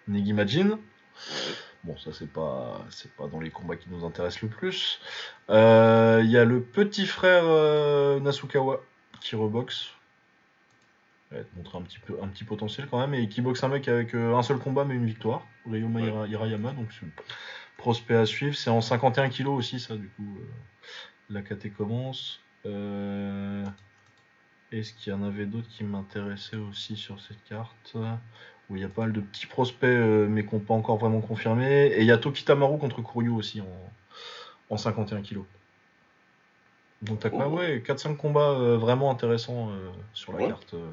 Negi 0.07 0.33
Majin. 0.33 0.69
Ouais. 0.71 1.70
Bon, 1.83 1.97
ça, 1.97 2.11
c'est 2.13 2.31
pas, 2.31 2.85
c'est 2.89 3.11
pas 3.15 3.27
dans 3.27 3.39
les 3.39 3.49
combats 3.49 3.75
qui 3.75 3.89
nous 3.89 4.05
intéressent 4.05 4.43
le 4.43 4.49
plus. 4.49 4.99
Euh, 5.49 6.21
Il 6.23 6.29
y 6.29 6.37
a 6.37 6.45
le 6.45 6.61
petit 6.61 7.07
frère 7.07 7.43
euh, 7.45 8.19
Nasukawa 8.19 8.81
qui 9.19 9.35
reboxe. 9.35 9.87
Ouais, 11.31 11.43
te 11.43 11.55
montrer 11.55 11.77
un 11.77 11.81
petit, 11.81 11.99
peu, 11.99 12.17
un 12.21 12.27
petit 12.27 12.43
potentiel 12.43 12.87
quand 12.87 12.99
même. 12.99 13.13
Et 13.15 13.27
qui 13.29 13.41
boxe 13.41 13.63
un 13.63 13.69
mec 13.69 13.87
avec 13.87 14.13
euh, 14.13 14.35
un 14.35 14.43
seul 14.43 14.59
combat 14.59 14.85
mais 14.85 14.93
une 14.95 15.05
victoire. 15.05 15.45
Ryoma 15.65 16.01
Ouais. 16.01 16.29
Hirayama. 16.29 16.71
Donc 16.73 16.89
c'est 16.91 17.07
prospect 17.77 18.15
à 18.15 18.25
suivre. 18.27 18.55
C'est 18.55 18.69
en 18.69 18.81
51 18.81 19.29
kilos 19.29 19.57
aussi, 19.57 19.79
ça, 19.79 19.95
du 19.95 20.09
coup. 20.09 20.37
euh, 20.39 20.45
la 21.29 21.41
KT 21.41 21.73
commence. 21.75 22.41
Euh, 22.67 23.65
Est-ce 24.71 24.93
qu'il 24.93 25.11
y 25.13 25.15
en 25.15 25.23
avait 25.23 25.45
d'autres 25.47 25.67
qui 25.69 25.83
m'intéressaient 25.83 26.57
aussi 26.57 26.95
sur 26.95 27.19
cette 27.21 27.43
carte? 27.45 27.95
Où 28.71 28.77
il 28.77 28.81
y 28.81 28.85
a 28.85 28.89
pas 28.89 29.01
mal 29.01 29.11
de 29.11 29.19
petits 29.19 29.47
prospects, 29.47 29.83
euh, 29.83 30.27
mais 30.29 30.45
qui 30.45 30.55
n'ont 30.55 30.61
pas 30.61 30.73
encore 30.73 30.97
vraiment 30.97 31.19
confirmé. 31.19 31.87
Et 31.87 31.99
il 31.99 32.05
y 32.05 32.11
a 32.11 32.17
Tokitamaru 32.17 32.77
contre 32.79 33.01
Kuryu 33.03 33.29
aussi 33.29 33.59
en, 33.61 33.67
en 34.69 34.77
51 34.77 35.21
kilos. 35.21 35.43
Donc 37.01 37.19
t'as 37.19 37.29
quoi 37.29 37.47
Oh. 37.49 37.57
Ouais, 37.57 37.83
4-5 37.85 38.15
combats 38.15 38.51
euh, 38.51 38.77
vraiment 38.77 39.11
intéressants 39.11 39.69
euh, 39.71 39.89
sur 40.13 40.31
la 40.31 40.39
Ouais. 40.39 40.47
carte. 40.47 40.73
euh, 40.73 40.89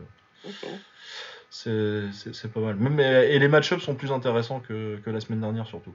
c'est- 1.51 2.49
pas 2.53 2.61
mal. 2.61 2.77
Même, 2.77 2.99
et 3.01 3.39
les 3.39 3.49
match-ups 3.49 3.83
sont 3.83 3.95
plus 3.95 4.11
intéressants 4.13 4.61
que, 4.61 4.97
que 5.05 5.11
la 5.11 5.21
semaine 5.21 5.41
dernière 5.41 5.67
surtout. 5.67 5.95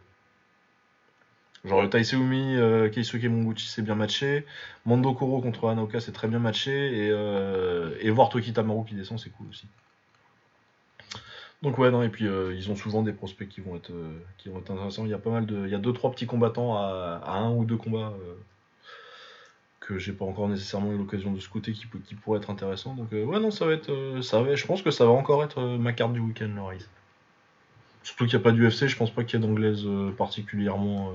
Genre 1.65 1.79
Ouais. 1.79 1.89
Taiseumi, 1.89 2.57
Keisuke 2.91 3.23
Monguchi 3.25 3.67
c'est 3.67 3.81
bien 3.81 3.95
matché, 3.95 4.45
Mando 4.85 5.13
Koro 5.13 5.41
contre 5.41 5.69
Hanaoka 5.69 5.99
c'est 6.01 6.11
très 6.11 6.27
bien 6.27 6.39
matché, 6.39 6.71
et, 7.07 8.05
et 8.05 8.09
voir 8.09 8.29
Toki 8.29 8.51
Tamaru 8.53 8.83
qui 8.85 8.95
descend 8.95 9.17
c'est 9.19 9.29
cool 9.29 9.47
aussi. 9.49 9.65
Donc 11.63 11.77
ouais 11.77 11.89
non 11.91 12.03
et 12.03 12.09
puis 12.09 12.27
euh, 12.27 12.53
ils 12.53 12.69
ont 12.69 12.75
souvent 12.75 13.03
des 13.03 13.13
prospects 13.13 13.47
qui 13.47 13.61
vont 13.61 13.77
être 13.77 13.91
euh, 13.91 14.19
qui 14.37 14.49
vont 14.49 14.59
être 14.59 14.69
intéressants. 14.71 15.05
Il 15.05 15.11
y 15.11 15.13
a 15.13 15.17
pas 15.17 15.29
mal 15.29 15.45
de, 15.45 15.65
il 15.65 15.71
y 15.71 15.75
a 15.75 15.77
deux 15.77 15.93
trois 15.93 16.11
petits 16.11 16.27
combattants 16.27 16.75
à, 16.75 17.21
un 17.25 17.51
ou 17.51 17.63
deux 17.63 17.77
combats 17.77 18.11
euh, 18.19 18.33
que 19.79 19.97
j'ai 19.97 20.11
pas 20.11 20.25
encore 20.25 20.49
nécessairement 20.49 20.91
eu 20.91 20.97
l'occasion 20.97 21.31
de 21.31 21.39
scouter 21.39 21.71
qui, 21.71 21.87
qui 22.05 22.15
pourraient 22.15 22.39
être 22.39 22.49
intéressants. 22.49 22.95
Donc 22.95 23.13
euh, 23.13 23.23
ouais 23.23 23.39
non 23.39 23.49
ça 23.49 23.65
va 23.65 23.71
être, 23.71 24.19
ça 24.21 24.41
va, 24.41 24.55
je 24.55 24.65
pense 24.65 24.81
que 24.81 24.91
ça 24.91 25.05
va 25.05 25.11
encore 25.11 25.41
être 25.41 25.61
ma 25.77 25.93
carte 25.93 26.11
du 26.11 26.19
week-end 26.19 26.51
le 26.53 26.61
Rise. 26.61 26.89
Surtout 28.03 28.25
qu'il 28.25 28.37
n'y 28.37 28.41
a 28.41 28.43
pas 28.43 28.51
d'UFC, 28.51 28.87
je 28.87 28.97
pense 28.97 29.11
pas 29.11 29.23
qu'il 29.23 29.39
y 29.39 29.43
ait 29.43 29.47
d'anglaise 29.47 29.87
particulièrement. 30.17 31.13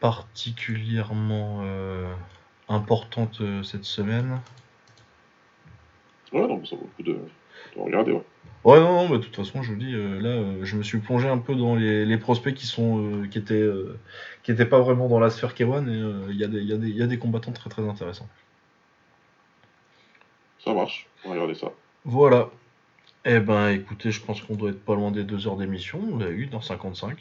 particulièrement 0.00 1.62
importante 2.68 3.40
cette 3.62 3.84
semaine. 3.84 4.40
Ouais, 6.32 6.46
non, 6.46 6.58
mais 6.58 6.66
ça 6.66 6.76
vaut 6.76 6.88
le 6.96 6.96
coup 6.96 7.02
de, 7.10 7.18
de 7.76 7.80
regarder. 7.80 8.12
Ouais. 8.12 8.22
Ouais, 8.64 8.78
non, 8.78 8.92
non, 8.92 9.08
bah, 9.08 9.16
de 9.18 9.22
toute 9.22 9.34
façon, 9.34 9.62
je 9.62 9.72
vous 9.72 9.78
dis, 9.78 9.92
euh, 9.92 10.20
là, 10.20 10.28
euh, 10.28 10.64
je 10.64 10.76
me 10.76 10.82
suis 10.84 10.98
plongé 10.98 11.28
un 11.28 11.38
peu 11.38 11.54
dans 11.56 11.74
les, 11.74 12.04
les 12.04 12.16
prospects 12.16 12.54
qui 12.54 12.66
sont, 12.66 13.00
euh, 13.22 13.26
qui 13.26 13.38
étaient, 13.38 13.68
qui 14.44 14.52
étaient 14.52 14.66
pas 14.66 14.80
vraiment 14.80 15.08
dans 15.08 15.18
la 15.18 15.30
sphère 15.30 15.54
K1 15.54 15.88
et 15.88 16.30
il 16.30 16.36
y, 16.36 16.44
a 16.44 16.46
des- 16.46 16.60
y, 16.62 16.96
y 16.96 17.02
a 17.02 17.16
combattants 17.16 17.52
très 17.52 17.70
très 17.70 17.82
intéressants. 17.82 18.28
Ça 20.64 20.72
marche, 20.72 21.08
on 21.24 21.28
va 21.30 21.34
regarder 21.34 21.54
ça. 21.54 21.72
Voilà. 22.04 22.50
Eh 23.24 23.40
ben, 23.40 23.68
écoutez, 23.70 24.10
je 24.10 24.20
pense 24.20 24.40
qu'on 24.42 24.54
doit 24.54 24.70
être 24.70 24.84
pas 24.84 24.94
loin 24.94 25.10
des 25.10 25.24
deux 25.24 25.46
heures 25.46 25.56
d'émission. 25.56 26.00
On 26.12 26.20
a 26.20 26.28
eu 26.28 26.46
dans 26.46 26.60
55. 26.60 27.16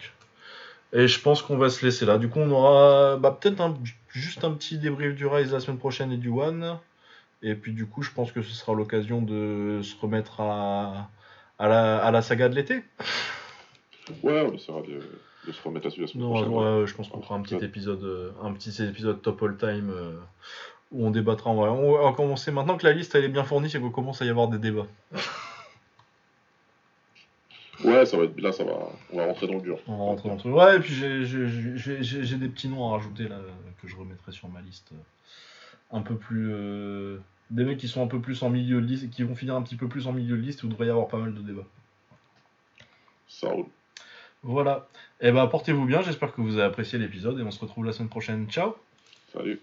Et 0.94 1.08
je 1.08 1.20
pense 1.22 1.42
qu'on 1.42 1.58
va 1.58 1.70
se 1.70 1.86
laisser 1.86 2.06
là. 2.06 2.18
Du 2.18 2.28
coup, 2.30 2.40
on 2.40 2.52
aura 2.52 3.18
bah, 3.18 3.38
peut-être 3.40 3.62
un- 3.62 3.78
juste 4.10 4.44
un 4.44 4.52
petit 4.52 4.78
débrief 4.78 5.16
du 5.16 5.26
Rise 5.26 5.54
la 5.54 5.60
semaine 5.60 5.78
prochaine 5.78 6.12
et 6.12 6.18
du 6.18 6.30
One. 6.30 6.78
Et 7.44 7.56
puis, 7.56 7.74
du 7.74 7.86
coup, 7.88 8.02
je 8.04 8.12
pense 8.12 8.32
que 8.32 8.42
ce 8.42 8.54
sera 8.54 8.74
l'occasion 8.74 9.22
de 9.22 9.80
se 9.84 9.96
remettre 10.00 10.42
à, 10.42 11.10
à, 11.60 11.68
la, 11.68 11.98
à 11.98 12.12
la 12.12 12.22
saga 12.22 12.50
de 12.50 12.56
l'été. 12.56 12.84
Ouais, 14.24 14.42
on 14.42 14.54
essaiera 14.54 14.82
de, 14.82 15.00
de 15.48 15.52
se 15.52 15.62
remettre 15.64 15.88
à 15.88 15.90
celui 15.90 16.04
la 16.04 16.08
semaine 16.08 16.26
Non, 16.28 16.34
prochaine. 16.34 16.80
ouais, 16.82 16.88
je 16.88 16.94
pense 16.96 17.08
qu'on 17.10 17.22
fera 17.22 17.36
un 17.36 17.42
petit 17.42 17.56
épisode, 17.64 18.04
euh, 18.04 18.32
un 18.44 18.54
petit 18.54 18.84
épisode 18.84 19.22
top 19.22 19.42
all 19.44 19.58
time 19.58 19.90
euh, 19.90 20.20
où 20.92 21.06
on 21.08 21.12
débattra. 21.12 21.50
On 21.50 21.62
va, 21.62 21.72
on 21.72 22.04
va 22.04 22.14
commencer 22.14 22.52
maintenant 22.52 22.78
que 22.78 22.86
la 22.86 22.94
liste 22.94 23.16
elle 23.16 23.24
est 23.24 23.30
bien 23.30 23.44
fournie, 23.44 23.70
c'est 23.70 23.80
qu'on 23.80 23.90
commence 23.90 24.22
à 24.22 24.26
y 24.26 24.30
avoir 24.30 24.48
des 24.48 24.58
débats. 24.60 24.88
Ouais, 27.84 28.06
ça 28.06 28.16
va 28.16 28.26
être, 28.26 28.40
là, 28.40 28.52
ça 28.52 28.64
va, 28.64 28.78
on 29.12 29.18
va 29.18 29.26
rentrer 29.26 29.48
dans 29.48 29.56
le 29.56 29.62
dur. 29.62 29.80
On 29.88 29.98
va 29.98 30.04
rentrer 30.04 30.30
dans 30.30 30.36
le 30.36 30.40
truc. 30.40 30.54
Ouais, 30.54 30.76
et 30.76 30.80
puis 30.80 30.94
j'ai 30.94 32.38
des 32.38 32.48
petits 32.48 32.68
noms 32.68 32.88
à 32.88 32.98
rajouter 32.98 33.28
là 33.28 33.38
que 33.82 33.88
je 33.88 33.96
remettrai 33.96 34.32
sur 34.32 34.48
ma 34.50 34.62
liste. 34.62 34.92
Un 35.92 36.02
peu 36.02 36.16
plus. 36.16 36.50
euh, 36.52 37.18
des 37.50 37.66
mecs 37.66 37.78
qui 37.78 37.88
sont 37.88 38.04
un 38.04 38.08
peu 38.08 38.20
plus 38.20 38.44
en 38.44 38.50
milieu 38.50 38.82
de 38.82 38.86
liste 38.86 39.04
et 39.04 39.10
qui 39.10 39.24
vont 39.24 39.36
finir 39.36 39.56
un 39.56 39.62
petit 39.62 39.76
peu 39.76 39.88
plus 39.88 40.08
en 40.08 40.14
milieu 40.14 40.38
de 40.38 40.42
liste 40.42 40.64
où 40.64 40.68
il 40.68 40.70
devrait 40.72 40.88
y 40.88 40.90
avoir 40.90 41.08
pas 41.08 41.18
mal 41.18 41.34
de 41.34 41.42
débats. 41.42 41.68
Ça 43.28 43.50
roule. 43.50 43.66
Voilà. 44.44 44.88
Et 45.20 45.32
ben 45.32 45.46
portez-vous 45.48 45.86
bien, 45.86 46.02
j'espère 46.02 46.34
que 46.34 46.42
vous 46.42 46.54
avez 46.54 46.64
apprécié 46.64 46.98
l'épisode 46.98 47.40
et 47.40 47.44
on 47.44 47.52
se 47.52 47.60
retrouve 47.60 47.86
la 47.86 47.94
semaine 47.94 48.10
prochaine. 48.10 48.50
Ciao 48.50 48.76
Salut. 49.34 49.62